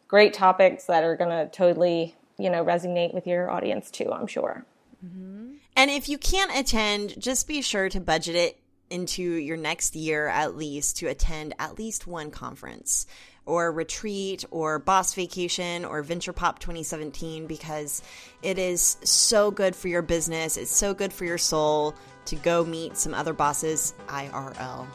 great 0.08 0.34
topics 0.34 0.86
that 0.86 1.04
are 1.04 1.16
going 1.16 1.30
to 1.30 1.56
totally, 1.56 2.16
you 2.40 2.50
know, 2.50 2.66
resonate 2.66 3.14
with 3.14 3.28
your 3.28 3.52
audience 3.52 3.92
too, 3.92 4.12
I'm 4.12 4.26
sure. 4.26 4.66
Mm-hmm. 5.06 5.52
And 5.76 5.92
if 5.92 6.10
you 6.10 6.18
can't 6.18 6.50
attend, 6.58 7.22
just 7.22 7.48
be 7.48 7.62
sure 7.62 7.90
to 7.90 8.00
budget 8.00 8.34
it 8.34 8.60
into 8.90 9.22
your 9.22 9.56
next 9.56 9.96
year 9.96 10.28
at 10.30 10.58
least 10.58 10.98
to 10.98 11.08
attend 11.10 11.54
at 11.60 11.78
least 11.78 12.08
one 12.08 12.32
conference 12.32 13.06
or 13.46 13.72
retreat 13.72 14.46
or 14.52 14.80
boss 14.80 15.14
vacation 15.14 15.86
or 15.86 16.04
VenturePOP 16.04 16.60
2017 16.60 17.48
because 17.48 18.02
it 18.42 18.58
is 18.58 18.98
so 19.04 19.52
good 19.52 19.76
for 19.76 19.90
your 19.90 20.02
business 20.02 20.58
it's 20.58 20.74
so 20.74 20.94
good 20.94 21.12
for 21.12 21.26
your 21.26 21.38
soul 21.38 21.94
to 22.26 22.36
go 22.38 22.64
meet 22.64 22.96
some 22.96 23.14
other 23.14 23.34
bosses 23.34 23.94
irl 24.08 24.88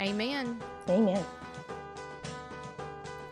amen. 0.00 0.60
Amen. 0.88 1.24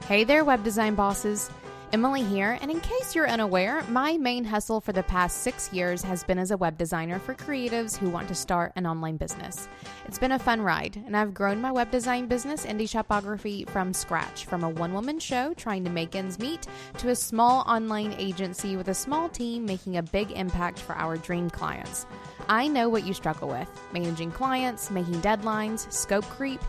Hey 0.07 0.25
there, 0.25 0.45
web 0.45 0.63
design 0.63 0.95
bosses. 0.95 1.51
Emily 1.95 2.25
here, 2.25 2.59
and 2.61 2.73
in 2.73 2.81
case 2.81 3.15
you're 3.15 3.29
unaware, 3.29 3.85
my 3.85 4.17
main 4.17 4.43
hustle 4.43 4.81
for 4.81 4.93
the 4.93 5.05
past 5.05 5.43
six 5.43 5.73
years 5.73 6.03
has 6.03 6.25
been 6.25 6.41
as 6.41 6.51
a 6.51 6.57
web 6.57 6.77
designer 6.77 7.21
for 7.21 7.37
creatives 7.37 7.97
who 7.97 8.11
want 8.11 8.27
to 8.27 8.35
start 8.35 8.73
an 8.75 8.85
online 8.85 9.17
business. 9.17 9.69
It's 10.05 10.19
been 10.19 10.33
a 10.33 10.39
fun 10.41 10.61
ride, 10.61 11.01
and 11.07 11.17
I've 11.17 11.33
grown 11.33 11.61
my 11.61 11.71
web 11.71 11.93
design 11.93 12.27
business, 12.27 12.67
Indie 12.67 12.89
Shopography, 12.89 13.65
from 13.67 13.95
scratch, 13.95 14.45
from 14.47 14.65
a 14.65 14.71
one 14.71 14.93
woman 14.93 15.21
show 15.21 15.55
trying 15.55 15.85
to 15.85 15.91
make 15.91 16.17
ends 16.17 16.41
meet 16.41 16.67
to 16.99 17.11
a 17.11 17.15
small 17.15 17.61
online 17.61 18.13
agency 18.19 18.77
with 18.77 18.89
a 18.89 18.95
small 18.95 19.29
team 19.29 19.65
making 19.65 19.97
a 19.97 20.03
big 20.03 20.33
impact 20.33 20.81
for 20.81 20.97
our 20.97 21.17
dream 21.17 21.49
clients. 21.49 22.07
I 22.49 22.67
know 22.67 22.89
what 22.89 23.07
you 23.07 23.15
struggle 23.15 23.51
with 23.51 23.71
managing 23.93 24.33
clients, 24.33 24.91
making 24.91 25.23
deadlines, 25.23 25.93
scope 25.93 26.25
creep. 26.25 26.61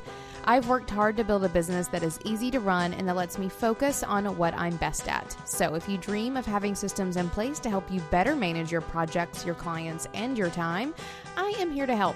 I've 0.45 0.67
worked 0.67 0.91
hard 0.91 1.17
to 1.17 1.23
build 1.23 1.43
a 1.43 1.49
business 1.49 1.87
that 1.87 2.03
is 2.03 2.19
easy 2.23 2.51
to 2.51 2.59
run 2.59 2.93
and 2.93 3.07
that 3.07 3.15
lets 3.15 3.39
me 3.39 3.49
focus 3.49 4.03
on 4.03 4.37
what 4.37 4.53
I'm 4.53 4.77
best 4.77 5.07
at. 5.07 5.35
So, 5.49 5.73
if 5.73 5.89
you 5.89 5.97
dream 5.97 6.37
of 6.37 6.45
having 6.45 6.75
systems 6.75 7.17
in 7.17 7.29
place 7.31 7.59
to 7.59 7.69
help 7.69 7.91
you 7.91 7.99
better 8.11 8.35
manage 8.35 8.71
your 8.71 8.81
projects, 8.81 9.43
your 9.45 9.55
clients, 9.55 10.07
and 10.13 10.37
your 10.37 10.51
time, 10.51 10.93
I 11.35 11.49
am 11.57 11.71
here 11.71 11.87
to 11.87 11.95
help. 11.95 12.15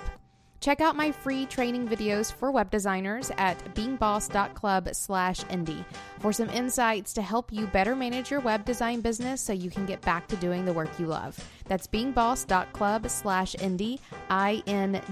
Check 0.62 0.82
out 0.82 0.96
my 0.96 1.12
free 1.12 1.46
training 1.46 1.88
videos 1.88 2.34
for 2.34 2.52
web 2.52 2.70
designers 2.70 3.32
at 3.38 3.58
beingboss.club 3.76 4.90
slash 4.94 5.40
indie 5.46 5.86
for 6.20 6.34
some 6.34 6.50
insights 6.50 7.14
to 7.14 7.22
help 7.22 7.54
you 7.54 7.66
better 7.68 7.96
manage 7.96 8.30
your 8.30 8.42
web 8.42 8.66
design 8.66 9.00
business 9.00 9.42
so 9.42 9.54
you 9.54 9.72
can 9.72 9.86
get 9.86 10.02
back 10.02 10.28
to 10.28 10.36
doing 10.36 10.66
the 10.66 10.74
work 10.74 10.90
you 11.00 11.08
love. 11.08 11.42
That's 11.68 11.88
beingboss.club 11.88 13.10
slash 13.10 13.56
indie, 13.56 14.00
I-N-D-I-E. 14.30 15.08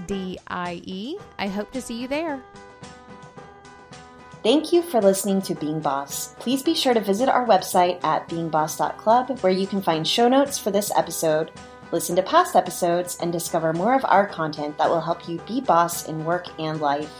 I 1.38 1.48
hope 1.48 1.72
to 1.72 1.80
see 1.80 2.00
you 2.00 2.08
there. 2.08 2.42
Thank 4.48 4.72
you 4.72 4.80
for 4.80 5.02
listening 5.02 5.42
to 5.42 5.54
Being 5.54 5.78
Boss. 5.78 6.34
Please 6.38 6.62
be 6.62 6.74
sure 6.74 6.94
to 6.94 7.00
visit 7.00 7.28
our 7.28 7.46
website 7.46 8.02
at 8.02 8.26
beingboss.club 8.30 9.40
where 9.40 9.52
you 9.52 9.66
can 9.66 9.82
find 9.82 10.08
show 10.08 10.26
notes 10.26 10.58
for 10.58 10.70
this 10.70 10.90
episode, 10.96 11.50
listen 11.92 12.16
to 12.16 12.22
past 12.22 12.56
episodes, 12.56 13.18
and 13.20 13.30
discover 13.30 13.74
more 13.74 13.94
of 13.94 14.06
our 14.06 14.26
content 14.26 14.78
that 14.78 14.88
will 14.88 15.02
help 15.02 15.28
you 15.28 15.38
be 15.46 15.60
boss 15.60 16.08
in 16.08 16.24
work 16.24 16.46
and 16.58 16.80
life. 16.80 17.12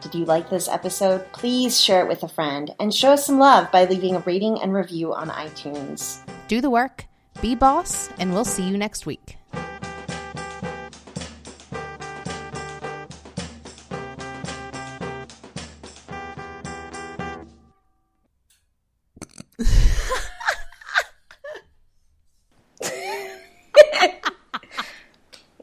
Did 0.00 0.16
you 0.16 0.24
like 0.24 0.50
this 0.50 0.68
episode? 0.68 1.24
Please 1.30 1.80
share 1.80 2.00
it 2.00 2.08
with 2.08 2.24
a 2.24 2.28
friend 2.28 2.74
and 2.80 2.92
show 2.92 3.12
us 3.12 3.24
some 3.24 3.38
love 3.38 3.70
by 3.70 3.84
leaving 3.84 4.16
a 4.16 4.24
rating 4.26 4.60
and 4.60 4.74
review 4.74 5.14
on 5.14 5.28
iTunes. 5.28 6.18
Do 6.48 6.60
the 6.60 6.68
work, 6.68 7.06
be 7.40 7.54
boss, 7.54 8.10
and 8.18 8.32
we'll 8.32 8.44
see 8.44 8.64
you 8.64 8.76
next 8.76 9.06
week. 9.06 9.35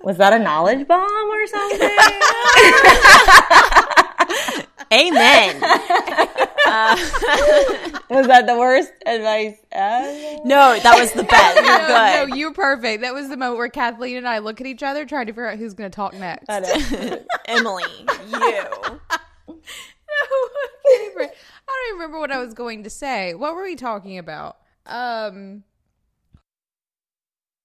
Was 0.04 0.18
that 0.18 0.34
a 0.34 0.40
knowledge 0.40 0.86
bomb 0.88 1.30
or 1.30 1.48
something? 1.48 1.80
amen 4.94 5.60
Was 8.10 8.28
that 8.28 8.46
the 8.48 8.56
worst 8.58 8.92
advice 9.06 9.58
ever? 9.72 10.40
no 10.46 10.78
that 10.80 10.98
was 11.00 11.12
the 11.14 11.24
best 11.24 11.56
you're 11.66 11.66
No, 11.66 11.88
good 11.88 12.30
no, 12.30 12.36
you're 12.36 12.54
perfect. 12.54 13.02
That 13.02 13.14
was 13.14 13.30
the 13.30 13.38
moment 13.38 13.58
where 13.58 13.70
Kathleen 13.70 14.18
and 14.18 14.28
I 14.28 14.40
look 14.40 14.60
at 14.62 14.68
each 14.68 14.84
other 14.84 15.06
trying 15.06 15.26
to 15.28 15.32
figure 15.32 15.48
out 15.48 15.58
who's 15.58 15.74
going 15.74 15.90
to 15.90 15.96
talk 15.96 16.14
next. 16.14 16.46
I 16.50 16.60
emily 17.48 17.84
you 18.00 18.06
I 18.38 19.00
don't 21.68 21.88
even 21.88 21.94
remember 21.94 22.20
what 22.20 22.32
I 22.32 22.38
was 22.40 22.54
going 22.54 22.84
to 22.84 22.90
say. 22.90 23.34
What 23.34 23.56
were 23.56 23.64
we 23.64 23.76
talking 23.76 24.18
about? 24.18 24.58
Um 24.86 25.64